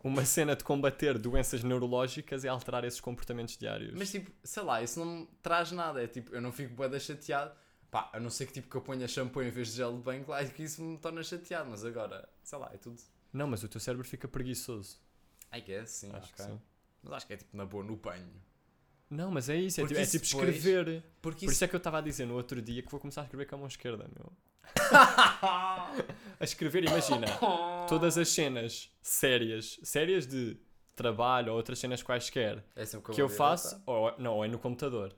uma 0.02 0.24
cena 0.24 0.56
de 0.56 0.64
combater 0.64 1.18
doenças 1.18 1.62
neurológicas 1.62 2.44
é 2.44 2.48
alterar 2.48 2.84
esses 2.84 3.00
comportamentos 3.00 3.56
diários. 3.58 3.92
Mas 3.98 4.10
tipo, 4.10 4.30
sei 4.42 4.62
lá, 4.62 4.82
isso 4.82 4.98
não 4.98 5.06
me 5.06 5.28
traz 5.42 5.72
nada. 5.72 6.02
É 6.02 6.06
tipo, 6.06 6.34
eu 6.34 6.40
não 6.40 6.52
fico 6.52 6.74
bué 6.74 6.88
da 6.88 6.98
chateado. 6.98 7.54
Pá, 7.90 8.08
a 8.12 8.20
não 8.20 8.30
ser 8.30 8.46
que 8.46 8.52
tipo 8.52 8.68
que 8.68 8.76
eu 8.76 8.80
ponha 8.80 9.08
shampoo 9.08 9.42
em 9.42 9.50
vez 9.50 9.68
de 9.68 9.78
gel 9.78 9.96
de 9.96 10.02
banho, 10.02 10.24
claro 10.24 10.48
que 10.50 10.62
isso 10.62 10.80
me 10.82 10.96
torna 10.98 11.22
chateado. 11.22 11.68
Mas 11.70 11.84
agora, 11.84 12.28
sei 12.42 12.58
lá, 12.58 12.70
é 12.72 12.76
tudo. 12.76 13.00
Não, 13.32 13.46
mas 13.46 13.62
o 13.62 13.68
teu 13.68 13.80
cérebro 13.80 14.06
fica 14.06 14.28
preguiçoso. 14.28 14.98
I 15.52 15.60
guess, 15.60 15.90
sim. 15.90 16.10
Acho 16.12 16.32
que 16.32 16.42
sim. 16.42 16.60
Mas 17.02 17.12
acho 17.14 17.26
que 17.26 17.32
é 17.32 17.36
tipo 17.36 17.56
na 17.56 17.64
boa 17.64 17.82
no 17.82 17.96
banho. 17.96 18.30
Não, 19.08 19.30
mas 19.30 19.48
é 19.48 19.56
isso, 19.56 19.80
é 19.80 19.86
tipo, 19.86 19.98
é 19.98 20.02
isso 20.02 20.12
tipo 20.12 20.24
escrever. 20.24 21.02
Porque 21.20 21.44
Por 21.44 21.52
isso 21.52 21.64
é 21.64 21.68
que 21.68 21.74
eu 21.74 21.78
estava 21.78 21.98
a 21.98 22.00
dizer 22.00 22.26
no 22.26 22.34
outro 22.34 22.62
dia 22.62 22.80
que 22.80 22.90
vou 22.90 23.00
começar 23.00 23.22
a 23.22 23.24
escrever 23.24 23.46
com 23.46 23.56
a 23.56 23.58
mão 23.58 23.66
esquerda, 23.66 24.08
meu. 24.16 24.32
A 26.38 26.44
escrever, 26.44 26.84
imagina, 26.84 27.26
todas 27.88 28.16
as 28.16 28.28
cenas 28.28 28.88
sérias, 29.02 29.80
sérias 29.82 30.26
de 30.26 30.56
trabalho 30.94 31.50
ou 31.50 31.56
outras 31.56 31.78
cenas 31.78 32.02
quaisquer, 32.02 32.64
É 32.76 32.82
a 32.82 32.86
que 32.86 33.20
eu 33.20 33.28
faço, 33.28 33.82
ou, 33.84 34.14
não, 34.18 34.36
ou 34.36 34.44
é 34.44 34.48
no 34.48 34.58
computador. 34.58 35.14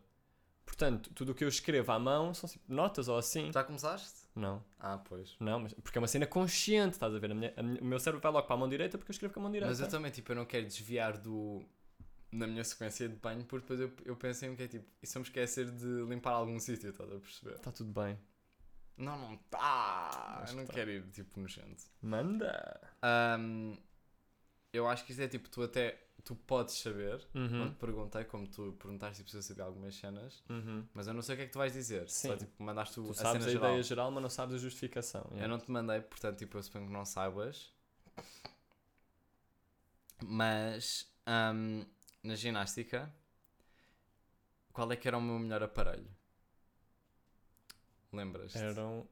Portanto, 0.65 1.11
tudo 1.15 1.33
o 1.33 1.35
que 1.35 1.45
eu 1.45 1.49
escrevo 1.49 1.93
à 1.93 1.99
mão 1.99 2.33
são 2.35 2.49
tipo, 2.49 2.73
notas 2.73 3.09
ou 3.09 3.17
assim. 3.19 3.53
Já 3.53 3.63
começaste? 3.65 4.23
Não, 4.35 4.65
Ah, 4.79 4.97
pois. 4.99 5.37
não, 5.39 5.61
mas 5.61 5.75
porque 5.75 5.99
é 5.99 6.01
uma 6.01 6.09
cena 6.09 6.27
consciente, 6.27 6.93
estás 6.95 7.15
a 7.15 7.19
ver? 7.19 7.31
A 7.31 7.35
minha- 7.35 7.53
a 7.57 7.63
minha- 7.63 7.81
o 7.81 7.85
meu 7.85 7.99
cérebro 8.01 8.23
vai 8.23 8.33
logo 8.33 8.47
para 8.47 8.55
a 8.57 8.59
mão 8.59 8.69
direita 8.69 8.97
porque 8.97 9.11
eu 9.11 9.13
escrevo 9.15 9.35
com 9.35 9.41
a 9.41 9.43
mão 9.43 9.53
direita. 9.53 9.71
Mas 9.71 9.81
eu 9.81 9.89
também, 9.89 10.11
tipo, 10.11 10.33
eu 10.33 10.37
não 10.37 10.47
quero 10.47 10.65
desviar 10.67 11.19
do. 11.19 11.63
na 12.31 12.47
minha 12.47 12.65
sequência 12.65 13.07
de 13.07 13.17
banho, 13.17 13.45
porque 13.45 13.61
depois 13.75 13.79
eu, 13.81 13.93
eu 14.07 14.17
penso 14.17 14.47
em 14.47 14.57
que 14.57 14.63
é 14.63 14.69
tipo, 14.69 14.87
e 15.03 15.07
se 15.07 15.19
eu 15.19 15.21
me 15.21 15.27
esquecer 15.29 15.71
de 15.71 16.03
limpar 16.09 16.31
algum 16.33 16.59
sítio, 16.59 16.89
estás 16.89 17.13
a 17.13 17.17
perceber? 17.19 17.57
Está 17.57 17.71
tudo 17.71 17.93
bem. 17.93 18.19
Não, 18.97 19.19
não 19.19 19.37
tá. 19.51 20.39
Acho 20.43 20.53
Eu 20.55 20.57
não 20.57 20.67
tá. 20.67 20.73
quero 20.73 20.91
ir 20.91 21.03
tipo 21.11 21.39
nojento. 21.39 21.85
Manda! 22.01 22.81
Ahm, 23.03 23.77
eu 24.73 24.89
acho 24.89 25.05
que 25.05 25.11
isto 25.13 25.21
é 25.21 25.29
tipo, 25.29 25.51
tu 25.51 25.63
até. 25.63 25.99
Tu 26.25 26.37
podes 26.37 26.75
saber, 26.75 27.27
Uhum. 27.35 27.49
quando 27.49 27.71
te 27.73 27.79
perguntei, 27.79 28.25
como 28.25 28.47
tu 28.47 28.73
perguntaste 28.79 29.29
se 29.29 29.37
eu 29.37 29.43
sabia 29.43 29.65
algumas 29.65 29.95
cenas, 29.97 30.43
Uhum. 30.49 30.87
mas 30.95 31.09
eu 31.09 31.15
não 31.15 31.21
sei 31.21 31.35
o 31.35 31.39
que 31.39 31.43
é 31.43 31.47
que 31.47 31.53
tu 31.53 31.59
vais 31.59 31.73
dizer. 31.73 32.09
Só 32.09 32.29
Sim. 32.33 32.37
tipo, 32.37 32.63
mandaste 32.63 32.95
Tu 32.95 33.11
a 33.11 33.15
sabes 33.15 33.45
a 33.47 33.51
geral. 33.51 33.71
ideia 33.71 33.83
geral, 33.83 34.11
mas 34.13 34.23
não 34.23 34.31
sabes 34.31 34.55
a 34.55 34.59
justificação. 34.59 35.23
Eu 35.31 35.37
yeah. 35.39 35.49
não 35.49 35.59
te 35.59 35.69
mandei, 35.71 36.01
portanto, 36.01 36.39
tipo, 36.39 36.57
eu 36.59 36.63
suponho 36.63 36.87
que 36.87 36.93
não 36.93 37.05
saibas. 37.05 37.73
Mas 40.25 41.11
ahm, 41.27 41.83
na 42.23 42.35
ginástica, 42.37 43.13
qual 44.73 44.91
é 44.93 44.97
que 44.97 45.09
era 45.09 45.19
o 45.19 45.21
meu 45.21 45.39
melhor 45.39 45.63
aparelho? 45.63 46.09
Lembras? 48.13 48.55
Eram 48.55 49.09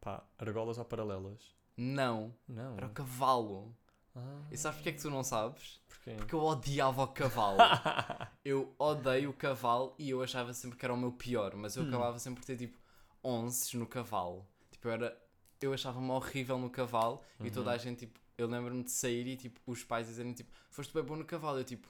pá, 0.00 0.22
argolas 0.38 0.78
ou 0.78 0.84
paralelas? 0.84 1.56
Não, 1.76 2.34
Não. 2.46 2.76
era 2.76 2.86
o 2.86 2.90
cavalo. 2.90 3.74
Ah, 4.18 4.42
E 4.50 4.56
sabes 4.56 4.76
porque 4.78 4.88
é 4.90 4.92
que 4.92 5.00
tu 5.00 5.10
não 5.10 5.22
sabes? 5.22 5.80
porquê? 5.88 6.12
Porque 6.16 6.34
eu 6.34 6.40
odiava 6.40 7.02
o 7.02 7.08
cavalo. 7.08 7.58
eu 8.44 8.74
odeio 8.78 9.30
o 9.30 9.34
cavalo 9.34 9.94
e 9.98 10.10
eu 10.10 10.22
achava 10.22 10.52
sempre 10.54 10.78
que 10.78 10.84
era 10.84 10.92
o 10.94 10.96
meu 10.96 11.12
pior, 11.12 11.54
mas 11.56 11.76
eu 11.76 11.82
Hum. 11.84 11.88
acabava 11.88 12.18
sempre 12.18 12.40
por 12.40 12.46
ter 12.46 12.56
tipo 12.56 12.78
11 13.22 13.76
no 13.76 13.86
cavalo. 13.86 14.46
Tipo, 14.70 14.88
eu 14.88 14.92
era. 14.92 15.22
Eu 15.60 15.72
achava-me 15.74 16.10
horrível 16.10 16.56
no 16.58 16.70
cavalo 16.70 17.20
e 17.44 17.50
toda 17.50 17.70
a 17.70 17.74
Uhum. 17.74 17.78
gente, 17.80 17.98
tipo, 18.06 18.18
eu 18.38 18.46
lembro-me 18.46 18.84
de 18.84 18.92
sair 18.92 19.26
e 19.26 19.36
tipo, 19.36 19.60
os 19.66 19.82
pais 19.82 20.06
dizerem 20.06 20.32
tipo, 20.32 20.50
foste 20.70 20.94
bem 20.94 21.02
bom 21.02 21.16
no 21.16 21.24
cavalo. 21.24 21.58
Eu 21.58 21.64
tipo, 21.64 21.88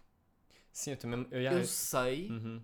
Sim, 0.73 0.93
eu 0.93 0.97
também. 0.97 1.27
Eu, 1.31 1.39
yeah, 1.41 1.61
eu 1.61 1.65
sei, 1.67 2.31
Uhum. 2.31 2.63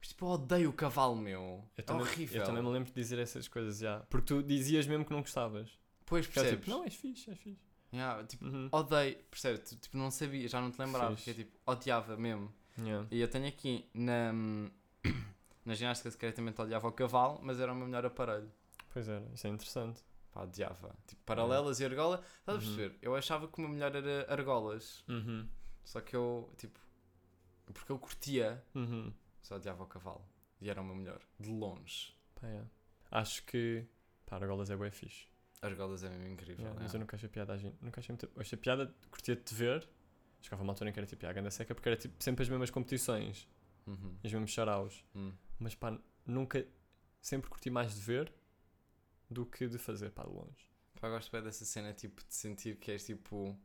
mas 0.00 0.08
tipo, 0.08 0.24
eu 0.26 0.30
odeio 0.30 0.70
o 0.70 0.72
cavalo, 0.72 1.14
meu. 1.16 1.64
Eu 1.76 1.82
é 1.82 1.82
também, 1.82 2.04
horrível. 2.04 2.40
Eu 2.40 2.46
também 2.46 2.62
me 2.62 2.68
lembro 2.70 2.88
de 2.88 2.94
dizer 2.94 3.18
essas 3.20 3.46
coisas 3.46 3.78
já. 3.78 4.00
Porque 4.10 4.26
tu 4.26 4.42
dizias 4.42 4.86
mesmo 4.88 5.04
que 5.04 5.12
não 5.12 5.20
gostavas. 5.20 5.70
Pois 6.04 6.26
era 6.26 6.34
percebes? 6.34 6.58
tipo, 6.66 6.70
não, 6.70 6.82
és 6.84 6.94
fixe, 6.94 7.30
és 7.30 7.38
fixe. 7.38 7.69
Yeah, 7.92 8.24
tipo, 8.24 8.44
Uhum. 8.44 8.68
odeio, 8.70 9.16
percebes? 9.30 9.70
Tipo, 9.80 9.96
não 9.96 10.10
sabia, 10.10 10.46
já 10.48 10.60
não 10.60 10.70
te 10.70 10.78
lembrava, 10.80 11.14
porque 11.16 11.34
tipo, 11.34 11.58
odiava 11.66 12.16
mesmo. 12.16 12.52
Yeah. 12.78 13.06
E 13.10 13.20
eu 13.20 13.28
tenho 13.28 13.48
aqui 13.48 13.88
na, 13.92 14.32
na 15.64 15.74
ginástica 15.74 16.10
secretamente 16.10 16.60
odiava 16.60 16.86
o 16.88 16.92
cavalo, 16.92 17.40
mas 17.42 17.58
era 17.60 17.72
o 17.72 17.74
meu 17.76 17.86
melhor 17.86 18.06
aparelho. 18.06 18.50
Pois 18.92 19.08
era, 19.08 19.24
isso 19.34 19.46
é 19.46 19.50
interessante. 19.50 20.02
Pá, 20.32 20.42
odiava. 20.44 20.94
Tipo, 21.06 21.20
paralelas 21.24 21.80
e 21.80 21.84
argola. 21.84 22.22
Estás 22.40 22.58
a 22.58 22.60
Uhum. 22.60 22.76
perceber? 22.76 22.98
Eu 23.02 23.16
achava 23.16 23.48
que 23.48 23.58
o 23.58 23.60
meu 23.60 23.70
melhor 23.70 23.94
era 23.94 24.32
argolas. 24.32 25.04
Uhum. 25.08 25.48
Só 25.84 26.00
que 26.00 26.14
eu, 26.14 26.52
tipo, 26.56 26.78
porque 27.74 27.90
eu 27.90 27.98
curtia, 27.98 28.62
Uhum. 28.74 29.12
só 29.42 29.56
odiava 29.56 29.82
o 29.82 29.86
cavalo. 29.86 30.24
E 30.60 30.70
era 30.70 30.80
o 30.80 30.84
meu 30.84 30.94
melhor. 30.94 31.20
De 31.38 31.48
longe. 31.50 32.14
Pá, 32.40 32.46
yeah. 32.46 32.68
Acho 33.10 33.42
que. 33.44 33.84
Pá, 34.26 34.36
argolas 34.36 34.70
é 34.70 34.76
bué 34.76 34.90
fixe. 34.92 35.26
Argolas 35.62 36.02
é 36.04 36.08
mesmo 36.08 36.28
incrível. 36.28 36.64
Yeah, 36.64 36.80
é. 36.80 36.82
Mas 36.82 36.94
eu 36.94 37.00
nunca 37.00 37.16
achei 37.16 37.28
piada. 37.28 37.56
Nunca 37.80 38.00
achei 38.00 38.12
muito. 38.12 38.30
Achei 38.40 38.58
piada, 38.58 38.94
curtia 39.10 39.36
de 39.36 39.54
ver. 39.54 39.86
Chegava 40.40 40.62
uma 40.62 40.72
altura 40.72 40.88
em 40.88 40.92
que 40.92 40.98
era 40.98 41.06
tipo 41.06 41.26
a 41.26 41.32
ganda 41.32 41.50
seca 41.50 41.74
porque 41.74 41.88
era 41.88 41.96
tipo 41.96 42.14
sempre 42.22 42.42
as 42.42 42.48
mesmas 42.48 42.70
competições. 42.70 43.46
Uhum. 43.86 44.16
Os 44.24 44.32
mesmos 44.32 44.50
charaus. 44.50 45.04
Hum. 45.14 45.32
Mas 45.58 45.74
pá, 45.74 45.98
nunca. 46.26 46.66
Sempre 47.20 47.50
curti 47.50 47.68
mais 47.68 47.94
de 47.94 48.00
ver 48.00 48.32
do 49.28 49.44
que 49.44 49.68
de 49.68 49.76
fazer, 49.76 50.10
pá, 50.10 50.22
de 50.24 50.30
longe. 50.30 50.70
Pá, 50.98 51.08
eu 51.08 51.12
gosto 51.12 51.30
bem 51.30 51.42
dessa 51.42 51.64
cena, 51.66 51.92
tipo, 51.92 52.24
de 52.26 52.34
sentir 52.34 52.76
que 52.76 52.90
és 52.92 53.04
tipo. 53.04 53.58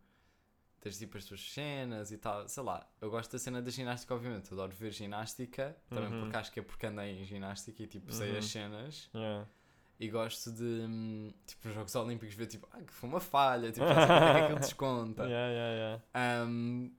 Tens 0.82 0.98
tipo 1.00 1.18
as 1.18 1.24
tuas 1.26 1.42
cenas 1.52 2.12
e 2.12 2.18
tal. 2.18 2.48
Sei 2.50 2.62
lá, 2.62 2.88
eu 3.02 3.10
gosto 3.10 3.32
da 3.32 3.40
cena 3.40 3.62
da 3.62 3.72
ginástica, 3.72 4.14
obviamente. 4.14 4.54
Adoro 4.54 4.72
ver 4.76 4.92
ginástica. 4.92 5.76
Também 5.90 6.12
Uhum. 6.14 6.20
porque 6.24 6.38
acho 6.38 6.52
que 6.52 6.60
é 6.60 6.64
porque 6.64 6.86
andei 6.86 7.22
em 7.22 7.26
ginástica 7.26 7.82
e 7.84 7.88
tipo 7.88 8.12
sei 8.12 8.32
Uhum. 8.34 8.38
as 8.38 8.46
cenas. 8.46 9.10
Yeah. 9.16 9.48
E 10.00 10.10
gosto 10.10 10.52
de, 10.52 10.64
hum, 10.64 11.34
tipo, 11.48 11.68
nos 11.68 11.76
Jogos 11.76 11.96
Olímpicos 11.96 12.36
ver 12.36 12.48
tipo, 12.48 12.68
ah, 12.72 12.82
que 12.82 12.92
foi 12.94 13.10
uma 13.10 13.20
falha, 13.20 13.72
tipo, 13.72 13.88
já 13.88 14.00
sei 14.00 14.14
porque 14.14 14.30
é 14.30 14.34
que 14.34 14.40
aquilo 14.40 14.60
desconta. 14.60 15.24
Yeah, 15.30 15.52
yeah, 15.52 15.74
yeah. 15.74 16.46
Um, 16.48 16.92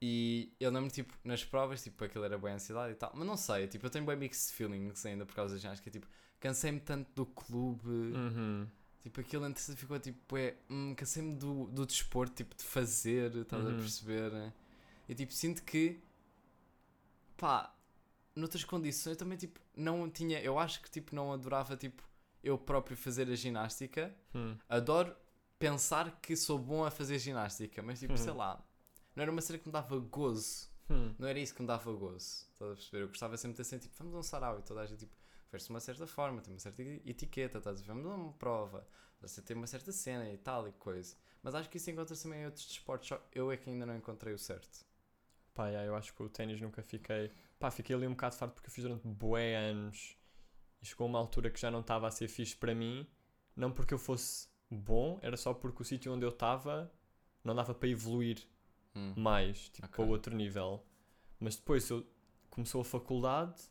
e 0.00 0.52
eu 0.58 0.70
lembro, 0.70 0.90
tipo, 0.90 1.14
nas 1.24 1.44
provas, 1.44 1.82
tipo, 1.82 2.02
aquilo 2.04 2.24
era 2.24 2.36
boa 2.36 2.52
ansiedade 2.52 2.92
e 2.92 2.96
tal, 2.96 3.12
mas 3.14 3.26
não 3.26 3.36
sei, 3.36 3.68
tipo, 3.68 3.86
eu 3.86 3.90
tenho 3.90 4.04
bem 4.04 4.16
mixed 4.16 4.52
feelings 4.54 5.06
ainda 5.06 5.24
por 5.24 5.34
causa 5.34 5.54
da 5.54 5.60
ginástica, 5.60 5.90
tipo, 5.90 6.06
cansei-me 6.40 6.80
tanto 6.80 7.08
do 7.14 7.24
clube, 7.26 7.88
Uhum. 7.88 8.66
tipo, 9.02 9.20
aquilo 9.20 9.44
antes 9.44 9.72
ficou, 9.76 9.98
tipo, 10.00 10.36
é, 10.36 10.56
hum, 10.70 10.94
cansei-me 10.96 11.36
do, 11.36 11.66
do 11.68 11.86
desporto, 11.86 12.34
tipo, 12.34 12.54
de 12.56 12.64
fazer, 12.64 13.34
estás 13.36 13.64
a 13.64 13.68
Uhum. 13.68 13.76
perceber? 13.76 14.32
né? 14.32 14.52
E, 15.08 15.14
tipo, 15.14 15.32
sinto 15.32 15.62
que, 15.62 16.00
pá, 17.36 17.72
noutras 18.34 18.64
condições 18.64 19.16
também, 19.16 19.36
tipo, 19.38 19.60
não 19.76 20.10
tinha, 20.10 20.40
eu 20.40 20.58
acho 20.58 20.80
que, 20.82 20.90
tipo, 20.90 21.14
não 21.14 21.32
adorava, 21.32 21.76
tipo, 21.76 22.02
eu 22.42 22.58
próprio 22.58 22.96
fazer 22.96 23.28
a 23.30 23.34
ginástica, 23.36 24.14
Hum. 24.34 24.56
adoro 24.68 25.14
pensar 25.58 26.20
que 26.20 26.34
sou 26.36 26.58
bom 26.58 26.84
a 26.84 26.90
fazer 26.90 27.18
ginástica, 27.18 27.82
mas 27.82 28.00
tipo, 28.00 28.12
Uhum. 28.14 28.18
sei 28.18 28.32
lá, 28.32 28.64
não 29.14 29.22
era 29.22 29.30
uma 29.30 29.40
cena 29.40 29.58
que 29.58 29.66
me 29.68 29.72
dava 29.72 29.96
gozo. 29.98 30.68
Hum. 30.90 31.14
Não 31.18 31.28
era 31.28 31.38
isso 31.38 31.54
que 31.54 31.60
me 31.62 31.68
dava 31.68 31.92
gozo. 31.92 32.46
Estás 32.52 32.72
a 32.72 32.74
perceber? 32.74 33.02
Eu 33.04 33.08
gostava 33.08 33.36
sempre 33.36 33.56
de 33.56 33.64
ser 33.64 33.78
tipo, 33.78 33.94
vamos 33.98 34.14
a 34.14 34.18
um 34.18 34.22
sarau 34.22 34.58
e 34.58 34.62
toda 34.62 34.80
a 34.80 34.86
gente 34.86 35.00
tipo, 35.00 35.14
veste 35.52 35.68
de 35.68 35.72
uma 35.72 35.80
certa 35.80 36.06
forma, 36.06 36.40
tem 36.40 36.52
uma 36.52 36.58
certa 36.58 36.82
etiqueta, 36.82 37.58
estás 37.58 37.78
a 37.78 37.80
ver? 37.82 37.86
Vamos 37.88 38.10
a 38.10 38.14
uma 38.16 38.32
prova, 38.32 38.86
você 39.20 39.40
tem 39.40 39.56
uma 39.56 39.66
certa 39.68 39.92
cena 39.92 40.28
e 40.30 40.36
tal 40.38 40.66
e 40.66 40.72
coisa. 40.72 41.14
Mas 41.42 41.54
acho 41.54 41.68
que 41.70 41.76
isso 41.76 41.90
encontra-se 41.90 42.22
também 42.24 42.40
em 42.42 42.46
outros 42.46 42.66
desportos, 42.66 43.08
só 43.08 43.20
eu 43.32 43.52
é 43.52 43.56
que 43.56 43.70
ainda 43.70 43.86
não 43.86 43.96
encontrei 43.96 44.34
o 44.34 44.38
certo. 44.38 44.84
Pá, 45.54 45.68
yeah, 45.68 45.86
eu 45.86 45.94
acho 45.94 46.14
que 46.14 46.22
o 46.22 46.28
ténis 46.28 46.60
nunca 46.60 46.82
fiquei. 46.82 47.30
Pá, 47.58 47.70
fiquei 47.70 47.94
ali 47.94 48.06
um 48.06 48.10
bocado 48.12 48.34
farto 48.36 48.54
porque 48.54 48.68
eu 48.68 48.72
fiz 48.72 48.84
durante 48.84 49.06
bué 49.06 49.56
anos 49.56 50.16
e 50.80 50.86
chegou 50.86 51.06
uma 51.06 51.18
altura 51.18 51.50
que 51.50 51.60
já 51.60 51.70
não 51.70 51.80
estava 51.80 52.08
a 52.08 52.10
ser 52.10 52.28
fixe 52.28 52.56
para 52.56 52.74
mim. 52.74 53.06
Não 53.54 53.70
porque 53.70 53.92
eu 53.92 53.98
fosse 53.98 54.48
bom, 54.70 55.18
era 55.22 55.36
só 55.36 55.52
porque 55.52 55.82
o 55.82 55.84
sítio 55.84 56.12
onde 56.12 56.24
eu 56.24 56.30
estava 56.30 56.90
não 57.44 57.54
dava 57.54 57.74
para 57.74 57.88
evoluir 57.88 58.46
Hum. 58.94 59.14
mais, 59.16 59.68
tipo, 59.70 59.86
Ok. 59.86 59.96
para 59.96 60.04
outro 60.04 60.34
nível. 60.36 60.84
Mas 61.40 61.56
depois 61.56 61.88
eu 61.88 62.06
começou 62.50 62.80
a 62.82 62.84
faculdade, 62.84 63.62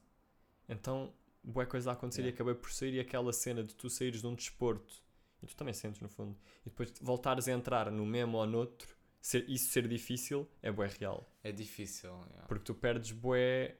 então 0.67 1.13
boa 1.43 1.65
coisa 1.65 1.91
a 1.91 1.93
acontecer 1.93 2.21
Yeah. 2.21 2.31
e 2.31 2.35
acabei 2.35 2.55
por 2.55 2.71
sair 2.71 2.93
e 2.95 2.99
aquela 2.99 3.31
cena 3.33 3.63
de 3.63 3.73
tu 3.75 3.89
saíres 3.89 4.21
de 4.21 4.27
um 4.27 4.33
desporto 4.35 5.01
e 5.41 5.47
tu 5.47 5.55
também 5.55 5.73
sentes 5.73 5.99
no 6.01 6.09
fundo, 6.09 6.37
e 6.65 6.69
depois 6.69 6.91
voltares 7.01 7.47
a 7.47 7.51
entrar 7.51 7.91
no 7.91 8.05
mesmo 8.05 8.37
ou 8.37 8.45
noutro, 8.45 8.95
ser, 9.21 9.47
isso 9.49 9.71
ser 9.71 9.87
difícil 9.87 10.49
é 10.61 10.71
bué 10.71 10.87
real. 10.87 11.29
É 11.43 11.51
difícil, 11.51 12.09
yeah. 12.29 12.47
Porque 12.47 12.63
tu 12.65 12.73
perdes 12.75 13.11
bué, 13.11 13.77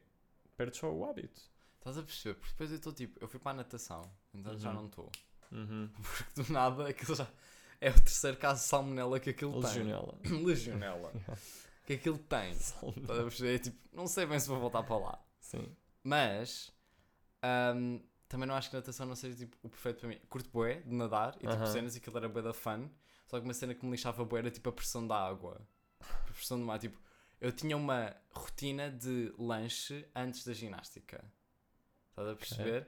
perdes 0.56 0.80
só 0.80 0.92
o 0.92 1.04
hábito. 1.06 1.42
Estás 1.78 1.98
a 1.98 2.04
perceber? 2.04 2.36
Porque 2.36 2.52
depois 2.52 2.70
eu 2.72 2.78
estou 2.78 2.94
tipo, 2.94 3.18
eu 3.24 3.28
fui 3.28 3.40
para 3.40 3.52
a 3.52 3.56
natação, 3.56 4.04
então 4.34 4.58
já 4.58 4.70
Uhum. 4.70 4.76
não 4.76 4.86
estou. 4.86 5.12
Uhum. 5.52 5.90
Porque 6.02 6.42
do 6.44 6.54
nada 6.54 6.88
aquilo 6.88 7.16
já 7.16 7.28
é 7.82 7.90
o 7.90 7.94
terceiro 7.94 8.38
caso 8.38 8.62
de 8.62 8.68
salmonela 8.68 9.20
que 9.20 9.32
aquilo 9.32 9.54
tem. 9.54 9.62
Legionela. 9.64 10.18
Legionela. 10.46 11.12
que 11.88 11.94
aquilo 11.94 12.20
tem. 12.20 12.52
Estás 12.52 12.76
a 13.20 13.24
perceber? 13.24 13.56
É 13.56 13.60
tipo, 13.60 13.78
não 13.92 14.06
sei 14.08 14.26
bem 14.28 14.40
se 14.40 14.48
vou 14.48 14.60
voltar 14.60 14.84
para 14.84 14.98
lá. 14.98 15.26
Sim. 15.40 15.76
Mas 16.04 16.72
ahm, 17.42 18.00
também 18.30 18.48
não 18.48 18.54
acho 18.56 18.70
que 18.70 18.76
natação 18.76 19.06
não 19.08 19.16
seja 19.16 19.36
tipo, 19.36 19.58
o 19.64 19.70
perfeito 19.70 20.00
para 20.02 20.10
mim. 20.10 20.20
Curto 20.30 20.50
bué 20.52 20.82
de 20.82 20.94
nadar 20.94 21.36
e 21.38 21.40
tipo 21.40 21.54
Aham. 21.54 21.66
cenas, 21.66 21.96
aquilo 21.96 22.18
era 22.18 22.30
bué 22.30 22.42
da 22.44 22.54
fun. 22.54 22.88
Só 23.32 23.40
que 23.40 23.46
uma 23.46 23.54
cena 23.54 23.74
que 23.74 23.86
me 23.86 23.92
lixava 23.94 24.26
bué 24.26 24.40
era 24.40 24.52
tipo 24.52 24.68
a 24.68 24.74
pressão 24.74 25.08
da 25.08 25.16
água. 25.18 25.66
A 26.02 26.34
pressão 26.34 26.60
do 26.60 26.66
mar. 26.66 26.78
Tipo, 26.78 27.00
eu 27.40 27.50
tinha 27.54 27.78
uma 27.78 28.14
rotina 28.30 28.92
de 28.92 29.34
lanche 29.40 30.06
antes 30.14 30.44
da 30.46 30.54
ginástica. 30.54 31.24
Estás 32.10 32.28
a 32.28 32.36
perceber? 32.36 32.88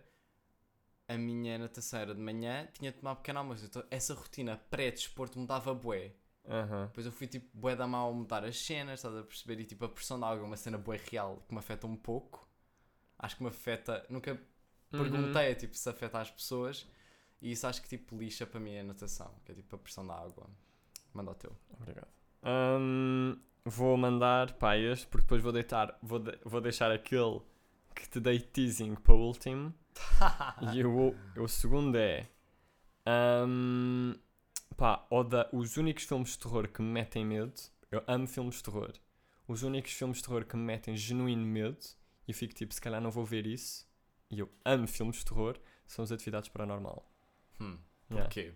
A 1.07 1.17
minha 1.17 1.57
natação 1.57 1.99
era 2.01 2.13
de 2.13 2.19
manhã, 2.19 2.67
tinha 2.73 2.91
de 2.91 2.97
tomar 2.97 3.15
pequeno 3.15 3.39
almoço. 3.39 3.63
Então 3.65 3.85
essa 3.89 4.13
rotina 4.13 4.57
pré-desporto 4.69 5.39
me 5.39 5.47
dava 5.47 5.73
bué. 5.73 6.11
Aham. 6.45 6.87
Depois 6.87 7.05
eu 7.05 7.11
fui 7.13 7.25
tipo 7.27 7.47
bué 7.57 7.73
da 7.73 7.87
mal 7.87 8.09
a 8.09 8.13
mudar 8.13 8.43
as 8.43 8.57
cenas, 8.59 8.99
estás 8.99 9.15
a 9.15 9.23
perceber? 9.23 9.61
E 9.61 9.65
tipo 9.65 9.85
a 9.85 9.89
pressão 9.89 10.19
da 10.19 10.27
água 10.27 10.43
é 10.43 10.47
uma 10.47 10.57
cena 10.57 10.77
bué 10.77 10.99
real 11.09 11.41
que 11.47 11.53
me 11.53 11.59
afeta 11.59 11.87
um 11.87 11.95
pouco. 11.95 12.45
Acho 13.17 13.37
que 13.37 13.43
me 13.43 13.49
afeta. 13.49 14.05
Nunca 14.09 14.33
Uhum. 14.91 14.99
perguntei 14.99 15.55
tipo, 15.55 15.75
se 15.75 15.89
afeta 15.89 16.19
as 16.19 16.29
pessoas. 16.29 16.85
E 17.43 17.51
isso 17.51 17.67
acho 17.67 17.81
que 17.81 17.89
tipo 17.89 18.17
lixa 18.17 18.47
para 18.47 18.57
mim 18.59 18.77
a 18.79 18.83
natação, 18.83 19.29
que 19.43 19.51
é 19.51 19.55
tipo 19.55 19.75
a 19.75 19.77
pressão 19.79 20.07
da 20.07 20.15
água. 20.15 20.49
Manda 21.13 21.31
o 21.31 21.35
teu. 21.35 21.53
Obrigado. 21.77 22.07
Hum, 22.41 23.37
vou 23.65 23.97
mandar 23.97 24.53
pá, 24.53 24.77
este, 24.77 25.05
porque 25.07 25.25
depois 25.25 25.41
vou 25.43 25.51
deitar, 25.51 25.97
vou, 26.01 26.19
de- 26.19 26.39
vou 26.45 26.61
deixar 26.61 26.89
aquele 26.89 27.41
que 27.93 28.07
te 28.09 28.21
dei 28.21 28.39
teasing 28.39 28.95
para 28.95 29.13
o 29.13 29.19
último. 29.19 29.73
e 30.73 30.83
o, 30.85 31.13
o 31.37 31.47
segundo 31.49 31.97
é. 31.97 32.29
hum, 33.45 34.15
pá, 34.77 35.05
oda, 35.11 35.49
os 35.51 35.75
únicos 35.75 36.05
filmes 36.05 36.29
de 36.31 36.39
terror 36.39 36.69
que 36.69 36.81
me 36.81 36.87
metem 36.91 37.25
medo. 37.25 37.53
Eu 37.91 38.01
amo 38.07 38.25
filmes 38.25 38.55
de 38.55 38.63
terror. 38.63 38.93
Os 39.47 39.63
únicos 39.63 39.91
filmes 39.91 40.17
de 40.17 40.23
terror 40.23 40.45
que 40.45 40.55
me 40.55 40.63
metem 40.63 40.95
genuíno 40.95 41.45
medo 41.45 41.77
e 42.25 42.31
fico 42.33 42.53
tipo, 42.53 42.73
se 42.73 42.79
calhar 42.81 43.01
não 43.01 43.11
vou 43.11 43.25
ver 43.25 43.45
isso. 43.45 43.85
E 44.31 44.39
eu 44.39 44.49
amo 44.63 44.87
filmes 44.87 45.17
de 45.17 45.25
terror, 45.25 45.59
são 45.85 46.03
as 46.03 46.11
atividades 46.11 46.47
paranormal. 46.49 47.12
Hum, 47.59 47.77
Yeah. 48.09 48.23
porquê? 48.25 48.53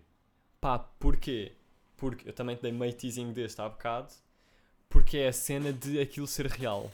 Pá, 0.60 0.78
porquê? 0.78 1.52
Porque 1.96 2.28
eu 2.28 2.32
também 2.32 2.54
te 2.56 2.62
dei 2.62 2.72
meio 2.72 2.92
teasing 2.92 3.32
deste 3.32 3.60
há 3.60 3.68
bocado. 3.68 4.12
Porque 4.88 5.18
é 5.18 5.28
a 5.28 5.32
cena 5.32 5.72
de 5.72 6.00
aquilo 6.00 6.26
ser 6.26 6.46
real. 6.46 6.90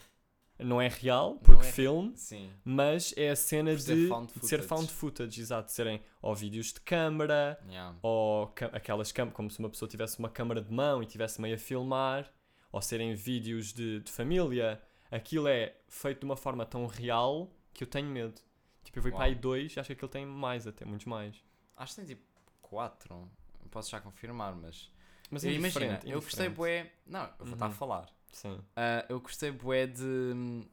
Não 0.59 0.81
é 0.81 0.89
real, 0.89 1.37
porque 1.43 1.67
é- 1.67 1.73
filme, 1.73 2.17
Sim. 2.17 2.49
mas 2.65 3.13
é 3.17 3.31
a 3.31 3.37
cena 3.37 3.73
Por 3.73 3.81
ser 3.81 3.97
de, 3.97 4.09
found 4.09 4.33
de 4.41 4.47
ser 4.47 4.63
found 4.63 4.89
footage, 4.91 5.41
exato. 5.41 5.67
De 5.67 5.73
serem 5.73 6.01
ou 6.23 6.35
vídeos 6.35 6.73
de 6.73 6.81
câmara, 6.81 7.59
Yeah. 7.69 7.97
ou 8.03 8.53
aquelas 8.73 9.11
câmaras, 9.13 9.35
como 9.37 9.51
se 9.51 9.59
uma 9.59 9.69
pessoa 9.69 9.89
tivesse 9.89 10.19
uma 10.19 10.29
câmara 10.29 10.61
de 10.63 10.73
mão 10.73 11.03
e 11.03 11.07
tivesse 11.07 11.41
meio 11.41 11.57
a 11.57 11.59
filmar, 11.59 12.33
ou 12.71 12.81
serem 12.81 13.15
vídeos 13.15 13.73
de, 13.73 14.01
de 14.01 14.11
família. 14.13 14.81
Aquilo 15.11 15.49
é 15.49 15.75
feito 15.89 16.21
de 16.21 16.25
uma 16.25 16.37
forma 16.37 16.65
tão 16.65 16.87
real 16.87 17.51
que 17.73 17.83
eu 17.85 17.89
tenho 17.89 18.09
medo. 18.09 18.41
Tipo, 18.85 18.99
eu 18.99 19.03
vi 19.03 19.11
para 19.11 19.25
aí 19.25 19.35
dois 19.35 19.75
e 19.77 19.81
acho 19.81 19.89
que 19.89 19.93
aquilo 19.93 20.09
tem 20.09 20.25
mais, 20.25 20.67
até 20.67 20.85
muitos 20.85 21.07
mais. 21.07 21.37
Acho 21.77 21.95
que 21.95 22.01
tem 22.01 22.07
tipo 22.17 22.23
4. 22.63 23.31
Posso 23.71 23.91
já 23.91 24.01
confirmar, 24.01 24.55
mas. 24.55 24.91
Mas 25.31 25.45
é 25.45 25.53
Imagina, 25.53 26.01
eu 26.05 26.21
gostei 26.21 26.49
bué. 26.49 26.93
Não, 27.07 27.25
eu 27.39 27.45
vou 27.47 27.55
estar 27.55 27.67
a 27.67 27.69
Uhum. 27.69 27.75
falar. 27.75 28.09
Sim. 28.33 28.61
Ah, 28.77 29.05
eu 29.09 29.21
gostei 29.21 29.51
bué 29.51 29.87
de. 29.87 30.65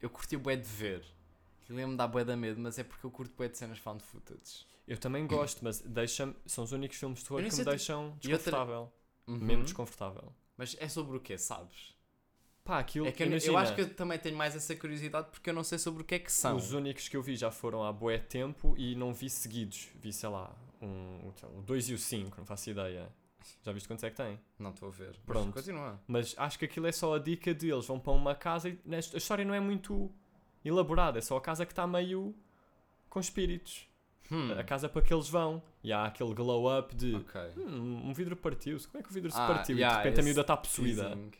Eu 0.00 0.08
curti 0.10 0.36
bué 0.36 0.56
de 0.56 0.68
ver. 0.68 1.04
Lembro-me 1.68 1.96
da 1.96 2.06
bué 2.06 2.24
da 2.24 2.36
medo, 2.36 2.60
mas 2.60 2.78
é 2.78 2.84
porque 2.84 3.04
eu 3.04 3.10
curto 3.10 3.34
bué 3.36 3.48
de 3.48 3.58
cenas 3.58 3.78
found 3.78 4.02
footage. 4.02 4.66
Eu 4.86 4.96
também 4.96 5.26
gosto, 5.26 5.62
mas 5.62 5.80
deixa 5.82 6.34
são 6.46 6.64
os 6.64 6.72
únicos 6.72 6.96
filmes 6.96 7.18
de 7.18 7.26
terror 7.26 7.42
que 7.42 7.54
me 7.56 7.64
deixam 7.64 8.04
e 8.04 8.08
outra- 8.08 8.36
desconfortável. 8.38 8.92
Uhum. 9.26 9.36
Mesmo 9.38 9.64
desconfortável. 9.64 10.32
Mas 10.56 10.74
é 10.80 10.88
sobre 10.88 11.16
o 11.16 11.20
quê, 11.20 11.36
sabes? 11.36 11.94
Pá, 12.68 12.80
aquilo 12.80 13.06
É 13.06 13.12
que 13.12 13.22
eu, 13.22 13.26
eu 13.28 13.30
imagina, 13.32 13.58
acho 13.60 13.74
que 13.74 13.80
eu 13.80 13.94
também 13.94 14.18
tenho 14.18 14.36
mais 14.36 14.54
essa 14.54 14.76
curiosidade 14.76 15.28
porque 15.30 15.48
eu 15.48 15.54
não 15.54 15.64
sei 15.64 15.78
sobre 15.78 16.02
o 16.02 16.04
que 16.04 16.16
é 16.16 16.18
que 16.18 16.30
são. 16.30 16.54
os 16.54 16.72
únicos 16.74 17.08
que 17.08 17.16
eu 17.16 17.22
vi 17.22 17.34
já 17.34 17.50
foram 17.50 17.82
há 17.82 17.90
bué 17.90 18.18
tempo 18.18 18.74
e 18.76 18.94
não 18.94 19.14
vi 19.14 19.30
seguidos. 19.30 19.88
Vi, 19.98 20.12
sei 20.12 20.28
lá, 20.28 20.54
um, 20.82 21.32
o 21.56 21.62
2 21.62 21.88
e 21.88 21.94
o 21.94 21.98
5, 21.98 22.36
não 22.36 22.44
faço 22.44 22.68
ideia. 22.68 23.08
Já 23.62 23.72
viste 23.72 23.88
quantos 23.88 24.04
é 24.04 24.10
que 24.10 24.16
tem? 24.16 24.38
Não 24.58 24.68
estou 24.68 24.88
a 24.88 24.92
ver. 24.92 25.12
Mas 25.12 25.18
Pronto. 25.24 25.54
Continua. 25.54 25.98
Mas 26.06 26.34
acho 26.36 26.58
que 26.58 26.66
aquilo 26.66 26.86
é 26.86 26.92
só 26.92 27.14
a 27.14 27.18
dica 27.18 27.54
de 27.54 27.70
eles 27.70 27.86
vão 27.86 27.98
para 27.98 28.12
uma 28.12 28.34
casa 28.34 28.68
e 28.68 28.78
a 28.94 28.98
história 28.98 29.46
não 29.46 29.54
é 29.54 29.60
muito 29.60 30.12
elaborada, 30.62 31.16
é 31.18 31.22
só 31.22 31.38
a 31.38 31.40
casa 31.40 31.64
que 31.64 31.72
está 31.72 31.86
meio 31.86 32.34
com 33.08 33.18
espíritos. 33.18 33.88
Hum, 34.30 34.52
A 34.52 34.62
casa 34.62 34.90
para 34.90 35.00
que 35.00 35.14
eles 35.14 35.26
vão. 35.30 35.62
E 35.82 35.90
há 35.90 36.04
aquele 36.04 36.34
glow 36.34 36.78
up 36.78 36.94
de 36.94 37.14
ok. 37.14 37.40
"Hum, 37.56 38.08
um 38.10 38.12
vidro 38.12 38.36
partiu-se. 38.36 38.86
Como 38.86 39.00
é 39.00 39.02
que 39.02 39.08
o 39.08 39.12
vidro 39.14 39.30
se 39.30 39.38
Ah, 39.40 39.46
partiu? 39.46 39.74
e 39.76 39.78
yeah, 39.80 39.96
de 39.96 40.04
repente 40.04 40.20
a 40.20 40.22
miúda 40.22 40.42
está 40.42 40.54
possuída. 40.54 41.04
Teasing. 41.08 41.30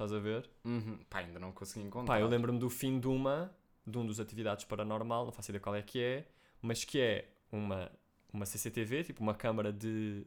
Estás 0.00 0.14
a 0.14 0.18
ver? 0.18 0.48
Uhum. 0.64 0.98
Pá, 1.10 1.18
ainda 1.18 1.38
não 1.38 1.52
consegui 1.52 1.86
encontrar. 1.86 2.14
Pá, 2.14 2.20
eu 2.20 2.26
lembro-me 2.26 2.58
do 2.58 2.70
fim 2.70 2.98
de 2.98 3.06
uma, 3.06 3.54
de 3.86 3.98
um 3.98 4.06
dos 4.06 4.18
atividades 4.18 4.64
paranormal, 4.64 5.26
não 5.26 5.32
faço 5.32 5.50
ideia 5.50 5.60
qual 5.60 5.76
é 5.76 5.82
que 5.82 6.00
é, 6.00 6.26
mas 6.62 6.84
que 6.84 6.98
é 6.98 7.28
uma, 7.52 7.92
uma 8.32 8.46
CCTV, 8.46 9.04
tipo 9.04 9.22
uma 9.22 9.34
câmara 9.34 9.70
de, 9.70 10.24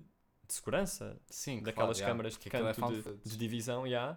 de 0.48 0.54
segurança, 0.54 1.20
Sim, 1.30 1.58
claro, 1.58 1.66
daquelas 1.66 1.98
yeah, 1.98 2.12
câmaras 2.14 2.34
de 2.34 2.38
porque 2.40 2.50
aquilo 2.50 2.68
é 2.68 2.74
canto 2.74 2.80
found 2.80 3.02
de, 3.02 3.30
de 3.32 3.38
divisão, 3.38 3.88
já, 3.90 4.16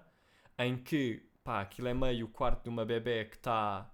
em 0.58 0.76
que, 0.76 1.26
pá, 1.42 1.62
aquilo 1.62 1.88
é 1.88 1.94
meio 1.94 2.26
o 2.26 2.28
quarto 2.28 2.64
de 2.64 2.68
uma 2.68 2.84
bebé 2.84 3.24
que 3.24 3.36
está... 3.36 3.90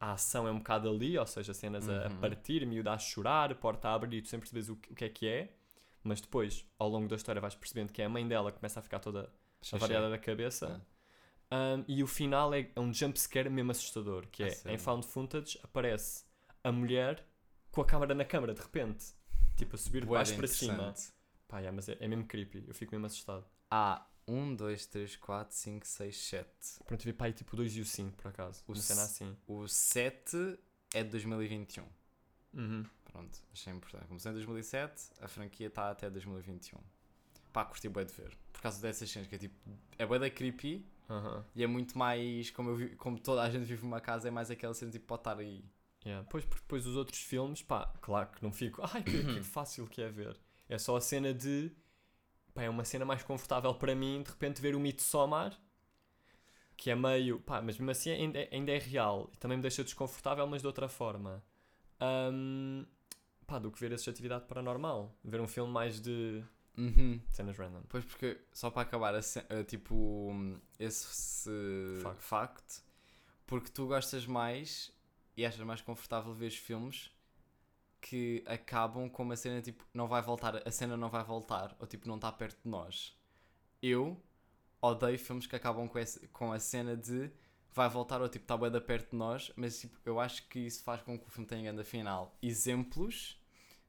A 0.00 0.12
ação 0.12 0.48
é 0.48 0.50
um 0.50 0.58
bocado 0.58 0.90
ali, 0.90 1.16
ou 1.16 1.26
seja, 1.26 1.54
cenas 1.54 1.88
a- 1.88 2.06
a 2.06 2.10
Uhum. 2.10 2.20
partir, 2.20 2.66
miúda 2.66 2.92
a 2.92 2.98
chorar, 2.98 3.54
porta 3.54 3.88
a 3.88 3.94
abrir 3.94 4.18
e 4.18 4.22
tu 4.22 4.28
sempre 4.28 4.50
percebes 4.50 4.68
o, 4.68 4.76
que- 4.76 4.92
o 4.92 4.96
que 4.96 5.04
é 5.04 5.08
que 5.08 5.28
é, 5.28 5.54
mas 6.02 6.20
depois, 6.20 6.66
ao 6.78 6.88
longo 6.88 7.06
da 7.08 7.14
história, 7.16 7.40
vais 7.40 7.54
percebendo 7.54 7.92
que 7.92 8.02
é 8.02 8.06
a 8.06 8.08
mãe 8.08 8.26
dela 8.26 8.50
que 8.50 8.58
começa 8.58 8.80
a 8.80 8.82
ficar 8.82 8.98
toda 8.98 9.32
Xixi. 9.62 9.74
avariada 9.74 10.10
da 10.10 10.18
cabeça. 10.18 10.84
Um, 11.50 11.84
e 11.86 12.02
o 12.02 12.06
final 12.06 12.52
é, 12.54 12.70
é 12.74 12.80
um 12.80 12.92
jumpscare 12.92 13.48
mesmo 13.50 13.70
assustador, 13.70 14.26
que 14.28 14.42
A 14.42 14.46
é, 14.46 14.50
sério? 14.50 14.74
em 14.74 14.78
found 14.78 15.06
footage, 15.06 15.58
aparece 15.62 16.24
a 16.64 16.72
mulher 16.72 17.26
com 17.70 17.80
a 17.80 17.84
câmera 17.84 18.14
na 18.14 18.24
câmara, 18.24 18.54
de 18.54 18.60
repente. 18.60 19.06
Tipo, 19.56 19.76
a 19.76 19.78
subir 19.78 20.02
de 20.02 20.06
baixo 20.06 20.34
para 20.34 20.46
cima. 20.46 20.94
Pá, 21.46 21.58
yeah, 21.58 21.74
mas 21.74 21.88
é, 21.88 21.96
é 22.00 22.08
mesmo 22.08 22.24
creepy, 22.26 22.64
eu 22.66 22.74
fico 22.74 22.92
mesmo 22.92 23.06
assustado. 23.06 23.44
Há 23.70 24.06
1, 24.26 24.54
2, 24.54 24.86
3, 24.86 25.16
4, 25.16 25.54
5, 25.54 25.86
6, 25.86 26.16
7. 26.16 26.48
Pronto, 26.86 27.04
vi 27.04 27.12
para 27.12 27.26
aí 27.26 27.32
tipo 27.32 27.52
o 27.52 27.56
2 27.56 27.76
e 27.76 27.80
o 27.80 27.84
5, 27.84 28.16
por 28.16 28.28
acaso. 28.28 28.62
O 28.66 28.74
cena 28.74 29.02
assim. 29.02 29.36
O 29.46 29.68
7 29.68 30.58
é 30.94 31.02
de 31.02 31.10
2021. 31.10 31.84
Uhum. 32.54 32.84
Pronto, 33.04 33.38
achei 33.52 33.72
importante. 33.72 34.06
Começou 34.06 34.30
em 34.30 34.34
2007, 34.34 35.10
a 35.20 35.28
franquia 35.28 35.66
está 35.66 35.90
até 35.90 36.08
2021. 36.08 36.78
Pá, 37.52 37.64
curti 37.64 37.88
bué 37.88 38.04
de 38.04 38.12
ver. 38.12 38.36
Por 38.52 38.62
causa 38.62 38.80
dessas 38.80 39.10
cenas 39.10 39.28
que 39.28 39.34
é 39.34 39.38
tipo, 39.38 39.54
é 39.98 40.06
bué 40.06 40.18
da 40.18 40.30
creepy 40.30 40.84
e 41.54 41.62
é 41.62 41.66
muito 41.66 41.96
mais, 41.98 42.50
como, 42.50 42.70
eu 42.70 42.76
vi, 42.76 42.96
como 42.96 43.18
toda 43.18 43.42
a 43.42 43.50
gente 43.50 43.64
vive 43.64 43.82
numa 43.82 44.00
casa, 44.00 44.28
é 44.28 44.30
mais 44.30 44.50
aquela 44.50 44.72
cena 44.72 44.90
tipo, 44.90 45.06
pode 45.06 45.20
estar 45.20 45.38
aí. 45.38 45.64
Yeah. 46.04 46.26
Pois, 46.30 46.44
porque 46.44 46.62
depois 46.62 46.86
os 46.86 46.96
outros 46.96 47.20
filmes, 47.20 47.62
pá, 47.62 47.92
claro 48.00 48.30
que 48.30 48.42
não 48.42 48.52
fico, 48.52 48.82
ai, 48.82 49.02
que, 49.02 49.22
que 49.22 49.42
fácil 49.42 49.86
que 49.86 50.00
é 50.00 50.08
ver. 50.08 50.36
É 50.68 50.78
só 50.78 50.96
a 50.96 51.00
cena 51.00 51.32
de, 51.34 51.70
pá, 52.54 52.62
é 52.62 52.70
uma 52.70 52.84
cena 52.84 53.04
mais 53.04 53.22
confortável 53.22 53.74
para 53.74 53.94
mim, 53.94 54.22
de 54.22 54.30
repente 54.30 54.60
ver 54.60 54.74
o 54.74 54.80
Midsommar, 54.80 55.56
que 56.76 56.90
é 56.90 56.96
meio, 56.96 57.38
pá, 57.40 57.60
mas 57.60 57.76
mesmo 57.78 57.90
assim 57.90 58.10
ainda 58.10 58.38
é, 58.38 58.48
ainda 58.50 58.72
é 58.72 58.78
real, 58.78 59.30
e 59.32 59.36
também 59.36 59.58
me 59.58 59.62
deixa 59.62 59.84
desconfortável, 59.84 60.46
mas 60.46 60.62
de 60.62 60.66
outra 60.66 60.88
forma. 60.88 61.44
Ahm, 62.00 62.84
pá, 63.46 63.58
do 63.58 63.70
que 63.70 63.78
ver 63.78 63.92
essa 63.92 64.10
atividade 64.10 64.46
paranormal. 64.46 65.14
Ver 65.22 65.40
um 65.40 65.46
filme 65.46 65.70
mais 65.70 66.00
de 66.00 66.42
Uhum. 66.76 67.20
cenas 67.30 67.56
random. 67.56 67.82
Pois 67.88 68.04
porque, 68.04 68.40
só 68.52 68.70
para 68.70 68.82
acabar, 68.82 69.14
tipo, 69.66 70.30
esse 70.78 71.50
Facto. 72.02 72.20
facto, 72.20 72.82
porque 73.46 73.70
tu 73.70 73.86
gostas 73.86 74.26
mais 74.26 74.90
e 75.36 75.44
achas 75.44 75.60
mais 75.64 75.80
confortável 75.80 76.32
ver 76.34 76.46
os 76.46 76.56
filmes 76.56 77.10
que 78.00 78.42
acabam 78.46 79.08
com 79.08 79.22
uma 79.22 79.36
cena 79.36 79.62
tipo, 79.62 79.86
não 79.94 80.08
vai 80.08 80.20
voltar, 80.20 80.66
a 80.66 80.70
cena 80.70 80.96
não 80.96 81.08
vai 81.08 81.22
voltar, 81.22 81.76
ou 81.78 81.86
tipo, 81.86 82.08
não 82.08 82.16
está 82.16 82.32
perto 82.32 82.60
de 82.62 82.68
nós. 82.68 83.16
Eu 83.80 84.20
odeio 84.80 85.18
filmes 85.18 85.46
que 85.46 85.54
acabam 85.54 85.88
com, 85.88 85.98
esse, 85.98 86.26
com 86.28 86.52
a 86.52 86.58
cena 86.58 86.96
de 86.96 87.30
vai 87.72 87.88
voltar 87.88 88.20
ou 88.20 88.28
tipo, 88.28 88.44
está 88.44 88.56
bem 88.56 88.70
da 88.70 88.80
perto 88.80 89.10
de 89.10 89.16
nós, 89.16 89.52
mas 89.56 89.80
tipo, 89.80 89.98
eu 90.04 90.18
acho 90.20 90.46
que 90.48 90.58
isso 90.58 90.82
faz 90.82 91.00
com 91.02 91.18
que 91.18 91.26
o 91.26 91.30
filme 91.30 91.46
tenha 91.48 91.62
grande 91.72 91.88
final. 91.88 92.36
Exemplos 92.42 93.40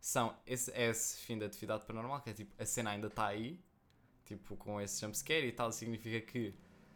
são 0.05 0.35
esse, 0.45 0.69
esse 0.71 1.17
fim 1.21 1.37
da 1.37 1.45
atividade 1.45 1.85
paranormal, 1.85 2.19
que 2.19 2.29
é 2.29 2.33
tipo, 2.33 2.53
a 2.61 2.65
cena 2.65 2.89
ainda 2.89 3.07
está 3.07 3.25
aí, 3.27 3.57
tipo, 4.25 4.57
com 4.57 4.81
esse 4.81 4.99
jumpscare 4.99 5.47
e 5.47 5.51
tal, 5.53 5.71
significa 5.71 6.19
que 6.29 6.53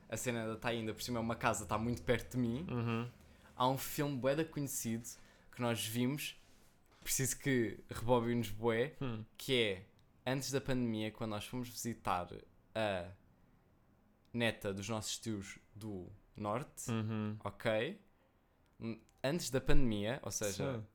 a 0.09 0.17
cena 0.17 0.41
ainda 0.41 0.53
está 0.55 0.67
aí, 0.67 0.79
ainda 0.79 0.93
por 0.93 1.01
cima 1.01 1.17
é 1.17 1.21
uma 1.21 1.35
casa, 1.37 1.63
está 1.63 1.77
muito 1.77 2.01
perto 2.03 2.31
de 2.33 2.37
mim. 2.37 2.67
Uhum. 2.69 3.09
Há 3.55 3.65
um 3.69 3.77
filme 3.77 4.17
bué 4.17 4.35
da 4.35 4.43
conhecido 4.43 5.07
que 5.53 5.61
nós 5.61 5.85
vimos, 5.85 6.35
preciso 7.01 7.39
que 7.39 7.79
rebobines 7.89 8.49
bué, 8.49 8.97
Hum. 9.01 9.23
que 9.37 9.55
é, 9.55 9.85
antes 10.25 10.51
da 10.51 10.59
pandemia, 10.59 11.09
quando 11.09 11.29
nós 11.31 11.45
fomos 11.45 11.69
visitar 11.69 12.27
a 12.75 13.09
neta 14.33 14.73
dos 14.73 14.89
nossos 14.89 15.17
tios 15.17 15.57
do 15.73 16.11
Norte, 16.35 16.91
Uhum. 16.91 17.37
ok? 17.41 17.97
Antes 19.23 19.49
da 19.49 19.61
pandemia, 19.61 20.19
ou 20.23 20.29
seja, 20.31 20.75
Sim. 20.75 20.85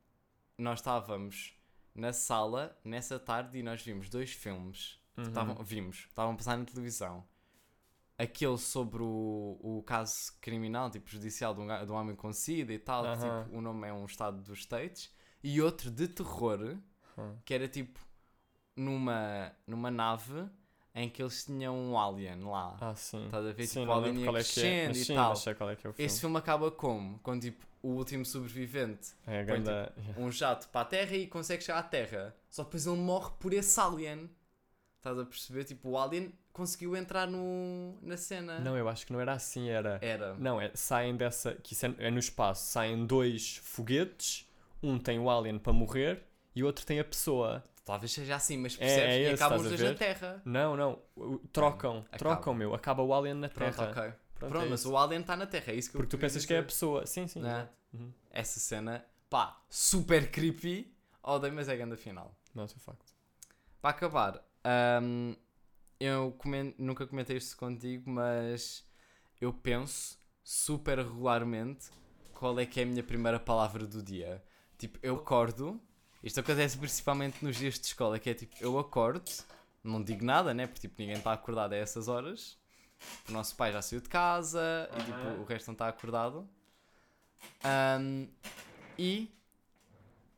nós 0.59 0.81
estávamos 0.81 1.55
na 1.95 2.13
sala 2.13 2.79
nessa 2.85 3.19
tarde 3.19 3.59
e 3.59 3.63
nós 3.63 3.83
vimos 3.83 4.09
dois 4.09 4.33
filmes. 4.33 4.99
que 5.15 5.21
Uhum. 5.23 5.29
Estavam, 5.29 5.65
vimos, 5.65 5.97
estavam 6.09 6.33
a 6.33 6.37
passar 6.37 6.57
na 6.57 6.65
televisão. 6.65 7.25
Aquele 8.19 8.57
sobre 8.59 9.03
o, 9.03 9.59
o 9.61 9.83
caso 9.83 10.15
criminal, 10.41 10.91
tipo 10.91 11.09
judicial, 11.11 11.55
de 11.55 11.61
um, 11.61 11.85
de 11.87 11.91
um 11.93 11.95
homem 11.95 12.15
com 12.17 12.33
SIDA 12.33 12.73
e 12.73 12.79
tal, 12.79 13.03
que, 13.05 13.09
Aham. 13.11 13.45
tipo, 13.45 13.57
o 13.57 13.61
nome 13.61 13.87
é 13.89 13.93
um 13.93 14.05
estado 14.07 14.41
dos 14.43 14.61
States. 14.61 15.13
E 15.43 15.61
outro 15.61 15.91
de 15.91 16.09
terror, 16.09 16.79
Hum. 17.19 17.37
que 17.45 17.53
era 17.53 17.69
tipo 17.69 18.01
numa, 18.77 19.53
numa 19.67 19.91
nave 19.91 20.49
em 20.95 21.09
que 21.09 21.23
eles 21.23 21.45
tinham 21.45 21.75
um 21.75 21.99
alien 21.99 22.41
lá. 22.45 22.77
Ah, 22.81 22.95
sim. 22.95 23.25
Estás 23.25 23.47
a 23.47 23.53
ver? 23.53 23.67
Sim, 23.67 23.81
tipo, 23.81 23.93
o 23.93 23.95
alien 23.95 24.17
ia 24.17 24.23
é 24.23 24.25
que 24.25 24.29
é, 24.29 24.33
crescendo 24.33 24.89
mas 24.89 24.97
e 24.99 25.05
sim, 25.05 25.15
tal. 25.15 25.37
sei 25.37 25.55
qual 25.55 25.71
é 25.71 25.77
que 25.77 25.87
é 25.87 25.91
o 25.91 25.93
filme. 25.93 26.07
Esse 26.07 26.21
filme 26.21 26.37
acaba 26.37 26.71
como? 26.71 27.19
Com 27.21 27.39
tipo 27.39 27.67
o 27.83 27.89
último 27.89 28.25
sobrevivente 28.25 29.11
É 29.27 29.43
põe, 29.45 29.57
ganda... 29.57 29.93
um 30.17 30.31
jato 30.31 30.69
para 30.69 30.83
a 30.83 30.85
Terra 30.85 31.17
e 31.17 31.27
consegue 31.27 31.63
chegar 31.65 31.79
à 31.79 31.83
Terra. 31.83 32.35
Só 32.49 32.63
depois 32.63 32.87
ele 32.87 32.97
morre 32.97 33.33
por 33.41 33.53
esse 33.53 33.81
alien. 33.81 34.31
Estás 34.99 35.19
a 35.19 35.25
perceber? 35.25 35.65
Tipo, 35.65 35.91
o 35.91 35.99
alien 35.99 36.33
conseguiu 36.53 36.95
entrar 36.95 37.27
no, 37.27 37.97
na 38.03 38.17
cena. 38.17 38.61
Não, 38.61 38.77
eu 38.77 38.89
acho 38.89 39.07
que 39.07 39.13
não 39.13 39.21
era 39.21 39.33
assim, 39.33 39.69
era... 39.69 39.99
Era. 40.01 40.35
Não, 40.35 40.61
é, 40.61 40.71
saem 40.75 41.17
dessa. 41.17 41.55
Que 41.55 41.73
isso 41.73 41.87
é, 41.87 41.95
é 41.99 42.11
no 42.11 42.19
espaço. 42.19 42.71
Saem 42.71 43.05
dois 43.05 43.57
foguetes. 43.57 44.49
Um 44.81 44.99
tem 44.99 45.19
o 45.19 45.31
alien 45.31 45.59
para 45.59 45.73
morrer 45.73 46.23
e 46.55 46.63
o 46.63 46.67
outro 46.67 46.85
tem 46.87 46.99
a 47.01 47.05
pessoa. 47.05 47.63
Talvez 47.85 48.13
seja 48.13 48.37
assim, 48.37 48.57
mas 48.59 48.75
É- 48.75 48.79
percebes? 48.79 49.15
é 49.15 49.19
e 49.19 49.23
esse, 49.25 49.35
acabam 49.35 49.59
os 49.61 49.69
dois 49.69 49.81
na? 49.81 49.95
Terra. 49.95 50.43
Não, 50.45 50.77
não. 50.77 51.03
Trocam. 51.53 51.99
acaba. 51.99 52.19
Trocam, 52.19 52.55
meu. 52.55 52.75
Acaba 52.75 53.03
o 53.03 53.13
alien 53.13 53.35
na 53.35 53.49
Pronto, 53.49 53.77
Terra. 53.77 53.91
ok. 53.91 54.03
Pronto, 54.35 54.51
Pronto, 54.53 54.67
é 54.67 54.69
mas 54.71 54.87
o 54.87 54.97
alien 54.97 55.21
está 55.21 55.37
na 55.37 55.47
Terra, 55.47 55.73
é 55.73 55.77
isso 55.77 55.91
que 55.91 55.97
eu 55.97 56.01
Porque 56.01 56.17
tu 56.17 56.21
pensas 56.21 56.45
que 56.45 56.53
é 56.53 56.59
a 56.59 56.61
dizer. 56.61 56.67
pessoa. 56.69 57.07
Sim, 57.07 57.27
sim. 57.27 57.41
Não 57.41 57.49
é? 57.49 57.53
exato. 57.53 57.73
Uhum. 57.95 58.13
Essa 58.31 58.61
cena, 58.61 59.05
pá, 59.29 59.61
super 59.69 60.31
creepy. 60.31 60.93
Odeio, 61.23 61.53
mas 61.55 61.69
é 61.69 61.77
grande 61.77 61.97
final. 61.97 62.35
Não, 62.55 62.65
isso 62.65 62.77
é 62.77 62.81
facto. 62.81 63.13
Para 63.81 63.91
acabar, 63.91 64.45
hum, 65.03 65.35
eu 66.01 66.37
nunca 66.79 67.07
comentei 67.07 67.37
isto 67.37 67.57
contigo, 67.57 68.09
mas 68.11 68.85
eu 69.41 69.53
penso 69.53 70.19
super 70.43 70.99
regularmente 70.99 71.91
qual 72.33 72.59
é 72.59 72.67
que 72.67 72.81
é 72.81 72.83
a 72.83 72.87
minha 72.87 73.03
primeira 73.03 73.39
palavra 73.41 73.87
do 73.87 74.03
dia. 74.03 74.43
Tipo, 74.79 74.99
eu 75.03 75.17
acordo, 75.17 75.81
isto 76.23 76.41
acontece 76.41 76.77
principalmente 76.79 77.45
nos 77.45 77.57
dias 77.57 77.79
de 77.79 77.87
escola, 77.87 78.19
que 78.19 78.31
é 78.31 78.35
tipo, 78.35 78.55
eu 78.61 78.79
acordo, 78.79 79.31
não 79.83 80.03
digo 80.03 80.25
nada, 80.25 80.53
né? 80.55 80.67
Porque 80.67 80.81
tipo, 80.83 80.95
ninguém 81.01 81.17
está 81.17 81.33
acordado 81.33 81.73
a 81.73 81.77
essas 81.77 82.09
horas. 82.09 82.57
O 83.29 83.33
nosso 83.33 83.57
pai 83.57 83.73
já 83.73 83.83
saiu 83.83 84.01
de 84.01 84.09
casa 84.09 84.89
e 84.97 85.05
tipo, 85.05 85.41
o 85.41 85.45
resto 85.45 85.67
não 85.69 85.73
está 85.73 85.89
acordado. 85.89 86.49
Ahm, 87.65 88.27
e 88.99 89.29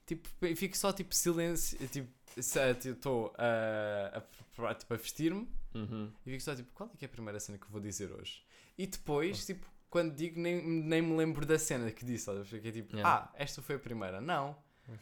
tipo, 0.07 0.29
fico 0.57 0.77
só 0.77 0.93
tipo 0.93 1.15
silêncio, 1.15 1.79
tipo, 1.89 2.09
estou 2.37 3.35
a, 3.37 4.19
a, 4.19 4.21
preparar, 4.21 4.75
tipo, 4.75 4.95
a 4.95 4.97
vestir-me 4.97 5.49
Uhum. 5.75 6.09
e 6.25 6.31
fico 6.31 6.43
só 6.43 6.55
tipo, 6.55 6.71
qual 6.73 6.89
é 6.95 6.97
que 6.97 7.05
é 7.05 7.07
a 7.07 7.11
primeira 7.11 7.41
cena 7.41 7.59
que 7.59 7.65
eu 7.65 7.71
vou 7.71 7.81
dizer 7.81 8.11
hoje? 8.13 8.45
E 8.79 8.87
depois, 8.87 9.45
tipo, 9.45 9.67
quando 9.91 10.15
digo, 10.15 10.41
nem, 10.41 10.63
nem 10.65 11.03
me 11.03 11.17
lembro 11.17 11.45
da 11.45 11.59
cena 11.59 11.91
que 11.91 12.05
disse, 12.05 12.31
olha, 12.31 12.45
fiquei 12.45 12.71
tipo, 12.73 12.95
Yeah. 12.97 13.25
ah, 13.27 13.33
esta 13.35 13.61
foi 13.61 13.75
a 13.77 13.79
primeira. 13.79 14.21
Não. 14.21 14.57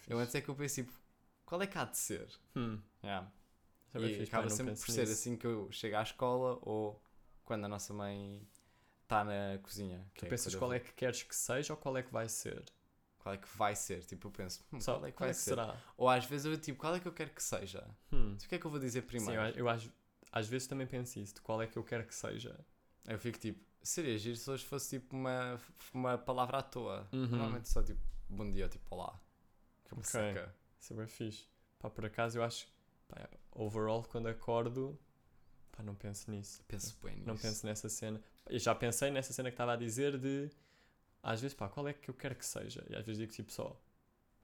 Eu 0.08 0.18
antes 0.18 0.34
é 0.34 0.40
que 0.40 0.48
eu 0.48 0.54
penso, 0.54 0.76
tipo, 0.76 0.92
qual 1.44 1.60
é 1.62 1.66
que 1.66 1.76
há 1.78 1.84
de 1.84 1.96
ser? 1.98 2.28
Hum. 2.56 2.80
Yeah. 3.02 3.30
É 3.94 3.98
E 3.98 4.08
fixe, 4.08 4.22
acaba 4.24 4.48
não 4.48 4.56
sempre 4.56 4.74
por 4.74 4.86
ser 4.90 5.00
nisso. 5.02 5.12
assim 5.12 5.36
que 5.36 5.46
eu 5.46 5.70
chego 5.70 5.96
à 5.96 6.02
escola 6.02 6.58
ou 6.62 7.02
quando 7.44 7.64
a 7.64 7.68
nossa 7.68 7.92
mãe 7.92 8.46
está 9.02 9.24
na 9.24 9.58
cozinha. 9.62 10.06
Tu 10.14 10.26
pensas 10.26 10.54
qual 10.54 10.72
é 10.72 10.80
que 10.80 10.92
queres 10.92 11.22
que 11.22 11.34
seja 11.36 11.72
ou 11.74 11.76
qual 11.76 11.96
é 11.96 12.02
que 12.02 12.12
vai 12.12 12.28
ser? 12.28 12.64
Qual 13.18 13.34
é 13.34 13.38
que 13.38 13.48
vai 13.56 13.76
ser? 13.76 14.02
Tipo, 14.04 14.28
eu 14.28 14.32
penso, 14.32 14.64
hum, 14.72 14.80
Só, 14.80 14.94
qual 14.94 15.06
é 15.06 15.12
que 15.12 15.20
vai 15.20 15.34
ser? 15.34 15.50
será? 15.50 15.76
Ou 15.96 16.08
às 16.08 16.24
vezes 16.24 16.46
eu 16.46 16.58
tipo, 16.58 16.78
qual 16.78 16.94
é 16.96 17.00
que 17.00 17.06
eu 17.06 17.12
quero 17.12 17.30
que 17.30 17.42
seja? 17.42 17.86
Hum. 18.12 18.34
O 18.34 18.48
que 18.48 18.54
é 18.54 18.58
que 18.58 18.64
eu 18.64 18.70
vou 18.70 18.80
dizer 18.80 19.02
Sim, 19.02 19.06
primeiro? 19.06 19.42
eu, 19.42 19.54
eu 19.56 19.68
às, 19.68 19.88
às 20.32 20.48
vezes 20.48 20.66
também 20.66 20.86
penso 20.86 21.18
isso, 21.20 21.34
de 21.34 21.40
qual 21.42 21.60
é 21.60 21.66
que 21.66 21.76
eu 21.76 21.84
quero 21.84 22.04
que 22.06 22.14
seja. 22.14 22.58
Eu 23.06 23.18
fico 23.18 23.38
tipo, 23.38 23.60
seria 23.82 24.16
giro 24.18 24.36
se 24.36 24.50
hoje 24.50 24.64
fosse 24.64 24.98
tipo 24.98 25.14
uma, 25.14 25.60
uma 25.92 26.16
palavra 26.18 26.58
à 26.58 26.62
toa. 26.62 27.06
Uhum. 27.12 27.26
Normalmente 27.26 27.68
só 27.68 27.82
tipo, 27.82 28.00
bom 28.28 28.50
dia, 28.50 28.64
ou 28.64 28.70
tipo, 28.70 28.94
olá. 28.94 29.20
Que 30.00 30.16
é 30.16 30.20
uma 30.20 30.28
Ok. 30.30 30.34
seca. 30.42 30.54
Isso 30.80 30.92
é 30.92 30.96
bem 30.96 31.06
fixe. 31.06 31.46
Pá, 31.78 31.90
por 31.90 32.04
acaso 32.06 32.38
eu 32.38 32.42
acho, 32.44 32.66
pá, 33.08 33.28
overall, 33.52 34.02
quando 34.04 34.28
acordo, 34.28 34.98
pá, 35.70 35.82
não 35.82 35.94
penso 35.94 36.30
nisso. 36.30 36.62
Penso 36.68 36.96
bem 37.02 37.16
nisso. 37.16 37.26
Não 37.28 37.36
penso 37.36 37.66
nessa 37.66 37.88
cena. 37.88 38.20
Eu 38.48 38.58
já 38.58 38.74
pensei 38.74 39.10
nessa 39.10 39.32
cena 39.32 39.50
que 39.50 39.54
estava 39.54 39.72
a 39.72 39.76
dizer 39.76 40.18
de, 40.18 40.50
às 41.22 41.40
vezes, 41.40 41.56
pá, 41.56 41.68
qual 41.68 41.86
é 41.88 41.92
que 41.92 42.08
eu 42.08 42.14
quero 42.14 42.34
que 42.34 42.44
seja? 42.46 42.84
E 42.88 42.94
às 42.96 43.04
vezes 43.04 43.18
digo 43.18 43.32
tipo 43.32 43.52
só, 43.52 43.76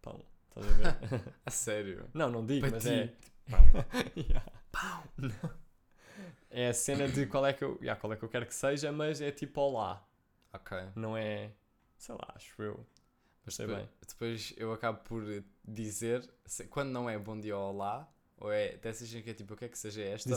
pão. 0.02 0.24
Estás 0.48 0.66
a 0.66 0.76
ver? 0.76 1.34
A 1.46 1.50
sério. 1.50 2.08
não, 2.14 2.30
não 2.30 2.44
digo, 2.44 2.62
Para 2.62 2.70
mas 2.72 2.82
ti. 2.82 2.90
é. 2.90 3.14
Yeah. 4.16 4.44
Não. 5.16 5.50
É 6.50 6.68
a 6.68 6.74
cena 6.74 7.06
de 7.08 7.26
qual 7.26 7.44
é 7.46 7.52
que 7.52 7.62
eu, 7.62 7.76
yeah, 7.80 7.98
qual 8.00 8.12
é 8.12 8.16
que 8.16 8.22
eu 8.24 8.28
quero 8.28 8.46
que 8.46 8.54
seja, 8.54 8.90
mas 8.90 9.20
é 9.20 9.30
tipo 9.30 9.60
olá. 9.60 10.04
Ok. 10.52 10.76
Não 10.96 11.16
é, 11.16 11.52
sei 11.96 12.14
lá, 12.14 12.32
acho 12.34 12.60
eu. 12.62 12.86
Mas 13.48 13.54
Sei 13.54 13.66
depois, 13.66 13.84
bem. 13.86 13.88
depois 14.06 14.54
eu 14.56 14.72
acabo 14.72 14.98
por 15.04 15.22
dizer, 15.66 16.28
quando 16.70 16.90
não 16.90 17.08
é 17.08 17.18
bom 17.18 17.38
dia 17.38 17.56
ou 17.56 17.72
olá, 17.74 18.08
ou 18.36 18.52
é 18.52 18.76
dessas 18.76 19.12
em 19.14 19.22
que 19.22 19.30
é 19.30 19.34
tipo, 19.34 19.54
o 19.54 19.56
que 19.56 19.64
é 19.64 19.68
que 19.68 19.78
seja 19.78 20.02
esta? 20.02 20.30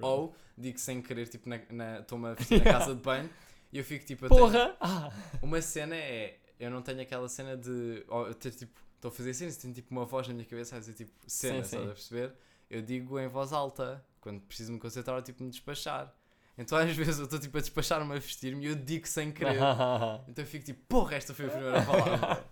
Ou 0.00 0.34
digo 0.56 0.78
sem 0.78 1.00
querer, 1.02 1.26
tipo, 1.28 1.48
na- 1.48 1.60
na- 1.70 2.00
estou-me 2.00 2.28
a 2.28 2.34
vestir 2.34 2.58
na 2.64 2.72
casa 2.72 2.94
de 2.94 3.00
banho 3.02 3.30
e 3.72 3.78
eu 3.78 3.84
fico 3.84 4.04
tipo, 4.04 4.26
eu 4.26 4.28
Porra! 4.28 4.76
Ah! 4.80 5.10
uma 5.42 5.60
cena 5.62 5.96
é, 5.96 6.38
eu 6.58 6.70
não 6.70 6.82
tenho 6.82 7.00
aquela 7.00 7.28
cena 7.28 7.56
de, 7.56 8.04
ou 8.08 8.32
ter 8.34 8.52
tipo, 8.52 8.78
estou 8.96 9.08
a 9.08 9.12
fazer 9.12 9.32
cenas, 9.34 9.56
tenho 9.56 9.72
tipo 9.74 9.90
uma 9.90 10.04
voz 10.04 10.28
na 10.28 10.34
minha 10.34 10.46
cabeça 10.46 10.76
a 10.76 10.78
dizer 10.78 10.92
tipo, 10.94 11.12
cena, 11.26 11.64
Sim, 11.64 11.76
estás 11.78 11.84
a 11.90 11.94
perceber? 11.94 12.34
Eu 12.68 12.82
digo 12.82 13.18
em 13.18 13.26
voz 13.28 13.52
alta, 13.52 14.04
quando 14.20 14.40
preciso 14.42 14.72
me 14.72 14.78
concentrar 14.78 15.16
ou 15.16 15.22
tipo 15.22 15.42
me 15.42 15.50
despachar. 15.50 16.14
Então 16.60 16.76
às 16.78 16.94
vezes 16.94 17.18
eu 17.18 17.24
estou 17.24 17.38
tipo 17.38 17.56
a 17.56 17.60
despachar-me 17.60 18.12
a 18.14 18.18
vestir-me 18.18 18.64
e 18.64 18.68
eu 18.68 18.74
digo 18.76 19.06
sem 19.08 19.32
querer. 19.32 19.58
Então 20.28 20.44
eu 20.44 20.46
fico 20.46 20.64
tipo, 20.64 20.80
porra, 20.88 21.16
esta 21.16 21.32
foi 21.34 21.46
a 21.46 21.48
primeira 21.50 21.82
palavra. 21.84 22.44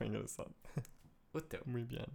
Engraçado. 0.00 0.54
o 1.32 1.40
teu. 1.40 1.62
Muito 1.66 1.94
bem. 1.94 2.06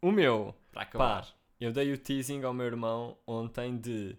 O 0.00 0.10
meu, 0.10 0.54
Para 0.72 0.82
acabar. 0.82 1.22
pá, 1.22 1.28
eu 1.60 1.72
dei 1.72 1.92
o 1.92 1.98
teasing 1.98 2.42
ao 2.42 2.52
meu 2.52 2.66
irmão 2.66 3.16
ontem 3.26 3.78
de. 3.78 4.16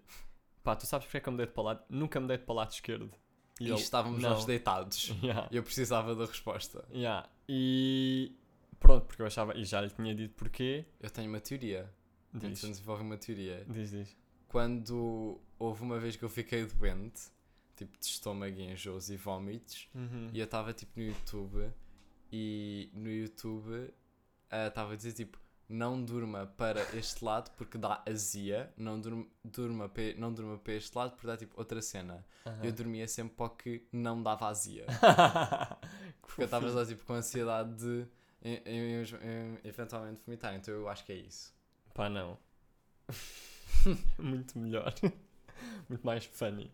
Pá, 0.64 0.76
tu 0.76 0.86
sabes 0.86 1.06
porque 1.06 1.18
é 1.18 1.20
que 1.20 1.28
eu 1.28 1.34
me 1.34 1.38
dei 1.38 1.46
de 1.48 1.52
para 1.52 1.62
o 1.62 1.66
lado? 1.66 1.84
Nunca 1.90 2.20
me 2.20 2.28
de 2.28 2.38
para 2.38 2.54
o 2.54 2.56
lado 2.56 2.72
esquerdo. 2.72 3.12
E 3.60 3.66
ele, 3.66 3.74
estávamos 3.76 4.22
não. 4.22 4.30
nós 4.32 4.46
deitados. 4.46 5.10
Yeah, 5.22 5.48
E 5.52 5.58
eu 5.58 5.64
precisava 5.64 6.16
da 6.16 6.26
resposta. 6.26 6.86
yeah. 6.94 7.28
E 7.48 8.34
pronto, 8.80 9.06
porque 9.06 9.22
eu 9.22 9.26
achava, 9.28 9.56
e 9.58 9.64
já 9.66 9.82
lhe 9.82 9.90
tinha 9.90 10.16
dito 10.16 10.34
porquê. 10.36 10.86
Eu 11.02 11.10
tenho 11.10 11.28
uma 11.30 11.40
teoria. 11.42 11.94
Diz, 12.34 12.44
Antes 12.46 12.62
de 12.62 12.70
desenvolver 12.72 13.04
uma 13.04 13.18
teoria. 13.18 13.64
diz, 13.70 13.92
diz. 13.92 14.16
Quando 14.54 15.42
houve 15.58 15.82
uma 15.82 16.00
vez 16.00 16.16
que 16.16 16.22
eu 16.24 16.30
fiquei 16.30 16.64
doente, 16.64 17.24
tipo 17.76 17.98
de 17.98 18.06
estômago 18.06 18.56
e 18.56 18.72
enjoos 18.72 19.10
e 19.10 19.18
vómitos, 19.18 19.90
Uhum. 19.96 20.30
e 20.32 20.38
eu 20.40 20.46
estava 20.46 20.72
tipo 20.72 20.92
no 21.00 21.04
YouTube, 21.08 21.72
e 22.32 22.88
no 22.94 23.10
YouTube 23.12 23.92
estava 24.68 24.94
a 24.94 24.96
dizer 24.96 25.14
tipo, 25.14 25.40
não 25.68 26.00
durma 26.04 26.46
para 26.56 26.82
este 26.96 27.26
lado 27.26 27.50
porque 27.58 27.80
dá 27.80 28.04
azia, 28.08 28.72
não 28.78 29.02
durma, 29.02 29.26
durma 29.44 29.90
pe- 29.90 30.14
não 30.20 30.32
durma 30.32 30.60
para 30.60 30.74
este 30.74 30.96
lado 30.96 31.14
porque 31.14 31.26
dá 31.26 31.36
tipo 31.36 31.58
outra 31.60 31.82
cena. 31.82 32.24
Aham. 32.46 32.60
Eu 32.64 32.72
dormia 32.72 33.08
sempre 33.08 33.34
para 33.36 33.46
o 33.48 33.50
que 33.50 33.88
não 33.92 34.22
dava 34.22 34.48
azia. 34.50 34.86
Que 36.22 36.28
Porque 36.28 36.42
eu 36.44 36.46
estava 36.46 36.86
tipo 36.86 37.04
com 37.06 37.14
ansiedade 37.14 37.74
de 37.76 38.08
em- 38.44 38.62
em- 38.66 39.04
em- 39.04 39.60
eventualmente 39.64 40.22
vomitar, 40.24 40.54
então 40.54 40.72
eu 40.74 40.88
acho 40.88 41.04
que 41.06 41.12
é 41.12 41.16
isso. 41.16 41.52
Pá, 41.94 42.08
não. 42.08 42.38
Muito 44.18 44.58
melhor. 44.58 44.94
Muito 45.90 46.06
mais 46.06 46.26
funny. 46.26 46.72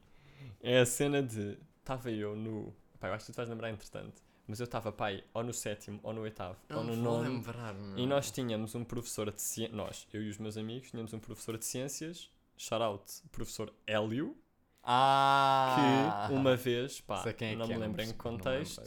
É 0.61 0.79
a 0.79 0.85
cena 0.85 1.21
de. 1.23 1.57
Estava 1.79 2.11
eu 2.11 2.35
no. 2.35 2.73
Pá, 2.99 3.07
eu 3.07 3.13
acho 3.13 3.25
que 3.25 3.31
tu 3.31 3.35
te 3.35 3.37
vais 3.37 3.49
lembrar 3.49 3.69
entretanto. 3.69 4.21
Mas 4.47 4.59
eu 4.59 4.63
estava, 4.63 4.91
pai, 4.91 5.23
ou 5.31 5.43
no 5.43 5.53
sétimo, 5.53 5.99
ou 6.01 6.11
no 6.11 6.21
oitavo, 6.21 6.57
ou 6.71 6.83
no 6.83 6.95
nono. 6.95 7.21
lembrar. 7.21 7.75
E 7.95 8.07
nós 8.07 8.31
tínhamos 8.31 8.73
um 8.73 8.83
professor 8.83 9.31
de 9.31 9.39
ciências. 9.39 9.77
Nós, 9.77 10.07
eu 10.11 10.23
e 10.23 10.29
os 10.29 10.39
meus 10.39 10.57
amigos, 10.57 10.89
tínhamos 10.89 11.13
um 11.13 11.19
professor 11.19 11.55
de 11.57 11.65
ciências. 11.65 12.31
Shout 12.57 12.83
out, 12.83 13.03
professor 13.31 13.71
Hélio. 13.85 14.35
Ah! 14.83 16.25
Que 16.27 16.33
uma 16.33 16.55
vez, 16.55 16.99
pá, 16.99 17.17
Sei 17.21 17.35
é 17.41 17.55
não 17.55 17.67
me 17.67 17.73
é, 17.73 17.77
lembro 17.77 18.01
em 18.01 18.07
que 18.07 18.13
contexto, 18.15 18.81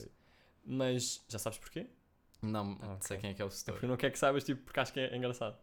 mas 0.64 1.24
já 1.28 1.38
sabes 1.38 1.58
porquê? 1.58 1.86
Não, 2.42 2.76
Ah, 2.82 2.96
sei 3.00 3.16
ok. 3.16 3.20
quem 3.20 3.30
é 3.30 3.34
que 3.34 3.42
é 3.42 3.44
o 3.44 3.48
É 3.48 3.50
setor. 3.50 3.72
porque 3.74 3.86
eu 3.86 3.88
não 3.88 3.96
quero 3.96 4.12
que 4.12 4.18
saibas, 4.18 4.42
tipo, 4.42 4.62
porque 4.64 4.80
acho 4.80 4.92
que 4.92 4.98
é 5.00 5.16
engraçado. 5.16 5.56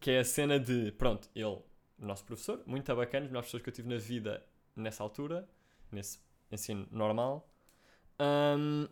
Que 0.00 0.10
é 0.12 0.18
a 0.20 0.24
cena 0.24 0.58
de, 0.58 0.90
pronto, 0.92 1.28
ele, 1.36 1.58
nosso 2.00 2.24
professor, 2.24 2.62
muito 2.66 2.94
bacana, 2.94 3.26
os 3.26 3.30
melhores 3.30 3.50
professores 3.50 3.62
que 3.62 3.70
eu 3.70 3.74
tive 3.74 3.88
na 3.88 3.98
vida 3.98 4.44
nessa 4.74 5.02
altura, 5.02 5.48
nesse 5.92 6.18
ensino 6.50 6.88
normal. 6.90 7.48
Ahm, 8.18 8.88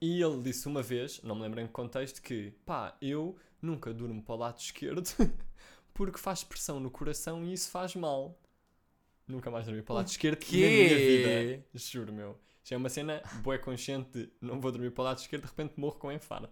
e 0.00 0.22
ele 0.22 0.42
disse 0.42 0.66
uma 0.66 0.82
vez, 0.82 1.22
não 1.22 1.34
me 1.34 1.42
lembro 1.42 1.60
em 1.60 1.66
que 1.66 1.72
contexto, 1.72 2.22
que 2.22 2.52
pá, 2.64 2.96
eu 3.00 3.36
nunca 3.60 3.92
durmo 3.92 4.22
para 4.22 4.34
o 4.34 4.38
lado 4.38 4.58
esquerdo 4.58 5.04
porque 5.92 6.18
faz 6.18 6.42
pressão 6.42 6.80
no 6.80 6.90
coração 6.90 7.44
e 7.44 7.52
isso 7.52 7.70
faz 7.70 7.94
mal. 7.94 8.38
Nunca 9.28 9.50
mais 9.50 9.66
dormi 9.66 9.82
para 9.82 9.92
o 9.92 9.96
lado 9.96 10.08
esquerdo 10.08 10.38
quê? 10.38 10.60
na 10.60 10.68
minha 10.68 10.96
vida. 10.96 11.64
Juro, 11.74 12.12
meu. 12.12 12.40
Já 12.64 12.76
é 12.76 12.78
uma 12.78 12.88
cena 12.88 13.22
boa 13.42 13.58
consciente 13.58 14.10
de 14.10 14.32
não 14.40 14.60
vou 14.60 14.72
dormir 14.72 14.90
para 14.90 15.02
o 15.02 15.04
lado 15.04 15.18
esquerdo, 15.18 15.42
de 15.42 15.48
repente 15.48 15.78
morro 15.78 15.98
com 15.98 16.10
infarto. 16.10 16.50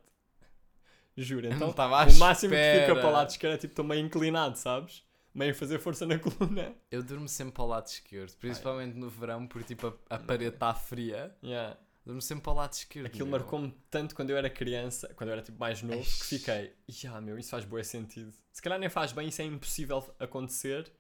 Juro, 1.17 1.49
então 1.49 1.71
o 1.71 1.75
máximo 2.19 2.53
que 2.53 2.59
fica 2.59 2.79
espera. 2.79 3.01
para 3.01 3.09
o 3.09 3.13
lado 3.13 3.31
esquerdo 3.31 3.55
é 3.55 3.57
tipo, 3.57 3.73
estou 3.73 3.85
meio 3.85 4.05
inclinado, 4.05 4.57
sabes? 4.57 5.03
Meio 5.39 5.55
fazer 5.55 5.79
força 5.79 6.05
na 6.05 6.19
coluna. 6.19 6.75
Eu 6.91 7.01
durmo 7.01 7.29
sempre 7.29 7.55
para 7.55 7.63
o 7.63 7.67
lado 7.69 7.87
esquerdo, 7.87 8.35
principalmente 8.39 8.97
no 8.97 9.09
verão, 9.09 9.47
porque 9.47 9.73
tipo 9.73 9.87
a, 9.87 10.17
a 10.17 10.19
parede 10.19 10.55
está 10.55 10.75
fria. 10.75 11.33
Yeah. 11.41 11.79
Durmo 12.05 12.21
sempre 12.21 12.43
para 12.43 12.53
o 12.53 12.57
lado 12.57 12.73
esquerdo. 12.73 13.07
Aquilo 13.07 13.29
marcou-me 13.29 13.73
tanto 13.89 14.17
quando 14.17 14.31
eu 14.31 14.37
era 14.37 14.51
criança, 14.51 15.15
quando 15.15 15.29
eu 15.29 15.35
era 15.35 15.43
tipo 15.43 15.57
mais 15.57 15.81
novo, 15.81 16.03
que 16.03 16.25
fiquei, 16.25 16.75
yeah, 16.91 17.21
meu, 17.21 17.39
isso 17.39 17.51
faz 17.51 17.65
bué 17.65 17.85
sentido. 17.85 18.33
Se 18.51 18.61
calhar 18.61 18.81
nem 18.81 18.89
faz 18.89 19.13
bem, 19.13 19.29
isso 19.29 19.41
é 19.41 19.45
impossível 19.45 20.05
acontecer 20.19 20.91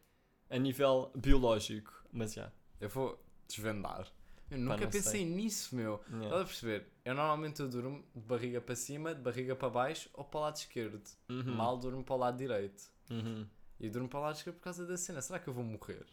a 0.48 0.56
nível 0.56 1.10
biológico. 1.16 1.92
Mas 2.12 2.34
já. 2.34 2.52
Eu 2.80 2.88
vou 2.88 3.20
desvendar. 3.48 4.06
Eu 4.48 4.58
nunca 4.58 4.76
não 4.76 4.90
pensei 4.90 5.02
sei. 5.02 5.24
nisso, 5.24 5.74
meu. 5.74 6.00
Yeah. 6.10 6.26
Estás 6.26 6.42
a 6.42 6.44
perceber? 6.44 6.86
Eu 7.04 7.14
normalmente 7.16 7.58
eu 7.58 7.68
durmo 7.68 8.04
de 8.14 8.22
barriga 8.22 8.60
para 8.60 8.76
cima, 8.76 9.16
de 9.16 9.20
barriga 9.20 9.56
para 9.56 9.68
baixo 9.68 10.08
ou 10.14 10.24
para 10.24 10.38
o 10.38 10.42
lado 10.42 10.56
esquerdo. 10.56 11.02
Uhum. 11.28 11.56
Mal 11.56 11.76
durmo 11.76 12.04
para 12.04 12.14
o 12.14 12.18
lado 12.18 12.38
direito. 12.38 12.84
Uhum. 13.10 13.44
E 13.80 13.88
durmo 13.88 14.08
para 14.08 14.18
o 14.18 14.22
lado 14.22 14.36
esquerdo 14.36 14.56
por 14.56 14.62
causa 14.62 14.84
da 14.86 14.96
cena. 14.96 15.20
Será 15.22 15.38
que 15.38 15.48
eu 15.48 15.52
vou 15.52 15.64
morrer? 15.64 16.04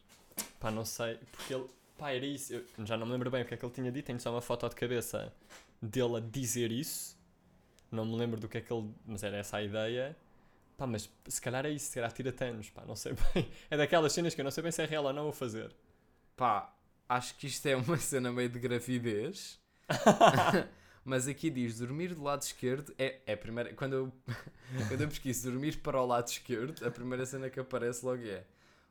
Pá, 0.59 0.69
não 0.69 0.85
sei, 0.85 1.17
porque 1.31 1.53
ele. 1.53 1.67
Pá, 1.97 2.11
era 2.11 2.25
isso. 2.25 2.53
Eu 2.53 2.65
já 2.85 2.97
não 2.97 3.05
me 3.05 3.13
lembro 3.13 3.31
bem 3.31 3.41
o 3.41 3.45
que 3.45 3.53
é 3.53 3.57
que 3.57 3.65
ele 3.65 3.73
tinha 3.73 3.91
dito. 3.91 4.05
Tenho 4.05 4.19
só 4.19 4.31
uma 4.31 4.41
foto 4.41 4.67
de 4.69 4.75
cabeça 4.75 5.33
dele 5.81 6.17
a 6.17 6.19
dizer 6.19 6.71
isso. 6.71 7.17
Não 7.91 8.05
me 8.05 8.15
lembro 8.15 8.39
do 8.39 8.47
que 8.47 8.57
é 8.57 8.61
que 8.61 8.71
ele. 8.71 8.93
Mas 9.05 9.23
era 9.23 9.37
essa 9.37 9.57
a 9.57 9.63
ideia. 9.63 10.15
Pá, 10.77 10.85
mas 10.85 11.09
se 11.27 11.41
calhar 11.41 11.65
é 11.65 11.69
isso, 11.69 11.87
se 11.87 11.95
calhar 11.95 12.11
tira 12.11 12.35
anos, 12.45 12.69
pá, 12.69 12.83
não 12.85 12.95
sei 12.95 13.13
bem. 13.33 13.49
É 13.69 13.77
daquelas 13.77 14.11
cenas 14.11 14.35
que 14.35 14.41
eu 14.41 14.43
não 14.43 14.51
sei 14.51 14.61
bem 14.61 14.71
se 14.71 14.81
é 14.81 14.85
real 14.85 15.05
ou 15.05 15.13
não 15.13 15.29
a 15.29 15.33
fazer. 15.33 15.73
Pá, 16.35 16.73
acho 17.07 17.35
que 17.35 17.47
isto 17.47 17.65
é 17.67 17.75
uma 17.75 17.97
cena 17.97 18.31
meio 18.31 18.49
de 18.49 18.59
gravidez. 18.59 19.59
Mas 21.06 21.27
aqui 21.27 21.49
diz 21.52 21.77
dormir 21.77 22.15
do 22.15 22.23
lado 22.23 22.41
esquerdo 22.41 22.94
é, 22.98 23.19
é 23.27 23.34
a 23.34 23.38
primeira. 23.38 23.73
Quando 23.76 23.94
eu, 23.94 24.14
quando 24.90 25.02
eu 25.02 25.07
pesquiso 25.07 25.52
dormir 25.52 25.77
para 25.77 26.02
o 26.02 26.06
lado 26.06 26.27
esquerdo, 26.27 26.84
a 26.86 26.90
primeira 26.91 27.26
cena 27.26 27.49
que 27.49 27.60
aparece 27.60 28.03
logo 28.06 28.23
é 28.26 28.44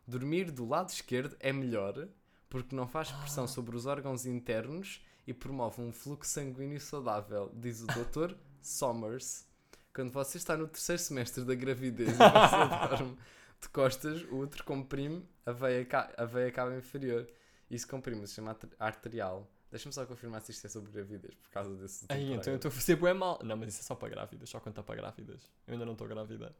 dormir 0.06 0.50
do 0.52 0.64
lado 0.66 0.90
esquerdo 0.90 1.36
é 1.40 1.52
melhor 1.52 2.06
porque 2.48 2.76
não 2.76 2.86
faz 2.86 3.10
pressão 3.10 3.48
sobre 3.48 3.74
os 3.74 3.84
órgãos 3.84 4.26
internos 4.26 5.04
e 5.26 5.34
promove 5.34 5.80
um 5.82 5.90
fluxo 5.92 6.30
sanguíneo 6.30 6.80
saudável, 6.80 7.50
diz 7.54 7.82
o 7.82 7.86
Dr. 7.86 8.34
Somers. 8.62 9.44
Quando 9.92 10.12
você 10.12 10.38
está 10.38 10.56
no 10.56 10.68
terceiro 10.68 11.00
semestre 11.02 11.44
da 11.44 11.54
gravidez 11.54 12.10
e 12.10 12.12
você 12.14 12.96
dorme 12.96 13.18
de 13.60 13.68
costas, 13.70 14.22
o 14.30 14.36
útero 14.38 14.62
comprime 14.64 15.26
a 15.44 15.50
veia, 15.50 15.86
a 16.16 16.24
veia 16.24 16.52
cava 16.52 16.76
inferior. 16.76 17.26
Isso 17.70 17.88
comprime 17.88 18.22
o 18.22 18.26
sistema 18.26 18.50
art- 18.50 18.72
arterial. 18.78 19.50
Deixa-me 19.74 19.92
só 19.92 20.06
confirmar 20.06 20.40
se 20.40 20.52
isto 20.52 20.64
é 20.68 20.70
sobre 20.70 20.92
gravidez, 20.92 21.34
por 21.34 21.50
causa 21.50 21.74
desse. 21.74 22.06
Aí, 22.08 22.32
então 22.32 22.52
eu 22.52 22.58
estou 22.58 22.68
a 22.68 22.72
fazer 22.72 22.94
bué 22.94 23.12
mal. 23.12 23.40
Não, 23.42 23.56
mas 23.56 23.70
isso 23.70 23.80
é 23.80 23.82
só 23.82 23.96
para 23.96 24.08
grávidas, 24.08 24.48
só 24.48 24.60
conta 24.60 24.84
para 24.84 24.94
grávidas. 24.94 25.50
Eu 25.66 25.72
ainda 25.72 25.84
não 25.84 25.94
estou 25.94 26.06
grávida. 26.06 26.54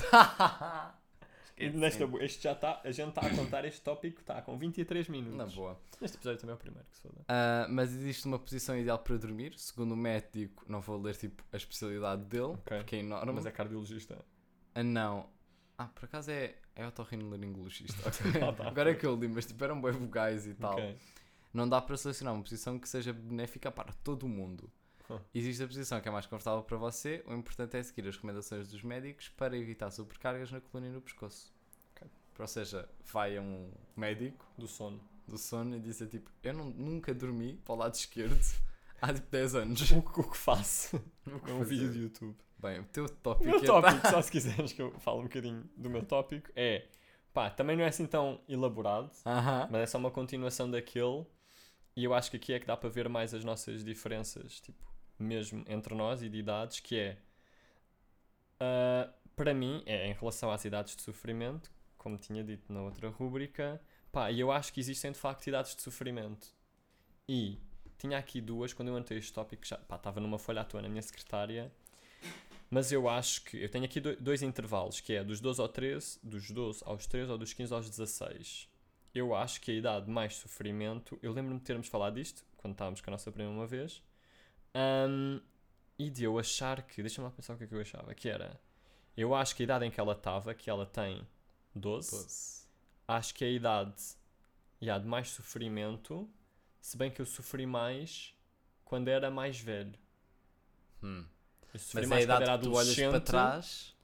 Nesta, 1.73 2.05
este 2.21 2.43
já 2.43 2.53
está, 2.53 2.79
a 2.83 2.91
gente 2.91 3.09
está 3.09 3.21
a 3.21 3.29
contar 3.35 3.65
este 3.65 3.81
tópico, 3.81 4.21
está 4.21 4.41
com 4.41 4.57
23 4.57 5.09
minutos. 5.09 5.37
Na 5.37 5.45
boa. 5.45 5.77
Este 6.01 6.15
episódio 6.15 6.39
também 6.39 6.53
é 6.53 6.55
o 6.55 6.57
primeiro 6.59 6.87
que 6.89 6.95
se 6.95 7.01
foda. 7.01 7.15
Ah, 7.27 7.67
mas 7.69 7.91
existe 7.93 8.25
uma 8.25 8.39
posição 8.39 8.77
ideal 8.77 8.97
para 8.99 9.17
dormir, 9.17 9.53
segundo 9.57 9.91
o 9.93 9.97
médico, 9.97 10.63
não 10.69 10.79
vou 10.79 10.97
ler 11.01 11.15
tipo 11.17 11.43
a 11.51 11.57
especialidade 11.57 12.23
dele, 12.23 12.43
Ok. 12.53 12.77
porque 12.77 12.95
é 12.95 12.99
enorme. 12.99 13.33
Mas 13.33 13.45
é 13.45 13.51
cardiologista. 13.51 14.17
Ah, 14.73 14.83
não. 14.83 15.27
Ah, 15.81 15.85
por 15.87 16.03
acaso 16.05 16.29
é, 16.29 16.55
é 16.75 16.85
otorrinolaringologista. 16.85 18.07
ok. 18.09 18.19
Ah, 18.43 18.51
tá. 18.53 18.67
Agora 18.67 18.91
é 18.91 18.95
que 18.95 19.05
eu 19.05 19.15
li, 19.15 19.27
mas 19.29 19.45
tipo 19.45 19.63
eram 19.63 19.81
bem 19.81 19.91
vogais 19.93 20.45
e 20.45 20.53
tal. 20.53 20.73
Ok. 20.73 20.97
Não 21.53 21.67
dá 21.67 21.81
para 21.81 21.95
selecionar 21.95 22.33
uma 22.33 22.43
posição 22.43 22.77
que 22.77 22.87
seja 22.89 23.13
benéfica 23.13 23.71
para 23.71 23.93
todo 24.03 24.23
o 24.23 24.29
mundo. 24.29 24.69
Huh. 25.09 25.19
Existe 25.33 25.63
a 25.63 25.67
posição 25.67 25.99
que 26.01 26.07
é 26.07 26.11
mais 26.11 26.25
confortável 26.25 26.61
para 26.63 26.77
você, 26.77 27.23
o 27.25 27.33
importante 27.33 27.77
é 27.77 27.81
seguir 27.81 28.07
as 28.07 28.15
recomendações 28.15 28.67
dos 28.69 28.83
médicos 28.83 29.29
para 29.29 29.57
evitar 29.57 29.89
sobrecargas 29.89 30.51
na 30.51 30.59
coluna 30.61 30.87
e 30.89 30.91
no 30.91 31.01
pescoço. 31.01 31.51
Ok. 31.95 32.07
Ou 32.37 32.47
seja, 32.47 32.87
vai 33.11 33.37
a 33.37 33.41
um 33.41 33.71
médico 33.97 34.45
Do 34.57 34.67
sono. 34.67 34.99
do 35.27 35.37
sono 35.37 35.75
e 35.77 35.79
diz 35.79 35.97
tipo, 36.09 36.29
eu 36.43 36.53
não- 36.53 36.69
nunca 36.69 37.13
dormi 37.13 37.55
para 37.65 37.73
o 37.73 37.77
lado 37.77 37.95
esquerdo 37.95 38.37
há 39.01 39.11
tipo 39.13 39.27
10 39.31 39.55
anos. 39.55 39.89
O, 39.91 40.01
que- 40.03 40.19
o 40.19 40.29
que 40.29 40.37
faço 40.37 40.97
é 41.25 41.31
um 41.33 41.39
fazer? 41.59 41.65
vídeo 41.65 41.89
do 41.91 41.97
YouTube. 41.97 42.35
Bem, 42.59 42.79
o 42.79 42.83
teu 42.85 43.05
O 43.05 43.09
tópico, 43.09 43.49
meu 43.49 43.59
é 43.59 43.65
tópico, 43.65 44.07
só 44.09 44.21
se 44.21 44.31
quiseres 44.31 44.73
que 44.73 44.81
eu 44.81 44.91
fale 44.99 45.19
um 45.19 45.23
bocadinho 45.23 45.69
do 45.77 45.89
meu 45.89 46.03
tópico, 46.03 46.51
é 46.55 46.87
pá, 47.33 47.49
também 47.49 47.77
não 47.77 47.83
é 47.83 47.87
assim 47.87 48.05
tão 48.05 48.41
elaborado, 48.47 49.11
Aham. 49.25 49.67
mas 49.71 49.81
é 49.81 49.85
só 49.85 49.97
uma 49.97 50.11
continuação 50.11 50.69
daquele. 50.69 51.25
E 51.95 52.03
eu 52.03 52.13
acho 52.13 52.29
que 52.31 52.37
aqui 52.37 52.53
é 52.53 52.59
que 52.59 52.65
dá 52.65 52.77
para 52.77 52.89
ver 52.89 53.09
mais 53.09 53.33
as 53.33 53.43
nossas 53.43 53.83
diferenças, 53.83 54.59
tipo, 54.61 54.85
mesmo 55.17 55.63
entre 55.67 55.93
nós 55.95 56.21
e 56.21 56.29
de 56.29 56.37
idades, 56.37 56.79
que 56.79 56.97
é 56.97 57.17
ah, 58.59 59.09
para 59.35 59.53
mim, 59.53 59.81
é 59.85 60.07
em 60.07 60.13
relação 60.13 60.51
às 60.51 60.65
idades 60.65 60.95
de 60.95 61.01
sofrimento, 61.01 61.71
como 61.97 62.17
tinha 62.17 62.43
dito 62.43 62.71
na 62.71 62.81
outra 62.81 63.09
rúbrica, 63.09 63.81
pá, 64.11 64.31
e 64.31 64.39
eu 64.39 64.51
acho 64.51 64.73
que 64.73 64.79
existem 64.79 65.11
de 65.11 65.17
facto 65.19 65.47
idades 65.47 65.75
de 65.75 65.81
sofrimento. 65.81 66.47
E 67.27 67.57
tinha 67.97 68.17
aqui 68.17 68.41
duas, 68.41 68.73
quando 68.73 68.89
eu 68.89 68.95
anotei 68.95 69.17
este 69.17 69.31
tópico, 69.33 69.65
já, 69.65 69.77
pá, 69.77 69.95
estava 69.95 70.19
numa 70.19 70.37
folha 70.37 70.61
à 70.61 70.65
toa 70.65 70.81
na 70.81 70.89
minha 70.89 71.01
secretária, 71.01 71.71
mas 72.69 72.91
eu 72.91 73.09
acho 73.09 73.43
que, 73.43 73.57
eu 73.57 73.69
tenho 73.69 73.85
aqui 73.85 73.99
do- 73.99 74.15
dois 74.17 74.41
intervalos, 74.41 74.99
que 74.99 75.13
é 75.13 75.23
dos 75.23 75.39
12 75.39 75.59
ao 75.61 75.67
13, 75.69 76.19
dos 76.23 76.49
12 76.51 76.81
aos 76.85 77.05
13 77.07 77.31
ou 77.31 77.37
dos 77.37 77.53
15 77.53 77.73
aos 77.73 77.89
16. 77.89 78.69
Eu 79.13 79.33
acho 79.35 79.59
que 79.61 79.71
a 79.71 79.73
idade 79.73 80.05
de 80.05 80.11
mais 80.11 80.35
sofrimento, 80.35 81.17
eu 81.21 81.31
lembro-me 81.33 81.59
de 81.59 81.65
termos 81.65 81.87
falado 81.87 82.15
disto, 82.15 82.43
quando 82.57 82.73
estávamos 82.73 83.01
com 83.01 83.09
a 83.09 83.13
nossa 83.13 83.31
prima 83.31 83.49
uma 83.49 83.65
vez, 83.67 84.01
Ahm, 84.73 85.41
e 85.97 86.09
de 86.11 86.23
eu 86.23 86.37
achar 86.37 86.83
que, 86.83 87.01
deixa-me 87.01 87.25
lá 87.27 87.31
pensar 87.31 87.55
o 87.55 87.57
que 87.57 87.63
é 87.63 87.67
que 87.67 87.73
eu 87.75 87.81
achava, 87.81 88.13
que 88.13 88.29
era, 88.29 88.59
eu 89.17 89.33
acho 89.33 89.55
que 89.55 89.63
a 89.63 89.65
idade 89.65 89.85
em 89.85 89.91
que 89.91 89.99
ela 89.99 90.13
estava, 90.13 90.53
que 90.53 90.69
ela 90.69 90.85
tem 90.85 91.27
12, 91.75 92.11
Doze. 92.11 92.67
acho 93.07 93.33
que 93.33 93.43
a 93.43 93.49
idade 93.49 93.95
e 94.79 94.89
há 94.89 94.97
de 94.99 95.07
mais 95.07 95.29
sofrimento, 95.29 96.29
se 96.79 96.95
bem 96.97 97.09
que 97.11 97.19
eu 97.21 97.25
sofri 97.25 97.65
mais 97.65 98.33
quando 98.85 99.07
era 99.09 99.29
mais 99.31 99.59
velho. 99.59 99.97
Hum. 101.03 101.25
Eu 101.73 101.79
sofri 101.79 102.01
Mas 102.01 102.03
é 102.03 102.05
a 102.05 102.09
mais 102.09 102.23
quando 102.23 102.23
idade 102.23 102.43
era 102.43 102.57
que 102.57 102.63
tu 102.63 102.73
olhas 102.73 102.95
para 102.95 103.19
trás. 103.21 103.95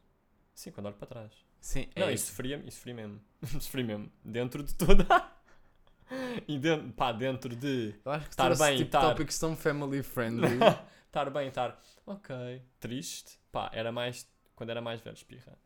Sim, 0.53 0.71
quando 0.71 0.85
olho 0.87 0.95
para 0.95 1.07
trás. 1.07 1.31
Sim, 1.59 1.89
Não, 1.95 2.07
é 2.07 2.13
isso 2.13 2.23
isso. 2.23 2.31
sofria, 2.31 2.57
isso 2.57 2.77
sofri 2.77 2.93
mesmo. 2.93 3.21
sofri 3.59 3.83
mesmo. 3.83 4.11
Dentro 4.23 4.63
de 4.63 4.73
toda. 4.75 5.05
e 6.47 6.59
dentro, 6.59 6.91
pá, 6.93 7.11
dentro 7.11 7.55
de 7.55 7.95
Eu 8.05 8.11
acho 8.11 8.25
que 8.25 8.31
Estar 8.31 8.55
bem, 8.57 8.77
tipo 8.77 8.87
estar. 8.89 9.01
tópicos 9.01 9.39
tão 9.39 9.55
family 9.55 10.03
friendly. 10.03 10.59
estar 11.07 11.29
bem, 11.31 11.47
estar 11.47 11.79
ok, 12.05 12.61
triste, 12.79 13.39
pá, 13.51 13.69
era 13.73 13.91
mais 13.91 14.27
quando 14.55 14.69
era 14.69 14.81
mais 14.81 15.01
velho, 15.01 15.15
espirra. 15.15 15.57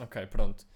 Ok, 0.00 0.26
pronto. 0.26 0.66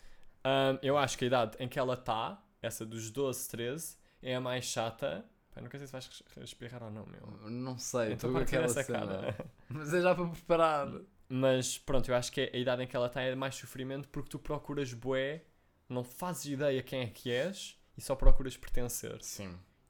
Ahm, 0.45 0.79
eu 0.83 0.97
acho 0.97 1.19
que 1.19 1.25
a 1.25 1.27
idade 1.27 1.57
em 1.59 1.69
que 1.69 1.79
ela 1.79 1.95
está, 1.95 2.41
essa 2.63 2.87
dos 2.87 3.11
12, 3.11 3.49
13, 3.49 3.99
é 4.23 4.37
a 4.37 4.41
mais 4.41 4.65
chata. 4.65 5.25
Pá, 5.59 5.63
não 5.63 5.71
sei 5.71 5.87
se 5.87 5.93
vais 5.93 6.23
espirrar 6.45 6.83
ou 6.83 6.91
não, 6.91 7.05
meu. 7.07 7.51
Não 7.51 7.79
sei, 7.79 8.13
estou 8.13 8.33
com 8.33 8.39
aquela 8.39 8.65
essa 8.67 8.83
cena. 8.83 9.07
cara. 9.07 9.47
Mas 9.69 9.93
é 9.93 10.01
já 10.01 10.15
para 10.15 10.27
preparar. 10.29 10.89
Mas 11.29 11.77
pronto, 11.79 12.09
eu 12.11 12.17
acho 12.17 12.33
que 12.33 12.51
a 12.53 12.57
idade 12.57 12.83
em 12.83 12.87
que 12.87 12.97
ela 12.97 13.07
está 13.07 13.21
é 13.21 13.35
mais 13.35 13.55
sofrimento 13.55 14.09
porque 14.09 14.31
tu 14.31 14.39
procuras 14.39 14.93
bué, 14.95 15.43
não 15.89 16.03
fazes 16.03 16.47
ideia 16.47 16.83
quem 16.83 17.03
é 17.03 17.07
que 17.09 17.31
és 17.31 17.79
e 17.97 18.01
só 18.01 18.15
procuras 18.15 18.57
pertencer. 18.57 19.19
Sim, 19.23 19.47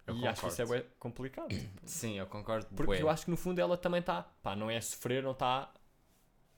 eu 0.07 0.15
e 0.15 0.19
concordo. 0.19 0.29
acho 0.29 0.41
que 0.43 0.49
isso 0.49 0.63
é 0.63 0.67
bué 0.67 0.87
complicado. 0.99 1.55
Sim, 1.85 2.19
eu 2.19 2.27
concordo. 2.27 2.67
Porque 2.75 2.87
bué. 2.87 3.03
eu 3.03 3.09
acho 3.09 3.25
que 3.25 3.31
no 3.31 3.37
fundo 3.37 3.61
ela 3.61 3.77
também 3.77 4.01
está, 4.01 4.23
pá, 4.43 4.57
não 4.57 4.69
é 4.71 4.81
sofrer, 4.81 5.23
não 5.23 5.33
está 5.33 5.73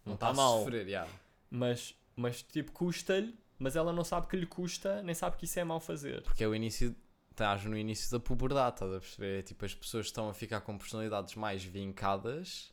não 0.07 0.17
tá 0.17 0.31
está 0.31 0.43
a 0.43 0.45
mal, 0.45 0.59
sofrer, 0.61 0.89
já. 0.89 1.07
mas, 1.51 1.95
mas 2.17 2.43
tipo 2.43 2.73
custa-lhe, 2.73 3.39
mas 3.59 3.77
ela 3.77 3.93
não 3.93 4.03
sabe 4.03 4.29
que 4.29 4.37
lhe 4.37 4.47
custa, 4.47 5.03
nem 5.03 5.15
sabe 5.15 5.37
que 5.37 5.45
isso 5.45 5.59
é 5.61 5.65
mau 5.65 5.79
fazer. 5.79 6.23
Porque 6.23 6.43
é 6.43 6.49
o 6.49 6.55
início, 6.55 6.97
estás 7.41 7.65
no 7.65 7.77
início 7.77 8.11
da 8.11 8.21
puberdade, 8.21 8.77
estás 8.77 8.93
a 8.93 9.01
perceber? 9.01 9.39
É 9.39 9.43
Tipo, 9.43 9.65
as 9.65 9.75
pessoas 9.75 10.07
estão 10.07 10.29
a 10.29 10.35
ficar 10.35 10.61
com 10.61 10.77
personalidades 10.77 11.35
mais 11.35 11.65
vincadas 11.65 12.71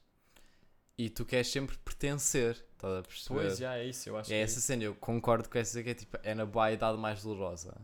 e 0.97 1.09
tu 1.09 1.23
queres 1.25 1.47
sempre 1.49 1.77
pertencer, 1.77 2.65
estás 2.73 2.97
a 2.99 3.01
perceber? 3.01 3.39
Pois, 3.41 3.57
já 3.57 3.77
é 3.77 3.85
isso, 3.85 4.09
eu 4.09 4.17
acho 4.17 4.29
é 4.31 4.35
que 4.35 4.41
essa 4.41 4.59
cena, 4.59 4.83
eu 4.83 4.93
concordo 4.95 5.49
com 5.49 5.57
essa 5.57 5.81
que 5.81 5.89
é 5.89 5.93
tipo, 5.93 6.17
é 6.21 6.35
na 6.35 6.45
boa 6.45 6.71
idade 6.71 6.97
mais 6.97 7.23
dolorosa. 7.23 7.75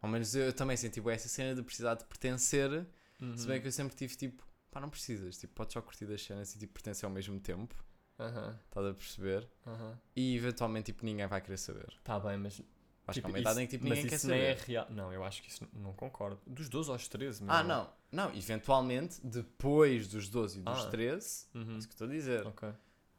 Ao 0.00 0.08
menos 0.08 0.34
eu, 0.34 0.46
eu 0.46 0.52
também 0.52 0.76
senti 0.76 0.94
tipo, 0.94 1.08
essa 1.08 1.28
cena 1.28 1.54
de 1.54 1.62
precisar 1.62 1.94
de 1.94 2.04
pertencer 2.04 2.86
Uhum. 3.20 3.36
Se 3.36 3.46
bem 3.46 3.60
que 3.60 3.68
eu 3.68 3.72
sempre 3.72 3.94
tive 3.94 4.16
tipo, 4.16 4.42
pá, 4.68 4.80
não 4.80 4.90
precisas, 4.90 5.38
tipo, 5.38 5.54
podes 5.54 5.74
só 5.74 5.80
curtir 5.80 6.06
das 6.06 6.20
cenas 6.24 6.52
e 6.56 6.58
tipo, 6.58 6.72
pertencer 6.72 7.04
ao 7.04 7.12
mesmo 7.12 7.38
tempo, 7.38 7.72
Aham, 8.18 8.58
estás 8.66 8.86
a 8.86 8.94
perceber? 8.94 9.48
aham. 9.64 9.96
E 10.16 10.34
eventualmente 10.34 10.86
tipo, 10.86 11.04
ninguém 11.04 11.26
vai 11.28 11.40
querer 11.40 11.56
saber. 11.56 11.86
Tá 12.02 12.18
bem, 12.18 12.36
mas. 12.36 12.60
Acho 13.06 13.16
tipo, 13.18 13.28
que 13.28 13.32
há 13.32 13.34
uma 13.34 13.38
idade 13.40 13.54
isso- 13.54 13.60
em 13.62 13.66
que 13.66 13.70
tipo, 13.78 13.84
ninguém 13.84 14.06
quer 14.06 14.14
isso 14.16 14.28
nem 14.28 14.38
saber. 14.40 14.50
é 14.62 14.64
real. 14.64 14.86
Não, 14.90 15.12
eu 15.12 15.24
acho 15.24 15.42
que 15.42 15.48
isso 15.50 15.68
não 15.72 15.92
concordo. 15.92 16.40
Dos 16.46 16.68
12 16.68 16.90
aos 16.90 17.08
13, 17.08 17.44
Ah, 17.48 17.62
meu. 17.64 17.68
não, 17.76 17.92
não, 18.12 18.34
eventualmente, 18.36 19.20
depois 19.26 20.06
dos 20.08 20.28
12 20.28 20.60
e 20.60 20.62
dos 20.62 20.84
Ah. 20.86 20.90
13, 20.90 21.46
Uhum. 21.54 21.74
é 21.74 21.78
isso 21.78 21.88
que 21.88 21.94
estou 21.94 22.06
a 22.06 22.10
dizer, 22.10 22.46
Ok. 22.46 22.68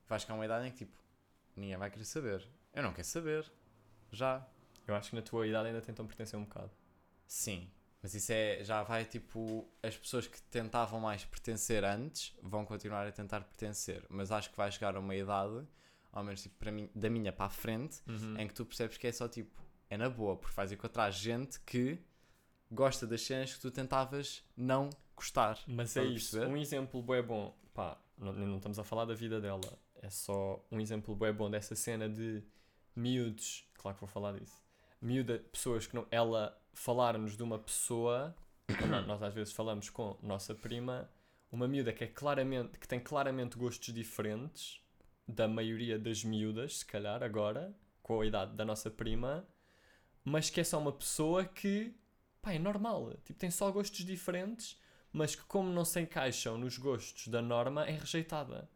vai 0.07 0.19
chegar 0.19 0.35
uma 0.35 0.45
idade 0.45 0.68
em 0.68 0.72
que 0.72 0.77
tipo, 0.80 0.97
ninguém 1.55 1.76
vai 1.77 1.91
querer 1.91 2.05
saber. 2.05 2.47
Eu 2.73 2.81
não 2.84 2.93
quero 2.93 3.07
saber. 3.07 3.51
Já. 4.11 4.45
Eu 4.88 4.95
acho 4.95 5.10
que 5.10 5.15
na 5.15 5.22
tua 5.22 5.45
idade 5.47 5.68
ainda 5.68 5.81
tentam 5.81 6.05
pertencer 6.07 6.38
um 6.39 6.43
bocado. 6.43 6.72
Sim. 7.27 7.69
Mas 8.01 8.14
isso 8.14 8.31
é, 8.34 8.64
já 8.64 8.84
vai 8.84 9.05
tipo, 9.05 9.65
as 9.81 9.95
pessoas 9.97 10.27
que 10.27 10.41
tentavam 10.43 10.99
mais 10.99 11.23
pertencer 11.23 11.84
antes 11.85 12.35
vão 12.41 12.65
continuar 12.65 13.07
a 13.07 13.11
tentar 13.11 13.41
pertencer. 13.41 14.05
Mas 14.10 14.30
acho 14.31 14.49
que 14.49 14.57
vai 14.57 14.69
chegar 14.72 14.95
a 14.95 14.99
uma 14.99 15.15
idade, 15.15 15.65
ao 16.11 16.23
menos 16.23 16.41
tipo, 16.41 16.55
para 16.57 16.72
mim, 16.72 16.89
da 16.93 17.10
minha 17.10 17.31
para 17.31 17.45
a 17.45 17.49
frente, 17.49 18.01
Uhum. 18.07 18.38
em 18.39 18.47
que 18.47 18.53
tu 18.53 18.65
percebes 18.65 18.97
que 18.97 19.07
é 19.07 19.11
só 19.11 19.27
tipo, 19.30 19.61
é 19.94 19.98
na 19.98 20.10
boa, 20.10 20.36
porque 20.36 20.56
vais 20.56 20.72
encontrar 20.72 21.11
gente 21.11 21.60
que 21.61 21.99
gosta 22.72 23.06
das 23.06 23.22
cenas 23.22 23.53
que 23.53 23.61
tu 23.61 23.70
tentavas 23.70 24.44
não 24.57 24.90
gostar. 25.15 25.60
Mas 25.68 25.95
é 25.95 26.03
isso. 26.03 26.32
perceber? 26.32 26.52
Um 26.52 26.57
exemplo 26.57 27.02
bué 27.02 27.22
bom. 27.22 27.56
Pá, 27.74 27.98
não, 28.18 28.34
não 28.34 28.57
estamos 28.57 28.80
a 28.80 28.84
falar 28.84 29.06
da 29.06 29.14
vida 29.14 29.40
dela. 29.40 29.80
É 29.95 30.10
só 30.10 30.65
um 30.72 30.80
exemplo 30.80 31.15
bué 31.15 31.32
bom 31.32 31.49
dessa 31.49 31.76
cena 31.76 32.10
de 32.10 32.44
miúdos. 32.95 33.68
Claro 33.76 33.95
que 33.95 34.02
vou 34.02 34.10
falar 34.10 34.34
disso. 34.34 34.61
Miúda, 35.02 35.40
pessoas 35.52 35.86
que 35.86 35.95
não. 35.95 36.07
Ela 36.10 36.60
falar-nos 36.74 37.38
de 37.38 37.44
uma 37.44 37.60
pessoa. 37.60 38.36
nós 39.07 39.22
às 39.22 39.34
vezes 39.34 39.53
falamos 39.53 39.90
com 39.90 40.18
nossa 40.22 40.56
prima. 40.56 41.10
Uma 41.52 41.68
miúda 41.68 41.94
que, 41.94 42.03
é 42.03 42.07
claramente, 42.07 42.80
que 42.80 42.88
tem 42.88 42.99
claramente 42.99 43.57
gostos 43.57 43.94
diferentes 43.94 44.82
da 45.28 45.48
maioria 45.48 45.99
das 45.99 46.24
miúdas, 46.24 46.80
se 46.80 46.86
calhar, 46.86 47.22
agora, 47.22 47.74
com 48.02 48.20
a 48.20 48.26
idade 48.26 48.56
da 48.56 48.65
nossa 48.65 48.90
prima, 48.90 49.48
mas 50.23 50.49
que 50.49 50.61
é 50.61 50.63
só 50.63 50.79
uma 50.79 50.91
pessoa 50.91 51.45
que, 51.45 51.93
pá, 52.41 52.53
é 52.53 52.59
normal. 52.59 53.13
Tipo, 53.25 53.39
tem 53.39 53.51
só 53.51 53.69
gostos 53.71 54.05
diferentes, 54.05 54.79
mas 55.11 55.35
que, 55.35 55.43
como 55.43 55.69
não 55.71 55.85
se 55.85 55.99
encaixam 56.01 56.57
nos 56.57 56.77
gostos 56.77 57.27
da 57.27 57.41
norma, 57.41 57.85
é 57.85 57.91
rejeitada. 57.91 58.69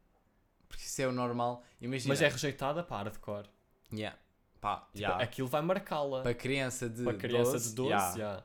Porque 0.67 0.83
isso 0.83 1.01
é 1.01 1.07
o 1.07 1.11
normal. 1.11 1.63
Imagina. 1.79 2.09
Mas 2.13 2.21
é 2.21 2.27
rejeitada 2.27 2.83
para 2.83 2.97
hardcore. 3.03 3.47
Yeah. 3.91 4.17
Pá, 4.59 4.81
Tipo, 4.93 4.97
yeah. 4.99 5.23
Aquilo 5.23 5.47
vai 5.47 5.61
marcá-la. 5.61 6.23
Para 6.23 6.33
criança 6.33 6.89
de 6.89 7.03
Para 7.03 7.13
criança 7.17 7.51
12, 7.53 7.69
de 7.69 7.75
12, 7.75 7.89
yeah. 7.91 8.15
yeah. 8.17 8.43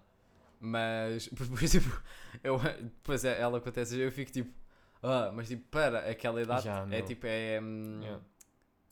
Mas, 0.61 1.29
por 1.35 1.63
exemplo, 1.63 2.03
eu, 2.45 2.59
depois 2.59 3.25
é- 3.25 3.41
ela 3.41 3.59
acontece, 3.59 3.99
eu 3.99 4.13
fico 4.13 4.31
tipo, 4.31 4.55
ah, 5.03 5.33
mas 5.35 5.49
tipo, 5.49 5.69
para 5.69 6.09
aquela 6.09 6.41
idade 6.41 6.65
Já, 6.65 6.83
é 6.83 6.87
meu. 6.87 7.05
tipo, 7.05 7.27
é 7.27 7.61
hum, 7.61 8.21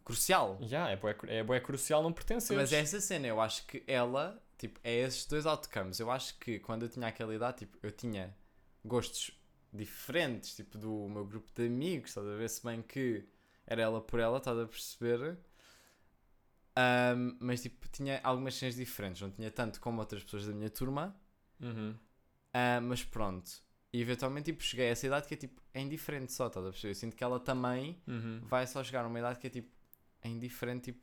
Crucial. 0.04 0.58
Yeah, 0.62 0.90
é, 0.92 1.38
é 1.38 1.42
bué 1.44 1.60
crucial 1.60 2.02
não 2.02 2.12
pertencer. 2.12 2.56
Mas 2.56 2.72
essa 2.72 3.00
cena, 3.00 3.26
eu 3.26 3.40
acho 3.40 3.66
que 3.66 3.82
ela, 3.86 4.42
tipo, 4.58 4.80
é 4.82 4.94
esses 5.00 5.24
dois 5.26 5.46
outcomes. 5.46 6.00
Eu 6.00 6.10
acho 6.10 6.36
que 6.38 6.58
quando 6.58 6.82
eu 6.84 6.88
tinha 6.88 7.06
aquela 7.06 7.34
idade, 7.34 7.58
tipo, 7.58 7.78
eu 7.82 7.90
tinha 7.92 8.34
gostos 8.84 9.30
diferentes, 9.72 10.56
tipo, 10.56 10.76
do 10.78 11.08
meu 11.08 11.24
grupo 11.24 11.48
de 11.54 11.66
amigos, 11.66 12.10
estás 12.10 12.26
a 12.26 12.34
ver? 12.34 12.48
Se 12.50 12.64
bem 12.64 12.82
que 12.82 13.24
era 13.66 13.82
ela 13.82 14.00
por 14.00 14.18
ela, 14.18 14.38
estás 14.38 14.58
a 14.58 14.66
perceber? 14.66 15.38
Ahm, 16.76 17.36
mas, 17.40 17.62
tipo, 17.62 17.88
tinha 17.88 18.20
algumas 18.22 18.54
cenas 18.54 18.74
diferentes. 18.76 19.20
Não 19.22 19.30
tinha 19.30 19.50
tanto 19.50 19.80
como 19.80 20.00
outras 20.00 20.22
pessoas 20.24 20.46
da 20.46 20.52
minha 20.52 20.70
turma, 20.70 21.14
Uhum. 21.60 21.94
ah, 22.54 22.80
mas 22.80 23.04
pronto. 23.04 23.50
E 23.92 24.00
eventualmente, 24.00 24.46
tipo, 24.52 24.62
cheguei 24.62 24.86
a 24.88 24.90
essa 24.90 25.06
idade 25.06 25.26
que 25.26 25.34
é, 25.34 25.36
tipo, 25.36 25.60
é 25.74 25.80
indiferente 25.80 26.32
só, 26.32 26.46
estás 26.46 26.64
a 26.64 26.70
perceber? 26.70 26.90
Eu 26.92 26.94
sinto 26.94 27.16
que 27.16 27.24
ela 27.24 27.40
também 27.40 28.00
Uhum. 28.06 28.40
vai 28.44 28.66
só 28.66 28.82
chegar 28.84 29.04
a 29.04 29.08
uma 29.08 29.18
idade 29.18 29.38
que 29.40 29.46
é 29.48 29.50
tipo, 29.50 29.68
é 30.22 30.28
indiferente, 30.28 30.92
tipo, 30.92 31.00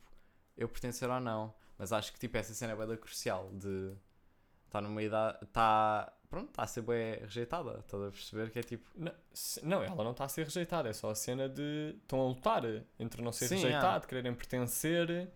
eu 0.56 0.68
pertencer 0.69 1.10
ou 1.10 1.19
não. 1.19 1.53
Mas 1.77 1.91
acho 1.94 2.11
que 2.14 2.19
tipo, 2.19 2.35
essa 2.38 2.53
cena 2.53 2.73
é 2.73 2.85
bem 2.88 2.98
crucial 2.98 3.49
de 3.53 3.94
estar 4.65 4.81
numa 4.81 5.02
idade, 5.02 5.38
está, 5.44 6.11
pronto, 6.30 6.49
está 6.49 6.64
a 6.64 6.68
ser 6.68 6.81
bem 6.81 7.19
rejeitada, 7.19 7.80
estás 7.80 8.03
a 8.03 8.10
perceber 8.11 8.49
que 8.49 8.60
é 8.60 8.64
tipo, 8.64 8.89
Não, 8.95 9.11
se- 9.31 9.64
não, 9.65 9.84
ela 9.84 10.03
não 10.03 10.11
está 10.11 10.26
a 10.26 10.30
ser 10.30 10.44
rejeitada, 10.44 10.89
é 10.89 10.94
só 10.94 11.10
a 11.11 11.15
cena 11.15 11.48
de. 11.48 11.95
Estão 12.02 12.19
a 12.22 12.27
lutar 12.27 12.64
entre 12.99 13.22
não 13.22 13.31
ser 13.31 13.48
Sim, 13.48 13.56
rejeitado, 13.56 14.06
é. 14.06 14.07
quererem 14.07 14.34
pertencer. 14.34 15.31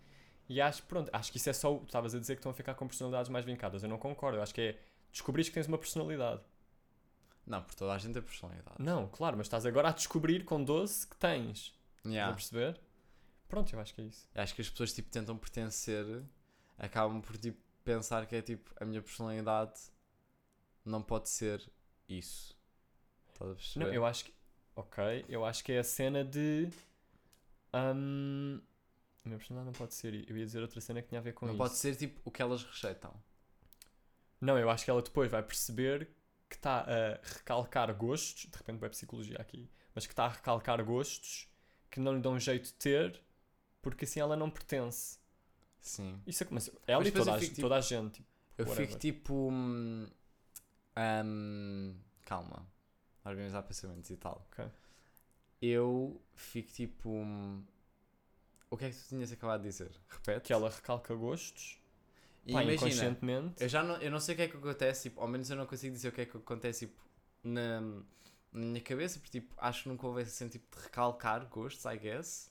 E 0.50 0.60
acho, 0.60 0.84
pronto, 0.84 1.10
acho 1.14 1.32
que 1.32 1.38
isso 1.38 1.50
é 1.50 1.54
só. 1.54 1.76
Estavas 1.86 2.14
a 2.16 2.20
dizer 2.20 2.36
que 2.36 2.40
estão 2.40 2.52
a 2.52 2.56
ficar 2.56 2.74
com 2.74 2.86
personalidades 2.88 3.30
mais 3.30 3.46
vincadas. 3.46 3.84
Eu 3.84 3.90
não 3.90 3.98
concordo. 3.98 4.38
Eu 4.38 4.44
acho 4.44 4.54
que 4.54 4.62
é 4.62 4.80
descobrir 5.12 5.44
que 5.46 5.52
tens 5.52 5.68
uma 5.68 5.78
personalidade. 5.78 6.42
não, 7.46 7.62
por 7.62 7.74
toda 7.76 7.94
a 7.94 7.98
gente 7.98 8.14
tem 8.14 8.22
personalidade. 8.22 8.76
Não, 8.80 9.08
claro, 9.08 9.38
mas 9.38 9.46
estás 9.48 9.66
agora 9.66 9.90
a 9.90 9.92
descobrir 9.92 10.44
com 10.44 10.62
12 10.64 11.08
que 11.08 11.16
tens. 11.18 11.74
Estás 11.98 12.14
Yeah. 12.14 12.32
a 12.32 12.36
perceber? 12.36 12.82
Pronto, 13.52 13.74
eu 13.74 13.80
acho 13.82 13.94
que 13.94 14.00
é 14.00 14.06
isso. 14.06 14.30
Acho 14.34 14.56
que 14.56 14.62
as 14.62 14.70
pessoas 14.70 14.94
tipo 14.94 15.10
tentam 15.10 15.38
pertencer, 15.38 16.24
acabam 16.78 17.22
por 17.22 17.38
tipo 17.38 17.60
pensar 17.84 18.26
que 18.26 18.34
é 18.34 18.42
tipo, 18.42 18.74
a 18.80 18.86
minha 18.86 19.02
personalidade 19.02 19.78
não 20.86 21.04
pode 21.04 21.28
ser 21.28 21.62
isso. 22.08 22.58
Estás 23.34 23.52
a 23.52 23.56
perceber? 23.56 23.86
Não, 23.86 23.94
eu 23.94 24.06
acho 24.06 24.24
que. 24.24 24.34
Ok, 24.74 25.26
eu 25.28 25.44
acho 25.44 25.66
que 25.66 25.74
é 25.74 25.80
a 25.80 25.84
cena 25.84 26.24
de. 26.24 26.70
hum, 27.74 28.62
a 29.26 29.28
minha 29.28 29.38
personalidade 29.38 29.66
não 29.66 29.74
pode 29.74 29.96
ser. 29.96 30.14
Eu 30.30 30.38
ia 30.38 30.46
dizer 30.46 30.62
outra 30.62 30.80
cena 30.80 31.02
que 31.02 31.10
tinha 31.10 31.20
a 31.20 31.22
ver 31.24 31.34
com 31.34 31.46
não 31.46 31.54
isso. 31.54 31.58
pode 31.58 31.76
ser 31.76 31.94
tipo 31.98 32.22
o 32.24 32.32
que 32.32 32.42
elas 32.42 32.64
rejeitam. 32.64 33.14
Não, 34.40 34.58
eu 34.58 34.70
acho 34.70 34.86
que 34.86 34.90
ela 34.90 35.02
depois 35.02 35.30
vai 35.30 35.44
perceber 35.44 36.10
que 36.50 36.56
está 36.56 36.86
a 36.88 37.20
recalcar 37.22 37.94
gostos, 37.94 38.50
de 38.50 38.58
repente 38.58 38.80
vai 38.80 38.90
psicologia 38.90 39.36
aqui, 39.40 39.70
mas 39.94 40.08
que 40.08 40.14
está 40.14 40.26
a 40.26 40.30
recalcar 40.30 40.82
gostos 40.86 41.50
que 41.90 42.00
não 42.00 42.16
lhe 42.16 42.22
dão 42.22 42.40
jeito 42.40 42.68
de 42.68 42.74
ter, 42.74 43.22
porque 43.82 44.06
assim 44.06 44.20
ela 44.20 44.36
não 44.36 44.50
pertence. 44.50 45.20
Sim. 45.80 46.22
Isso 46.28 46.44
é, 46.44 46.48
mas 46.52 46.70
ela 46.86 47.00
Mas 47.00 47.08
e 47.08 47.12
toda, 47.12 47.36
a, 47.36 47.40
tipo- 47.40 47.62
toda 47.62 47.76
a 47.76 47.82
gente. 47.82 48.14
tipo, 48.16 48.28
Eu 48.58 48.66
whatever. 48.66 48.88
fico 48.88 49.00
tipo. 49.00 49.34
hum, 49.52 50.08
hum, 51.26 51.96
calma. 52.26 52.66
Organizar 53.26 53.62
pensamentos 53.64 54.10
e 54.10 54.18
tal. 54.18 54.46
Ok. 54.52 54.66
Eu 55.62 56.20
fico 56.36 56.72
tipo. 56.72 57.10
hum, 57.10 57.64
o 58.70 58.78
que 58.78 58.86
é 58.86 58.90
que 58.90 58.96
tu 58.98 59.08
tinhas 59.10 59.32
acabado 59.32 59.62
de 59.62 59.70
dizer? 59.70 59.92
Repete. 60.10 60.48
Que 60.48 60.54
ela 60.54 60.70
recalca 60.70 61.14
gostos, 61.14 61.80
E 62.46 62.54
pá, 62.54 62.64
imagina, 62.64 62.74
inconscientemente. 62.88 63.62
eu 63.64 63.70
já 63.70 63.84
não, 63.84 63.98
eu 63.98 64.10
não 64.10 64.20
sei 64.20 64.34
o 64.34 64.38
que 64.38 64.42
é 64.44 64.48
que 64.48 64.58
acontece, 64.58 65.10
tipo, 65.10 65.22
ao 65.22 65.28
menos 65.28 65.50
eu 65.50 65.58
não 65.58 65.66
consigo 65.66 65.94
dizer 65.94 66.08
o 66.10 66.12
que 66.12 66.22
é 66.22 66.26
que 66.26 66.38
acontece 66.38 66.88
tipo, 66.88 67.00
na, 67.44 67.82
na 67.82 68.02
minha 68.54 68.82
cabeça, 68.82 69.20
porque 69.20 69.40
tipo, 69.40 69.54
acho 69.58 69.84
que 69.84 69.90
nunca 69.90 70.08
houve 70.08 70.22
esse 70.22 70.32
sentido 70.32 70.64
de 70.76 70.84
recalcar 70.84 71.46
gostos, 71.48 71.84
I 71.86 71.98
guess. 71.98 72.51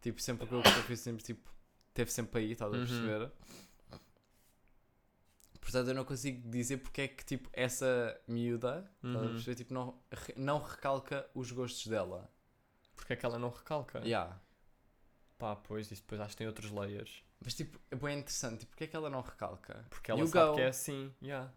Tipo, 0.00 0.20
sempre 0.22 0.46
que 0.46 0.54
eu 0.54 0.62
foi 0.62 0.96
sempre 0.96 1.22
tipo, 1.24 1.50
teve 1.92 2.10
sempre 2.12 2.40
aí, 2.40 2.52
estás 2.52 2.72
a 2.72 2.76
Uhum. 2.76 2.86
perceber? 2.86 3.32
Portanto, 5.60 5.88
eu 5.88 5.94
não 5.94 6.04
consigo 6.04 6.48
dizer 6.48 6.78
porque 6.78 7.02
é 7.02 7.08
que 7.08 7.24
tipo, 7.24 7.48
essa 7.52 8.18
miúda, 8.26 8.90
estás 8.96 9.16
a 9.16 9.18
Uhum. 9.26 9.32
perceber, 9.32 9.54
tipo, 9.56 9.74
não, 9.74 10.00
não 10.36 10.62
recalca 10.62 11.28
os 11.34 11.50
gostos 11.52 11.86
dela. 11.88 12.30
Porque 12.96 13.12
é 13.12 13.16
que 13.16 13.26
ela 13.26 13.38
não 13.38 13.50
recalca? 13.50 13.98
Yeah. 14.00 14.40
Pá, 15.36 15.54
pois, 15.56 15.90
isso 15.90 16.02
depois 16.02 16.20
acho 16.20 16.30
que 16.30 16.36
tem 16.38 16.46
outros 16.46 16.70
layers. 16.70 17.22
Mas 17.44 17.54
tipo, 17.54 17.78
é 17.90 17.96
bem 17.96 18.18
interessante, 18.18 18.60
tipo, 18.60 18.70
porque 18.70 18.84
é 18.84 18.86
que 18.86 18.96
ela 18.96 19.10
não 19.10 19.20
recalca? 19.20 19.84
Porque 19.90 20.10
ela 20.10 20.20
You 20.20 20.26
sabe 20.26 20.48
go. 20.50 20.54
que 20.56 20.60
é 20.62 20.68
assim, 20.68 21.14
yeah. 21.22 21.52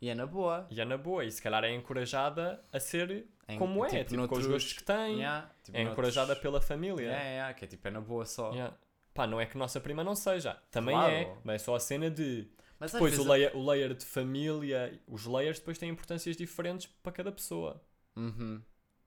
E 0.00 0.08
é 0.08 0.14
na 0.14 0.26
boa. 0.26 0.66
E 0.70 0.80
é 0.80 0.84
na 0.84 0.96
boa, 0.98 1.24
e 1.24 1.30
se 1.32 1.40
calhar 1.40 1.64
é 1.64 1.74
encorajada 1.74 2.62
a 2.72 2.78
ser 2.78 3.26
Em- 3.48 3.58
como 3.58 3.84
é, 3.84 3.88
tipo, 3.88 4.04
com 4.04 4.12
os 4.14 4.18
noutros- 4.18 4.46
gostos 4.46 4.72
que 4.74 4.84
tem. 4.84 5.16
Yeah, 5.16 5.50
tipo, 5.62 5.76
é 5.76 5.82
encorajada 5.82 6.26
noutros- 6.28 6.42
pela 6.42 6.60
família. 6.60 7.02
Yeah, 7.06 7.24
yeah, 7.28 7.54
que 7.54 7.64
é 7.64 7.68
tipo, 7.68 7.88
é 7.88 7.90
na 7.90 8.00
boa 8.00 8.26
só. 8.26 8.50
Yeah. 8.52 8.76
Pá, 9.14 9.26
não 9.26 9.40
é 9.40 9.46
que 9.46 9.56
nossa 9.56 9.80
prima 9.80 10.04
não 10.04 10.14
seja. 10.14 10.60
Também 10.70 10.94
Claro. 10.94 11.12
é, 11.12 11.36
mas 11.42 11.62
é 11.62 11.64
só 11.64 11.74
a 11.74 11.80
cena 11.80 12.10
de. 12.10 12.46
Mas 12.78 12.92
Depois 12.92 13.18
o 13.18 13.26
layer, 13.26 13.56
o 13.56 13.64
layer 13.70 13.94
de 13.94 14.04
família, 14.04 15.00
os 15.08 15.24
layers 15.24 15.58
depois 15.58 15.78
têm 15.78 15.88
importâncias 15.88 16.36
diferentes 16.36 16.86
para 17.02 17.10
cada 17.12 17.32
pessoa. 17.32 17.82
Uhum. 18.14 18.60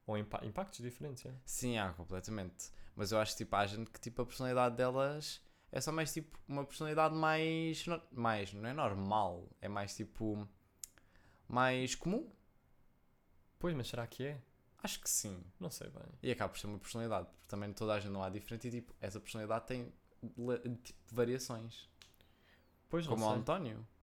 Ou 0.08 0.18
impa- 0.18 0.44
impactos 0.44 0.80
diferentes, 0.80 1.24
é. 1.28 1.32
Sim, 1.46 1.78
há, 1.78 1.94
completamente. 1.94 2.72
Mas 2.96 3.12
eu 3.12 3.20
acho 3.20 3.38
tipo, 3.38 3.56
há 3.56 3.68
gente 3.68 3.92
que 3.92 4.00
tipo, 4.00 4.24
a 4.24 4.26
personalidade 4.26 4.76
delas 4.76 5.40
é 5.72 5.80
só 5.80 5.92
mais 5.92 6.12
tipo 6.12 6.40
uma 6.48 6.66
personalidade 6.66 7.14
mais. 7.14 7.86
mais, 8.12 8.52
não 8.54 8.68
é 8.68 8.74
normal. 8.74 9.48
É 9.62 9.68
mais 9.68 9.96
tipo. 9.96 10.48
Mais 11.50 11.96
comum. 11.96 12.32
Pois, 13.58 13.76
mas 13.76 13.88
será 13.88 14.06
que 14.08 14.24
é? 14.24 14.42
Acho 14.82 15.02
que 15.02 15.10
sim. 15.10 15.44
Não 15.60 15.70
sei 15.70 15.90
bem. 15.90 16.04
E 16.24 16.32
acaba 16.32 16.54
por 16.54 16.60
ser 16.60 16.68
uma 16.68 16.80
personalidade. 16.80 17.26
Porque 17.28 17.48
também 17.48 17.74
toda 17.74 17.94
a 17.94 18.00
gente 18.00 18.12
não 18.12 18.24
há 18.24 18.30
diferente 18.30 18.68
e 18.68 18.72
tipo, 18.72 18.96
essa 19.02 19.20
personalidade 19.20 19.66
tem 19.68 19.92
tipo, 20.84 21.00
variações. 21.12 21.90
Pois, 22.88 23.06
não 23.06 23.14
como 23.14 23.26
o 23.26 23.30
sei. 23.32 23.40
António. 23.40 23.88